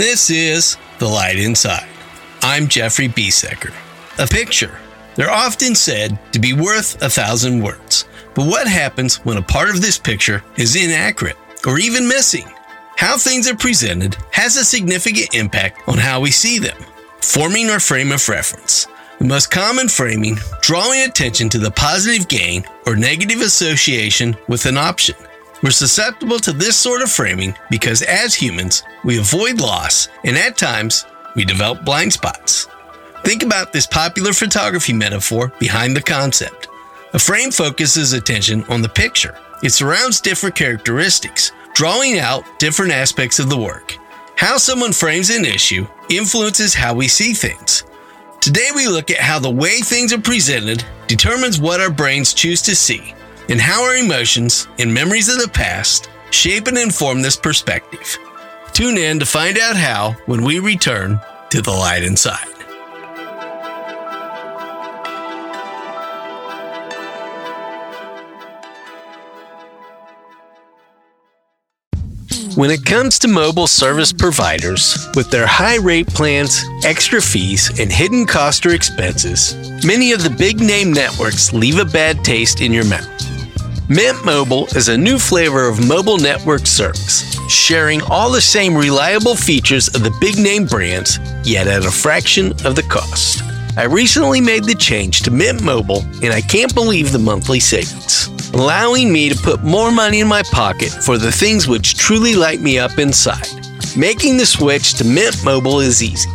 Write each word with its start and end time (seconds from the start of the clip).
This 0.00 0.30
is 0.30 0.78
The 0.98 1.06
Light 1.06 1.36
Inside. 1.36 1.86
I'm 2.40 2.68
Jeffrey 2.68 3.06
Besecker. 3.06 3.74
A 4.18 4.26
picture. 4.26 4.78
They're 5.14 5.30
often 5.30 5.74
said 5.74 6.18
to 6.32 6.38
be 6.38 6.54
worth 6.54 7.02
a 7.02 7.10
thousand 7.10 7.62
words. 7.62 8.06
But 8.34 8.46
what 8.46 8.66
happens 8.66 9.16
when 9.26 9.36
a 9.36 9.42
part 9.42 9.68
of 9.68 9.82
this 9.82 9.98
picture 9.98 10.42
is 10.56 10.74
inaccurate 10.74 11.36
or 11.66 11.78
even 11.78 12.08
missing? 12.08 12.50
How 12.96 13.18
things 13.18 13.46
are 13.46 13.54
presented 13.54 14.16
has 14.32 14.56
a 14.56 14.64
significant 14.64 15.34
impact 15.34 15.86
on 15.86 15.98
how 15.98 16.18
we 16.18 16.30
see 16.30 16.58
them. 16.58 16.78
Forming 17.20 17.68
our 17.68 17.78
frame 17.78 18.10
of 18.10 18.26
reference. 18.26 18.86
The 19.18 19.26
most 19.26 19.50
common 19.50 19.88
framing, 19.88 20.38
drawing 20.62 21.02
attention 21.02 21.50
to 21.50 21.58
the 21.58 21.72
positive 21.72 22.26
gain 22.26 22.64
or 22.86 22.96
negative 22.96 23.42
association 23.42 24.34
with 24.48 24.64
an 24.64 24.78
option. 24.78 25.16
We're 25.62 25.70
susceptible 25.72 26.38
to 26.38 26.52
this 26.52 26.76
sort 26.76 27.02
of 27.02 27.10
framing 27.10 27.54
because 27.70 28.00
as 28.00 28.34
humans, 28.34 28.82
we 29.04 29.18
avoid 29.18 29.60
loss 29.60 30.08
and 30.24 30.36
at 30.38 30.56
times 30.56 31.04
we 31.36 31.44
develop 31.44 31.84
blind 31.84 32.14
spots. 32.14 32.66
Think 33.24 33.42
about 33.42 33.70
this 33.70 33.86
popular 33.86 34.32
photography 34.32 34.94
metaphor 34.94 35.52
behind 35.60 35.94
the 35.94 36.02
concept. 36.02 36.68
A 37.12 37.18
frame 37.18 37.50
focuses 37.50 38.14
attention 38.14 38.64
on 38.70 38.80
the 38.80 38.88
picture. 38.88 39.36
It 39.62 39.70
surrounds 39.70 40.22
different 40.22 40.56
characteristics, 40.56 41.52
drawing 41.74 42.18
out 42.18 42.44
different 42.58 42.92
aspects 42.92 43.38
of 43.38 43.50
the 43.50 43.58
work. 43.58 43.96
How 44.36 44.56
someone 44.56 44.92
frames 44.92 45.28
an 45.28 45.44
issue 45.44 45.86
influences 46.08 46.72
how 46.72 46.94
we 46.94 47.06
see 47.06 47.34
things. 47.34 47.84
Today, 48.40 48.70
we 48.74 48.88
look 48.88 49.10
at 49.10 49.18
how 49.18 49.38
the 49.38 49.50
way 49.50 49.80
things 49.80 50.14
are 50.14 50.20
presented 50.20 50.82
determines 51.06 51.60
what 51.60 51.80
our 51.80 51.90
brains 51.90 52.32
choose 52.32 52.62
to 52.62 52.74
see 52.74 53.12
and 53.50 53.60
how 53.60 53.84
our 53.84 53.96
emotions 53.96 54.68
and 54.78 54.94
memories 54.94 55.28
of 55.28 55.40
the 55.40 55.48
past 55.48 56.08
shape 56.30 56.68
and 56.68 56.78
inform 56.78 57.20
this 57.20 57.36
perspective. 57.36 58.16
Tune 58.72 58.96
in 58.96 59.18
to 59.18 59.26
find 59.26 59.58
out 59.58 59.76
how 59.76 60.12
when 60.26 60.44
we 60.44 60.60
return 60.60 61.20
to 61.50 61.60
the 61.60 61.70
light 61.70 62.04
inside. 62.04 62.46
When 72.56 72.70
it 72.70 72.84
comes 72.84 73.18
to 73.20 73.28
mobile 73.28 73.66
service 73.66 74.12
providers, 74.12 75.08
with 75.14 75.30
their 75.30 75.46
high 75.46 75.78
rate 75.78 76.08
plans, 76.08 76.62
extra 76.84 77.20
fees, 77.22 77.70
and 77.80 77.90
hidden 77.90 78.26
cost 78.26 78.66
or 78.66 78.74
expenses, 78.74 79.54
many 79.84 80.12
of 80.12 80.22
the 80.22 80.30
big 80.30 80.60
name 80.60 80.92
networks 80.92 81.52
leave 81.52 81.78
a 81.78 81.84
bad 81.84 82.24
taste 82.24 82.60
in 82.60 82.72
your 82.72 82.84
mouth. 82.84 83.29
Mint 83.90 84.24
Mobile 84.24 84.68
is 84.76 84.86
a 84.86 84.96
new 84.96 85.18
flavor 85.18 85.66
of 85.66 85.84
mobile 85.84 86.16
network 86.16 86.64
service, 86.64 87.24
sharing 87.48 88.00
all 88.02 88.30
the 88.30 88.40
same 88.40 88.76
reliable 88.76 89.34
features 89.34 89.88
of 89.88 90.04
the 90.04 90.16
big 90.20 90.38
name 90.38 90.64
brands, 90.64 91.18
yet 91.42 91.66
at 91.66 91.84
a 91.84 91.90
fraction 91.90 92.52
of 92.64 92.76
the 92.76 92.86
cost. 92.88 93.42
I 93.76 93.86
recently 93.86 94.40
made 94.40 94.62
the 94.62 94.76
change 94.76 95.22
to 95.22 95.32
Mint 95.32 95.60
Mobile, 95.64 96.02
and 96.22 96.26
I 96.26 96.40
can't 96.40 96.72
believe 96.72 97.10
the 97.10 97.18
monthly 97.18 97.58
savings, 97.58 98.28
allowing 98.54 99.12
me 99.12 99.28
to 99.28 99.42
put 99.42 99.64
more 99.64 99.90
money 99.90 100.20
in 100.20 100.28
my 100.28 100.44
pocket 100.52 100.90
for 100.90 101.18
the 101.18 101.32
things 101.32 101.66
which 101.66 101.94
truly 101.94 102.36
light 102.36 102.60
me 102.60 102.78
up 102.78 103.00
inside. 103.00 103.48
Making 103.96 104.36
the 104.36 104.46
switch 104.46 104.94
to 104.94 105.04
Mint 105.04 105.44
Mobile 105.44 105.80
is 105.80 106.00
easy. 106.00 106.30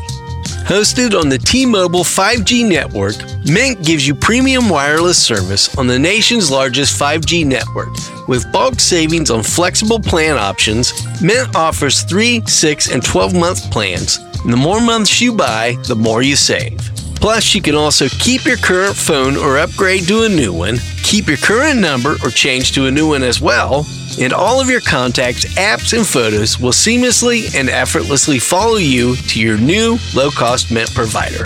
Hosted 0.66 1.14
on 1.14 1.30
the 1.30 1.38
T 1.38 1.64
Mobile 1.64 2.04
5G 2.04 2.68
network, 2.68 3.14
Mint 3.46 3.86
gives 3.86 4.08
you 4.08 4.16
premium 4.16 4.68
wireless 4.68 5.22
service 5.22 5.78
on 5.78 5.86
the 5.86 6.00
nation's 6.00 6.50
largest 6.50 7.00
5G 7.00 7.46
network. 7.46 7.90
With 8.28 8.52
bulk 8.52 8.80
savings 8.80 9.30
on 9.30 9.44
flexible 9.44 10.00
plan 10.00 10.40
options, 10.40 10.92
Mint 11.22 11.56
offers 11.56 12.02
3, 12.02 12.42
6, 12.48 12.92
and 12.92 13.06
12 13.06 13.36
month 13.36 13.70
plans. 13.70 14.18
And 14.44 14.52
the 14.52 14.58
more 14.58 14.82
months 14.82 15.22
you 15.22 15.36
buy, 15.36 15.78
the 15.88 15.96
more 15.96 16.24
you 16.24 16.36
save. 16.36 16.80
Plus, 17.14 17.54
you 17.54 17.62
can 17.62 17.76
also 17.76 18.08
keep 18.08 18.44
your 18.46 18.58
current 18.58 18.96
phone 18.96 19.38
or 19.38 19.60
upgrade 19.60 20.08
to 20.08 20.24
a 20.24 20.30
new 20.30 20.52
one, 20.52 20.80
keep 21.04 21.28
your 21.28 21.38
current 21.38 21.80
number 21.80 22.16
or 22.24 22.32
change 22.32 22.72
to 22.72 22.88
a 22.88 22.92
new 22.92 23.10
one 23.10 23.22
as 23.22 23.40
well, 23.40 23.86
and 24.20 24.34
all 24.34 24.62
of 24.62 24.70
your 24.70 24.82
contacts, 24.82 25.46
apps, 25.56 25.96
and 25.96 26.08
photos 26.08 26.60
will 26.60 26.72
seamlessly 26.72 27.54
and 27.56 27.70
effortlessly 27.70 28.40
follow 28.40 28.78
you 28.78 29.16
to 29.16 29.42
your 29.42 29.58
new 29.58 29.98
low 30.14 30.30
cost 30.30 30.72
Mint 30.72 30.94
provider. 30.94 31.46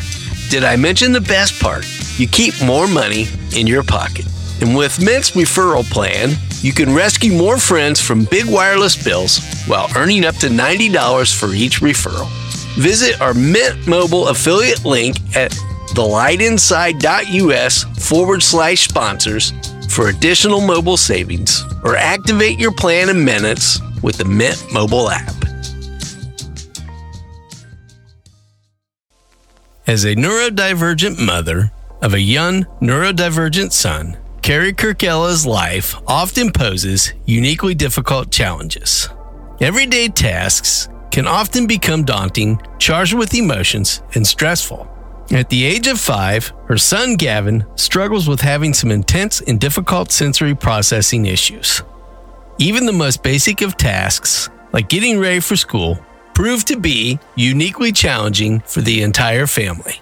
Did 0.50 0.64
I 0.64 0.76
mention 0.76 1.12
the 1.12 1.22
best 1.22 1.60
part? 1.62 1.86
You 2.18 2.28
keep 2.28 2.54
more 2.64 2.88
money 2.88 3.28
in 3.56 3.68
your 3.68 3.84
pocket. 3.84 4.26
And 4.62 4.76
with 4.76 5.04
Mint's 5.04 5.32
referral 5.32 5.90
plan, 5.90 6.32
you 6.62 6.74
can 6.74 6.94
rescue 6.94 7.32
more 7.32 7.58
friends 7.58 8.02
from 8.02 8.26
big 8.26 8.46
wireless 8.46 9.02
bills 9.02 9.40
while 9.66 9.90
earning 9.96 10.26
up 10.26 10.36
to 10.38 10.48
$90 10.48 11.40
for 11.40 11.54
each 11.54 11.80
referral. 11.80 12.28
Visit 12.76 13.22
our 13.22 13.34
Mint 13.34 13.88
Mobile 13.88 14.28
affiliate 14.28 14.84
link 14.86 15.18
at 15.36 15.52
thelightinside.us 15.92 17.84
forward 18.10 18.44
slash 18.44 18.88
sponsors 18.88 19.54
for 19.90 20.10
additional 20.10 20.62
mobile 20.62 20.98
savings 20.98 21.64
or 21.84 21.96
activate 21.96 22.60
your 22.60 22.74
plan 22.74 23.10
in 23.10 23.24
minutes 23.24 23.80
with 24.02 24.18
the 24.18 24.26
Mint 24.26 24.64
mobile 24.74 25.10
app. 25.10 25.34
As 29.88 30.06
a 30.06 30.16
neurodivergent 30.16 31.18
mother 31.26 31.72
of 32.02 32.14
a 32.14 32.20
young 32.20 32.64
neurodivergent 32.80 33.72
son, 33.72 34.18
Carey 34.42 34.72
Kirkella's 34.72 35.46
life 35.46 35.96
often 36.08 36.52
poses 36.52 37.14
uniquely 37.26 37.74
difficult 37.74 38.32
challenges. 38.32 39.10
Everyday 39.60 40.08
tasks 40.08 40.90
can 41.12 41.28
often 41.28 41.66
become 41.68 42.04
daunting, 42.04 42.62
charged 42.78 43.16
with 43.16 43.34
emotions, 43.34 44.02
and 44.14 44.26
stressful. 44.26 44.88
At 45.32 45.50
the 45.50 45.64
age 45.64 45.86
of 45.86 46.00
five, 46.00 46.52
her 46.66 46.78
son 46.78 47.14
Gavin 47.14 47.64
struggles 47.76 48.28
with 48.28 48.42
having 48.42 48.74
some 48.74 48.90
intense 48.90 49.42
and 49.42 49.60
difficult 49.60 50.12
sensory 50.12 50.56
processing 50.56 51.28
issues. 51.28 51.84
Even 52.58 52.88
the 52.88 52.92
most 52.92 53.22
basic 53.22 53.62
of 53.62 53.78
tasks, 53.78 54.50
like 54.74 54.90
getting 54.90 55.20
ready 55.20 55.40
for 55.40 55.56
school, 55.56 56.00
prove 56.34 56.66
to 56.66 56.78
be 56.78 57.20
uniquely 57.36 57.92
challenging 57.92 58.62
for 58.62 58.82
the 58.82 59.04
entire 59.04 59.46
family. 59.46 60.02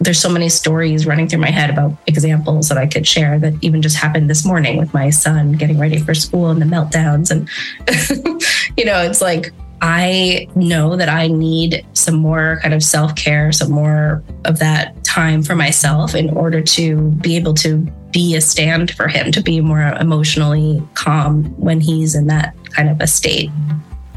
There's 0.00 0.18
so 0.18 0.28
many 0.28 0.48
stories 0.48 1.06
running 1.06 1.28
through 1.28 1.40
my 1.40 1.50
head 1.50 1.70
about 1.70 1.96
examples 2.08 2.68
that 2.68 2.76
I 2.76 2.88
could 2.88 3.06
share 3.06 3.38
that 3.38 3.54
even 3.60 3.82
just 3.82 3.96
happened 3.96 4.28
this 4.28 4.44
morning 4.44 4.78
with 4.78 4.92
my 4.92 5.10
son 5.10 5.52
getting 5.52 5.78
ready 5.78 6.00
for 6.00 6.12
school 6.12 6.50
and 6.50 6.60
the 6.60 6.66
meltdowns. 6.66 7.30
And, 7.30 7.48
you 8.76 8.84
know, 8.84 9.00
it's 9.00 9.22
like 9.22 9.52
I 9.82 10.48
know 10.54 10.96
that 10.96 11.08
I 11.08 11.26
need 11.26 11.86
some 11.92 12.16
more 12.16 12.58
kind 12.62 12.74
of 12.74 12.82
self 12.82 13.14
care, 13.14 13.52
some 13.52 13.70
more 13.70 14.22
of 14.44 14.58
that 14.58 15.02
time 15.04 15.42
for 15.42 15.54
myself 15.54 16.14
in 16.14 16.30
order 16.30 16.62
to 16.62 17.10
be 17.12 17.36
able 17.36 17.54
to 17.54 17.78
be 18.12 18.34
a 18.34 18.40
stand 18.40 18.90
for 18.92 19.08
him, 19.08 19.30
to 19.32 19.42
be 19.42 19.60
more 19.60 19.82
emotionally 20.00 20.82
calm 20.94 21.44
when 21.60 21.80
he's 21.80 22.14
in 22.14 22.26
that 22.28 22.54
kind 22.70 22.88
of 22.88 23.00
a 23.00 23.06
state. 23.06 23.50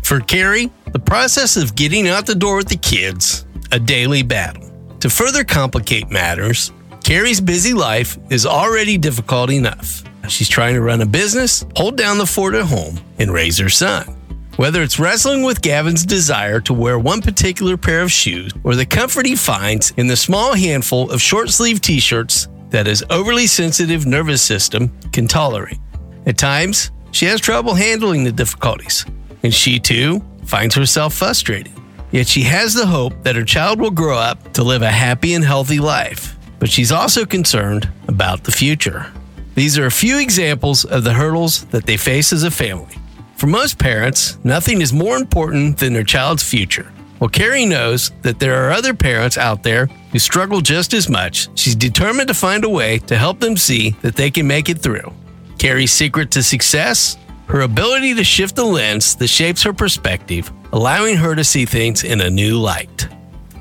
For 0.04 0.20
Carey, 0.20 0.72
the 0.92 1.00
process 1.00 1.58
of 1.58 1.76
getting 1.76 2.08
out 2.08 2.26
the 2.26 2.36
door 2.36 2.58
with 2.58 2.70
the 2.70 2.78
kids, 2.78 3.46
a 3.72 3.80
daily 3.80 4.24
battle. 4.24 4.72
To 5.02 5.10
further 5.10 5.44
complicate 5.44 6.10
matters, 6.10 6.72
Carey's 7.04 7.42
busy 7.42 7.74
life 7.74 8.18
is 8.30 8.46
already 8.46 8.98
difficult 8.98 9.52
enough. 9.52 10.04
She's 10.28 10.50
trying 10.50 10.76
to 10.76 10.82
run 10.82 11.02
a 11.02 11.06
business, 11.06 11.66
hold 11.76 11.98
down 11.98 12.18
the 12.18 12.26
fort 12.26 12.54
at 12.56 12.66
home, 12.66 13.00
and 13.18 13.32
raise 13.32 13.58
her 13.58 13.70
son. 13.70 14.19
Whether 14.60 14.84
it's 14.84 15.00
wrestling 15.00 15.44
with 15.44 15.62
Gavin's 15.62 16.06
desire 16.06 16.60
to 16.60 16.74
wear 16.74 17.00
one 17.00 17.22
particular 17.22 17.78
pair 17.78 18.02
of 18.02 18.12
shoes 18.12 18.52
or 18.66 18.76
the 18.76 18.86
comfort 18.86 19.26
he 19.26 19.38
finds 19.38 19.92
in 19.92 20.08
the 20.08 20.18
small 20.18 20.54
handful 20.54 21.10
of 21.12 21.22
short 21.22 21.50
sleeve 21.50 21.80
t 21.80 22.02
shirts 22.02 22.50
that 22.70 22.86
his 22.86 23.02
overly 23.10 23.48
sensitive 23.48 24.06
nervous 24.06 24.42
system 24.42 24.92
can 25.14 25.30
tolerate. 25.30 25.80
At 26.26 26.38
times, 26.38 26.92
she 27.12 27.26
has 27.28 27.40
trouble 27.40 27.74
handling 27.74 28.26
the 28.26 28.34
difficulties, 28.34 29.06
and 29.44 29.54
she 29.54 29.80
too 29.80 30.22
finds 30.44 30.76
herself 30.76 31.14
frustrated. 31.14 31.72
Yet 32.12 32.28
she 32.28 32.42
has 32.42 32.74
the 32.74 32.86
hope 32.86 33.14
that 33.24 33.38
her 33.38 33.46
child 33.46 33.80
will 33.80 33.92
grow 33.92 34.18
up 34.18 34.52
to 34.56 34.64
live 34.64 34.82
a 34.82 34.92
happy 34.92 35.36
and 35.36 35.46
healthy 35.46 35.80
life. 35.80 36.38
But 36.60 36.70
she's 36.70 36.92
also 36.92 37.26
concerned 37.26 37.88
about 38.10 38.44
the 38.44 38.52
future. 38.52 39.10
These 39.56 39.78
are 39.78 39.86
a 39.86 40.02
few 40.06 40.20
examples 40.20 40.84
of 40.84 41.06
the 41.06 41.14
hurdles 41.14 41.64
that 41.68 41.86
they 41.86 41.96
face 41.96 42.34
as 42.34 42.44
a 42.44 42.52
family. 42.52 42.99
For 43.40 43.48
most 43.48 43.80
parents, 43.80 44.38
nothing 44.44 44.82
is 44.82 44.92
more 44.92 45.16
important 45.16 45.78
than 45.78 45.94
their 45.94 46.04
child's 46.04 46.44
future. 46.44 46.92
While 47.20 47.30
Carey 47.30 47.66
knows 47.66 48.12
that 48.22 48.38
there 48.38 48.68
are 48.68 48.72
other 48.72 48.94
parents 48.94 49.38
out 49.38 49.64
there 49.64 49.86
who 50.12 50.20
struggle 50.20 50.60
just 50.60 50.94
as 50.94 51.08
much, 51.08 51.48
she's 51.58 51.74
determined 51.74 52.28
to 52.28 52.34
find 52.34 52.66
a 52.66 52.70
way 52.70 52.98
to 53.08 53.18
help 53.18 53.40
them 53.40 53.56
see 53.56 53.92
that 54.02 54.18
they 54.18 54.30
can 54.30 54.46
make 54.46 54.68
it 54.68 54.80
through. 54.80 55.14
Carey's 55.58 55.94
secret 55.94 56.32
to 56.32 56.44
success? 56.44 57.18
Her 57.48 57.62
ability 57.62 58.14
to 58.16 58.26
shift 58.26 58.58
the 58.58 58.66
lens 58.66 59.16
that 59.16 59.30
shapes 59.30 59.64
her 59.64 59.72
perspective, 59.72 60.52
allowing 60.74 61.16
her 61.16 61.34
to 61.34 61.46
see 61.46 61.66
things 61.66 62.04
in 62.04 62.20
a 62.20 62.30
new 62.30 62.60
light. 62.60 63.08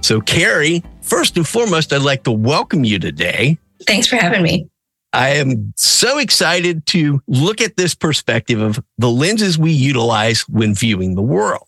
So, 0.00 0.20
Carey, 0.20 0.82
first 1.02 1.36
and 1.36 1.46
foremost, 1.46 1.92
I'd 1.92 2.02
like 2.02 2.24
to 2.24 2.32
welcome 2.32 2.82
you 2.82 2.98
today. 2.98 3.58
Thanks 3.86 4.08
for 4.08 4.16
having 4.16 4.42
me. 4.42 4.68
I 5.12 5.30
am 5.30 5.72
so 5.76 6.18
excited 6.18 6.86
to 6.86 7.22
look 7.26 7.60
at 7.60 7.76
this 7.76 7.94
perspective 7.94 8.60
of 8.60 8.82
the 8.98 9.10
lenses 9.10 9.58
we 9.58 9.72
utilize 9.72 10.42
when 10.48 10.74
viewing 10.74 11.14
the 11.14 11.22
world. 11.22 11.66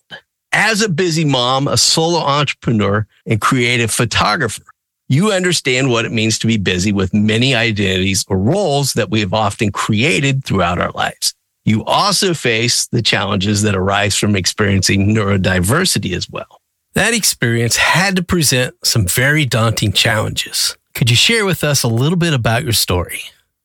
as 0.53 0.81
a 0.81 0.89
busy 0.89 1.23
mom, 1.25 1.67
a 1.67 1.77
solo 1.77 2.19
entrepreneur, 2.19 3.07
and 3.25 3.39
creative 3.39 3.91
photographer, 3.91 4.63
you 5.07 5.31
understand 5.31 5.89
what 5.89 6.05
it 6.05 6.11
means 6.11 6.37
to 6.39 6.47
be 6.47 6.57
busy 6.57 6.91
with 6.91 7.13
many 7.13 7.55
identities 7.55 8.25
or 8.27 8.37
roles 8.37 8.93
that 8.93 9.09
we 9.09 9.19
have 9.21 9.33
often 9.33 9.71
created 9.71 10.43
throughout 10.43 10.79
our 10.79 10.91
lives. 10.91 11.33
You 11.63 11.83
also 11.85 12.33
face 12.33 12.87
the 12.87 13.01
challenges 13.01 13.61
that 13.61 13.75
arise 13.75 14.17
from 14.17 14.35
experiencing 14.35 15.13
neurodiversity 15.13 16.15
as 16.15 16.29
well. 16.29 16.59
That 16.93 17.13
experience 17.13 17.77
had 17.77 18.15
to 18.17 18.23
present 18.23 18.75
some 18.83 19.05
very 19.05 19.45
daunting 19.45 19.93
challenges. 19.93 20.77
Could 20.93 21.09
you 21.09 21.15
share 21.15 21.45
with 21.45 21.63
us 21.63 21.83
a 21.83 21.87
little 21.87 22.17
bit 22.17 22.33
about 22.33 22.63
your 22.63 22.73
story? 22.73 23.21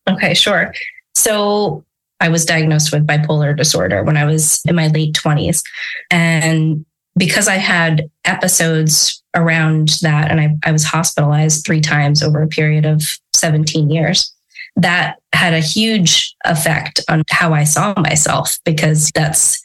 Okay, 0.08 0.34
sure. 0.34 0.72
So 1.14 1.84
I 2.20 2.28
was 2.28 2.44
diagnosed 2.44 2.92
with 2.92 3.06
bipolar 3.06 3.56
disorder 3.56 4.02
when 4.02 4.16
I 4.16 4.24
was 4.24 4.62
in 4.66 4.74
my 4.74 4.88
late 4.88 5.14
20s. 5.14 5.62
And 6.10 6.84
because 7.16 7.48
I 7.48 7.56
had 7.56 8.10
episodes 8.24 9.22
around 9.34 9.90
that, 10.02 10.30
and 10.30 10.40
I, 10.40 10.56
I 10.64 10.72
was 10.72 10.84
hospitalized 10.84 11.64
three 11.64 11.80
times 11.80 12.22
over 12.22 12.42
a 12.42 12.48
period 12.48 12.84
of 12.84 13.02
17 13.34 13.90
years, 13.90 14.32
that 14.76 15.16
had 15.32 15.54
a 15.54 15.60
huge 15.60 16.34
effect 16.44 17.00
on 17.08 17.22
how 17.30 17.54
I 17.54 17.64
saw 17.64 17.94
myself 17.96 18.58
because 18.64 19.10
that's 19.14 19.62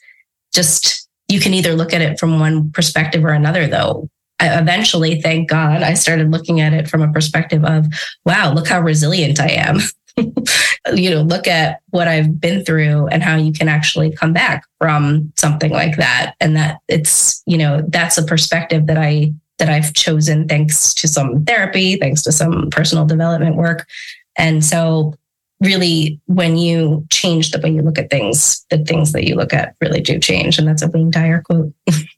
just, 0.53 1.07
you 1.27 1.39
can 1.39 1.53
either 1.53 1.73
look 1.73 1.93
at 1.93 2.01
it 2.01 2.19
from 2.19 2.39
one 2.39 2.71
perspective 2.71 3.23
or 3.23 3.31
another, 3.31 3.67
though. 3.67 4.09
Eventually, 4.41 5.21
thank 5.21 5.49
God, 5.49 5.83
I 5.83 5.93
started 5.93 6.31
looking 6.31 6.61
at 6.61 6.73
it 6.73 6.87
from 6.87 7.01
a 7.01 7.11
perspective 7.11 7.63
of, 7.63 7.87
wow, 8.25 8.53
look 8.53 8.67
how 8.67 8.81
resilient 8.81 9.39
I 9.39 9.49
am. 9.49 9.79
you 10.93 11.09
know, 11.09 11.21
look 11.21 11.47
at 11.47 11.79
what 11.91 12.07
I've 12.07 12.39
been 12.39 12.65
through 12.65 13.07
and 13.07 13.23
how 13.23 13.37
you 13.37 13.53
can 13.53 13.69
actually 13.69 14.11
come 14.11 14.33
back 14.33 14.63
from 14.79 15.31
something 15.37 15.71
like 15.71 15.97
that. 15.97 16.35
And 16.39 16.55
that 16.55 16.79
it's, 16.87 17.41
you 17.45 17.57
know, 17.57 17.83
that's 17.87 18.17
a 18.17 18.23
perspective 18.23 18.87
that 18.87 18.97
I 18.97 19.33
that 19.57 19.69
I've 19.69 19.93
chosen 19.93 20.47
thanks 20.47 20.91
to 20.95 21.07
some 21.07 21.45
therapy, 21.45 21.95
thanks 21.95 22.23
to 22.23 22.31
some 22.31 22.69
personal 22.71 23.05
development 23.05 23.57
work. 23.57 23.87
And 24.35 24.65
so 24.65 25.13
really 25.61 26.19
when 26.25 26.57
you 26.57 27.05
change 27.09 27.51
the 27.51 27.59
way 27.59 27.69
you 27.69 27.81
look 27.81 27.99
at 27.99 28.09
things, 28.09 28.65
the 28.69 28.79
things 28.79 29.11
that 29.11 29.25
you 29.25 29.35
look 29.35 29.53
at 29.53 29.75
really 29.79 30.01
do 30.01 30.19
change. 30.19 30.57
And 30.57 30.67
that's 30.67 30.81
a 30.81 30.87
Wayne 30.87 31.11
Dyer 31.11 31.43
quote. 31.43 31.73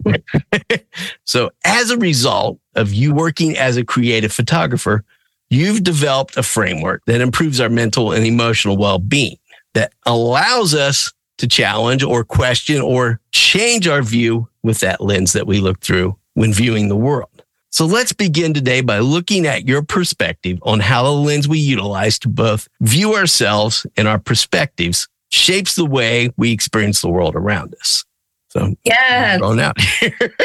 so 1.25 1.51
as 1.65 1.91
a 1.91 1.97
result 1.97 2.59
of 2.75 2.93
you 2.93 3.13
working 3.13 3.57
as 3.57 3.77
a 3.77 3.85
creative 3.85 4.31
photographer, 4.31 5.03
you've 5.49 5.83
developed 5.83 6.37
a 6.37 6.43
framework 6.43 7.03
that 7.05 7.21
improves 7.21 7.59
our 7.59 7.69
mental 7.69 8.13
and 8.13 8.25
emotional 8.25 8.77
well-being 8.77 9.37
that 9.73 9.93
allows 10.05 10.73
us 10.73 11.11
to 11.37 11.47
challenge 11.47 12.03
or 12.03 12.23
question 12.23 12.81
or 12.81 13.19
change 13.31 13.87
our 13.87 14.01
view 14.01 14.47
with 14.63 14.79
that 14.79 15.01
lens 15.01 15.33
that 15.33 15.47
we 15.47 15.59
look 15.59 15.79
through 15.81 16.17
when 16.35 16.53
viewing 16.53 16.87
the 16.87 16.95
world. 16.95 17.29
So 17.73 17.87
let's 17.87 18.13
begin 18.13 18.53
today 18.53 18.81
by 18.81 18.99
looking 18.99 19.47
at 19.47 19.67
your 19.67 19.81
perspective 19.81 20.59
on 20.61 20.79
how 20.79 21.01
the 21.01 21.09
lens 21.09 21.47
we 21.47 21.57
utilize 21.57 22.19
to 22.19 22.29
both 22.29 22.67
view 22.81 23.15
ourselves 23.15 23.87
and 23.97 24.07
our 24.07 24.19
perspectives 24.19 25.07
shapes 25.31 25.73
the 25.73 25.85
way 25.87 26.29
we 26.37 26.51
experience 26.51 27.01
the 27.01 27.09
world 27.09 27.35
around 27.35 27.73
us. 27.81 28.05
So 28.49 28.75
yeah, 28.83 29.39
going 29.39 29.59
out 29.59 29.81
here. 29.81 30.15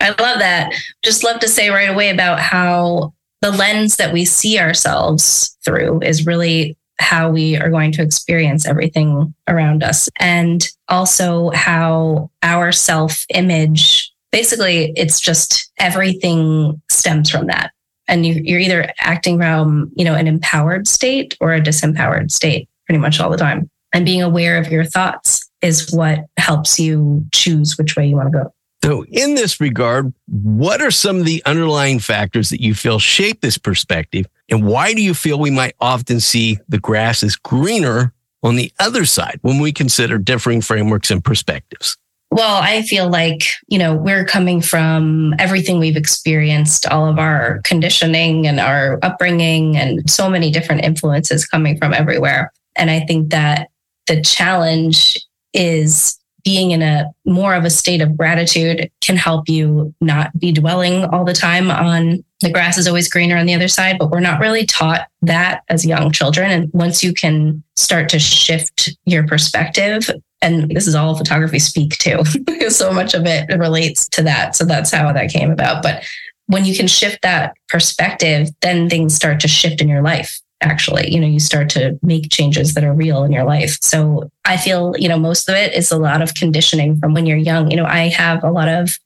I 0.00 0.08
love 0.08 0.38
that. 0.38 0.72
Just 1.04 1.22
love 1.22 1.38
to 1.40 1.48
say 1.48 1.68
right 1.68 1.90
away 1.90 2.08
about 2.08 2.40
how 2.40 3.12
the 3.42 3.50
lens 3.50 3.96
that 3.96 4.14
we 4.14 4.24
see 4.24 4.58
ourselves 4.58 5.54
through 5.62 6.00
is 6.00 6.24
really 6.24 6.78
how 6.98 7.28
we 7.30 7.58
are 7.58 7.68
going 7.68 7.92
to 7.92 8.02
experience 8.02 8.64
everything 8.64 9.34
around 9.48 9.82
us. 9.82 10.08
And 10.18 10.66
also 10.88 11.50
how 11.50 12.30
our 12.42 12.72
self 12.72 13.26
image, 13.28 14.09
basically, 14.32 14.92
it's 14.96 15.20
just 15.20 15.70
everything 15.78 16.80
stems 16.90 17.30
from 17.30 17.46
that. 17.46 17.72
And 18.08 18.26
you, 18.26 18.56
are 18.56 18.58
either 18.58 18.92
acting 18.98 19.38
from, 19.38 19.92
you 19.94 20.04
know, 20.04 20.14
an 20.14 20.26
empowered 20.26 20.88
state 20.88 21.36
or 21.40 21.52
a 21.52 21.60
disempowered 21.60 22.30
state 22.30 22.68
pretty 22.86 22.98
much 22.98 23.20
all 23.20 23.30
the 23.30 23.36
time. 23.36 23.70
And 23.92 24.04
being 24.04 24.22
aware 24.22 24.58
of 24.58 24.70
your 24.70 24.84
thoughts 24.84 25.48
is 25.62 25.92
what 25.92 26.20
helps 26.36 26.78
you 26.78 27.24
choose 27.32 27.76
which 27.76 27.96
way 27.96 28.06
you 28.08 28.16
want 28.16 28.32
to 28.32 28.38
go. 28.38 28.54
So, 28.82 29.04
in 29.04 29.34
this 29.34 29.60
regard, 29.60 30.12
what 30.26 30.80
are 30.80 30.90
some 30.90 31.18
of 31.18 31.26
the 31.26 31.42
underlying 31.44 31.98
factors 31.98 32.48
that 32.48 32.62
you 32.62 32.74
feel 32.74 32.98
shape 32.98 33.42
this 33.42 33.58
perspective? 33.58 34.26
And 34.48 34.66
why 34.66 34.94
do 34.94 35.02
you 35.02 35.12
feel 35.12 35.38
we 35.38 35.50
might 35.50 35.74
often 35.80 36.18
see 36.18 36.58
the 36.68 36.78
grass 36.78 37.22
is 37.22 37.36
greener 37.36 38.14
on 38.42 38.56
the 38.56 38.72
other 38.80 39.04
side 39.04 39.38
when 39.42 39.60
we 39.60 39.70
consider 39.70 40.16
differing 40.16 40.62
frameworks 40.62 41.10
and 41.10 41.22
perspectives? 41.22 41.98
Well, 42.32 42.62
I 42.62 42.82
feel 42.82 43.10
like, 43.10 43.42
you 43.66 43.78
know, 43.78 43.94
we're 43.94 44.24
coming 44.24 44.60
from 44.60 45.34
everything 45.40 45.80
we've 45.80 45.96
experienced, 45.96 46.86
all 46.86 47.08
of 47.08 47.18
our 47.18 47.60
conditioning 47.64 48.46
and 48.46 48.60
our 48.60 49.00
upbringing, 49.02 49.76
and 49.76 50.08
so 50.08 50.30
many 50.30 50.50
different 50.52 50.84
influences 50.84 51.44
coming 51.44 51.76
from 51.76 51.92
everywhere. 51.92 52.52
And 52.76 52.88
I 52.88 53.00
think 53.00 53.30
that 53.30 53.70
the 54.06 54.22
challenge 54.22 55.18
is 55.52 56.18
being 56.44 56.70
in 56.70 56.82
a 56.82 57.06
more 57.26 57.54
of 57.54 57.64
a 57.64 57.70
state 57.70 58.00
of 58.00 58.16
gratitude 58.16 58.90
can 59.00 59.16
help 59.16 59.48
you 59.48 59.94
not 60.00 60.38
be 60.38 60.52
dwelling 60.52 61.04
all 61.06 61.24
the 61.24 61.34
time 61.34 61.70
on 61.70 62.24
the 62.40 62.50
grass 62.50 62.78
is 62.78 62.88
always 62.88 63.10
greener 63.10 63.36
on 63.36 63.44
the 63.44 63.54
other 63.54 63.68
side, 63.68 63.98
but 63.98 64.10
we're 64.10 64.20
not 64.20 64.40
really 64.40 64.64
taught 64.64 65.08
that 65.20 65.62
as 65.68 65.84
young 65.84 66.10
children. 66.10 66.50
And 66.50 66.70
once 66.72 67.04
you 67.04 67.12
can 67.12 67.62
start 67.76 68.08
to 68.10 68.18
shift 68.18 68.96
your 69.04 69.26
perspective, 69.26 70.08
and 70.42 70.70
this 70.70 70.86
is 70.86 70.94
all 70.94 71.16
photography 71.16 71.58
speak 71.58 71.98
too, 71.98 72.22
because 72.44 72.76
so 72.76 72.92
much 72.92 73.14
of 73.14 73.26
it 73.26 73.48
relates 73.58 74.08
to 74.10 74.22
that. 74.22 74.56
So 74.56 74.64
that's 74.64 74.90
how 74.90 75.12
that 75.12 75.30
came 75.30 75.50
about. 75.50 75.82
But 75.82 76.04
when 76.46 76.64
you 76.64 76.74
can 76.74 76.88
shift 76.88 77.22
that 77.22 77.54
perspective, 77.68 78.48
then 78.60 78.88
things 78.88 79.14
start 79.14 79.40
to 79.40 79.48
shift 79.48 79.80
in 79.80 79.88
your 79.88 80.02
life 80.02 80.40
actually 80.62 81.12
you 81.12 81.18
know 81.18 81.26
you 81.26 81.40
start 81.40 81.70
to 81.70 81.98
make 82.02 82.30
changes 82.30 82.74
that 82.74 82.84
are 82.84 82.92
real 82.92 83.24
in 83.24 83.32
your 83.32 83.44
life 83.44 83.78
so 83.80 84.30
i 84.44 84.56
feel 84.56 84.94
you 84.98 85.08
know 85.08 85.18
most 85.18 85.48
of 85.48 85.54
it 85.54 85.72
is 85.74 85.90
a 85.90 85.98
lot 85.98 86.20
of 86.20 86.34
conditioning 86.34 86.98
from 86.98 87.14
when 87.14 87.26
you're 87.26 87.36
young 87.36 87.70
you 87.70 87.76
know 87.76 87.86
i 87.86 88.08
have 88.08 88.44
a 88.44 88.50
lot 88.50 88.68
of 88.68 88.98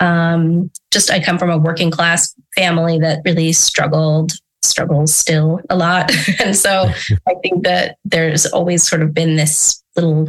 um, 0.00 0.70
just 0.90 1.10
i 1.10 1.20
come 1.20 1.38
from 1.38 1.50
a 1.50 1.58
working 1.58 1.90
class 1.90 2.34
family 2.56 2.98
that 2.98 3.20
really 3.24 3.52
struggled 3.52 4.32
struggles 4.62 5.14
still 5.14 5.60
a 5.68 5.76
lot 5.76 6.10
and 6.40 6.56
so 6.56 6.90
i 7.28 7.34
think 7.42 7.62
that 7.64 7.96
there's 8.04 8.46
always 8.46 8.88
sort 8.88 9.02
of 9.02 9.12
been 9.12 9.36
this 9.36 9.82
little 9.96 10.28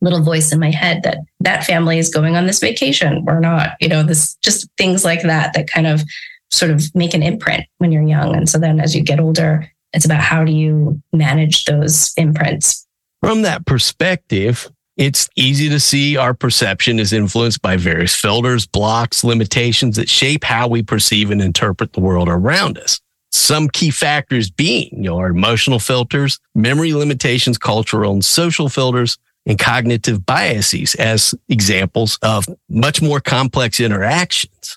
little 0.00 0.22
voice 0.22 0.52
in 0.52 0.60
my 0.60 0.70
head 0.70 1.02
that 1.02 1.18
that 1.40 1.64
family 1.64 1.98
is 1.98 2.12
going 2.12 2.36
on 2.36 2.46
this 2.46 2.60
vacation 2.60 3.24
we're 3.24 3.40
not 3.40 3.70
you 3.80 3.88
know 3.88 4.02
this 4.02 4.36
just 4.42 4.68
things 4.76 5.04
like 5.04 5.22
that 5.22 5.52
that 5.54 5.68
kind 5.68 5.86
of 5.86 6.02
sort 6.50 6.70
of 6.70 6.94
make 6.94 7.14
an 7.14 7.22
imprint 7.22 7.64
when 7.78 7.90
you're 7.90 8.02
young 8.02 8.36
and 8.36 8.48
so 8.48 8.58
then 8.58 8.78
as 8.78 8.94
you 8.94 9.02
get 9.02 9.18
older 9.18 9.70
it's 9.96 10.04
about 10.04 10.20
how 10.20 10.44
do 10.44 10.52
you 10.52 11.00
manage 11.12 11.64
those 11.64 12.12
imprints. 12.18 12.86
From 13.22 13.42
that 13.42 13.64
perspective, 13.64 14.70
it's 14.98 15.28
easy 15.36 15.70
to 15.70 15.80
see 15.80 16.18
our 16.18 16.34
perception 16.34 16.98
is 16.98 17.14
influenced 17.14 17.62
by 17.62 17.78
various 17.78 18.14
filters, 18.14 18.66
blocks, 18.66 19.24
limitations 19.24 19.96
that 19.96 20.08
shape 20.08 20.44
how 20.44 20.68
we 20.68 20.82
perceive 20.82 21.30
and 21.30 21.40
interpret 21.40 21.94
the 21.94 22.00
world 22.00 22.28
around 22.28 22.78
us. 22.78 23.00
Some 23.32 23.68
key 23.68 23.90
factors 23.90 24.50
being, 24.50 24.90
you 24.92 25.10
know, 25.10 25.18
our 25.18 25.28
emotional 25.28 25.78
filters, 25.78 26.38
memory 26.54 26.92
limitations, 26.92 27.56
cultural 27.58 28.12
and 28.12 28.24
social 28.24 28.68
filters, 28.68 29.18
and 29.46 29.58
cognitive 29.58 30.26
biases 30.26 30.94
as 30.96 31.34
examples 31.48 32.18
of 32.22 32.46
much 32.68 33.00
more 33.00 33.20
complex 33.20 33.80
interactions. 33.80 34.76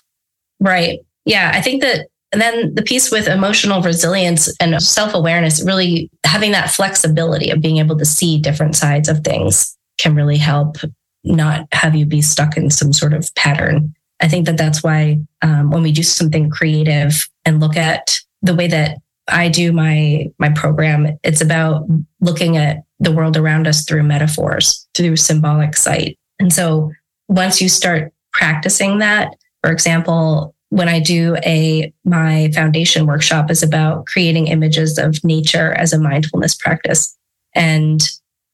Right. 0.60 1.00
Yeah. 1.24 1.50
I 1.54 1.60
think 1.60 1.82
that 1.82 2.06
and 2.32 2.40
then 2.40 2.74
the 2.74 2.82
piece 2.82 3.10
with 3.10 3.26
emotional 3.26 3.82
resilience 3.82 4.54
and 4.60 4.80
self 4.80 5.14
awareness, 5.14 5.64
really 5.64 6.10
having 6.24 6.52
that 6.52 6.70
flexibility 6.70 7.50
of 7.50 7.60
being 7.60 7.78
able 7.78 7.98
to 7.98 8.04
see 8.04 8.38
different 8.38 8.76
sides 8.76 9.08
of 9.08 9.24
things 9.24 9.76
can 9.98 10.14
really 10.14 10.36
help 10.36 10.76
not 11.24 11.66
have 11.72 11.94
you 11.94 12.06
be 12.06 12.22
stuck 12.22 12.56
in 12.56 12.70
some 12.70 12.92
sort 12.92 13.12
of 13.12 13.34
pattern. 13.34 13.94
I 14.20 14.28
think 14.28 14.46
that 14.46 14.56
that's 14.56 14.82
why 14.82 15.18
um, 15.42 15.70
when 15.70 15.82
we 15.82 15.92
do 15.92 16.02
something 16.02 16.50
creative 16.50 17.28
and 17.44 17.58
look 17.58 17.76
at 17.76 18.18
the 18.42 18.54
way 18.54 18.68
that 18.68 18.98
I 19.30 19.48
do 19.48 19.72
my 19.72 20.30
my 20.38 20.50
program, 20.50 21.18
it's 21.22 21.40
about 21.40 21.86
looking 22.20 22.56
at 22.56 22.78
the 22.98 23.12
world 23.12 23.36
around 23.36 23.66
us 23.66 23.84
through 23.84 24.02
metaphors, 24.02 24.86
through 24.94 25.16
symbolic 25.16 25.76
sight. 25.76 26.18
And 26.38 26.52
so 26.52 26.92
once 27.28 27.60
you 27.62 27.68
start 27.68 28.12
practicing 28.32 28.98
that, 28.98 29.36
for 29.62 29.70
example, 29.70 30.54
when 30.70 30.88
I 30.88 31.00
do 31.00 31.36
a 31.44 31.92
my 32.04 32.50
foundation 32.54 33.06
workshop 33.06 33.50
is 33.50 33.62
about 33.62 34.06
creating 34.06 34.46
images 34.46 34.98
of 34.98 35.22
nature 35.24 35.72
as 35.72 35.92
a 35.92 36.00
mindfulness 36.00 36.54
practice. 36.54 37.16
And 37.54 38.00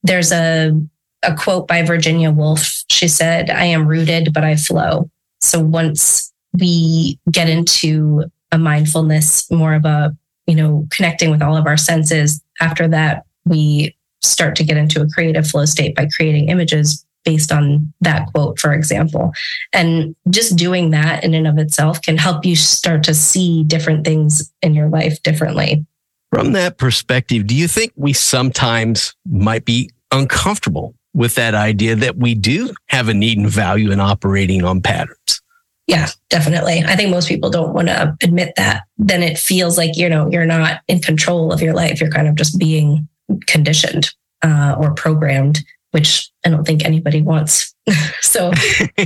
there's 0.02 0.32
a 0.32 0.72
a 1.22 1.34
quote 1.34 1.66
by 1.66 1.82
Virginia 1.82 2.30
Woolf. 2.30 2.84
She 2.90 3.08
said, 3.08 3.50
"I 3.50 3.64
am 3.64 3.86
rooted, 3.86 4.32
but 4.32 4.44
I 4.44 4.56
flow." 4.56 5.10
So 5.40 5.60
once 5.60 6.32
we 6.58 7.18
get 7.30 7.48
into 7.48 8.24
a 8.52 8.58
mindfulness, 8.58 9.50
more 9.50 9.74
of 9.74 9.84
a 9.84 10.16
you 10.46 10.54
know 10.54 10.86
connecting 10.90 11.30
with 11.30 11.42
all 11.42 11.56
of 11.56 11.66
our 11.66 11.76
senses, 11.76 12.42
after 12.60 12.88
that 12.88 13.24
we 13.44 13.96
start 14.22 14.56
to 14.56 14.64
get 14.64 14.76
into 14.76 15.00
a 15.00 15.08
creative 15.08 15.46
flow 15.46 15.64
state 15.64 15.94
by 15.94 16.08
creating 16.16 16.48
images 16.48 17.06
based 17.24 17.52
on 17.52 17.92
that 18.00 18.32
quote, 18.32 18.58
for 18.58 18.72
example. 18.72 19.32
And 19.72 20.14
just 20.30 20.56
doing 20.56 20.90
that 20.90 21.24
in 21.24 21.34
and 21.34 21.46
of 21.46 21.58
itself 21.58 22.00
can 22.00 22.16
help 22.16 22.46
you 22.46 22.56
start 22.56 23.02
to 23.04 23.14
see 23.14 23.64
different 23.64 24.06
things 24.06 24.52
in 24.62 24.74
your 24.74 24.88
life 24.88 25.22
differently. 25.22 25.84
From 26.30 26.52
that 26.52 26.78
perspective, 26.78 27.46
do 27.46 27.54
you 27.54 27.68
think 27.68 27.92
we 27.96 28.12
sometimes 28.12 29.14
might 29.26 29.64
be 29.64 29.90
uncomfortable 30.12 30.94
with 31.14 31.34
that 31.34 31.54
idea 31.54 31.96
that 31.96 32.16
we 32.16 32.34
do 32.34 32.72
have 32.86 33.08
a 33.08 33.14
need 33.14 33.38
and 33.38 33.48
value 33.48 33.90
in 33.90 34.00
operating 34.00 34.64
on 34.64 34.80
patterns? 34.80 35.42
Yeah, 35.86 36.08
definitely. 36.30 36.82
I 36.84 36.96
think 36.96 37.10
most 37.10 37.28
people 37.28 37.48
don't 37.48 37.72
want 37.72 37.88
to 37.88 38.16
admit 38.22 38.54
that. 38.56 38.84
Then 38.98 39.22
it 39.22 39.38
feels 39.38 39.78
like, 39.78 39.96
you 39.96 40.08
know, 40.08 40.28
you're 40.30 40.46
not 40.46 40.80
in 40.88 40.98
control 40.98 41.52
of 41.52 41.62
your 41.62 41.74
life. 41.74 42.00
You're 42.00 42.10
kind 42.10 42.26
of 42.26 42.34
just 42.34 42.58
being 42.58 43.08
conditioned 43.46 44.10
uh, 44.42 44.74
or 44.78 44.94
programmed, 44.94 45.64
which 45.92 46.28
I 46.44 46.50
don't 46.50 46.64
think 46.64 46.84
anybody 46.84 47.22
wants. 47.22 47.74
so 48.20 48.50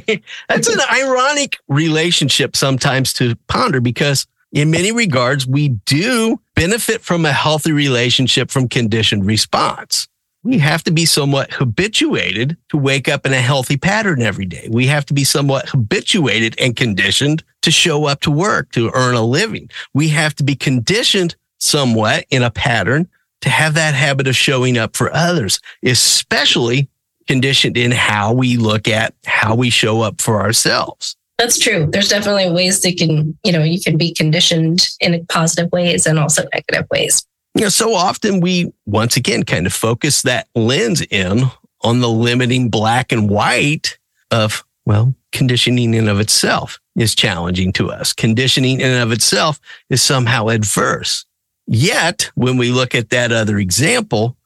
that's 0.49 0.69
an 0.69 0.81
ironic 0.91 1.59
relationship 1.69 2.57
sometimes 2.57 3.13
to 3.15 3.37
ponder 3.47 3.83
because 3.83 4.27
in 4.53 4.71
many 4.71 4.91
regards, 4.91 5.47
we 5.47 5.69
do 5.69 6.41
benefit 6.57 7.03
from 7.03 7.25
a 7.25 7.33
healthy 7.33 7.73
relationship 7.73 8.51
from 8.51 8.69
conditioned 8.69 9.27
response 9.27 10.09
we 10.43 10.59
have 10.59 10.83
to 10.85 10.91
be 10.91 11.05
somewhat 11.05 11.53
habituated 11.53 12.57
to 12.71 12.77
wake 12.77 13.09
up 13.09 13.27
in 13.27 13.33
a 13.33 13.41
healthy 13.41 13.77
pattern 13.77 14.23
every 14.23 14.47
day. 14.47 14.69
We 14.71 14.87
have 14.87 15.05
to 15.07 15.15
be 15.15 15.25
somewhat 15.25 15.69
habituated 15.69 16.55
and 16.59 16.75
conditioned 16.75 17.45
to 17.63 17.71
show 17.71 18.07
up 18.07 18.21
to 18.21 18.31
work, 18.31 18.73
to 18.73 18.91
earn 18.95 19.15
a 19.15 19.25
living. 19.25 19.69
We 19.93 20.09
have 20.09 20.35
to 20.37 20.45
be 20.45 20.55
conditioned 20.55 21.37
somewhat 21.59 22.25
in 22.31 22.43
a 22.43 22.51
pattern 22.51 23.09
to 23.43 23.51
have 23.51 23.75
that 23.75 23.95
habit 23.95 24.27
of 24.29 24.37
showing 24.37 24.79
up 24.79 24.97
for 24.97 25.15
others, 25.15 25.61
especially 25.83 26.89
conditioned 27.27 27.77
in 27.77 27.91
how 27.91 28.33
we 28.33 28.57
look 28.57 28.89
at 28.89 29.15
how 29.27 29.55
we 29.55 29.71
show 29.71 30.01
up 30.01 30.21
for 30.21 30.41
ourselves. 30.41 31.17
That's 31.39 31.59
true. 31.59 31.89
There's 31.91 32.11
definitely 32.11 32.51
ways 32.51 32.81
that 32.81 32.99
can, 32.99 33.39
you 33.45 33.53
know, 33.53 33.63
you 33.63 33.81
can 33.81 33.97
be 33.97 34.13
conditioned 34.13 34.87
in 35.01 35.25
positive 35.27 35.73
ways 35.73 36.07
and 36.07 36.19
also 36.19 36.45
negative 36.53 36.87
ways. 36.91 37.27
You 37.55 37.63
know, 37.63 37.69
so 37.69 37.95
often 37.95 38.41
we 38.41 38.73
once 38.87 39.17
again 39.17 39.43
kind 39.43 39.67
of 39.67 39.73
focus 39.73 40.23
that 40.23 40.49
lens 40.55 41.03
in 41.03 41.45
on 41.83 42.01
the 42.01 42.09
limiting 42.09 42.69
black 42.69 43.11
and 43.11 43.29
white 43.29 43.99
of, 44.31 44.65
well, 44.85 45.15
conditioning 45.33 45.95
in 45.95 46.09
of 46.09 46.21
itself 46.21 46.79
is 46.97 47.15
challenging 47.15 47.73
to 47.73 47.91
us. 47.91 48.13
Conditioning 48.13 48.81
in 48.81 48.91
and 48.91 49.03
of 49.03 49.13
itself 49.13 49.59
is 49.89 50.03
somehow 50.03 50.49
adverse. 50.49 51.25
Yet, 51.67 52.31
when 52.35 52.57
we 52.57 52.71
look 52.71 52.95
at 52.95 53.11
that 53.11 53.33
other 53.33 53.59
example, 53.59 54.37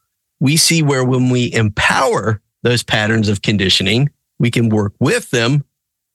we 0.41 0.57
see 0.57 0.83
where 0.83 1.05
when 1.05 1.31
we 1.31 1.53
empower 1.53 2.41
those 2.63 2.83
patterns 2.83 3.29
of 3.29 3.43
conditioning, 3.43 4.11
we 4.39 4.51
can 4.51 4.69
work 4.69 4.95
with 4.99 5.31
them 5.31 5.65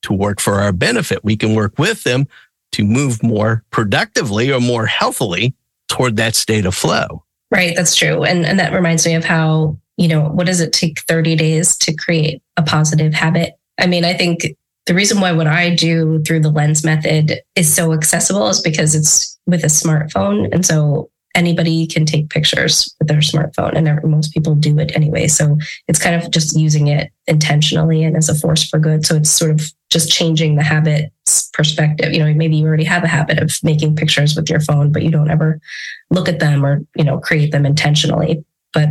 to 0.02 0.12
work 0.12 0.40
for 0.40 0.54
our 0.54 0.72
benefit. 0.72 1.24
We 1.24 1.36
can 1.36 1.54
work 1.54 1.78
with 1.78 2.04
them 2.04 2.26
to 2.72 2.84
move 2.84 3.22
more 3.22 3.64
productively 3.70 4.52
or 4.52 4.60
more 4.60 4.86
healthily 4.86 5.54
toward 5.90 6.16
that 6.16 6.34
state 6.34 6.64
of 6.64 6.74
flow. 6.74 7.24
Right. 7.50 7.74
That's 7.76 7.96
true. 7.96 8.22
And, 8.22 8.46
and 8.46 8.58
that 8.58 8.72
reminds 8.72 9.04
me 9.04 9.14
of 9.14 9.24
how, 9.24 9.76
you 9.96 10.08
know, 10.08 10.28
what 10.28 10.46
does 10.46 10.60
it 10.60 10.72
take 10.72 11.00
30 11.00 11.36
days 11.36 11.76
to 11.78 11.94
create 11.94 12.42
a 12.56 12.62
positive 12.62 13.12
habit? 13.12 13.54
I 13.78 13.86
mean, 13.86 14.04
I 14.04 14.14
think 14.14 14.56
the 14.86 14.94
reason 14.94 15.20
why 15.20 15.32
what 15.32 15.46
I 15.46 15.74
do 15.74 16.22
through 16.22 16.40
the 16.40 16.50
lens 16.50 16.84
method 16.84 17.40
is 17.56 17.72
so 17.72 17.92
accessible 17.92 18.48
is 18.48 18.60
because 18.60 18.94
it's 18.94 19.38
with 19.46 19.64
a 19.64 19.68
smartphone. 19.68 20.48
And 20.52 20.64
so 20.64 21.10
anybody 21.34 21.86
can 21.86 22.04
take 22.04 22.28
pictures 22.28 22.92
with 22.98 23.08
their 23.08 23.18
smartphone 23.18 23.74
and 23.74 24.10
most 24.10 24.32
people 24.32 24.54
do 24.54 24.78
it 24.78 24.94
anyway. 24.96 25.28
So 25.28 25.58
it's 25.86 25.98
kind 25.98 26.20
of 26.20 26.30
just 26.30 26.58
using 26.58 26.88
it 26.88 27.12
intentionally 27.26 28.02
and 28.02 28.16
as 28.16 28.28
a 28.28 28.34
force 28.34 28.68
for 28.68 28.78
good. 28.78 29.06
So 29.06 29.16
it's 29.16 29.30
sort 29.30 29.52
of 29.52 29.62
just 29.90 30.10
changing 30.10 30.56
the 30.56 30.62
habit 30.62 31.12
perspective. 31.52 32.12
You 32.12 32.20
know, 32.20 32.34
maybe 32.34 32.56
you 32.56 32.66
already 32.66 32.84
have 32.84 33.04
a 33.04 33.08
habit 33.08 33.38
of 33.38 33.56
making 33.62 33.96
pictures 33.96 34.34
with 34.34 34.50
your 34.50 34.60
phone, 34.60 34.92
but 34.92 35.02
you 35.02 35.10
don't 35.10 35.30
ever 35.30 35.60
look 36.10 36.28
at 36.28 36.40
them 36.40 36.64
or, 36.64 36.80
you 36.96 37.04
know, 37.04 37.18
create 37.18 37.52
them 37.52 37.64
intentionally. 37.64 38.44
But 38.72 38.90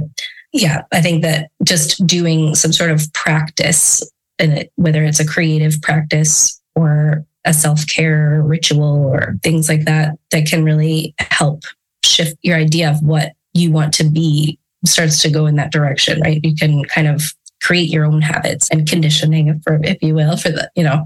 yeah, 0.53 0.83
I 0.91 1.01
think 1.01 1.21
that 1.23 1.51
just 1.63 2.05
doing 2.07 2.55
some 2.55 2.73
sort 2.73 2.91
of 2.91 3.11
practice 3.13 4.03
in 4.39 4.51
it, 4.51 4.71
whether 4.75 5.03
it's 5.03 5.19
a 5.19 5.27
creative 5.27 5.81
practice 5.81 6.61
or 6.75 7.25
a 7.45 7.53
self-care 7.53 8.41
ritual 8.43 9.05
or 9.05 9.35
things 9.43 9.69
like 9.69 9.85
that, 9.85 10.17
that 10.31 10.45
can 10.45 10.63
really 10.63 11.13
help 11.19 11.63
shift 12.03 12.37
your 12.41 12.57
idea 12.57 12.89
of 12.89 13.01
what 13.01 13.33
you 13.53 13.71
want 13.71 13.93
to 13.95 14.03
be 14.03 14.59
starts 14.85 15.21
to 15.21 15.29
go 15.29 15.45
in 15.45 15.55
that 15.55 15.71
direction, 15.71 16.21
right? 16.21 16.39
You 16.43 16.55
can 16.55 16.83
kind 16.85 17.07
of 17.07 17.33
create 17.61 17.89
your 17.89 18.05
own 18.05 18.21
habits 18.21 18.69
and 18.69 18.87
conditioning, 18.87 19.59
for, 19.61 19.79
if 19.83 20.01
you 20.01 20.15
will, 20.15 20.37
for 20.37 20.49
the, 20.49 20.69
you 20.75 20.83
know, 20.83 21.05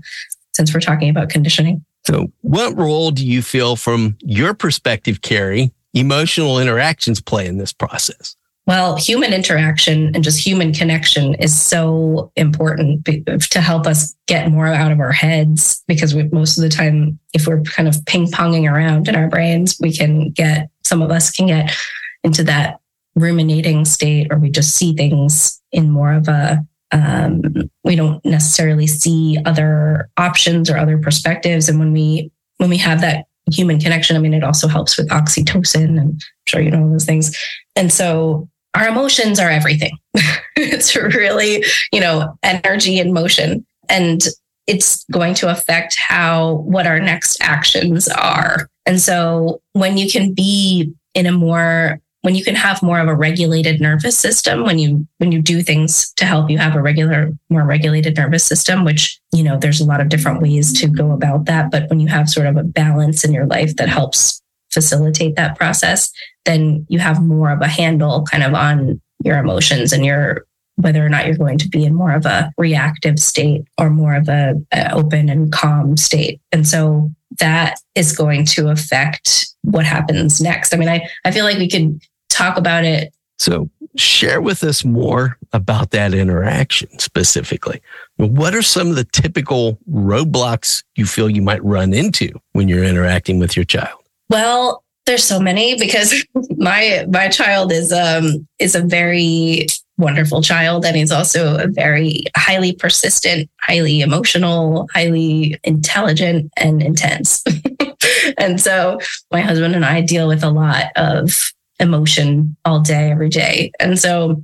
since 0.53 0.73
we're 0.73 0.79
talking 0.79 1.09
about 1.09 1.29
conditioning. 1.29 1.83
So, 2.05 2.31
what 2.41 2.77
role 2.77 3.11
do 3.11 3.25
you 3.25 3.41
feel 3.41 3.75
from 3.75 4.17
your 4.19 4.53
perspective, 4.53 5.21
Carey, 5.21 5.71
emotional 5.93 6.59
interactions 6.59 7.21
play 7.21 7.47
in 7.47 7.57
this 7.57 7.73
process? 7.73 8.35
Well, 8.65 8.95
human 8.95 9.33
interaction 9.33 10.15
and 10.15 10.23
just 10.23 10.45
human 10.45 10.73
connection 10.73 11.33
is 11.35 11.59
so 11.59 12.31
important 12.37 13.05
to 13.05 13.61
help 13.61 13.85
us 13.85 14.15
get 14.25 14.51
more 14.51 14.67
out 14.67 14.91
of 14.91 15.01
our 15.01 15.11
heads 15.11 15.83
because 15.85 16.15
we, 16.15 16.23
most 16.29 16.57
of 16.57 16.63
the 16.63 16.69
time, 16.69 17.19
if 17.33 17.45
we're 17.45 17.61
kind 17.63 17.89
of 17.89 18.05
ping 18.05 18.27
ponging 18.27 18.71
around 18.71 19.09
in 19.09 19.15
our 19.17 19.27
brains, 19.27 19.77
we 19.81 19.91
can 19.91 20.29
get, 20.29 20.69
some 20.85 21.01
of 21.01 21.11
us 21.11 21.29
can 21.29 21.47
get 21.47 21.75
into 22.23 22.43
that 22.45 22.79
ruminating 23.15 23.83
state 23.83 24.27
or 24.31 24.39
we 24.39 24.49
just 24.49 24.75
see 24.75 24.95
things 24.95 25.61
in 25.73 25.91
more 25.91 26.13
of 26.13 26.27
a 26.29 26.65
um, 26.91 27.41
we 27.83 27.95
don't 27.95 28.23
necessarily 28.23 28.85
see 28.85 29.39
other 29.45 30.09
options 30.17 30.69
or 30.69 30.77
other 30.77 30.99
perspectives. 30.99 31.67
And 31.67 31.79
when 31.79 31.91
we 31.91 32.31
when 32.57 32.69
we 32.69 32.77
have 32.77 33.01
that 33.01 33.25
human 33.51 33.77
connection 33.77 34.15
i 34.15 34.19
mean 34.19 34.33
it 34.33 34.41
also 34.41 34.69
helps 34.69 34.97
with 34.97 35.09
oxytocin 35.09 35.83
and 35.83 35.99
i'm 35.99 36.17
sure 36.45 36.61
you 36.61 36.71
know 36.71 36.89
those 36.89 37.03
things. 37.05 37.35
And 37.75 37.91
so 37.91 38.47
our 38.75 38.87
emotions 38.87 39.39
are 39.39 39.49
everything. 39.49 39.97
It's 40.55 40.95
really 40.95 41.65
you 41.91 41.99
know 41.99 42.37
energy 42.43 42.99
and 42.99 43.13
motion. 43.13 43.65
And 43.89 44.21
it's 44.67 45.03
going 45.11 45.33
to 45.35 45.51
affect 45.51 45.97
how 45.99 46.53
what 46.65 46.87
our 46.87 46.99
next 46.99 47.41
actions 47.41 48.07
are. 48.07 48.69
And 48.85 49.01
so 49.01 49.61
when 49.73 49.97
you 49.97 50.09
can 50.09 50.33
be 50.33 50.93
in 51.13 51.25
a 51.25 51.31
more 51.31 51.99
when 52.21 52.35
you 52.35 52.43
can 52.43 52.55
have 52.55 52.81
more 52.81 52.99
of 52.99 53.07
a 53.09 53.15
regulated 53.15 53.81
nervous 53.81 54.17
system 54.17 54.63
when 54.63 54.79
you 54.79 55.05
when 55.17 55.31
you 55.31 55.41
do 55.41 55.61
things 55.61 56.13
to 56.13 56.25
help 56.25 56.49
you 56.49 56.57
have 56.57 56.75
a 56.75 56.81
regular 56.81 57.31
more 57.49 57.63
regulated 57.63 58.15
nervous 58.15 58.45
system 58.45 58.85
which 58.85 59.19
you 59.33 59.43
know 59.43 59.57
there's 59.57 59.81
a 59.81 59.85
lot 59.85 59.99
of 59.99 60.09
different 60.09 60.41
ways 60.41 60.71
to 60.79 60.87
go 60.87 61.11
about 61.11 61.45
that. 61.45 61.71
But 61.71 61.89
when 61.89 61.99
you 61.99 62.07
have 62.07 62.29
sort 62.29 62.47
of 62.47 62.57
a 62.57 62.63
balance 62.63 63.23
in 63.23 63.33
your 63.33 63.45
life 63.45 63.75
that 63.77 63.89
helps 63.89 64.41
facilitate 64.73 65.35
that 65.35 65.57
process 65.57 66.11
then 66.45 66.85
you 66.89 66.99
have 66.99 67.21
more 67.21 67.51
of 67.51 67.61
a 67.61 67.67
handle 67.67 68.23
kind 68.23 68.43
of 68.43 68.53
on 68.53 68.99
your 69.23 69.37
emotions 69.37 69.93
and 69.93 70.05
your 70.05 70.45
whether 70.77 71.05
or 71.05 71.09
not 71.09 71.27
you're 71.27 71.37
going 71.37 71.59
to 71.59 71.69
be 71.69 71.85
in 71.85 71.93
more 71.93 72.13
of 72.13 72.25
a 72.25 72.51
reactive 72.57 73.19
state 73.19 73.63
or 73.77 73.91
more 73.91 74.15
of 74.15 74.27
a, 74.27 74.55
a 74.73 74.91
open 74.91 75.29
and 75.29 75.51
calm 75.51 75.95
state 75.95 76.41
and 76.51 76.67
so 76.67 77.11
that 77.39 77.79
is 77.95 78.15
going 78.15 78.45
to 78.45 78.69
affect 78.69 79.47
what 79.63 79.85
happens 79.85 80.41
next. 80.41 80.73
I 80.73 80.77
mean, 80.77 80.89
I, 80.89 81.07
I 81.25 81.31
feel 81.31 81.45
like 81.45 81.57
we 81.57 81.69
could 81.69 82.01
talk 82.29 82.57
about 82.57 82.85
it. 82.85 83.13
So, 83.39 83.69
share 83.95 84.41
with 84.41 84.63
us 84.63 84.83
more 84.83 85.37
about 85.51 85.91
that 85.91 86.13
interaction 86.13 86.97
specifically. 86.99 87.81
What 88.17 88.55
are 88.55 88.61
some 88.61 88.89
of 88.89 88.95
the 88.95 89.03
typical 89.05 89.79
roadblocks 89.89 90.83
you 90.95 91.05
feel 91.05 91.29
you 91.29 91.41
might 91.41 91.63
run 91.63 91.93
into 91.93 92.29
when 92.53 92.67
you're 92.67 92.83
interacting 92.83 93.39
with 93.39 93.55
your 93.55 93.65
child? 93.65 93.99
Well, 94.29 94.83
there's 95.05 95.23
so 95.23 95.39
many 95.39 95.75
because 95.77 96.13
my 96.57 97.05
my 97.09 97.27
child 97.27 97.71
is 97.71 97.91
um 97.91 98.47
is 98.59 98.75
a 98.75 98.81
very 98.81 99.67
wonderful 99.97 100.41
child 100.41 100.85
and 100.85 100.95
he's 100.95 101.11
also 101.11 101.57
a 101.57 101.67
very 101.67 102.23
highly 102.35 102.73
persistent, 102.73 103.49
highly 103.61 104.01
emotional, 104.01 104.87
highly 104.93 105.59
intelligent 105.63 106.51
and 106.57 106.81
intense. 106.81 107.43
and 108.37 108.59
so 108.59 108.99
my 109.31 109.41
husband 109.41 109.75
and 109.75 109.85
I 109.85 110.01
deal 110.01 110.27
with 110.27 110.43
a 110.43 110.49
lot 110.49 110.85
of 110.95 111.51
emotion 111.79 112.55
all 112.65 112.79
day, 112.79 113.11
every 113.11 113.29
day. 113.29 113.71
And 113.79 113.99
so 113.99 114.43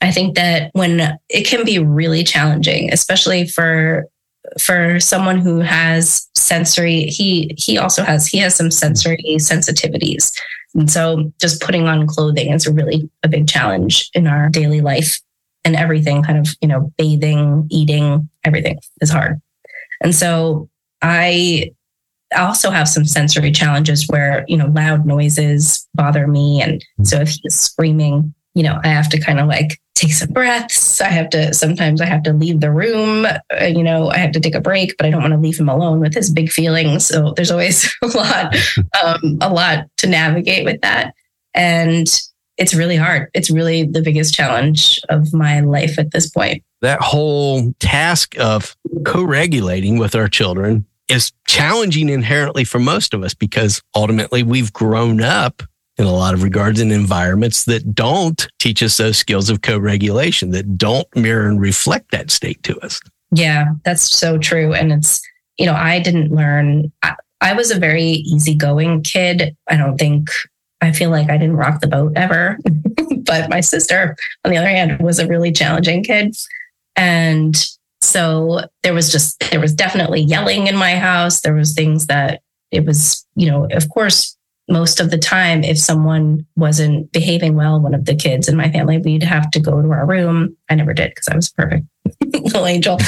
I 0.00 0.10
think 0.10 0.34
that 0.34 0.70
when 0.72 1.18
it 1.28 1.46
can 1.46 1.64
be 1.64 1.78
really 1.78 2.24
challenging, 2.24 2.92
especially 2.92 3.46
for 3.46 4.06
for 4.58 5.00
someone 5.00 5.38
who 5.38 5.60
has 5.60 6.28
sensory, 6.34 7.04
he 7.04 7.54
he 7.58 7.78
also 7.78 8.02
has 8.02 8.26
he 8.26 8.38
has 8.38 8.54
some 8.54 8.70
sensory 8.70 9.36
sensitivities. 9.38 10.32
And 10.74 10.90
so 10.90 11.32
just 11.40 11.62
putting 11.62 11.86
on 11.86 12.06
clothing 12.06 12.52
is 12.52 12.66
really 12.66 13.08
a 13.22 13.28
big 13.28 13.48
challenge 13.48 14.10
in 14.14 14.26
our 14.26 14.48
daily 14.48 14.80
life. 14.80 15.20
And 15.64 15.76
everything 15.76 16.22
kind 16.22 16.38
of, 16.38 16.54
you 16.60 16.68
know, 16.68 16.92
bathing, 16.98 17.66
eating, 17.70 18.28
everything 18.44 18.80
is 19.00 19.10
hard. 19.10 19.40
And 20.02 20.14
so 20.14 20.68
I 21.00 21.72
also 22.36 22.70
have 22.70 22.88
some 22.88 23.06
sensory 23.06 23.50
challenges 23.50 24.06
where, 24.08 24.44
you 24.46 24.56
know, 24.56 24.66
loud 24.66 25.06
noises 25.06 25.88
bother 25.94 26.26
me. 26.26 26.60
And 26.60 26.84
so 27.02 27.20
if 27.20 27.28
he's 27.42 27.54
screaming, 27.54 28.34
you 28.54 28.62
know, 28.62 28.80
I 28.82 28.88
have 28.88 29.08
to 29.10 29.20
kind 29.20 29.40
of 29.40 29.48
like 29.48 29.80
take 29.94 30.12
some 30.12 30.32
breaths. 30.32 31.00
I 31.00 31.08
have 31.08 31.30
to, 31.30 31.52
sometimes 31.54 32.00
I 32.00 32.06
have 32.06 32.22
to 32.24 32.32
leave 32.32 32.60
the 32.60 32.70
room. 32.70 33.26
Uh, 33.26 33.64
you 33.64 33.82
know, 33.82 34.10
I 34.10 34.18
have 34.18 34.32
to 34.32 34.40
take 34.40 34.54
a 34.54 34.60
break, 34.60 34.96
but 34.96 35.06
I 35.06 35.10
don't 35.10 35.22
want 35.22 35.34
to 35.34 35.40
leave 35.40 35.58
him 35.58 35.68
alone 35.68 36.00
with 36.00 36.14
his 36.14 36.30
big 36.30 36.50
feelings. 36.50 37.06
So 37.06 37.32
there's 37.32 37.50
always 37.50 37.92
a 38.02 38.06
lot, 38.08 38.56
um, 39.02 39.38
a 39.40 39.52
lot 39.52 39.86
to 39.98 40.06
navigate 40.06 40.64
with 40.64 40.80
that. 40.82 41.14
And 41.54 42.08
it's 42.56 42.74
really 42.74 42.96
hard. 42.96 43.30
It's 43.34 43.50
really 43.50 43.84
the 43.84 44.02
biggest 44.02 44.34
challenge 44.34 45.00
of 45.08 45.32
my 45.32 45.60
life 45.60 45.98
at 45.98 46.12
this 46.12 46.28
point. 46.30 46.62
That 46.82 47.00
whole 47.00 47.72
task 47.80 48.38
of 48.38 48.76
co 49.04 49.24
regulating 49.24 49.98
with 49.98 50.14
our 50.14 50.28
children 50.28 50.86
is 51.08 51.32
challenging 51.46 52.08
inherently 52.08 52.64
for 52.64 52.78
most 52.78 53.14
of 53.14 53.22
us 53.22 53.34
because 53.34 53.82
ultimately 53.94 54.42
we've 54.42 54.72
grown 54.72 55.20
up 55.20 55.62
in 55.96 56.06
a 56.06 56.12
lot 56.12 56.34
of 56.34 56.42
regards 56.42 56.80
in 56.80 56.90
environments 56.90 57.64
that 57.64 57.94
don't 57.94 58.48
teach 58.58 58.82
us 58.82 58.96
those 58.96 59.16
skills 59.16 59.48
of 59.48 59.62
co-regulation 59.62 60.50
that 60.50 60.76
don't 60.76 61.06
mirror 61.14 61.48
and 61.48 61.60
reflect 61.60 62.10
that 62.10 62.30
state 62.30 62.62
to 62.64 62.78
us. 62.80 63.00
Yeah 63.30 63.72
that's 63.84 64.02
so 64.02 64.38
true. 64.38 64.72
And 64.72 64.92
it's 64.92 65.20
you 65.58 65.66
know 65.66 65.74
i 65.74 66.00
didn't 66.00 66.32
learn 66.32 66.92
I, 67.02 67.14
I 67.40 67.52
was 67.52 67.70
a 67.70 67.78
very 67.78 68.02
easygoing 68.02 69.02
kid. 69.02 69.56
I 69.68 69.76
don't 69.76 69.98
think 69.98 70.28
i 70.80 70.90
feel 70.92 71.10
like 71.10 71.30
i 71.30 71.38
didn't 71.38 71.56
rock 71.56 71.80
the 71.80 71.86
boat 71.86 72.12
ever 72.16 72.58
but 73.24 73.50
my 73.50 73.60
sister 73.60 74.16
on 74.44 74.50
the 74.50 74.56
other 74.56 74.68
hand 74.68 75.00
was 75.00 75.18
a 75.18 75.26
really 75.26 75.52
challenging 75.52 76.04
kid. 76.04 76.36
And 76.96 77.56
so 78.00 78.62
there 78.82 78.94
was 78.94 79.10
just 79.10 79.42
there 79.50 79.60
was 79.60 79.74
definitely 79.74 80.20
yelling 80.20 80.66
in 80.66 80.76
my 80.76 80.96
house. 80.96 81.40
There 81.40 81.54
was 81.54 81.74
things 81.74 82.06
that 82.06 82.40
it 82.70 82.84
was 82.84 83.26
you 83.34 83.50
know 83.50 83.66
of 83.70 83.88
course 83.88 84.36
most 84.68 84.98
of 85.00 85.10
the 85.10 85.18
time, 85.18 85.62
if 85.62 85.78
someone 85.78 86.46
wasn't 86.56 87.12
behaving 87.12 87.54
well, 87.54 87.80
one 87.80 87.94
of 87.94 88.06
the 88.06 88.14
kids 88.14 88.48
in 88.48 88.56
my 88.56 88.70
family, 88.70 88.98
we'd 88.98 89.22
have 89.22 89.50
to 89.50 89.60
go 89.60 89.82
to 89.82 89.92
our 89.92 90.06
room. 90.06 90.56
I 90.70 90.74
never 90.74 90.94
did 90.94 91.10
because 91.10 91.28
I 91.28 91.36
was 91.36 91.50
perfect 91.50 91.86
little 92.32 92.66
angel. 92.66 92.98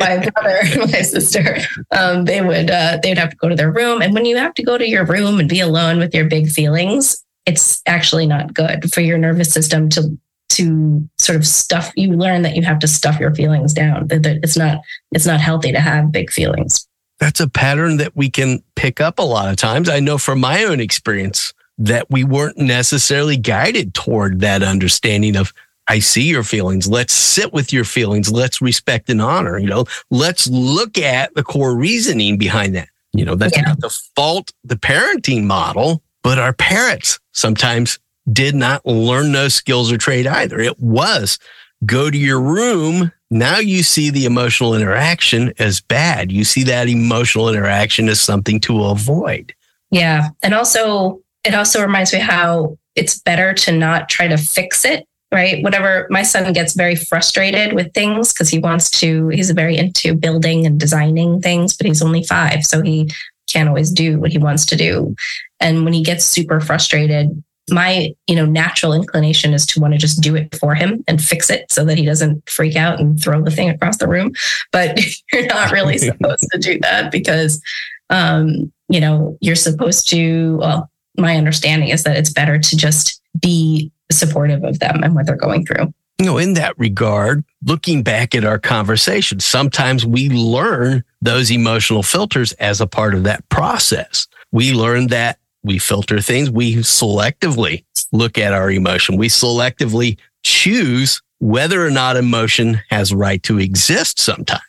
my 0.00 0.18
brother 0.18 0.60
my 0.78 1.02
sister, 1.02 1.58
um, 1.92 2.24
they 2.24 2.40
would 2.40 2.70
uh, 2.70 2.98
they 3.02 3.10
would 3.10 3.18
have 3.18 3.30
to 3.30 3.36
go 3.36 3.48
to 3.48 3.54
their 3.54 3.70
room. 3.70 4.02
And 4.02 4.12
when 4.12 4.24
you 4.24 4.36
have 4.36 4.54
to 4.54 4.62
go 4.62 4.76
to 4.76 4.88
your 4.88 5.04
room 5.04 5.38
and 5.38 5.48
be 5.48 5.60
alone 5.60 5.98
with 5.98 6.14
your 6.14 6.24
big 6.24 6.48
feelings, 6.48 7.24
it's 7.46 7.80
actually 7.86 8.26
not 8.26 8.54
good 8.54 8.92
for 8.92 9.00
your 9.00 9.18
nervous 9.18 9.52
system 9.52 9.88
to 9.90 10.18
to 10.50 11.08
sort 11.18 11.36
of 11.36 11.46
stuff. 11.46 11.92
You 11.96 12.12
learn 12.12 12.42
that 12.42 12.56
you 12.56 12.62
have 12.62 12.80
to 12.80 12.88
stuff 12.88 13.20
your 13.20 13.34
feelings 13.34 13.72
down. 13.72 14.08
That 14.08 14.26
it's 14.42 14.56
not 14.56 14.80
it's 15.12 15.26
not 15.26 15.40
healthy 15.40 15.72
to 15.72 15.80
have 15.80 16.10
big 16.10 16.30
feelings 16.30 16.88
that's 17.18 17.40
a 17.40 17.48
pattern 17.48 17.98
that 17.98 18.16
we 18.16 18.30
can 18.30 18.62
pick 18.76 19.00
up 19.00 19.18
a 19.18 19.22
lot 19.22 19.50
of 19.50 19.56
times. 19.56 19.88
I 19.88 20.00
know 20.00 20.18
from 20.18 20.40
my 20.40 20.64
own 20.64 20.80
experience 20.80 21.52
that 21.78 22.10
we 22.10 22.24
weren't 22.24 22.58
necessarily 22.58 23.36
guided 23.36 23.94
toward 23.94 24.40
that 24.40 24.62
understanding 24.62 25.36
of, 25.36 25.52
I 25.86 25.98
see 25.98 26.22
your 26.22 26.44
feelings. 26.44 26.88
Let's 26.88 27.12
sit 27.12 27.52
with 27.52 27.72
your 27.72 27.84
feelings. 27.84 28.30
Let's 28.30 28.62
respect 28.62 29.10
and 29.10 29.20
honor. 29.20 29.58
You 29.58 29.66
know, 29.66 29.84
let's 30.10 30.46
look 30.46 30.98
at 30.98 31.34
the 31.34 31.42
core 31.42 31.76
reasoning 31.76 32.38
behind 32.38 32.74
that. 32.74 32.88
You 33.12 33.24
know, 33.24 33.34
that's 33.34 33.56
yeah. 33.56 33.64
not 33.64 33.80
the 33.80 33.90
fault, 34.16 34.52
the 34.64 34.76
parenting 34.76 35.44
model, 35.44 36.02
but 36.22 36.38
our 36.38 36.52
parents 36.52 37.20
sometimes 37.32 37.98
did 38.32 38.54
not 38.54 38.84
learn 38.86 39.32
those 39.32 39.54
skills 39.54 39.92
or 39.92 39.98
trade 39.98 40.26
either. 40.26 40.58
It 40.58 40.80
was 40.80 41.38
go 41.84 42.10
to 42.10 42.16
your 42.16 42.40
room 42.40 43.12
now 43.34 43.58
you 43.58 43.82
see 43.82 44.10
the 44.10 44.26
emotional 44.26 44.74
interaction 44.74 45.52
as 45.58 45.80
bad. 45.80 46.30
You 46.30 46.44
see 46.44 46.62
that 46.64 46.88
emotional 46.88 47.48
interaction 47.48 48.08
as 48.08 48.20
something 48.20 48.60
to 48.60 48.84
avoid. 48.84 49.54
Yeah. 49.90 50.30
And 50.42 50.54
also, 50.54 51.20
it 51.44 51.54
also 51.54 51.82
reminds 51.82 52.12
me 52.12 52.20
how 52.20 52.78
it's 52.96 53.20
better 53.20 53.52
to 53.54 53.72
not 53.72 54.08
try 54.08 54.28
to 54.28 54.36
fix 54.36 54.84
it, 54.84 55.06
right? 55.32 55.62
Whatever, 55.62 56.06
my 56.10 56.22
son 56.22 56.52
gets 56.52 56.74
very 56.74 56.96
frustrated 56.96 57.74
with 57.74 57.92
things 57.92 58.32
because 58.32 58.48
he 58.48 58.58
wants 58.58 58.88
to, 59.00 59.28
he's 59.28 59.50
very 59.50 59.76
into 59.76 60.14
building 60.14 60.64
and 60.64 60.80
designing 60.80 61.40
things, 61.40 61.76
but 61.76 61.86
he's 61.86 62.02
only 62.02 62.22
five. 62.22 62.64
So 62.64 62.82
he 62.82 63.10
can't 63.48 63.68
always 63.68 63.90
do 63.90 64.18
what 64.18 64.32
he 64.32 64.38
wants 64.38 64.64
to 64.66 64.76
do. 64.76 65.14
And 65.60 65.84
when 65.84 65.92
he 65.92 66.02
gets 66.02 66.24
super 66.24 66.60
frustrated, 66.60 67.43
my 67.70 68.14
you 68.26 68.36
know 68.36 68.44
natural 68.44 68.92
inclination 68.92 69.54
is 69.54 69.66
to 69.66 69.80
want 69.80 69.94
to 69.94 69.98
just 69.98 70.20
do 70.20 70.36
it 70.36 70.54
for 70.56 70.74
him 70.74 71.02
and 71.08 71.22
fix 71.22 71.48
it 71.48 71.70
so 71.70 71.84
that 71.84 71.96
he 71.96 72.04
doesn't 72.04 72.48
freak 72.48 72.76
out 72.76 73.00
and 73.00 73.22
throw 73.22 73.42
the 73.42 73.50
thing 73.50 73.70
across 73.70 73.96
the 73.96 74.08
room 74.08 74.32
but 74.70 74.98
you're 75.32 75.46
not 75.46 75.72
really 75.72 75.98
supposed 75.98 76.46
to 76.52 76.58
do 76.58 76.78
that 76.80 77.10
because 77.10 77.62
um 78.10 78.70
you 78.88 79.00
know 79.00 79.36
you're 79.40 79.54
supposed 79.54 80.08
to 80.08 80.56
well 80.58 80.90
my 81.16 81.36
understanding 81.36 81.88
is 81.88 82.02
that 82.02 82.16
it's 82.16 82.32
better 82.32 82.58
to 82.58 82.76
just 82.76 83.22
be 83.40 83.90
supportive 84.12 84.62
of 84.64 84.78
them 84.80 85.02
and 85.02 85.14
what 85.14 85.26
they're 85.26 85.36
going 85.36 85.64
through 85.64 85.92
you 86.18 86.26
know, 86.26 86.38
in 86.38 86.54
that 86.54 86.78
regard, 86.78 87.44
looking 87.64 88.04
back 88.04 88.36
at 88.36 88.44
our 88.44 88.58
conversation, 88.58 89.40
sometimes 89.40 90.06
we 90.06 90.28
learn 90.28 91.02
those 91.20 91.50
emotional 91.50 92.04
filters 92.04 92.52
as 92.52 92.80
a 92.80 92.86
part 92.86 93.14
of 93.14 93.24
that 93.24 93.48
process. 93.48 94.28
We 94.52 94.72
learn 94.72 95.08
that 95.08 95.38
we 95.64 95.78
filter 95.78 96.20
things. 96.20 96.50
We 96.50 96.76
selectively 96.76 97.84
look 98.12 98.38
at 98.38 98.52
our 98.52 98.70
emotion. 98.70 99.16
We 99.16 99.28
selectively 99.28 100.18
choose 100.44 101.20
whether 101.40 101.84
or 101.84 101.90
not 101.90 102.16
emotion 102.16 102.80
has 102.90 103.12
right 103.12 103.42
to 103.44 103.58
exist 103.58 104.20
sometimes. 104.20 104.62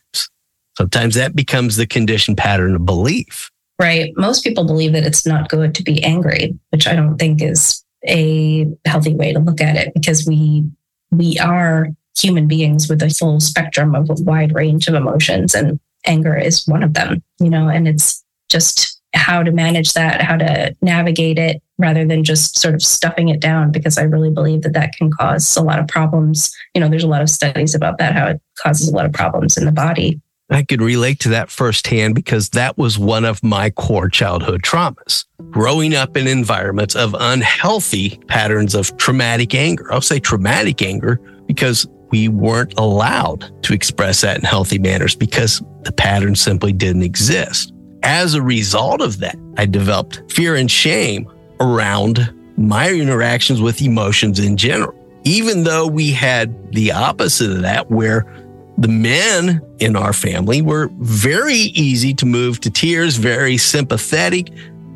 Sometimes 0.77 1.15
that 1.15 1.35
becomes 1.35 1.75
the 1.75 1.85
conditioned 1.85 2.37
pattern 2.37 2.75
of 2.75 2.85
belief. 2.85 3.51
Right. 3.79 4.13
Most 4.15 4.43
people 4.43 4.65
believe 4.65 4.93
that 4.93 5.05
it's 5.05 5.25
not 5.25 5.49
good 5.49 5.75
to 5.75 5.83
be 5.83 6.03
angry, 6.03 6.57
which 6.69 6.87
I 6.87 6.95
don't 6.95 7.17
think 7.17 7.41
is 7.41 7.83
a 8.07 8.67
healthy 8.85 9.13
way 9.13 9.33
to 9.33 9.39
look 9.39 9.61
at 9.61 9.75
it 9.75 9.93
because 9.93 10.25
we 10.25 10.63
we 11.11 11.37
are 11.39 11.89
human 12.17 12.47
beings 12.47 12.89
with 12.89 13.01
a 13.01 13.09
full 13.09 13.39
spectrum 13.39 13.95
of 13.95 14.09
a 14.09 14.21
wide 14.23 14.53
range 14.53 14.87
of 14.87 14.95
emotions 14.95 15.53
and 15.53 15.79
anger 16.05 16.37
is 16.37 16.67
one 16.67 16.83
of 16.83 16.93
them, 16.93 17.21
you 17.39 17.49
know, 17.49 17.67
and 17.67 17.87
it's 17.87 18.23
just 18.49 18.94
how 19.15 19.43
to 19.43 19.51
manage 19.51 19.93
that, 19.93 20.21
how 20.21 20.37
to 20.37 20.75
navigate 20.81 21.39
it 21.39 21.61
rather 21.77 22.05
than 22.05 22.23
just 22.23 22.57
sort 22.57 22.73
of 22.73 22.81
stuffing 22.81 23.29
it 23.29 23.39
down 23.39 23.71
because 23.71 23.97
I 23.97 24.03
really 24.03 24.29
believe 24.29 24.61
that 24.61 24.73
that 24.73 24.93
can 24.93 25.11
cause 25.11 25.57
a 25.57 25.63
lot 25.63 25.79
of 25.79 25.87
problems. 25.87 26.53
You 26.73 26.81
know, 26.81 26.89
there's 26.89 27.03
a 27.03 27.07
lot 27.07 27.21
of 27.21 27.29
studies 27.29 27.75
about 27.75 27.97
that, 27.97 28.13
how 28.13 28.27
it 28.27 28.41
causes 28.57 28.87
a 28.87 28.95
lot 28.95 29.05
of 29.05 29.13
problems 29.13 29.57
in 29.57 29.65
the 29.65 29.71
body. 29.71 30.21
I 30.49 30.61
could 30.61 30.81
relate 30.81 31.19
to 31.21 31.29
that 31.29 31.49
firsthand 31.49 32.13
because 32.13 32.49
that 32.49 32.77
was 32.77 32.99
one 32.99 33.25
of 33.25 33.43
my 33.43 33.71
core 33.71 34.09
childhood 34.09 34.61
traumas. 34.61 35.25
Growing 35.49 35.95
up 35.95 36.15
in 36.15 36.27
environments 36.27 36.95
of 36.95 37.15
unhealthy 37.17 38.19
patterns 38.27 38.75
of 38.75 38.95
traumatic 38.97 39.55
anger. 39.55 39.91
I'll 39.91 40.01
say 40.01 40.19
traumatic 40.19 40.83
anger 40.83 41.19
because 41.47 41.87
we 42.11 42.27
weren't 42.27 42.77
allowed 42.77 43.51
to 43.63 43.73
express 43.73 44.21
that 44.21 44.37
in 44.37 44.43
healthy 44.43 44.77
manners 44.77 45.15
because 45.15 45.63
the 45.81 45.91
pattern 45.91 46.35
simply 46.35 46.73
didn't 46.73 47.03
exist 47.03 47.73
as 48.05 48.35
a 48.35 48.41
result 48.41 49.01
of 49.01 49.19
that, 49.19 49.35
I 49.57 49.65
developed 49.65 50.31
fear 50.31 50.55
and 50.55 50.69
shame 50.69 51.29
around 51.59 52.33
my 52.55 52.89
interactions 52.91 53.59
with 53.59 53.81
emotions 53.81 54.39
in 54.39 54.55
general. 54.55 54.93
Even 55.23 55.63
though 55.63 55.87
we 55.87 56.11
had 56.11 56.71
the 56.71 56.91
opposite 56.91 57.51
of 57.51 57.63
that, 57.63 57.89
where 57.89 58.31
the 58.77 58.87
men 58.87 59.61
in 59.79 59.95
our 59.95 60.13
family 60.13 60.61
were 60.61 60.89
very 60.99 61.55
easy 61.55 62.13
to 62.13 62.25
move 62.25 62.59
to 62.61 62.69
tears, 62.69 63.15
very 63.15 63.57
sympathetic, 63.57 64.49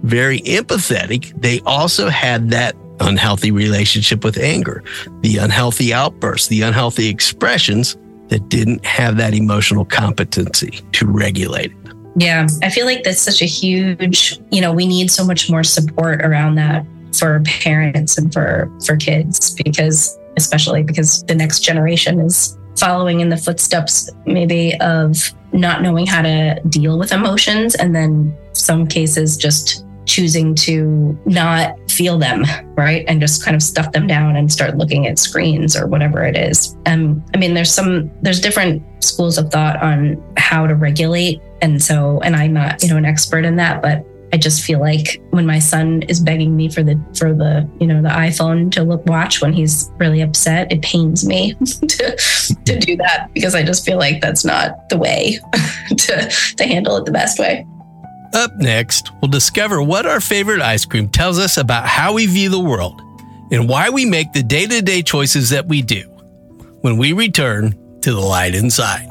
very 0.04 0.42
empathetic. 0.42 1.34
They 1.42 1.62
also 1.62 2.10
had 2.10 2.52
that 2.52 2.76
unhealthy 3.00 3.52
relationship 3.52 4.24
with 4.24 4.38
anger, 4.38 4.84
the 5.22 5.38
unhealthy 5.38 5.94
outbursts, 5.94 6.48
the 6.48 6.62
unhealthy 6.62 7.08
expressions 7.08 7.98
that 8.28 8.50
didn't 8.50 8.86
have 8.86 9.18
that 9.18 9.34
emotional 9.34 9.86
competency 9.86 10.82
to 10.92 11.08
regulate 11.08 11.72
it. 11.72 11.89
Yeah, 12.20 12.48
I 12.62 12.70
feel 12.70 12.86
like 12.86 13.04
that's 13.04 13.22
such 13.22 13.42
a 13.42 13.46
huge, 13.46 14.40
you 14.52 14.60
know, 14.60 14.74
we 14.74 14.86
need 14.86 15.10
so 15.10 15.26
much 15.26 15.50
more 15.50 15.64
support 15.64 16.22
around 16.22 16.56
that 16.56 16.86
for 17.18 17.42
parents 17.46 18.18
and 18.18 18.32
for 18.32 18.72
for 18.86 18.96
kids 18.98 19.56
because 19.56 20.18
especially 20.38 20.84
because 20.84 21.24
the 21.24 21.36
next 21.36 21.62
generation 21.62 22.20
is 22.20 22.58
following 22.78 23.20
in 23.20 23.30
the 23.30 23.38
footsteps 23.38 24.10
maybe 24.26 24.76
of 24.80 25.34
not 25.52 25.82
knowing 25.82 26.06
how 26.06 26.22
to 26.22 26.62
deal 26.70 27.00
with 27.00 27.12
emotions 27.12 27.74
and 27.76 27.96
then 27.96 28.36
some 28.54 28.86
cases 28.86 29.38
just 29.38 29.86
choosing 30.06 30.54
to 30.56 31.18
not 31.26 31.76
feel 32.00 32.18
them, 32.18 32.46
right? 32.76 33.04
And 33.10 33.20
just 33.20 33.44
kind 33.44 33.56
of 33.56 33.62
stuff 33.62 33.92
them 33.92 34.08
down 34.08 34.38
and 34.38 34.50
start 34.50 34.78
looking 34.78 35.06
at 35.06 35.20
screens 35.20 35.76
or 35.76 35.86
whatever 35.86 36.24
it 36.24 36.38
is. 36.38 36.78
Um, 36.86 37.22
I 37.34 37.38
mean, 37.38 37.56
there's 37.56 37.74
some, 37.74 38.10
there's 38.22 38.40
different 38.40 38.82
schools 39.04 39.38
of 39.38 39.52
thought 39.52 39.84
on 39.84 40.24
how 40.38 40.66
to 40.66 40.76
regulate. 40.76 41.42
And 41.62 41.84
so, 41.84 42.22
and 42.22 42.38
I'm 42.38 42.54
not, 42.54 42.82
you 42.82 42.88
know, 42.88 42.96
an 42.96 43.04
expert 43.04 43.44
in 43.44 43.58
that, 43.58 43.82
but 43.82 44.06
I 44.32 44.38
just 44.38 44.64
feel 44.64 44.80
like 44.80 45.22
when 45.32 45.46
my 45.46 45.60
son 45.60 46.04
is 46.04 46.22
begging 46.22 46.56
me 46.56 46.70
for 46.70 46.84
the 46.84 46.98
for 47.18 47.34
the 47.34 47.68
you 47.80 47.88
know 47.88 48.00
the 48.00 48.10
iPhone 48.10 48.72
to 48.74 48.84
look 48.84 49.04
watch 49.08 49.42
when 49.42 49.54
he's 49.54 49.90
really 49.98 50.22
upset, 50.22 50.72
it 50.72 50.84
pains 50.84 51.26
me 51.26 51.54
to 51.66 52.56
to 52.66 52.80
do 52.80 52.96
that 52.98 53.30
because 53.34 53.56
I 53.56 53.64
just 53.64 53.84
feel 53.84 53.98
like 53.98 54.22
that's 54.22 54.46
not 54.46 54.88
the 54.90 55.00
way 55.00 55.40
to 55.98 56.30
to 56.58 56.64
handle 56.64 56.98
it 56.98 57.06
the 57.06 57.12
best 57.12 57.40
way. 57.40 57.66
Up 58.34 58.56
next, 58.58 59.12
we'll 59.22 59.30
discover 59.32 59.82
what 59.82 60.06
our 60.06 60.22
favorite 60.22 60.62
ice 60.62 60.86
cream 60.86 61.10
tells 61.10 61.40
us 61.40 61.58
about 61.58 61.86
how 61.88 62.14
we 62.14 62.26
view 62.26 62.50
the 62.50 62.60
world. 62.60 63.02
and 63.52 63.68
why 63.68 63.90
we 63.90 64.06
make 64.06 64.32
the 64.32 64.44
day 64.44 64.68
to 64.68 64.80
day 64.80 65.02
choices 65.02 65.50
that 65.50 65.66
we 65.68 65.82
do 65.82 66.04
when 66.82 66.98
we 66.98 67.14
return 67.14 67.72
to 68.02 68.14
the 68.14 68.20
light 68.20 68.54
inside. 68.54 69.08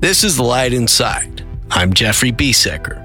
This 0.00 0.24
is 0.24 0.36
The 0.36 0.42
Light 0.42 0.72
Inside. 0.72 1.44
I'm 1.70 1.92
Jeffrey 1.92 2.32
Besecker. 2.32 3.01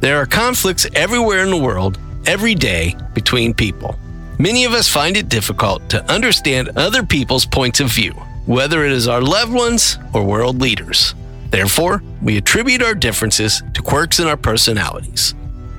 There 0.00 0.18
are 0.18 0.26
conflicts 0.26 0.86
everywhere 0.94 1.42
in 1.42 1.50
the 1.50 1.56
world, 1.56 1.98
every 2.26 2.54
day, 2.54 2.94
between 3.14 3.54
people. 3.54 3.98
Many 4.38 4.64
of 4.64 4.72
us 4.72 4.88
find 4.88 5.16
it 5.16 5.30
difficult 5.30 5.88
to 5.88 6.04
understand 6.12 6.70
other 6.76 7.02
people's 7.02 7.46
points 7.46 7.80
of 7.80 7.90
view, 7.90 8.12
whether 8.44 8.84
it 8.84 8.92
is 8.92 9.08
our 9.08 9.22
loved 9.22 9.52
ones 9.52 9.98
or 10.12 10.22
world 10.22 10.60
leaders. 10.60 11.14
Therefore, 11.50 12.02
we 12.20 12.36
attribute 12.36 12.82
our 12.82 12.94
differences 12.94 13.62
to 13.72 13.80
quirks 13.82 14.20
in 14.20 14.26
our 14.26 14.36
personalities. 14.36 15.34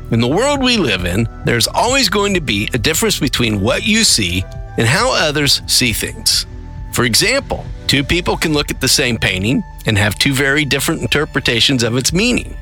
In 0.09 0.21
the 0.21 0.27
world 0.27 0.63
we 0.63 0.77
live 0.77 1.05
in, 1.05 1.27
there's 1.45 1.67
always 1.67 2.09
going 2.09 2.33
to 2.33 2.41
be 2.41 2.69
a 2.73 2.77
difference 2.79 3.19
between 3.19 3.61
what 3.61 3.85
you 3.85 4.03
see 4.03 4.43
and 4.77 4.87
how 4.87 5.11
others 5.11 5.61
see 5.67 5.93
things. 5.93 6.47
For 6.93 7.03
example, 7.03 7.65
two 7.85 8.03
people 8.03 8.37
can 8.37 8.53
look 8.53 8.71
at 8.71 8.81
the 8.81 8.87
same 8.87 9.19
painting 9.19 9.63
and 9.85 9.97
have 9.97 10.17
two 10.17 10.33
very 10.33 10.65
different 10.65 11.01
interpretations 11.01 11.83
of 11.83 11.95
its 11.95 12.11
meaning. 12.11 12.57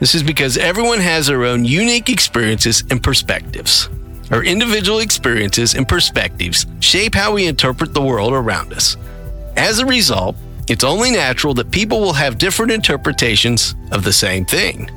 This 0.00 0.14
is 0.14 0.22
because 0.22 0.56
everyone 0.56 0.98
has 1.00 1.26
their 1.26 1.44
own 1.44 1.64
unique 1.64 2.08
experiences 2.08 2.82
and 2.90 3.02
perspectives. 3.02 3.90
Our 4.30 4.42
individual 4.42 5.00
experiences 5.00 5.74
and 5.74 5.86
perspectives 5.86 6.64
shape 6.80 7.14
how 7.14 7.34
we 7.34 7.46
interpret 7.46 7.92
the 7.92 8.00
world 8.00 8.32
around 8.32 8.72
us. 8.72 8.96
As 9.56 9.78
a 9.78 9.86
result, 9.86 10.36
it's 10.68 10.84
only 10.84 11.10
natural 11.10 11.52
that 11.54 11.70
people 11.70 12.00
will 12.00 12.14
have 12.14 12.38
different 12.38 12.72
interpretations 12.72 13.74
of 13.92 14.02
the 14.02 14.12
same 14.12 14.46
thing. 14.46 14.90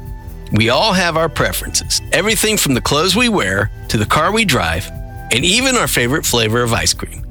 We 0.53 0.69
all 0.69 0.93
have 0.93 1.17
our 1.17 1.29
preferences, 1.29 1.99
everything 2.13 2.55
from 2.55 2.73
the 2.73 2.81
clothes 2.81 3.15
we 3.15 3.27
wear 3.27 3.71
to 3.89 3.97
the 3.97 4.05
car 4.05 4.31
we 4.31 4.45
drive, 4.45 4.87
and 5.31 5.43
even 5.43 5.75
our 5.75 5.87
favorite 5.87 6.25
flavor 6.25 6.61
of 6.61 6.71
ice 6.71 6.93
cream. 6.93 7.25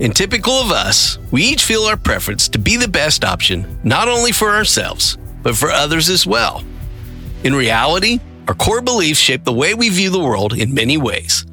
And 0.00 0.16
typical 0.16 0.54
of 0.54 0.70
us, 0.70 1.18
we 1.30 1.42
each 1.42 1.64
feel 1.64 1.82
our 1.82 1.96
preference 1.98 2.48
to 2.48 2.58
be 2.58 2.78
the 2.78 2.88
best 2.88 3.22
option, 3.22 3.80
not 3.84 4.08
only 4.08 4.32
for 4.32 4.48
ourselves, 4.48 5.18
but 5.42 5.56
for 5.56 5.70
others 5.70 6.08
as 6.08 6.26
well. 6.26 6.64
In 7.44 7.56
reality, 7.56 8.20
our 8.46 8.54
core 8.54 8.80
beliefs 8.80 9.18
shape 9.18 9.44
the 9.44 9.52
way 9.52 9.74
we 9.74 9.88
view 9.88 10.10
the 10.10 10.20
world 10.20 10.52
in 10.52 10.72
many 10.72 10.96
ways. 10.96 11.44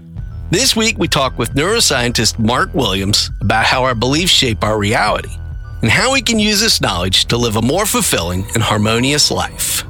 This 0.52 0.76
week, 0.76 1.00
we 1.00 1.08
talk 1.08 1.36
with 1.40 1.56
neuroscientist 1.56 2.38
Mark 2.38 2.72
Williams 2.76 3.32
about 3.42 3.66
how 3.66 3.84
our 3.84 3.96
beliefs 3.96 4.32
shape 4.32 4.64
our 4.64 4.78
reality 4.78 5.36
and 5.82 5.90
how 5.90 6.14
we 6.14 6.22
can 6.22 6.38
use 6.38 6.62
this 6.62 6.80
knowledge 6.80 7.26
to 7.26 7.38
live 7.38 7.56
a 7.56 7.62
more 7.64 7.88
fulfilling 7.88 8.46
and 8.54 8.62
harmonious 8.62 9.32
life. 9.32 9.84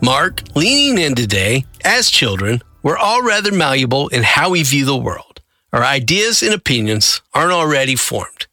Mark, 0.00 0.40
leaning 0.54 1.02
in 1.02 1.16
today, 1.16 1.64
as 1.84 2.12
children, 2.12 2.62
we're 2.84 2.96
all 2.96 3.20
rather 3.20 3.50
malleable 3.50 4.06
in 4.08 4.22
how 4.22 4.50
we 4.50 4.62
view 4.62 4.84
the 4.84 4.96
world. 4.96 5.40
Our 5.72 5.82
ideas 5.82 6.44
and 6.44 6.54
opinions 6.54 7.22
aren't 7.32 7.50
already 7.50 7.96
formed. 7.96 8.46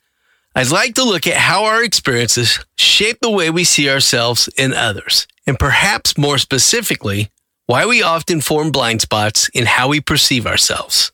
I'd 0.55 0.71
like 0.71 0.95
to 0.95 1.03
look 1.03 1.27
at 1.27 1.37
how 1.37 1.65
our 1.65 1.83
experiences 1.83 2.57
shape 2.75 3.19
the 3.21 3.29
way 3.29 3.51
we 3.51 3.65
see 3.65 3.87
ourselves 3.87 4.49
and 4.57 4.73
others 4.73 5.27
and 5.51 5.59
perhaps 5.59 6.17
more 6.17 6.37
specifically, 6.37 7.29
why 7.65 7.85
we 7.85 8.01
often 8.01 8.39
form 8.39 8.71
blind 8.71 9.01
spots 9.01 9.49
in 9.49 9.65
how 9.65 9.89
we 9.89 9.99
perceive 9.99 10.47
ourselves. 10.47 11.11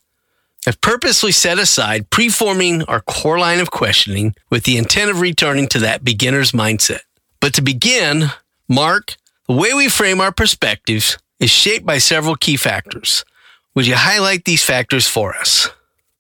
I've 0.68 0.80
purposely 0.80 1.32
set 1.32 1.58
aside 1.58 2.12
preforming 2.12 2.86
our 2.88 3.02
core 3.02 3.40
line 3.40 3.60
of 3.60 3.72
questioning 3.72 4.36
with 4.52 4.64
the 4.64 4.78
intent 4.78 5.10
of 5.10 5.22
returning 5.22 5.66
to 5.70 5.80
that 5.80 6.04
beginner's 6.04 6.52
mindset. 6.52 7.00
But 7.40 7.56
to 7.56 7.64
begin, 7.64 8.26
Mark, 8.70 9.16
the 9.48 9.56
way 9.56 9.74
we 9.74 9.90
frame 9.90 10.22
our 10.22 10.32
perspectives 10.32 11.18
is 11.40 11.50
shaped 11.50 11.88
by 11.88 11.98
several 11.98 12.36
key 12.36 12.58
factors. 12.58 13.26
Would 13.74 13.88
you 13.88 13.96
highlight 13.96 14.46
these 14.46 14.64
factors 14.64 15.08
for 15.08 15.36
us? 15.36 15.72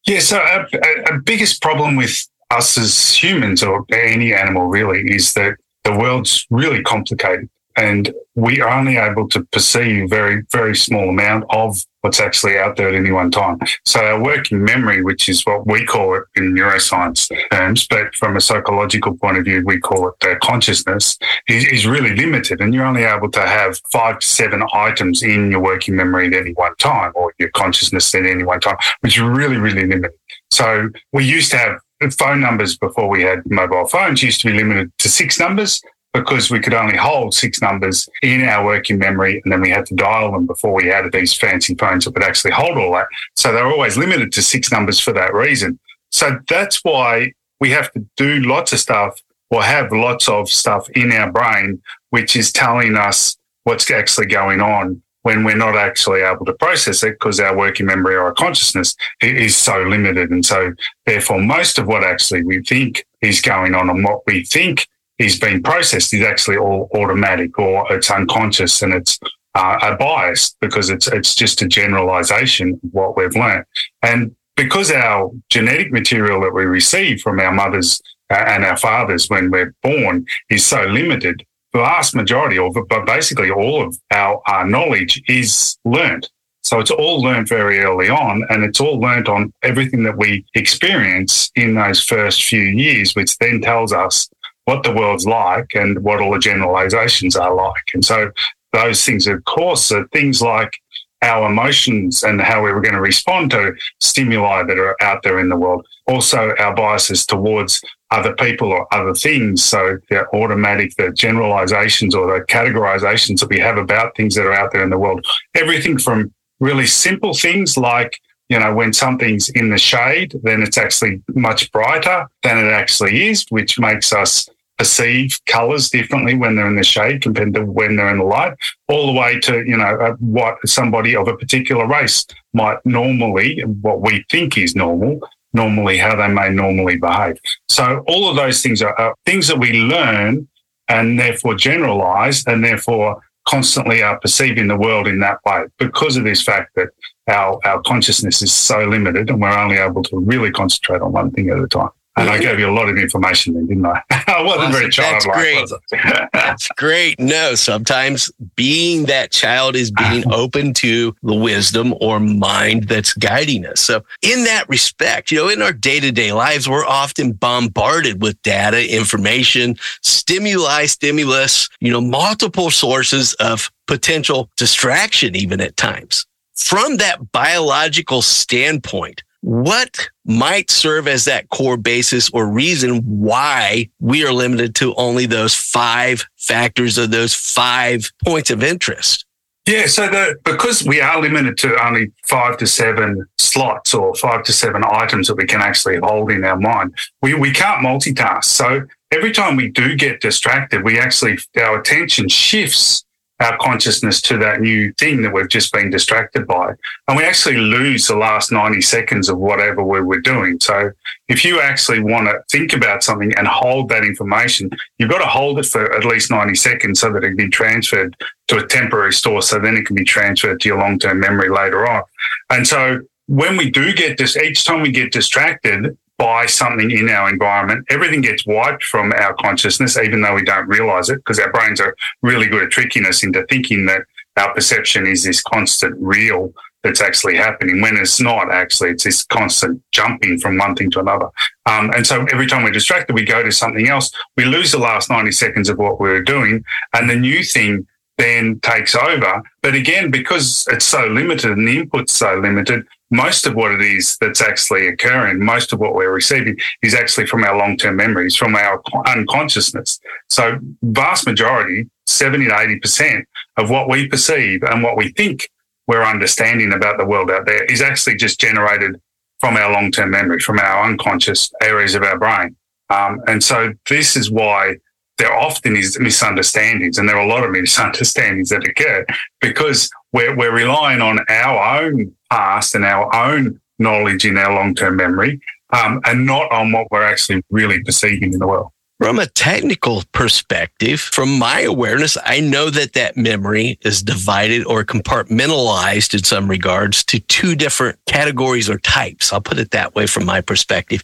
Yeah, 0.07 0.21
so 0.21 0.39
our, 0.39 1.19
biggest 1.19 1.61
problem 1.61 1.95
with 1.95 2.27
us 2.49 2.79
as 2.79 3.13
humans 3.13 3.61
or 3.61 3.85
any 3.93 4.33
animal 4.33 4.65
really 4.65 5.01
is 5.01 5.35
that 5.35 5.57
the 5.83 5.95
world's 5.95 6.47
really 6.49 6.81
complicated 6.81 7.47
and 7.77 8.11
we 8.35 8.59
are 8.59 8.69
only 8.69 8.97
able 8.97 9.27
to 9.29 9.43
perceive 9.45 10.09
very, 10.09 10.43
very 10.51 10.75
small 10.75 11.09
amount 11.09 11.45
of 11.49 11.83
what's 12.01 12.19
actually 12.19 12.57
out 12.57 12.75
there 12.75 12.89
at 12.89 12.95
any 12.95 13.11
one 13.11 13.31
time. 13.31 13.59
So 13.85 13.99
our 13.99 14.21
working 14.21 14.63
memory, 14.63 15.03
which 15.03 15.29
is 15.29 15.43
what 15.45 15.67
we 15.67 15.85
call 15.85 16.15
it 16.15 16.23
in 16.35 16.53
neuroscience 16.53 17.29
terms, 17.51 17.87
but 17.87 18.15
from 18.15 18.35
a 18.35 18.41
psychological 18.41 19.15
point 19.17 19.37
of 19.37 19.45
view, 19.45 19.63
we 19.65 19.79
call 19.79 20.09
it 20.09 20.15
uh, 20.27 20.35
consciousness, 20.41 21.17
is, 21.47 21.65
is 21.65 21.87
really 21.87 22.15
limited. 22.15 22.61
And 22.61 22.73
you're 22.73 22.85
only 22.85 23.03
able 23.03 23.29
to 23.31 23.41
have 23.41 23.79
five 23.91 24.19
to 24.19 24.27
seven 24.27 24.63
items 24.73 25.23
in 25.23 25.51
your 25.51 25.61
working 25.61 25.95
memory 25.95 26.27
at 26.27 26.33
any 26.33 26.53
one 26.53 26.75
time, 26.77 27.11
or 27.15 27.33
your 27.39 27.49
consciousness 27.51 28.13
at 28.15 28.25
any 28.25 28.43
one 28.43 28.59
time, 28.59 28.77
which 29.01 29.17
is 29.17 29.23
really, 29.23 29.57
really 29.57 29.85
limited. 29.85 30.11
So 30.51 30.89
we 31.13 31.25
used 31.25 31.51
to 31.51 31.57
have 31.57 31.79
phone 32.17 32.39
numbers 32.39 32.77
before 32.77 33.09
we 33.09 33.23
had 33.23 33.41
mobile 33.49 33.87
phones 33.87 34.21
used 34.21 34.41
to 34.41 34.47
be 34.47 34.53
limited 34.53 34.91
to 34.99 35.09
six 35.09 35.39
numbers 35.39 35.81
because 36.17 36.49
we 36.49 36.59
could 36.59 36.73
only 36.73 36.97
hold 36.97 37.33
six 37.33 37.61
numbers 37.61 38.09
in 38.21 38.43
our 38.43 38.65
working 38.65 38.97
memory 38.97 39.41
and 39.43 39.51
then 39.51 39.61
we 39.61 39.69
had 39.69 39.85
to 39.85 39.95
dial 39.95 40.31
them 40.31 40.45
before 40.45 40.73
we 40.73 40.87
had 40.87 41.11
these 41.11 41.33
fancy 41.33 41.75
phones 41.75 42.05
that 42.05 42.13
would 42.13 42.23
actually 42.23 42.51
hold 42.51 42.77
all 42.77 42.93
that. 42.93 43.07
So 43.35 43.51
they're 43.51 43.67
always 43.67 43.97
limited 43.97 44.31
to 44.33 44.41
six 44.41 44.71
numbers 44.71 44.99
for 44.99 45.13
that 45.13 45.33
reason. 45.33 45.79
So 46.11 46.39
that's 46.47 46.83
why 46.83 47.33
we 47.59 47.69
have 47.71 47.91
to 47.91 48.05
do 48.15 48.39
lots 48.41 48.73
of 48.73 48.79
stuff 48.79 49.21
or 49.51 49.63
have 49.63 49.91
lots 49.91 50.27
of 50.27 50.49
stuff 50.49 50.89
in 50.91 51.11
our 51.11 51.31
brain, 51.31 51.81
which 52.09 52.35
is 52.35 52.51
telling 52.51 52.95
us 52.95 53.37
what's 53.63 53.89
actually 53.91 54.27
going 54.27 54.61
on 54.61 55.01
when 55.23 55.43
we're 55.43 55.57
not 55.57 55.75
actually 55.75 56.21
able 56.21 56.45
to 56.45 56.53
process 56.53 57.03
it 57.03 57.11
because 57.19 57.39
our 57.39 57.55
working 57.55 57.85
memory 57.85 58.15
or 58.15 58.21
our 58.21 58.33
consciousness 58.33 58.95
is 59.21 59.55
so 59.55 59.81
limited. 59.83 60.31
And 60.31 60.45
so 60.45 60.73
therefore 61.05 61.41
most 61.41 61.77
of 61.77 61.85
what 61.85 62.03
actually 62.03 62.43
we 62.43 62.63
think 62.63 63.05
is 63.21 63.41
going 63.41 63.75
on 63.75 63.89
and 63.89 64.03
what 64.03 64.21
we 64.25 64.45
think 64.45 64.87
is 65.19 65.39
being 65.39 65.63
processed 65.63 66.13
is 66.13 66.25
actually 66.25 66.57
all 66.57 66.89
automatic 66.93 67.57
or 67.57 67.91
it's 67.91 68.11
unconscious 68.11 68.81
and 68.81 68.93
it's 68.93 69.19
uh, 69.55 69.79
a 69.81 69.95
bias 69.95 70.55
because 70.61 70.89
it's 70.89 71.07
it's 71.07 71.33
just 71.33 71.61
a 71.61 71.67
generalization 71.67 72.79
of 72.83 72.93
what 72.93 73.17
we've 73.17 73.35
learned. 73.35 73.65
And 74.03 74.35
because 74.55 74.91
our 74.91 75.31
genetic 75.49 75.91
material 75.91 76.41
that 76.41 76.53
we 76.53 76.65
receive 76.65 77.21
from 77.21 77.39
our 77.39 77.51
mothers 77.51 78.01
uh, 78.29 78.35
and 78.35 78.63
our 78.63 78.77
fathers 78.77 79.29
when 79.29 79.49
we're 79.49 79.73
born 79.81 80.25
is 80.49 80.65
so 80.65 80.83
limited, 80.83 81.45
the 81.73 81.79
vast 81.79 82.15
majority 82.15 82.57
of 82.57 82.75
it, 82.75 82.83
but 82.89 83.05
basically 83.05 83.51
all 83.51 83.83
of 83.85 83.97
our, 84.11 84.41
our 84.47 84.67
knowledge 84.67 85.21
is 85.27 85.77
learned. 85.85 86.29
So 86.63 86.79
it's 86.79 86.91
all 86.91 87.21
learned 87.21 87.47
very 87.47 87.79
early 87.79 88.09
on 88.09 88.43
and 88.49 88.63
it's 88.65 88.81
all 88.81 88.99
learned 88.99 89.29
on 89.29 89.53
everything 89.63 90.03
that 90.03 90.17
we 90.17 90.43
experience 90.53 91.49
in 91.55 91.75
those 91.75 92.03
first 92.03 92.43
few 92.43 92.61
years, 92.61 93.13
which 93.13 93.37
then 93.37 93.61
tells 93.61 93.93
us 93.93 94.27
what 94.67 94.83
the 94.83 94.91
world's 94.91 95.25
like 95.25 95.73
and 95.75 96.03
what 96.03 96.19
all 96.19 96.33
the 96.33 96.39
generalizations 96.39 97.37
are 97.37 97.55
like. 97.55 97.85
And 97.93 98.03
so 98.03 98.31
those 98.73 99.05
things, 99.05 99.25
of 99.25 99.43
course, 99.45 99.93
are 99.93 100.05
things 100.09 100.41
like 100.41 100.73
our 101.21 101.49
emotions 101.49 102.21
and 102.21 102.41
how 102.41 102.61
we 102.61 102.73
were 102.73 102.81
going 102.81 102.93
to 102.93 103.01
respond 103.01 103.51
to 103.51 103.73
stimuli 104.01 104.63
that 104.63 104.77
are 104.77 105.01
out 105.01 105.23
there 105.23 105.39
in 105.39 105.47
the 105.47 105.55
world. 105.55 105.87
Also, 106.05 106.53
our 106.59 106.75
biases 106.75 107.25
towards 107.25 107.81
other 108.11 108.35
people 108.35 108.73
or 108.73 108.93
other 108.93 109.13
things. 109.13 109.63
So 109.63 109.99
the 110.09 110.27
automatic, 110.33 110.93
the 110.97 111.13
generalizations 111.13 112.13
or 112.13 112.27
the 112.27 112.45
categorizations 112.45 113.39
that 113.39 113.49
we 113.49 113.59
have 113.59 113.77
about 113.77 114.17
things 114.17 114.35
that 114.35 114.45
are 114.45 114.53
out 114.53 114.73
there 114.73 114.83
in 114.83 114.89
the 114.89 114.99
world. 114.99 115.25
Everything 115.55 115.97
from 115.97 116.33
really 116.59 116.87
simple 116.87 117.33
things 117.33 117.77
like 117.77 118.19
you 118.49 118.57
know, 118.57 118.73
when 118.73 118.93
something's 118.93 119.49
in 119.49 119.69
the 119.69 119.77
shade, 119.77 120.33
then 120.43 120.63
it's 120.63 120.77
actually 120.77 121.21
much 121.35 121.69
brighter 121.73 122.27
than 122.43 122.57
it 122.57 122.71
actually 122.71 123.27
is, 123.27 123.45
which 123.49 123.77
makes 123.77 124.13
us 124.13 124.47
perceive 124.77 125.39
colors 125.47 125.89
differently 125.89 126.35
when 126.35 126.55
they're 126.55 126.67
in 126.67 126.75
the 126.75 126.83
shade 126.83 127.21
compared 127.21 127.53
to 127.53 127.65
when 127.65 127.95
they're 127.95 128.11
in 128.11 128.19
the 128.19 128.23
light, 128.23 128.53
all 128.87 129.07
the 129.07 129.19
way 129.19 129.39
to, 129.39 129.63
you 129.65 129.77
know, 129.77 129.97
uh, 129.99 130.13
what 130.19 130.57
somebody 130.67 131.15
of 131.15 131.27
a 131.27 131.35
particular 131.35 131.87
race 131.87 132.25
might 132.53 132.77
normally, 132.85 133.61
what 133.81 134.01
we 134.01 134.23
think 134.29 134.57
is 134.57 134.75
normal, 134.75 135.19
normally, 135.53 135.97
how 135.97 136.15
they 136.15 136.27
may 136.27 136.49
normally 136.49 136.97
behave. 136.97 137.37
So 137.69 138.03
all 138.07 138.29
of 138.29 138.35
those 138.35 138.61
things 138.61 138.81
are, 138.81 138.97
are 138.99 139.15
things 139.25 139.47
that 139.47 139.59
we 139.59 139.73
learn 139.73 140.47
and 140.87 141.19
therefore 141.19 141.55
generalize 141.55 142.45
and 142.45 142.63
therefore 142.63 143.21
constantly 143.47 144.03
are 144.03 144.19
perceiving 144.19 144.67
the 144.67 144.77
world 144.77 145.07
in 145.07 145.19
that 145.21 145.39
way 145.45 145.63
because 145.79 146.17
of 146.17 146.23
this 146.23 146.43
fact 146.43 146.75
that 146.75 146.89
our, 147.27 147.59
our 147.65 147.81
consciousness 147.81 148.41
is 148.41 148.53
so 148.53 148.85
limited 148.85 149.29
and 149.29 149.41
we're 149.41 149.57
only 149.57 149.77
able 149.77 150.03
to 150.03 150.19
really 150.19 150.51
concentrate 150.51 151.01
on 151.01 151.13
one 151.13 151.31
thing 151.31 151.49
at 151.49 151.57
a 151.57 151.67
time. 151.67 151.89
And 152.17 152.29
I 152.29 152.39
gave 152.39 152.59
you 152.59 152.67
a 152.67 152.73
lot 152.73 152.89
of 152.89 152.97
information 152.97 153.53
then, 153.53 153.67
didn't 153.67 153.85
I? 153.85 154.01
I 154.27 154.41
wasn't 154.41 154.73
very 154.73 154.89
childlike. 154.89 155.69
That's 155.69 155.91
great. 155.91 156.29
That's 156.33 156.67
great. 156.69 157.19
No, 157.19 157.55
sometimes 157.55 158.31
being 158.55 159.05
that 159.05 159.31
child 159.31 159.75
is 159.75 159.91
being 159.91 160.23
open 160.33 160.73
to 160.75 161.15
the 161.21 161.35
wisdom 161.35 161.93
or 162.01 162.19
mind 162.19 162.87
that's 162.87 163.13
guiding 163.13 163.65
us. 163.65 163.81
So 163.81 164.03
in 164.21 164.43
that 164.45 164.67
respect, 164.67 165.31
you 165.31 165.37
know, 165.37 165.49
in 165.49 165.61
our 165.61 165.73
day 165.73 165.99
to 165.99 166.11
day 166.11 166.31
lives, 166.33 166.67
we're 166.67 166.85
often 166.85 167.33
bombarded 167.33 168.21
with 168.21 168.41
data, 168.41 168.93
information, 168.93 169.75
stimuli, 170.01 170.85
stimulus, 170.85 171.69
you 171.79 171.91
know, 171.91 172.01
multiple 172.01 172.71
sources 172.71 173.33
of 173.35 173.71
potential 173.87 174.49
distraction, 174.57 175.35
even 175.35 175.61
at 175.61 175.77
times. 175.77 176.25
From 176.55 176.97
that 176.97 177.31
biological 177.31 178.21
standpoint, 178.23 179.23
what 179.47 180.09
might 180.25 180.69
serve 180.69 181.07
as 181.07 181.23
that 181.23 181.47
core 181.47 181.77
basis 181.77 182.29
or 182.33 182.51
reason 182.51 182.97
why 182.97 183.89
we 184.01 184.25
are 184.25 184.33
limited 184.33 184.75
to 184.75 184.93
only 184.95 185.25
those 185.25 185.55
five 185.55 186.25
factors 186.35 186.99
or 186.99 187.07
those 187.07 187.33
five 187.33 188.11
points 188.25 188.49
of 188.49 188.61
interest? 188.61 189.25
Yeah, 189.65 189.85
so 189.85 190.09
the, 190.09 190.35
because 190.43 190.83
we 190.83 190.99
are 190.99 191.21
limited 191.21 191.57
to 191.59 191.81
only 191.81 192.11
five 192.25 192.57
to 192.57 192.67
seven 192.67 193.25
slots 193.37 193.93
or 193.93 194.13
five 194.15 194.43
to 194.43 194.51
seven 194.51 194.83
items 194.85 195.27
that 195.27 195.35
we 195.35 195.45
can 195.45 195.61
actually 195.61 195.99
hold 195.99 196.29
in 196.29 196.43
our 196.43 196.59
mind, 196.59 196.93
we, 197.21 197.33
we 197.33 197.53
can't 197.53 197.81
multitask. 197.81 198.43
So 198.43 198.81
every 199.13 199.31
time 199.31 199.55
we 199.55 199.69
do 199.69 199.95
get 199.95 200.19
distracted, 200.19 200.83
we 200.83 200.99
actually, 200.99 201.37
our 201.57 201.79
attention 201.79 202.27
shifts 202.27 203.05
our 203.39 203.57
consciousness 203.57 204.21
to 204.21 204.37
that 204.39 204.61
new 204.61 204.91
thing 204.93 205.21
that 205.21 205.33
we've 205.33 205.49
just 205.49 205.71
been 205.71 205.89
distracted 205.89 206.47
by. 206.47 206.73
And 207.07 207.17
we 207.17 207.23
actually 207.23 207.57
lose 207.57 208.07
the 208.07 208.15
last 208.15 208.51
90 208.51 208.81
seconds 208.81 209.29
of 209.29 209.37
whatever 209.37 209.83
we 209.83 210.01
were 210.01 210.19
doing. 210.19 210.59
So 210.59 210.91
if 211.27 211.45
you 211.45 211.61
actually 211.61 211.99
want 211.99 212.27
to 212.27 212.39
think 212.51 212.73
about 212.73 213.03
something 213.03 213.33
and 213.35 213.47
hold 213.47 213.89
that 213.89 214.03
information, 214.03 214.71
you've 214.97 215.09
got 215.09 215.19
to 215.19 215.27
hold 215.27 215.59
it 215.59 215.65
for 215.65 215.93
at 215.93 216.05
least 216.05 216.31
90 216.31 216.55
seconds 216.55 216.99
so 216.99 217.13
that 217.13 217.23
it 217.23 217.27
can 217.27 217.37
be 217.37 217.49
transferred 217.49 218.15
to 218.47 218.57
a 218.57 218.67
temporary 218.67 219.13
store. 219.13 219.41
So 219.41 219.59
then 219.59 219.75
it 219.75 219.85
can 219.85 219.95
be 219.95 220.03
transferred 220.03 220.59
to 220.61 220.69
your 220.69 220.79
long 220.79 220.97
term 220.97 221.19
memory 221.19 221.49
later 221.49 221.87
on. 221.87 222.03
And 222.49 222.65
so 222.65 223.01
when 223.27 223.57
we 223.57 223.69
do 223.69 223.93
get 223.93 224.17
this, 224.17 224.35
each 224.35 224.65
time 224.65 224.81
we 224.81 224.91
get 224.91 225.11
distracted, 225.11 225.97
by 226.17 226.45
something 226.47 226.89
in 226.89 227.09
our 227.09 227.29
environment, 227.29 227.85
everything 227.89 228.21
gets 228.21 228.45
wiped 228.45 228.83
from 228.83 229.13
our 229.13 229.33
consciousness, 229.35 229.97
even 229.97 230.21
though 230.21 230.33
we 230.35 230.43
don't 230.43 230.67
realize 230.67 231.09
it, 231.09 231.17
because 231.17 231.39
our 231.39 231.51
brains 231.51 231.79
are 231.79 231.95
really 232.21 232.47
good 232.47 232.63
at 232.63 232.71
tricking 232.71 233.05
us 233.05 233.23
into 233.23 233.45
thinking 233.49 233.85
that 233.85 234.01
our 234.37 234.53
perception 234.53 235.05
is 235.05 235.23
this 235.23 235.41
constant 235.41 235.95
real 235.99 236.53
that's 236.83 237.01
actually 237.01 237.35
happening 237.35 237.81
when 237.81 237.97
it's 237.97 238.19
not 238.19 238.51
actually 238.51 238.91
it's 238.91 239.03
this 239.03 239.25
constant 239.25 239.81
jumping 239.91 240.39
from 240.39 240.57
one 240.57 240.75
thing 240.75 240.89
to 240.91 240.99
another. 240.99 241.27
Um, 241.65 241.91
and 241.95 242.05
so 242.05 242.25
every 242.31 242.47
time 242.47 242.63
we're 242.63 242.71
distracted 242.71 243.13
we 243.13 243.25
go 243.25 243.43
to 243.43 243.51
something 243.51 243.87
else. 243.87 244.11
We 244.37 244.45
lose 244.45 244.71
the 244.71 244.77
last 244.77 245.09
90 245.09 245.31
seconds 245.31 245.69
of 245.69 245.77
what 245.77 245.99
we 245.99 246.09
were 246.09 246.21
doing 246.21 246.63
and 246.93 247.09
the 247.09 247.15
new 247.15 247.43
thing 247.43 247.87
then 248.17 248.59
takes 248.61 248.95
over. 248.95 249.41
But 249.61 249.75
again 249.75 250.11
because 250.11 250.65
it's 250.71 250.85
so 250.85 251.07
limited 251.07 251.51
and 251.51 251.67
the 251.67 251.77
input's 251.83 252.13
so 252.13 252.35
limited 252.35 252.85
most 253.09 253.45
of 253.45 253.55
what 253.55 253.71
it 253.71 253.81
is 253.81 254.17
that's 254.19 254.41
actually 254.41 254.87
occurring, 254.87 255.43
most 255.43 255.71
of 255.71 255.79
what 255.79 255.95
we're 255.95 256.11
receiving 256.11 256.57
is 256.81 256.93
actually 256.93 257.25
from 257.25 257.43
our 257.43 257.57
long-term 257.57 257.95
memories, 257.95 258.35
from 258.35 258.55
our 258.55 258.81
unconsciousness. 259.05 259.99
So 260.29 260.59
vast 260.81 261.25
majority, 261.25 261.89
70 262.07 262.45
to 262.45 262.51
80% 262.51 263.23
of 263.57 263.69
what 263.69 263.89
we 263.89 264.07
perceive 264.07 264.63
and 264.63 264.83
what 264.83 264.97
we 264.97 265.09
think 265.13 265.49
we're 265.87 266.03
understanding 266.03 266.73
about 266.73 266.97
the 266.97 267.05
world 267.05 267.31
out 267.31 267.45
there 267.45 267.63
is 267.65 267.81
actually 267.81 268.17
just 268.17 268.39
generated 268.39 268.99
from 269.39 269.55
our 269.55 269.71
long-term 269.71 270.09
memory, 270.09 270.39
from 270.39 270.59
our 270.59 270.83
unconscious 270.83 271.51
areas 271.61 271.95
of 271.95 272.03
our 272.03 272.17
brain. 272.17 272.55
Um, 272.89 273.21
and 273.27 273.43
so 273.43 273.73
this 273.89 274.15
is 274.15 274.31
why 274.31 274.77
there 275.17 275.33
often 275.33 275.75
is 275.75 275.99
misunderstandings, 275.99 276.97
and 276.97 277.09
there 277.09 277.17
are 277.17 277.25
a 277.25 277.27
lot 277.27 277.43
of 277.43 277.51
misunderstandings 277.51 278.49
that 278.49 278.67
occur 278.67 279.05
because 279.41 279.89
we're, 280.13 280.35
we're 280.35 280.53
relying 280.53 281.01
on 281.01 281.19
our 281.29 281.81
own 281.83 282.15
past 282.29 282.75
and 282.75 282.85
our 282.85 283.13
own 283.15 283.59
knowledge 283.79 284.25
in 284.25 284.37
our 284.37 284.53
long 284.53 284.75
term 284.75 284.95
memory, 284.95 285.39
um, 285.71 286.01
and 286.05 286.25
not 286.25 286.51
on 286.51 286.71
what 286.71 286.87
we're 286.91 287.03
actually 287.03 287.41
really 287.49 287.83
perceiving 287.83 288.33
in 288.33 288.39
the 288.39 288.47
world. 288.47 288.71
From 288.99 289.19
a 289.19 289.27
technical 289.27 290.03
perspective, 290.11 290.99
from 290.99 291.37
my 291.37 291.61
awareness, 291.61 292.17
I 292.25 292.39
know 292.39 292.71
that 292.71 292.93
that 292.93 293.15
memory 293.15 293.77
is 293.83 294.01
divided 294.01 294.65
or 294.65 294.83
compartmentalized 294.83 296.15
in 296.15 296.23
some 296.23 296.49
regards 296.49 297.03
to 297.05 297.19
two 297.19 297.55
different 297.55 297.99
categories 298.07 298.67
or 298.67 298.79
types. 298.79 299.31
I'll 299.31 299.39
put 299.39 299.59
it 299.59 299.69
that 299.69 299.93
way 299.93 300.07
from 300.07 300.25
my 300.25 300.41
perspective 300.41 301.03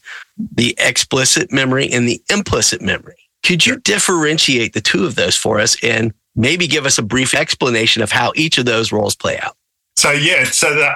the 0.56 0.74
explicit 0.80 1.52
memory 1.52 1.92
and 1.92 2.08
the 2.08 2.20
implicit 2.32 2.82
memory. 2.82 3.23
Could 3.44 3.66
you 3.66 3.80
differentiate 3.80 4.74
the 4.74 4.82
two 4.82 5.06
of 5.06 5.16
those 5.16 5.36
for 5.36 5.60
us 5.60 5.78
and 5.84 6.14
maybe 6.36 6.68
give 6.68 6.86
us 6.86 6.98
a 6.98 7.04
brief 7.04 7.34
explanation 7.34 8.02
of 8.02 8.12
how 8.12 8.32
each 8.36 8.58
of 8.58 8.66
those 8.66 8.92
roles 8.92 9.16
play 9.16 9.38
out? 9.40 9.56
So 9.96 10.12
yeah, 10.12 10.46
so 10.46 10.74
the 10.74 10.94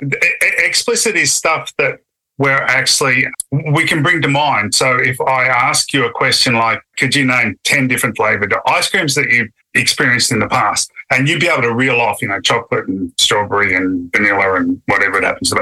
explicit 0.57 1.15
is 1.15 1.33
stuff 1.33 1.71
that 1.77 1.99
we're 2.39 2.51
actually 2.51 3.25
we 3.51 3.85
can 3.85 4.03
bring 4.03 4.21
to 4.21 4.27
mind. 4.27 4.75
So 4.75 4.97
if 4.97 5.19
I 5.21 5.45
ask 5.45 5.93
you 5.93 6.05
a 6.05 6.11
question 6.11 6.53
like, 6.53 6.81
could 6.97 7.15
you 7.15 7.25
name 7.25 7.57
10 7.63 7.87
different 7.87 8.15
flavored 8.15 8.53
ice 8.65 8.89
creams 8.89 9.15
that 9.15 9.29
you've 9.29 9.49
experienced 9.73 10.31
in 10.31 10.39
the 10.39 10.47
past? 10.47 10.91
And 11.09 11.27
you'd 11.27 11.39
be 11.39 11.47
able 11.47 11.63
to 11.63 11.73
reel 11.73 11.99
off, 11.99 12.21
you 12.21 12.27
know, 12.27 12.39
chocolate 12.41 12.87
and 12.87 13.11
strawberry 13.17 13.75
and 13.75 14.11
vanilla 14.15 14.55
and 14.55 14.81
whatever 14.85 15.17
it 15.17 15.23
happens 15.23 15.49
to 15.49 15.55
be 15.55 15.61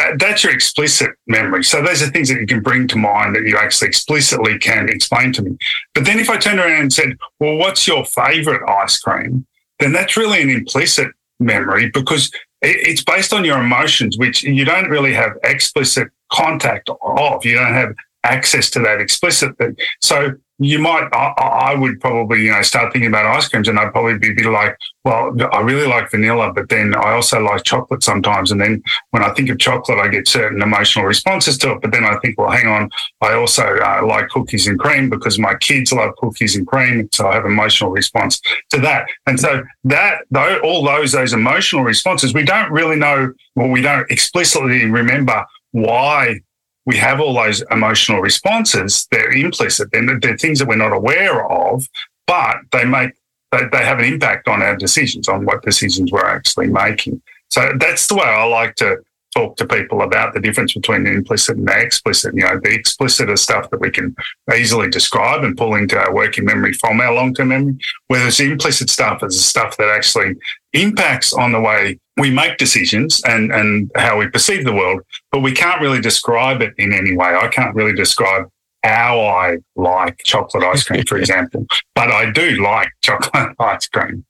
that, 0.00 0.18
that's 0.18 0.42
your 0.42 0.52
explicit 0.52 1.10
memory. 1.26 1.62
So 1.62 1.82
those 1.82 2.02
are 2.02 2.08
things 2.08 2.28
that 2.28 2.40
you 2.40 2.46
can 2.46 2.60
bring 2.60 2.88
to 2.88 2.96
mind 2.96 3.36
that 3.36 3.44
you 3.44 3.56
actually 3.56 3.88
explicitly 3.88 4.58
can 4.58 4.88
explain 4.88 5.32
to 5.34 5.42
me. 5.42 5.56
But 5.94 6.04
then 6.04 6.18
if 6.18 6.30
I 6.30 6.38
turned 6.38 6.58
around 6.58 6.80
and 6.80 6.92
said, 6.92 7.16
well, 7.38 7.56
what's 7.56 7.86
your 7.86 8.04
favorite 8.04 8.68
ice 8.68 8.98
cream? 8.98 9.46
Then 9.78 9.92
that's 9.92 10.16
really 10.16 10.42
an 10.42 10.50
implicit 10.50 11.08
memory 11.38 11.90
because 11.90 12.30
it's 12.62 13.02
based 13.02 13.32
on 13.32 13.44
your 13.44 13.58
emotions, 13.58 14.18
which 14.18 14.42
you 14.42 14.64
don't 14.64 14.90
really 14.90 15.14
have 15.14 15.32
explicit 15.44 16.08
contact 16.32 16.90
of. 17.02 17.44
You 17.44 17.56
don't 17.56 17.74
have 17.74 17.94
access 18.24 18.68
to 18.70 18.80
that 18.80 19.00
explicitly. 19.00 19.74
So 20.00 20.34
you 20.62 20.78
might, 20.78 21.08
I, 21.14 21.32
I, 21.70 21.74
would 21.74 22.00
probably, 22.00 22.42
you 22.42 22.50
know, 22.50 22.60
start 22.60 22.92
thinking 22.92 23.08
about 23.08 23.24
ice 23.24 23.48
creams 23.48 23.66
and 23.66 23.78
I'd 23.78 23.92
probably 23.92 24.18
be, 24.18 24.34
be 24.34 24.44
like, 24.44 24.76
well, 25.04 25.34
I 25.52 25.60
really 25.60 25.86
like 25.86 26.10
vanilla, 26.10 26.52
but 26.52 26.68
then 26.68 26.94
I 26.94 27.12
also 27.12 27.40
like 27.40 27.64
chocolate 27.64 28.02
sometimes. 28.02 28.52
And 28.52 28.60
then 28.60 28.82
when 29.10 29.24
I 29.24 29.32
think 29.32 29.48
of 29.48 29.58
chocolate, 29.58 29.98
I 29.98 30.08
get 30.08 30.28
certain 30.28 30.60
emotional 30.60 31.06
responses 31.06 31.56
to 31.58 31.72
it. 31.72 31.80
But 31.80 31.92
then 31.92 32.04
I 32.04 32.18
think, 32.18 32.38
well, 32.38 32.50
hang 32.50 32.66
on, 32.66 32.90
I 33.22 33.32
also 33.32 33.62
uh, 33.62 34.04
like 34.06 34.28
cookies 34.28 34.66
and 34.66 34.78
cream 34.78 35.08
because 35.08 35.38
my 35.38 35.54
kids 35.54 35.92
love 35.92 36.14
cookies 36.18 36.54
and 36.54 36.66
cream. 36.66 37.08
So 37.10 37.26
I 37.26 37.36
have 37.36 37.46
emotional 37.46 37.90
response 37.90 38.38
to 38.68 38.80
that. 38.80 39.06
And 39.26 39.40
so 39.40 39.62
that, 39.84 40.24
though, 40.30 40.60
all 40.62 40.84
those, 40.84 41.12
those 41.12 41.32
emotional 41.32 41.84
responses, 41.84 42.34
we 42.34 42.44
don't 42.44 42.70
really 42.70 42.96
know, 42.96 43.32
well, 43.56 43.68
we 43.68 43.80
don't 43.80 44.10
explicitly 44.10 44.84
remember 44.84 45.42
why 45.72 46.40
we 46.86 46.96
have 46.96 47.20
all 47.20 47.34
those 47.34 47.62
emotional 47.70 48.20
responses. 48.20 49.06
They're 49.10 49.32
implicit. 49.32 49.90
They're, 49.92 50.18
they're 50.18 50.38
things 50.38 50.58
that 50.58 50.68
we're 50.68 50.76
not 50.76 50.92
aware 50.92 51.46
of, 51.50 51.86
but 52.26 52.56
they 52.72 52.84
make 52.84 53.12
they, 53.52 53.64
they 53.72 53.84
have 53.84 53.98
an 53.98 54.04
impact 54.04 54.48
on 54.48 54.62
our 54.62 54.76
decisions, 54.76 55.28
on 55.28 55.44
what 55.44 55.62
decisions 55.62 56.12
we're 56.12 56.24
actually 56.24 56.68
making. 56.68 57.20
So 57.50 57.72
that's 57.78 58.06
the 58.06 58.14
way 58.14 58.24
I 58.24 58.44
like 58.44 58.76
to 58.76 58.98
talk 59.40 59.56
to 59.56 59.66
people 59.66 60.02
about 60.02 60.34
the 60.34 60.40
difference 60.40 60.74
between 60.74 61.04
the 61.04 61.12
implicit 61.12 61.56
and 61.56 61.66
the 61.66 61.78
explicit. 61.78 62.34
You 62.34 62.42
know, 62.42 62.60
the 62.62 62.74
explicit 62.74 63.30
is 63.30 63.42
stuff 63.42 63.70
that 63.70 63.80
we 63.80 63.90
can 63.90 64.14
easily 64.54 64.88
describe 64.90 65.44
and 65.44 65.56
pull 65.56 65.74
into 65.74 65.98
our 65.98 66.14
working 66.14 66.44
memory 66.44 66.72
from 66.74 67.00
our 67.00 67.12
long 67.12 67.34
term 67.34 67.48
memory, 67.48 67.76
whereas 68.08 68.36
the 68.36 68.50
implicit 68.50 68.90
stuff 68.90 69.22
is 69.22 69.36
the 69.36 69.42
stuff 69.42 69.76
that 69.78 69.88
actually 69.88 70.34
impacts 70.72 71.32
on 71.32 71.52
the 71.52 71.60
way 71.60 71.98
we 72.16 72.30
make 72.30 72.58
decisions 72.58 73.22
and, 73.24 73.50
and 73.52 73.90
how 73.96 74.18
we 74.18 74.28
perceive 74.28 74.64
the 74.64 74.72
world, 74.72 75.00
but 75.32 75.40
we 75.40 75.52
can't 75.52 75.80
really 75.80 76.00
describe 76.00 76.60
it 76.60 76.74
in 76.76 76.92
any 76.92 77.16
way. 77.16 77.34
I 77.34 77.48
can't 77.48 77.74
really 77.74 77.94
describe 77.94 78.44
how 78.84 79.20
I 79.20 79.58
like 79.76 80.18
chocolate 80.24 80.64
ice 80.64 80.84
cream, 80.84 81.04
for 81.04 81.18
example, 81.24 81.66
but 81.94 82.10
I 82.10 82.30
do 82.30 82.62
like 82.62 82.90
chocolate 83.02 83.54
ice 83.58 83.88
cream. 83.88 84.24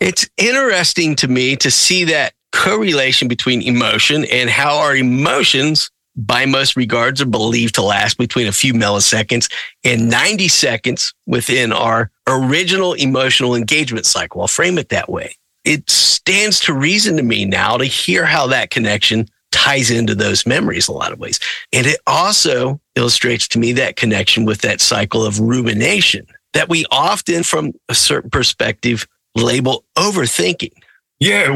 it's 0.00 0.28
interesting 0.36 1.16
to 1.16 1.28
me 1.28 1.56
to 1.56 1.70
see 1.70 2.04
that 2.04 2.32
correlation 2.52 3.28
between 3.28 3.62
emotion 3.62 4.24
and 4.26 4.48
how 4.50 4.78
our 4.78 4.96
emotions, 4.96 5.90
by 6.16 6.46
most 6.46 6.76
regards, 6.76 7.20
are 7.20 7.26
believed 7.26 7.74
to 7.76 7.82
last 7.82 8.18
between 8.18 8.46
a 8.46 8.52
few 8.52 8.72
milliseconds 8.72 9.52
and 9.84 10.08
90 10.08 10.48
seconds 10.48 11.12
within 11.26 11.72
our 11.72 12.10
original 12.26 12.94
emotional 12.94 13.54
engagement 13.54 14.06
cycle. 14.06 14.40
I'll 14.40 14.48
frame 14.48 14.78
it 14.78 14.88
that 14.90 15.08
way. 15.08 15.36
It 15.64 15.88
stands 15.90 16.60
to 16.60 16.74
reason 16.74 17.16
to 17.16 17.22
me 17.22 17.44
now 17.44 17.76
to 17.76 17.84
hear 17.84 18.24
how 18.24 18.46
that 18.48 18.70
connection 18.70 19.28
ties 19.50 19.90
into 19.90 20.14
those 20.14 20.46
memories 20.46 20.88
a 20.88 20.92
lot 20.92 21.12
of 21.12 21.18
ways. 21.18 21.40
And 21.72 21.86
it 21.86 21.98
also 22.06 22.80
illustrates 22.94 23.48
to 23.48 23.58
me 23.58 23.72
that 23.72 23.96
connection 23.96 24.44
with 24.44 24.60
that 24.60 24.80
cycle 24.80 25.24
of 25.24 25.40
rumination 25.40 26.26
that 26.52 26.68
we 26.68 26.86
often, 26.90 27.42
from 27.42 27.72
a 27.88 27.94
certain 27.94 28.30
perspective, 28.30 29.06
label 29.34 29.84
overthinking. 29.96 30.72
Yeah, 31.18 31.50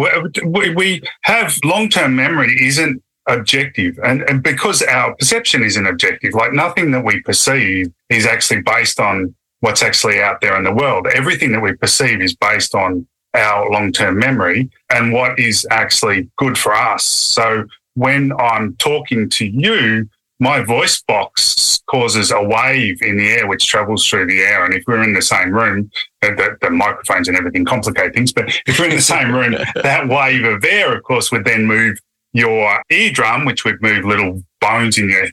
we, 0.45 0.75
we 0.75 1.03
have 1.23 1.59
long 1.65 1.89
term 1.89 2.17
memory 2.17 2.57
isn't 2.67 3.03
objective. 3.27 3.99
And, 4.03 4.23
and 4.23 4.43
because 4.43 4.83
our 4.83 5.15
perception 5.17 5.63
isn't 5.63 5.87
objective, 5.87 6.35
like 6.35 6.53
nothing 6.53 6.91
that 6.93 7.05
we 7.05 7.21
perceive 7.23 7.93
is 8.09 8.27
actually 8.27 8.63
based 8.63 8.99
on 8.99 9.35
what's 9.61 9.83
actually 9.83 10.21
out 10.21 10.41
there 10.41 10.57
in 10.57 10.65
the 10.65 10.73
world. 10.73 11.07
Everything 11.15 11.53
that 11.53 11.61
we 11.61 11.75
perceive 11.75 12.21
is 12.23 12.35
based 12.35 12.75
on 12.75 13.07
our 13.35 13.71
long 13.71 13.93
term 13.93 14.19
memory 14.19 14.71
and 14.93 15.13
what 15.13 15.39
is 15.39 15.67
actually 15.71 16.29
good 16.37 16.59
for 16.59 16.75
us. 16.75 17.05
So 17.05 17.65
when 17.95 18.33
I'm 18.33 18.77
talking 18.77 19.29
to 19.31 19.47
you, 19.47 20.09
my 20.41 20.63
voice 20.65 21.03
box 21.03 21.83
causes 21.87 22.31
a 22.31 22.43
wave 22.43 23.03
in 23.03 23.17
the 23.19 23.29
air 23.29 23.47
which 23.47 23.67
travels 23.67 24.07
through 24.07 24.27
the 24.27 24.41
air. 24.41 24.65
And 24.65 24.75
if 24.75 24.85
we're 24.87 25.03
in 25.03 25.13
the 25.13 25.23
same 25.23 25.53
room, 25.53 25.91
the, 26.23 26.57
the, 26.61 26.71
microphones 26.71 27.29
and 27.29 27.37
everything 27.37 27.65
complicate 27.65 28.15
things. 28.15 28.33
But 28.33 28.61
if 28.67 28.79
we're 28.79 28.87
in 28.87 28.97
the 28.97 29.03
same 29.03 29.35
room, 29.35 29.53
that 29.83 30.09
wave 30.09 30.45
of 30.45 30.65
air, 30.65 30.97
of 30.97 31.03
course, 31.03 31.31
would 31.31 31.45
then 31.45 31.67
move 31.67 31.99
your 32.33 32.83
eardrum, 32.91 33.45
which 33.45 33.65
would 33.65 33.83
move 33.83 34.05
little 34.05 34.43
bones 34.61 34.99
in 34.99 35.09
your 35.09 35.27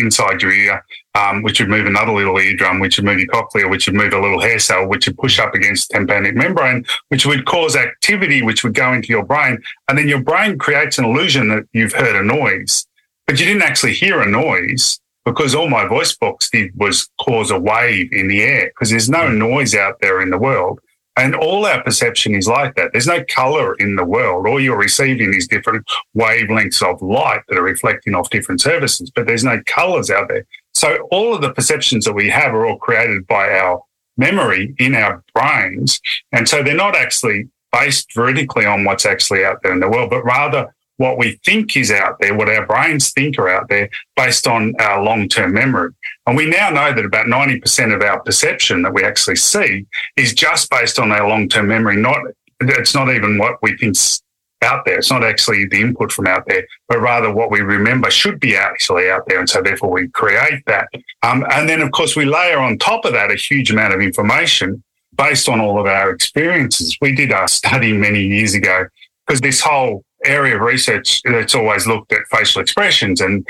inside 0.00 0.42
your 0.42 0.50
ear, 0.50 0.84
um, 1.14 1.42
which 1.42 1.60
would 1.60 1.68
move 1.68 1.86
another 1.86 2.12
little 2.12 2.38
eardrum, 2.38 2.80
which 2.80 2.98
would 2.98 3.04
move 3.04 3.18
your 3.18 3.28
cochlea, 3.28 3.68
which 3.68 3.86
would 3.86 3.94
move 3.94 4.12
a 4.12 4.20
little 4.20 4.40
hair 4.40 4.58
cell, 4.58 4.88
which 4.88 5.06
would 5.06 5.16
push 5.18 5.38
up 5.38 5.54
against 5.54 5.88
the 5.88 5.98
tympanic 5.98 6.34
membrane, 6.34 6.84
which 7.08 7.24
would 7.26 7.44
cause 7.44 7.76
activity, 7.76 8.42
which 8.42 8.64
would 8.64 8.74
go 8.74 8.92
into 8.92 9.08
your 9.08 9.24
brain. 9.24 9.58
And 9.88 9.96
then 9.96 10.08
your 10.08 10.22
brain 10.22 10.58
creates 10.58 10.98
an 10.98 11.04
illusion 11.04 11.48
that 11.48 11.64
you've 11.72 11.92
heard 11.92 12.16
a 12.16 12.24
noise, 12.24 12.86
but 13.32 13.40
you 13.40 13.46
didn't 13.46 13.62
actually 13.62 13.94
hear 13.94 14.20
a 14.20 14.28
noise 14.28 15.00
because 15.24 15.54
all 15.54 15.66
my 15.66 15.86
voice 15.86 16.14
box 16.14 16.50
did 16.50 16.70
was 16.76 17.08
cause 17.18 17.50
a 17.50 17.58
wave 17.58 18.12
in 18.12 18.28
the 18.28 18.42
air 18.42 18.66
because 18.66 18.90
there's 18.90 19.08
no 19.08 19.26
hmm. 19.26 19.38
noise 19.38 19.74
out 19.74 19.98
there 20.02 20.20
in 20.20 20.28
the 20.28 20.36
world. 20.36 20.80
And 21.16 21.34
all 21.34 21.64
our 21.64 21.82
perception 21.82 22.34
is 22.34 22.46
like 22.46 22.74
that. 22.74 22.90
There's 22.92 23.06
no 23.06 23.24
color 23.24 23.74
in 23.76 23.96
the 23.96 24.04
world. 24.04 24.46
All 24.46 24.60
you're 24.60 24.76
receiving 24.76 25.32
is 25.32 25.48
different 25.48 25.86
wavelengths 26.14 26.82
of 26.82 27.00
light 27.00 27.40
that 27.48 27.56
are 27.56 27.62
reflecting 27.62 28.14
off 28.14 28.28
different 28.28 28.60
surfaces, 28.60 29.10
but 29.10 29.26
there's 29.26 29.44
no 29.44 29.62
colors 29.64 30.10
out 30.10 30.28
there. 30.28 30.44
So 30.74 31.08
all 31.10 31.34
of 31.34 31.40
the 31.40 31.54
perceptions 31.54 32.04
that 32.04 32.12
we 32.12 32.28
have 32.28 32.52
are 32.52 32.66
all 32.66 32.76
created 32.76 33.26
by 33.26 33.48
our 33.50 33.82
memory 34.18 34.74
in 34.78 34.94
our 34.94 35.24
brains. 35.34 36.02
And 36.32 36.46
so 36.46 36.62
they're 36.62 36.74
not 36.74 36.96
actually 36.96 37.48
based 37.72 38.10
veridically 38.14 38.70
on 38.70 38.84
what's 38.84 39.06
actually 39.06 39.42
out 39.42 39.62
there 39.62 39.72
in 39.72 39.80
the 39.80 39.88
world, 39.88 40.10
but 40.10 40.22
rather 40.22 40.74
what 40.96 41.18
we 41.18 41.32
think 41.44 41.76
is 41.76 41.90
out 41.90 42.18
there, 42.20 42.34
what 42.34 42.48
our 42.48 42.66
brains 42.66 43.10
think 43.12 43.38
are 43.38 43.48
out 43.48 43.68
there 43.68 43.88
based 44.16 44.46
on 44.46 44.74
our 44.78 45.02
long 45.02 45.28
term 45.28 45.52
memory. 45.52 45.90
And 46.26 46.36
we 46.36 46.46
now 46.46 46.70
know 46.70 46.92
that 46.94 47.04
about 47.04 47.26
90% 47.26 47.94
of 47.94 48.02
our 48.02 48.20
perception 48.20 48.82
that 48.82 48.94
we 48.94 49.02
actually 49.04 49.36
see 49.36 49.86
is 50.16 50.34
just 50.34 50.70
based 50.70 50.98
on 50.98 51.10
our 51.12 51.28
long 51.28 51.48
term 51.48 51.68
memory. 51.68 51.96
Not, 51.96 52.18
it's 52.60 52.94
not 52.94 53.12
even 53.12 53.38
what 53.38 53.56
we 53.62 53.76
think's 53.76 54.22
out 54.62 54.84
there. 54.84 54.98
It's 54.98 55.10
not 55.10 55.24
actually 55.24 55.66
the 55.66 55.80
input 55.80 56.12
from 56.12 56.26
out 56.26 56.46
there, 56.46 56.66
but 56.88 57.00
rather 57.00 57.32
what 57.32 57.50
we 57.50 57.60
remember 57.60 58.10
should 58.10 58.38
be 58.38 58.56
actually 58.56 59.10
out 59.10 59.26
there. 59.26 59.40
And 59.40 59.48
so 59.48 59.60
therefore 59.60 59.90
we 59.90 60.08
create 60.08 60.64
that. 60.66 60.88
Um, 61.22 61.44
and 61.50 61.68
then 61.68 61.82
of 61.82 61.90
course 61.90 62.16
we 62.16 62.24
layer 62.24 62.58
on 62.58 62.78
top 62.78 63.04
of 63.04 63.12
that 63.12 63.30
a 63.30 63.36
huge 63.36 63.70
amount 63.70 63.94
of 63.94 64.00
information 64.00 64.82
based 65.14 65.48
on 65.48 65.60
all 65.60 65.80
of 65.80 65.86
our 65.86 66.10
experiences. 66.10 66.96
We 67.00 67.14
did 67.14 67.32
a 67.32 67.48
study 67.48 67.92
many 67.92 68.24
years 68.24 68.54
ago 68.54 68.86
because 69.26 69.40
this 69.40 69.60
whole 69.60 70.04
area 70.24 70.56
of 70.56 70.62
research 70.62 71.20
that's 71.24 71.54
always 71.54 71.86
looked 71.86 72.12
at 72.12 72.20
facial 72.30 72.62
expressions 72.62 73.20
and 73.20 73.46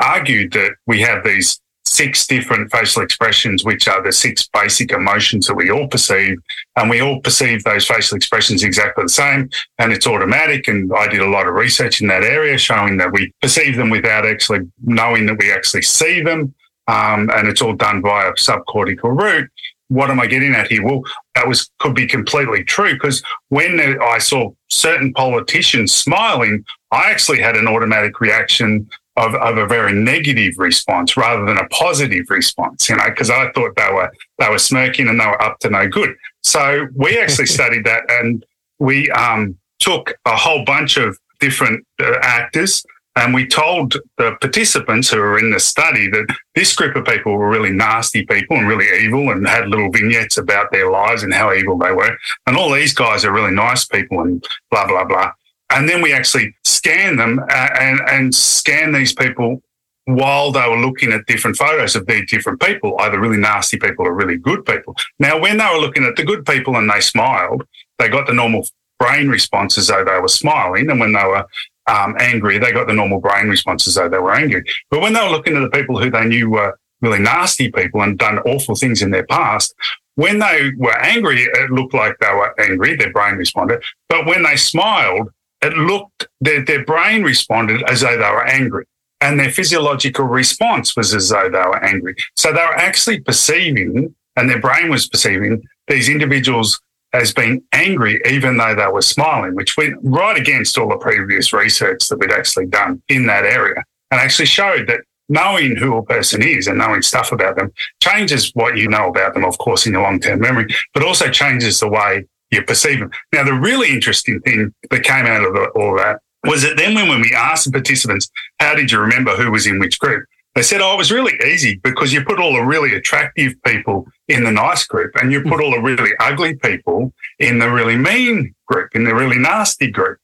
argued 0.00 0.52
that 0.52 0.72
we 0.86 1.00
have 1.00 1.24
these 1.24 1.60
six 1.86 2.26
different 2.26 2.70
facial 2.70 3.02
expressions, 3.02 3.64
which 3.64 3.88
are 3.88 4.02
the 4.02 4.12
six 4.12 4.48
basic 4.52 4.92
emotions 4.92 5.46
that 5.46 5.54
we 5.54 5.70
all 5.70 5.88
perceive. 5.88 6.36
And 6.76 6.88
we 6.88 7.00
all 7.00 7.20
perceive 7.20 7.64
those 7.64 7.86
facial 7.86 8.16
expressions 8.16 8.62
exactly 8.62 9.04
the 9.04 9.08
same. 9.08 9.50
And 9.78 9.92
it's 9.92 10.06
automatic. 10.06 10.68
And 10.68 10.90
I 10.96 11.08
did 11.08 11.20
a 11.20 11.28
lot 11.28 11.48
of 11.48 11.54
research 11.54 12.00
in 12.00 12.06
that 12.08 12.22
area 12.22 12.58
showing 12.58 12.96
that 12.98 13.12
we 13.12 13.32
perceive 13.42 13.76
them 13.76 13.90
without 13.90 14.24
actually 14.24 14.60
knowing 14.84 15.26
that 15.26 15.38
we 15.38 15.52
actually 15.52 15.82
see 15.82 16.22
them. 16.22 16.54
Um, 16.86 17.30
and 17.34 17.48
it's 17.48 17.62
all 17.62 17.74
done 17.74 18.02
via 18.02 18.32
subcortical 18.32 19.16
route 19.20 19.48
what 19.90 20.08
am 20.08 20.20
I 20.20 20.26
getting 20.26 20.54
at 20.54 20.68
here? 20.68 20.84
Well, 20.84 21.02
that 21.34 21.48
was 21.48 21.68
could 21.80 21.94
be 21.94 22.06
completely 22.06 22.62
true 22.62 22.94
because 22.94 23.22
when 23.48 23.80
I 24.00 24.18
saw 24.18 24.50
certain 24.68 25.12
politicians 25.12 25.92
smiling, 25.92 26.64
I 26.92 27.10
actually 27.10 27.40
had 27.40 27.56
an 27.56 27.66
automatic 27.66 28.20
reaction 28.20 28.88
of, 29.16 29.34
of 29.34 29.58
a 29.58 29.66
very 29.66 29.92
negative 29.92 30.54
response 30.58 31.16
rather 31.16 31.44
than 31.44 31.58
a 31.58 31.66
positive 31.68 32.26
response, 32.30 32.88
you 32.88 32.96
know, 32.96 33.04
because 33.08 33.30
I 33.30 33.50
thought 33.50 33.74
they 33.76 33.92
were 33.92 34.10
they 34.38 34.48
were 34.48 34.60
smirking 34.60 35.08
and 35.08 35.20
they 35.20 35.26
were 35.26 35.42
up 35.42 35.58
to 35.60 35.70
no 35.70 35.88
good. 35.88 36.14
So 36.44 36.86
we 36.94 37.18
actually 37.22 37.46
studied 37.46 37.84
that 37.84 38.04
and 38.08 38.44
we 38.78 39.10
um, 39.10 39.58
took 39.80 40.14
a 40.24 40.36
whole 40.36 40.64
bunch 40.64 40.96
of 40.98 41.18
different 41.40 41.84
uh, 42.00 42.14
actors 42.22 42.84
and 43.16 43.34
we 43.34 43.46
told 43.46 43.96
the 44.18 44.36
participants 44.40 45.10
who 45.10 45.18
were 45.18 45.38
in 45.38 45.50
the 45.50 45.58
study 45.58 46.08
that 46.10 46.26
this 46.54 46.74
group 46.74 46.94
of 46.94 47.04
people 47.04 47.36
were 47.36 47.48
really 47.48 47.72
nasty 47.72 48.24
people 48.24 48.56
and 48.56 48.68
really 48.68 48.86
evil 49.04 49.30
and 49.30 49.46
had 49.46 49.68
little 49.68 49.90
vignettes 49.90 50.38
about 50.38 50.70
their 50.70 50.90
lives 50.90 51.22
and 51.22 51.34
how 51.34 51.52
evil 51.52 51.76
they 51.76 51.92
were. 51.92 52.16
And 52.46 52.56
all 52.56 52.72
these 52.72 52.94
guys 52.94 53.24
are 53.24 53.32
really 53.32 53.52
nice 53.52 53.84
people 53.84 54.20
and 54.20 54.44
blah, 54.70 54.86
blah, 54.86 55.04
blah. 55.04 55.32
And 55.70 55.88
then 55.88 56.02
we 56.02 56.12
actually 56.12 56.54
scanned 56.64 57.18
them 57.18 57.40
uh, 57.40 57.68
and, 57.78 58.00
and 58.08 58.34
scan 58.34 58.92
these 58.92 59.12
people 59.12 59.60
while 60.04 60.52
they 60.52 60.68
were 60.68 60.78
looking 60.78 61.12
at 61.12 61.26
different 61.26 61.56
photos 61.56 61.96
of 61.96 62.06
these 62.06 62.28
different 62.28 62.60
people, 62.60 62.96
either 63.00 63.20
really 63.20 63.36
nasty 63.36 63.76
people 63.76 64.06
or 64.06 64.14
really 64.14 64.36
good 64.36 64.64
people. 64.64 64.96
Now, 65.18 65.38
when 65.38 65.58
they 65.58 65.66
were 65.72 65.80
looking 65.80 66.04
at 66.04 66.16
the 66.16 66.24
good 66.24 66.44
people 66.46 66.76
and 66.76 66.90
they 66.90 67.00
smiled, 67.00 67.64
they 67.98 68.08
got 68.08 68.26
the 68.26 68.32
normal 68.32 68.66
brain 68.98 69.28
responses 69.28 69.86
though 69.88 70.04
they 70.04 70.20
were 70.20 70.28
smiling. 70.28 70.90
And 70.90 71.00
when 71.00 71.12
they 71.12 71.24
were 71.24 71.46
um, 71.90 72.14
angry, 72.18 72.58
they 72.58 72.72
got 72.72 72.86
the 72.86 72.92
normal 72.94 73.20
brain 73.20 73.48
responses 73.48 73.88
as 73.88 74.02
though 74.02 74.08
they 74.08 74.18
were 74.18 74.32
angry. 74.32 74.64
But 74.90 75.00
when 75.00 75.12
they 75.12 75.20
were 75.20 75.30
looking 75.30 75.56
at 75.56 75.60
the 75.60 75.76
people 75.76 76.00
who 76.00 76.10
they 76.10 76.24
knew 76.24 76.50
were 76.50 76.78
really 77.00 77.18
nasty 77.18 77.70
people 77.70 78.02
and 78.02 78.18
done 78.18 78.38
awful 78.40 78.76
things 78.76 79.02
in 79.02 79.10
their 79.10 79.26
past, 79.26 79.74
when 80.14 80.38
they 80.38 80.70
were 80.76 80.98
angry, 81.00 81.42
it 81.42 81.70
looked 81.70 81.94
like 81.94 82.16
they 82.20 82.32
were 82.32 82.54
angry, 82.60 82.94
their 82.94 83.12
brain 83.12 83.34
responded. 83.34 83.82
But 84.08 84.26
when 84.26 84.42
they 84.42 84.56
smiled, 84.56 85.30
it 85.62 85.74
looked, 85.74 86.28
their, 86.40 86.64
their 86.64 86.84
brain 86.84 87.22
responded 87.22 87.82
as 87.88 88.00
though 88.02 88.16
they 88.16 88.30
were 88.30 88.46
angry. 88.46 88.84
And 89.22 89.38
their 89.38 89.50
physiological 89.50 90.24
response 90.26 90.96
was 90.96 91.14
as 91.14 91.28
though 91.28 91.50
they 91.50 91.58
were 91.58 91.84
angry. 91.84 92.16
So 92.36 92.52
they 92.52 92.62
were 92.62 92.76
actually 92.76 93.20
perceiving, 93.20 94.14
and 94.36 94.48
their 94.48 94.60
brain 94.60 94.90
was 94.90 95.08
perceiving 95.08 95.62
these 95.88 96.08
individuals 96.08 96.80
as 97.12 97.32
being 97.32 97.62
angry, 97.72 98.20
even 98.28 98.56
though 98.56 98.74
they 98.74 98.86
were 98.86 99.02
smiling, 99.02 99.54
which 99.54 99.76
went 99.76 99.96
right 100.02 100.38
against 100.38 100.78
all 100.78 100.88
the 100.88 100.96
previous 100.96 101.52
research 101.52 102.08
that 102.08 102.18
we'd 102.18 102.32
actually 102.32 102.66
done 102.66 103.02
in 103.08 103.26
that 103.26 103.44
area 103.44 103.82
and 104.10 104.20
actually 104.20 104.46
showed 104.46 104.86
that 104.88 105.00
knowing 105.28 105.76
who 105.76 105.96
a 105.96 106.02
person 106.02 106.42
is 106.42 106.66
and 106.66 106.78
knowing 106.78 107.02
stuff 107.02 107.32
about 107.32 107.56
them 107.56 107.72
changes 108.02 108.50
what 108.54 108.76
you 108.76 108.88
know 108.88 109.08
about 109.08 109.34
them, 109.34 109.44
of 109.44 109.56
course, 109.58 109.86
in 109.86 109.92
your 109.92 110.02
long 110.02 110.20
term 110.20 110.40
memory, 110.40 110.66
but 110.92 111.04
also 111.04 111.30
changes 111.30 111.80
the 111.80 111.88
way 111.88 112.24
you 112.50 112.62
perceive 112.62 112.98
them. 112.98 113.10
Now, 113.32 113.44
the 113.44 113.54
really 113.54 113.90
interesting 113.90 114.40
thing 114.40 114.74
that 114.90 115.04
came 115.04 115.26
out 115.26 115.44
of 115.44 115.56
all 115.76 115.96
that 115.96 116.20
was 116.44 116.62
that 116.62 116.76
then 116.76 116.94
when 116.94 117.20
we 117.20 117.32
asked 117.34 117.66
the 117.66 117.72
participants, 117.72 118.30
how 118.58 118.74
did 118.74 118.90
you 118.90 118.98
remember 118.98 119.36
who 119.36 119.50
was 119.50 119.66
in 119.66 119.78
which 119.78 119.98
group? 119.98 120.26
They 120.54 120.62
said, 120.62 120.80
oh, 120.80 120.94
it 120.94 120.98
was 120.98 121.12
really 121.12 121.34
easy 121.46 121.80
because 121.84 122.12
you 122.12 122.24
put 122.24 122.40
all 122.40 122.54
the 122.54 122.62
really 122.62 122.94
attractive 122.94 123.54
people 123.64 124.08
in 124.30 124.44
the 124.44 124.52
nice 124.52 124.86
group 124.86 125.12
and 125.16 125.32
you 125.32 125.40
hmm. 125.40 125.48
put 125.48 125.62
all 125.62 125.72
the 125.72 125.80
really 125.80 126.12
ugly 126.20 126.54
people 126.56 127.12
in 127.38 127.58
the 127.58 127.70
really 127.70 127.96
mean 127.96 128.54
group, 128.66 128.94
in 128.94 129.04
the 129.04 129.14
really 129.14 129.38
nasty 129.38 129.90
group. 129.90 130.18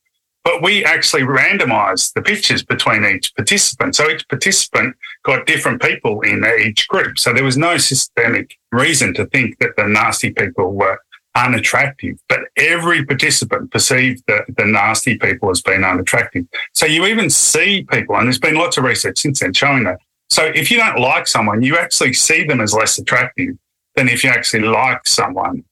But 0.45 0.63
we 0.63 0.85
actually 0.85 1.23
randomized 1.23 2.13
the 2.13 2.23
pictures 2.23 2.63
between 2.63 3.05
each 3.05 3.35
participant. 3.35 3.97
So 3.97 4.09
each 4.09 4.29
participant 4.29 4.95
got 5.25 5.45
different 5.45 5.83
people 5.83 6.21
in 6.21 6.45
each 6.61 6.87
group. 6.87 7.19
So 7.19 7.33
there 7.33 7.43
was 7.43 7.57
no 7.57 7.79
systemic 7.79 8.57
reason 8.71 9.13
to 9.15 9.27
think 9.27 9.59
that 9.59 9.75
the 9.77 9.89
nasty 9.89 10.31
people 10.31 10.73
were 10.73 11.01
unattractive, 11.35 12.17
but 12.29 12.41
every 12.57 13.05
participant 13.05 13.73
perceived 13.73 14.23
the, 14.29 14.45
the 14.57 14.65
nasty 14.65 15.19
people 15.19 15.51
as 15.51 15.61
being 15.61 15.83
unattractive. 15.83 16.47
So 16.75 16.87
you 16.87 17.07
even 17.07 17.29
see 17.29 17.85
people, 17.91 18.17
and 18.17 18.27
there's 18.27 18.39
been 18.39 18.55
lots 18.55 18.79
of 18.79 18.85
research 18.85 19.19
since 19.19 19.41
then 19.41 19.53
showing 19.53 19.85
that 19.85 19.99
so 20.29 20.45
if 20.45 20.71
you 20.71 20.77
don't 20.77 20.99
like 20.99 21.27
someone, 21.27 21.63
you 21.63 21.79
actually 21.79 22.13
see 22.13 22.45
them 22.45 22.61
as 22.61 22.75
less 22.75 22.99
attractive 22.99 23.57
than 23.97 24.09
if 24.09 24.23
you 24.23 24.31
actually 24.31 24.63
like 24.63 25.07
someone. 25.07 25.65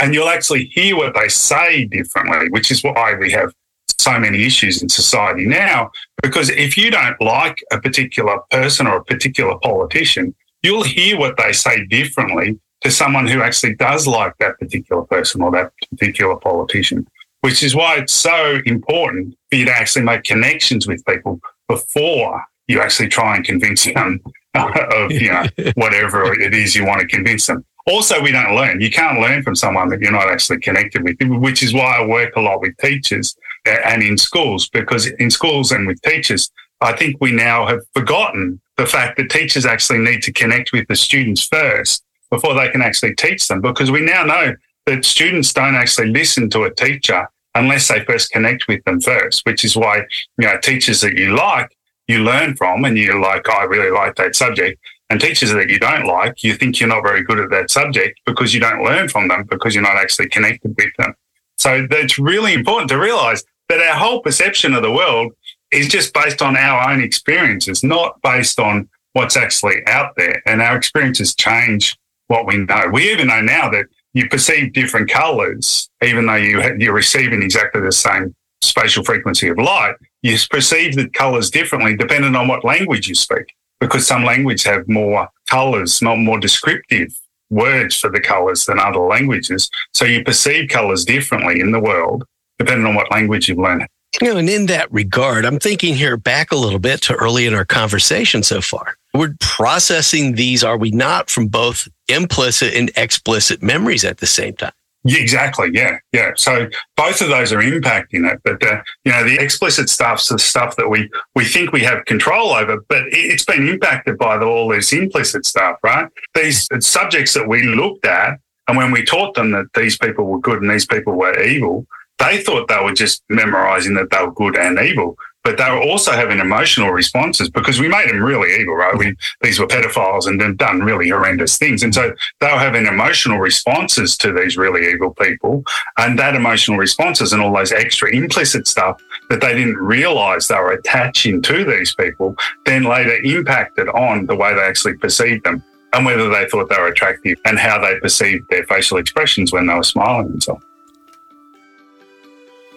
And 0.00 0.14
you'll 0.14 0.28
actually 0.28 0.66
hear 0.66 0.96
what 0.96 1.14
they 1.14 1.28
say 1.28 1.84
differently, 1.84 2.48
which 2.50 2.70
is 2.70 2.82
why 2.82 3.14
we 3.14 3.30
have 3.32 3.52
so 4.00 4.18
many 4.18 4.44
issues 4.44 4.82
in 4.82 4.88
society 4.88 5.46
now. 5.46 5.90
Because 6.22 6.50
if 6.50 6.76
you 6.76 6.90
don't 6.90 7.20
like 7.20 7.58
a 7.70 7.80
particular 7.80 8.38
person 8.50 8.86
or 8.86 8.96
a 8.96 9.04
particular 9.04 9.56
politician, 9.58 10.34
you'll 10.62 10.82
hear 10.82 11.18
what 11.18 11.36
they 11.36 11.52
say 11.52 11.84
differently 11.86 12.58
to 12.82 12.90
someone 12.90 13.26
who 13.26 13.42
actually 13.42 13.74
does 13.76 14.06
like 14.06 14.36
that 14.38 14.58
particular 14.58 15.02
person 15.04 15.40
or 15.42 15.50
that 15.52 15.72
particular 15.90 16.36
politician, 16.36 17.06
which 17.42 17.62
is 17.62 17.74
why 17.74 17.96
it's 17.96 18.12
so 18.12 18.60
important 18.66 19.36
for 19.50 19.56
you 19.56 19.64
to 19.64 19.72
actually 19.72 20.04
make 20.04 20.24
connections 20.24 20.86
with 20.86 21.04
people 21.06 21.40
before 21.68 22.44
you 22.66 22.80
actually 22.80 23.08
try 23.08 23.36
and 23.36 23.44
convince 23.44 23.84
them 23.84 24.20
of 24.54 25.10
you 25.10 25.32
know 25.32 25.46
whatever 25.74 26.38
it 26.38 26.54
is 26.54 26.74
you 26.74 26.84
want 26.84 27.00
to 27.00 27.06
convince 27.06 27.46
them. 27.46 27.64
Also, 27.86 28.22
we 28.22 28.30
don't 28.30 28.54
learn. 28.54 28.80
You 28.80 28.90
can't 28.90 29.20
learn 29.20 29.42
from 29.42 29.56
someone 29.56 29.88
that 29.88 30.00
you're 30.00 30.12
not 30.12 30.28
actually 30.28 30.60
connected 30.60 31.02
with, 31.02 31.16
which 31.20 31.62
is 31.62 31.74
why 31.74 31.98
I 31.98 32.06
work 32.06 32.36
a 32.36 32.40
lot 32.40 32.60
with 32.60 32.76
teachers 32.78 33.36
uh, 33.66 33.70
and 33.84 34.02
in 34.02 34.16
schools, 34.16 34.68
because 34.68 35.06
in 35.06 35.30
schools 35.30 35.72
and 35.72 35.86
with 35.86 36.00
teachers, 36.02 36.50
I 36.80 36.92
think 36.96 37.16
we 37.20 37.32
now 37.32 37.66
have 37.66 37.80
forgotten 37.92 38.60
the 38.76 38.86
fact 38.86 39.16
that 39.16 39.30
teachers 39.30 39.66
actually 39.66 39.98
need 39.98 40.22
to 40.22 40.32
connect 40.32 40.72
with 40.72 40.86
the 40.88 40.96
students 40.96 41.46
first 41.46 42.04
before 42.30 42.54
they 42.54 42.68
can 42.70 42.82
actually 42.82 43.14
teach 43.14 43.46
them, 43.48 43.60
because 43.60 43.90
we 43.90 44.00
now 44.00 44.24
know 44.24 44.54
that 44.86 45.04
students 45.04 45.52
don't 45.52 45.74
actually 45.74 46.10
listen 46.10 46.50
to 46.50 46.62
a 46.62 46.74
teacher 46.74 47.28
unless 47.54 47.88
they 47.88 48.04
first 48.04 48.30
connect 48.30 48.66
with 48.68 48.82
them 48.84 49.00
first, 49.00 49.44
which 49.44 49.64
is 49.64 49.76
why, 49.76 49.98
you 50.38 50.46
know, 50.46 50.58
teachers 50.62 51.00
that 51.02 51.14
you 51.14 51.36
like, 51.36 51.76
you 52.08 52.18
learn 52.20 52.56
from 52.56 52.84
and 52.84 52.96
you're 52.96 53.20
like, 53.20 53.46
oh, 53.48 53.52
I 53.52 53.64
really 53.64 53.90
like 53.90 54.16
that 54.16 54.34
subject. 54.34 54.80
And 55.12 55.20
teachers 55.20 55.52
that 55.52 55.68
you 55.68 55.78
don't 55.78 56.06
like, 56.06 56.42
you 56.42 56.54
think 56.54 56.80
you're 56.80 56.88
not 56.88 57.02
very 57.02 57.22
good 57.22 57.38
at 57.38 57.50
that 57.50 57.70
subject 57.70 58.18
because 58.24 58.54
you 58.54 58.60
don't 58.60 58.82
learn 58.82 59.10
from 59.10 59.28
them 59.28 59.44
because 59.44 59.74
you're 59.74 59.82
not 59.82 59.98
actually 59.98 60.30
connected 60.30 60.74
with 60.74 60.88
them. 60.96 61.12
So 61.58 61.86
it's 61.90 62.18
really 62.18 62.54
important 62.54 62.88
to 62.88 62.98
realize 62.98 63.44
that 63.68 63.78
our 63.82 63.94
whole 63.94 64.22
perception 64.22 64.72
of 64.72 64.80
the 64.80 64.90
world 64.90 65.34
is 65.70 65.88
just 65.88 66.14
based 66.14 66.40
on 66.40 66.56
our 66.56 66.90
own 66.90 67.02
experiences, 67.02 67.84
not 67.84 68.22
based 68.22 68.58
on 68.58 68.88
what's 69.12 69.36
actually 69.36 69.86
out 69.86 70.14
there. 70.16 70.40
And 70.46 70.62
our 70.62 70.78
experiences 70.78 71.34
change 71.34 71.94
what 72.28 72.46
we 72.46 72.56
know. 72.56 72.88
We 72.90 73.12
even 73.12 73.26
know 73.26 73.42
now 73.42 73.68
that 73.68 73.88
you 74.14 74.30
perceive 74.30 74.72
different 74.72 75.10
colors, 75.10 75.90
even 76.02 76.24
though 76.24 76.36
you, 76.36 76.62
you're 76.78 76.94
receiving 76.94 77.42
exactly 77.42 77.82
the 77.82 77.92
same 77.92 78.34
spatial 78.62 79.04
frequency 79.04 79.48
of 79.48 79.58
light, 79.58 79.96
you 80.22 80.38
perceive 80.48 80.96
the 80.96 81.10
colors 81.10 81.50
differently 81.50 81.98
depending 81.98 82.34
on 82.34 82.48
what 82.48 82.64
language 82.64 83.08
you 83.08 83.14
speak, 83.14 83.52
because 83.82 84.06
some 84.06 84.22
languages 84.22 84.64
have 84.64 84.88
more 84.88 85.28
colors, 85.48 86.00
not 86.00 86.16
more 86.16 86.38
descriptive 86.38 87.12
words 87.50 87.98
for 87.98 88.08
the 88.10 88.20
colors 88.20 88.64
than 88.64 88.78
other 88.78 89.00
languages. 89.00 89.68
So 89.92 90.04
you 90.04 90.22
perceive 90.22 90.70
colors 90.70 91.04
differently 91.04 91.60
in 91.60 91.72
the 91.72 91.80
world 91.80 92.24
depending 92.60 92.86
on 92.86 92.94
what 92.94 93.10
language 93.10 93.48
you've 93.48 93.58
learned. 93.58 93.88
You 94.20 94.28
know, 94.28 94.36
and 94.36 94.48
in 94.48 94.66
that 94.66 94.92
regard, 94.92 95.44
I'm 95.44 95.58
thinking 95.58 95.96
here 95.96 96.16
back 96.16 96.52
a 96.52 96.56
little 96.56 96.78
bit 96.78 97.00
to 97.02 97.14
early 97.14 97.44
in 97.44 97.54
our 97.54 97.64
conversation 97.64 98.44
so 98.44 98.60
far. 98.60 98.94
We're 99.14 99.34
processing 99.40 100.36
these, 100.36 100.62
are 100.62 100.76
we 100.76 100.92
not, 100.92 101.28
from 101.28 101.48
both 101.48 101.88
implicit 102.08 102.74
and 102.74 102.90
explicit 102.94 103.62
memories 103.62 104.04
at 104.04 104.18
the 104.18 104.26
same 104.26 104.54
time? 104.54 104.72
Yeah, 105.04 105.18
exactly. 105.18 105.70
Yeah. 105.72 105.98
Yeah. 106.12 106.30
So 106.36 106.68
both 106.96 107.20
of 107.20 107.28
those 107.28 107.52
are 107.52 107.58
impacting 107.58 108.30
it. 108.30 108.40
But, 108.44 108.62
uh, 108.64 108.82
you 109.04 109.12
know, 109.12 109.24
the 109.24 109.36
explicit 109.40 109.88
stuff's 109.88 110.28
the 110.28 110.38
stuff 110.38 110.76
that 110.76 110.88
we, 110.88 111.10
we 111.34 111.44
think 111.44 111.72
we 111.72 111.80
have 111.80 112.04
control 112.04 112.50
over, 112.52 112.78
but 112.88 113.02
it's 113.08 113.44
been 113.44 113.68
impacted 113.68 114.16
by 114.16 114.38
the, 114.38 114.44
all 114.44 114.68
this 114.68 114.92
implicit 114.92 115.44
stuff, 115.44 115.78
right? 115.82 116.06
These 116.34 116.68
subjects 116.80 117.34
that 117.34 117.48
we 117.48 117.64
looked 117.64 118.06
at, 118.06 118.38
and 118.68 118.76
when 118.76 118.92
we 118.92 119.04
taught 119.04 119.34
them 119.34 119.50
that 119.52 119.66
these 119.74 119.98
people 119.98 120.26
were 120.26 120.40
good 120.40 120.62
and 120.62 120.70
these 120.70 120.86
people 120.86 121.14
were 121.14 121.40
evil, 121.42 121.84
they 122.20 122.40
thought 122.40 122.68
they 122.68 122.78
were 122.80 122.92
just 122.92 123.24
memorizing 123.28 123.94
that 123.94 124.10
they 124.10 124.24
were 124.24 124.32
good 124.32 124.56
and 124.56 124.78
evil 124.78 125.16
but 125.44 125.58
they 125.58 125.70
were 125.70 125.82
also 125.82 126.12
having 126.12 126.38
emotional 126.38 126.90
responses 126.90 127.50
because 127.50 127.80
we 127.80 127.88
made 127.88 128.08
them 128.08 128.22
really 128.22 128.60
evil, 128.60 128.74
right? 128.74 128.96
We, 128.96 129.16
these 129.42 129.58
were 129.58 129.66
pedophiles 129.66 130.26
and 130.26 130.40
then 130.40 130.56
done 130.56 130.80
really 130.80 131.08
horrendous 131.08 131.58
things. 131.58 131.82
And 131.82 131.94
so 131.94 132.12
they 132.40 132.46
were 132.46 132.58
having 132.58 132.86
emotional 132.86 133.38
responses 133.38 134.16
to 134.18 134.32
these 134.32 134.56
really 134.56 134.88
evil 134.90 135.14
people. 135.14 135.64
And 135.98 136.18
that 136.18 136.36
emotional 136.36 136.78
responses 136.78 137.32
and 137.32 137.42
all 137.42 137.52
those 137.52 137.72
extra 137.72 138.10
implicit 138.10 138.68
stuff 138.68 139.02
that 139.30 139.40
they 139.40 139.54
didn't 139.54 139.78
realize 139.78 140.48
they 140.48 140.54
were 140.54 140.72
attaching 140.72 141.42
to 141.42 141.64
these 141.64 141.94
people 141.94 142.36
then 142.64 142.84
later 142.84 143.16
impacted 143.24 143.88
on 143.88 144.26
the 144.26 144.36
way 144.36 144.54
they 144.54 144.60
actually 144.60 144.94
perceived 144.94 145.44
them 145.44 145.62
and 145.92 146.06
whether 146.06 146.28
they 146.28 146.48
thought 146.48 146.70
they 146.70 146.78
were 146.78 146.88
attractive 146.88 147.38
and 147.44 147.58
how 147.58 147.80
they 147.80 147.98
perceived 148.00 148.48
their 148.48 148.64
facial 148.64 148.98
expressions 148.98 149.52
when 149.52 149.66
they 149.66 149.74
were 149.74 149.82
smiling 149.82 150.26
and 150.26 150.42
so 150.42 150.54
on. 150.54 150.62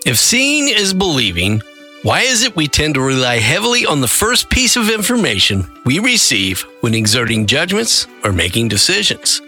If 0.05 0.17
seeing 0.17 0.69
is 0.69 0.93
believing, 0.93 1.61
why 2.05 2.21
is 2.21 2.43
it 2.43 2.55
we 2.55 2.67
tend 2.67 2.93
to 2.93 3.01
rely 3.01 3.39
heavily 3.39 3.83
on 3.83 3.99
the 3.99 4.07
first 4.07 4.47
piece 4.51 4.75
of 4.75 4.91
information 4.91 5.65
we 5.85 5.97
receive 5.97 6.61
when 6.81 6.93
exerting 6.93 7.47
judgments 7.47 8.05
or 8.23 8.31
making 8.31 8.67
decisions? 8.67 9.41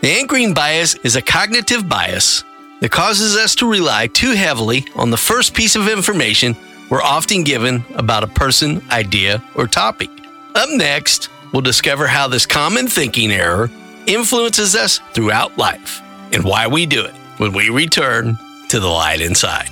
The 0.00 0.12
anchoring 0.12 0.54
bias 0.54 0.94
is 1.02 1.16
a 1.16 1.22
cognitive 1.22 1.88
bias 1.88 2.44
that 2.78 2.92
causes 2.92 3.36
us 3.36 3.56
to 3.56 3.68
rely 3.68 4.06
too 4.06 4.30
heavily 4.30 4.84
on 4.94 5.10
the 5.10 5.16
first 5.16 5.54
piece 5.54 5.74
of 5.74 5.88
information 5.88 6.54
we're 6.88 7.02
often 7.02 7.42
given 7.42 7.84
about 7.96 8.22
a 8.22 8.28
person, 8.28 8.80
idea, 8.92 9.42
or 9.56 9.66
topic. 9.66 10.10
Up 10.54 10.68
next, 10.70 11.30
we'll 11.52 11.62
discover 11.62 12.06
how 12.06 12.28
this 12.28 12.46
common 12.46 12.86
thinking 12.86 13.32
error 13.32 13.68
influences 14.06 14.76
us 14.76 15.00
throughout 15.14 15.58
life 15.58 16.00
and 16.32 16.44
why 16.44 16.68
we 16.68 16.86
do 16.86 17.04
it 17.04 17.14
when 17.38 17.52
we 17.52 17.70
return 17.70 18.38
to 18.68 18.78
the 18.78 18.86
light 18.86 19.20
inside. 19.20 19.68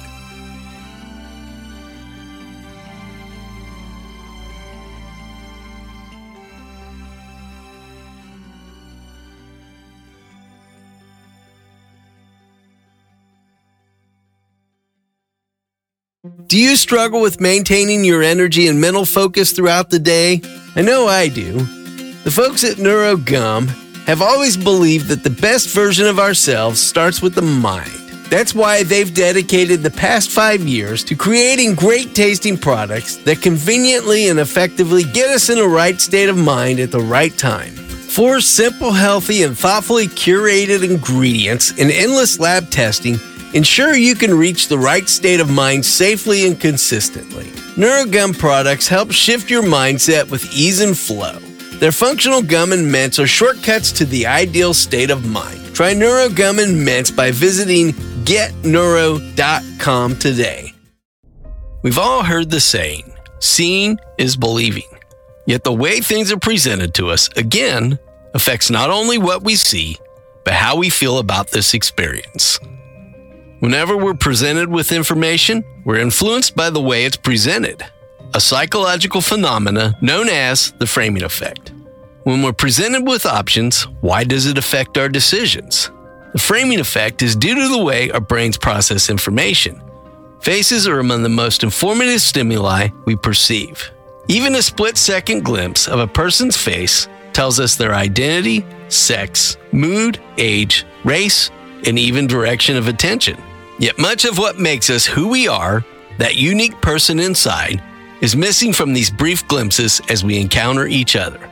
Do 16.53 16.59
you 16.59 16.77
struggle 16.77 17.23
with 17.23 17.41
maintaining 17.41 18.05
your 18.05 18.23
energy 18.23 18.69
and 18.69 18.79
mental 18.79 19.07
focus 19.07 19.53
throughout 19.53 19.89
the 19.89 19.99
day? 19.99 20.43
I 20.77 20.83
know 20.83 21.07
I 21.07 21.29
do. 21.29 21.61
The 22.25 22.31
folks 22.31 22.63
at 22.63 22.77
NeuroGum 22.77 23.69
have 24.05 24.21
always 24.21 24.59
believed 24.59 25.09
that 25.09 25.25
the 25.25 25.31
best 25.31 25.75
version 25.75 26.07
of 26.07 26.19
ourselves 26.19 26.79
starts 26.79 27.23
with 27.23 27.35
the 27.35 27.41
mind. 27.41 27.97
That's 28.29 28.55
why 28.55 28.83
they've 28.83 29.15
dedicated 29.15 29.83
the 29.83 29.91
past 29.91 30.31
five 30.31 30.61
years 30.61 31.03
to 31.05 31.15
creating 31.15 31.75
great 31.75 32.15
tasting 32.15 32.59
products 32.59 33.17
that 33.25 33.41
conveniently 33.41 34.29
and 34.29 34.39
effectively 34.39 35.05
get 35.05 35.31
us 35.31 35.49
in 35.49 35.57
a 35.57 35.67
right 35.67 35.99
state 35.99 36.29
of 36.29 36.37
mind 36.37 36.81
at 36.81 36.91
the 36.91 37.01
right 37.01 37.35
time. 37.39 37.73
Four 37.73 38.43
simple, 38.43 38.93
healthy, 38.93 39.43
and 39.43 39.57
thoughtfully 39.57 40.07
curated 40.07 40.85
ingredients 40.85 41.71
and 41.79 41.91
endless 41.91 42.39
lab 42.39 42.69
testing 42.69 43.17
Ensure 43.55 43.95
you 43.95 44.15
can 44.15 44.33
reach 44.33 44.69
the 44.69 44.79
right 44.79 45.07
state 45.07 45.39
of 45.39 45.51
mind 45.51 45.85
safely 45.85 46.47
and 46.47 46.59
consistently. 46.59 47.45
NeuroGum 47.77 48.39
products 48.39 48.89
help 48.89 49.13
shift 49.13 49.51
your 49.51 49.63
mindset 49.63 50.31
with 50.31 50.51
ease 50.55 50.81
and 50.81 50.97
flow. 50.97 51.39
Their 51.79 51.93
functional 51.93 52.41
gum 52.41 52.73
and 52.73 52.91
mints 52.91 53.19
are 53.19 53.27
shortcuts 53.27 53.93
to 53.93 54.07
the 54.07 54.27
ideal 54.27 54.73
state 54.73 55.11
of 55.11 55.29
mind. 55.29 55.61
Try 55.75 55.93
NeuroGum 55.93 56.63
and 56.63 56.83
mints 56.83 57.11
by 57.11 57.31
visiting 57.31 57.93
getneuro.com 58.25 60.17
today. 60.19 60.73
We've 61.83 61.99
all 61.99 62.23
heard 62.23 62.51
the 62.51 62.61
saying, 62.61 63.13
seeing 63.41 63.99
is 64.17 64.35
believing. 64.35 64.89
Yet 65.47 65.65
the 65.65 65.75
way 65.75 66.01
things 66.01 66.33
are 66.33 66.39
presented 66.39 66.95
to 66.95 67.11
us, 67.11 67.29
again, 67.37 67.99
affects 68.33 68.71
not 68.71 68.89
only 68.89 69.19
what 69.19 69.43
we 69.43 69.57
see, 69.57 69.99
but 70.45 70.55
how 70.55 70.77
we 70.77 70.89
feel 70.89 71.19
about 71.19 71.51
this 71.51 71.75
experience. 71.75 72.59
Whenever 73.63 73.97
we're 73.97 74.13
presented 74.13 74.69
with 74.69 74.91
information, 74.91 75.63
we're 75.85 76.01
influenced 76.01 76.57
by 76.57 76.69
the 76.69 76.83
way 76.83 77.05
it's 77.05 77.17
presented, 77.17 77.81
a 78.35 78.41
psychological 78.41 79.21
phenomena 79.21 79.97
known 80.01 80.29
as 80.29 80.73
the 80.81 80.87
framing 80.87 81.23
effect. 81.23 81.71
When 82.25 82.43
we're 82.43 82.55
presented 82.55 83.07
with 83.07 83.25
options, 83.25 83.85
why 84.01 84.25
does 84.25 84.47
it 84.47 84.59
affect 84.59 84.99
our 84.99 85.09
decisions? 85.09 85.93
The 86.33 86.41
framing 86.41 86.81
effect 86.81 87.23
is 87.23 87.37
due 87.37 87.55
to 87.55 87.69
the 87.69 87.85
way 87.85 88.11
our 88.11 88.19
brains 88.21 88.59
process 88.59 89.09
information. 89.09 89.81
Faces 90.41 90.89
are 90.89 90.99
among 90.99 91.23
the 91.23 91.29
most 91.29 91.63
informative 91.63 92.21
stimuli 92.21 92.89
we 93.05 93.15
perceive. 93.15 93.93
Even 94.27 94.57
a 94.57 94.63
split 94.63 94.97
second 94.97 95.45
glimpse 95.45 95.87
of 95.87 96.01
a 96.01 96.09
person's 96.09 96.57
face 96.57 97.07
tells 97.33 97.61
us 97.61 97.77
their 97.77 97.95
identity, 97.95 98.67
sex, 98.89 99.57
mood, 99.71 100.21
age, 100.37 100.85
race, 101.05 101.53
and 101.87 101.97
even 101.97 102.27
direction 102.27 102.77
of 102.77 102.89
attention. 102.89 103.41
Yet 103.83 103.99
much 103.99 104.25
of 104.25 104.39
what 104.39 104.61
makes 104.61 104.91
us 104.91 105.05
who 105.05 105.27
we 105.27 105.49
are, 105.49 105.85
that 106.19 106.37
unique 106.37 106.81
person 106.81 107.19
inside, 107.19 107.83
is 108.21 108.37
missing 108.37 108.73
from 108.73 108.93
these 108.93 109.11
brief 109.11 109.49
glimpses 109.49 110.01
as 110.09 110.23
we 110.23 110.39
encounter 110.39 110.87
each 110.87 111.17
other. 111.17 111.51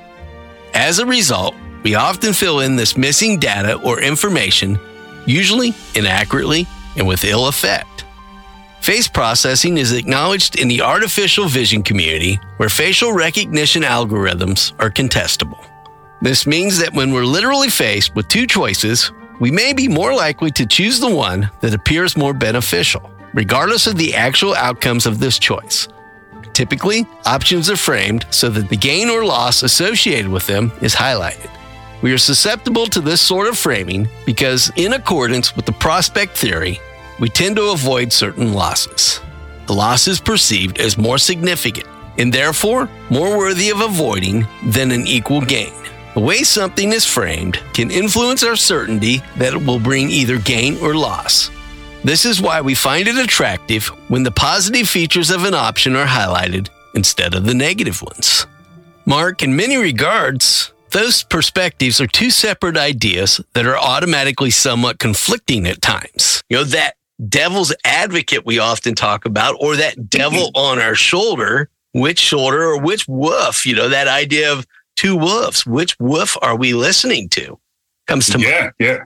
As 0.73 1.01
a 1.01 1.07
result, 1.07 1.57
we 1.83 1.97
often 1.97 2.33
fill 2.33 2.61
in 2.61 2.77
this 2.77 2.97
missing 2.97 3.41
data 3.41 3.81
or 3.81 4.01
information, 4.01 4.79
usually 5.27 5.75
inaccurately 5.97 6.69
and 6.97 7.09
with 7.09 7.25
ill 7.25 7.49
effect. 7.49 8.05
Face 8.81 9.09
processing 9.09 9.77
is 9.77 9.91
acknowledged 9.91 10.55
in 10.55 10.69
the 10.69 10.83
artificial 10.83 11.49
vision 11.49 11.83
community 11.83 12.39
where 12.59 12.69
facial 12.69 13.13
recognition 13.13 13.83
algorithms 13.83 14.73
are 14.79 14.89
contestable. 14.89 15.67
This 16.23 16.47
means 16.47 16.79
that 16.79 16.95
when 16.95 17.11
we're 17.11 17.25
literally 17.25 17.71
faced 17.71 18.15
with 18.15 18.29
two 18.29 18.47
choices, 18.47 19.11
we 19.41 19.51
may 19.51 19.73
be 19.73 19.89
more 19.89 20.15
likely 20.15 20.51
to 20.53 20.67
choose 20.67 21.01
the 21.01 21.13
one 21.13 21.51
that 21.61 21.75
appears 21.75 22.17
more 22.17 22.35
beneficial, 22.35 23.11
regardless 23.33 23.87
of 23.87 23.97
the 23.97 24.15
actual 24.15 24.55
outcomes 24.55 25.07
of 25.07 25.19
this 25.19 25.39
choice. 25.39 25.89
Typically, 26.53 27.07
options 27.25 27.71
are 27.71 27.77
framed 27.77 28.27
so 28.31 28.51
that 28.51 28.69
the 28.69 28.77
gain 28.77 29.09
or 29.09 29.25
loss 29.25 29.63
associated 29.63 30.31
with 30.31 30.47
them 30.47 30.71
is 30.83 30.95
highlighted. 30.95 31.51
We 32.03 32.13
are 32.13 32.19
susceptible 32.19 32.87
to 32.87 33.01
this 33.01 33.21
sort 33.21 33.49
of 33.49 33.59
framing 33.59 34.09
because, 34.27 34.71
in 34.77 34.93
accordance 34.93 35.57
with 35.57 35.65
the 35.65 35.73
prospect 35.73 36.37
theory, 36.37 36.79
we 37.19 37.29
tend 37.29 37.57
to 37.57 37.73
avoid 37.73 38.13
certain 38.13 38.53
losses. 38.53 39.21
A 39.69 39.73
loss 39.73 40.07
is 40.07 40.21
perceived 40.21 40.81
as 40.81 40.99
more 40.99 41.19
significant 41.19 41.87
and 42.19 42.33
therefore 42.33 42.91
more 43.09 43.39
worthy 43.39 43.71
of 43.71 43.81
avoiding 43.81 44.47
than 44.67 44.91
an 44.91 45.07
equal 45.07 45.41
gain. 45.41 45.73
The 46.15 46.21
way 46.21 46.43
something 46.43 46.93
is 46.93 47.05
framed 47.05 47.61
can 47.73 47.91
influence 47.91 48.43
our 48.43 48.57
certainty 48.57 49.23
that 49.37 49.55
it 49.55 49.65
will 49.65 49.79
bring 49.79 50.11
either 50.11 50.39
gain 50.39 50.77
or 50.79 50.95
loss. 50.95 51.51
This 52.03 52.25
is 52.25 52.41
why 52.41 52.61
we 52.61 52.75
find 52.75 53.07
it 53.07 53.17
attractive 53.17 53.87
when 54.09 54.25
the 54.25 54.33
positive 54.33 54.89
features 54.89 55.31
of 55.31 55.45
an 55.45 55.55
option 55.55 55.95
are 55.95 56.07
highlighted 56.07 56.69
instead 56.95 57.35
of 57.35 57.45
the 57.45 57.55
negative 57.55 58.03
ones. 58.03 58.47
Mark, 59.07 59.45
in 59.45 59.55
many 59.55 59.77
regards, 59.77 60.73
those 60.91 61.23
perspectives 61.23 62.01
are 62.01 62.09
two 62.09 62.31
separate 62.31 62.77
ideas 62.77 63.41
that 63.53 63.67
are 63.67 63.79
automatically 63.79 64.51
somewhat 64.51 64.99
conflicting 64.99 65.65
at 65.69 65.81
times. 65.81 66.43
You 66.49 66.57
know, 66.57 66.65
that 66.65 66.97
devil's 67.29 67.73
advocate 67.85 68.45
we 68.45 68.59
often 68.59 68.97
talk 68.97 69.27
about, 69.27 69.57
or 69.61 69.77
that 69.77 70.11
devil 70.11 70.49
mm-hmm. 70.49 70.57
on 70.57 70.79
our 70.81 70.97
shoulder, 70.97 71.69
which 71.93 72.19
shoulder 72.19 72.65
or 72.65 72.81
which 72.81 73.07
woof, 73.07 73.65
you 73.65 73.77
know, 73.77 73.89
that 73.89 74.09
idea 74.09 74.53
of 74.53 74.67
two 75.01 75.17
woofs, 75.17 75.67
which 75.67 75.97
woof 75.99 76.37
are 76.43 76.57
we 76.57 76.75
listening 76.75 77.27
to? 77.31 77.59
Comes 78.07 78.29
to 78.29 78.39
yeah, 78.39 78.61
mind. 78.61 78.73
yeah. 78.79 78.99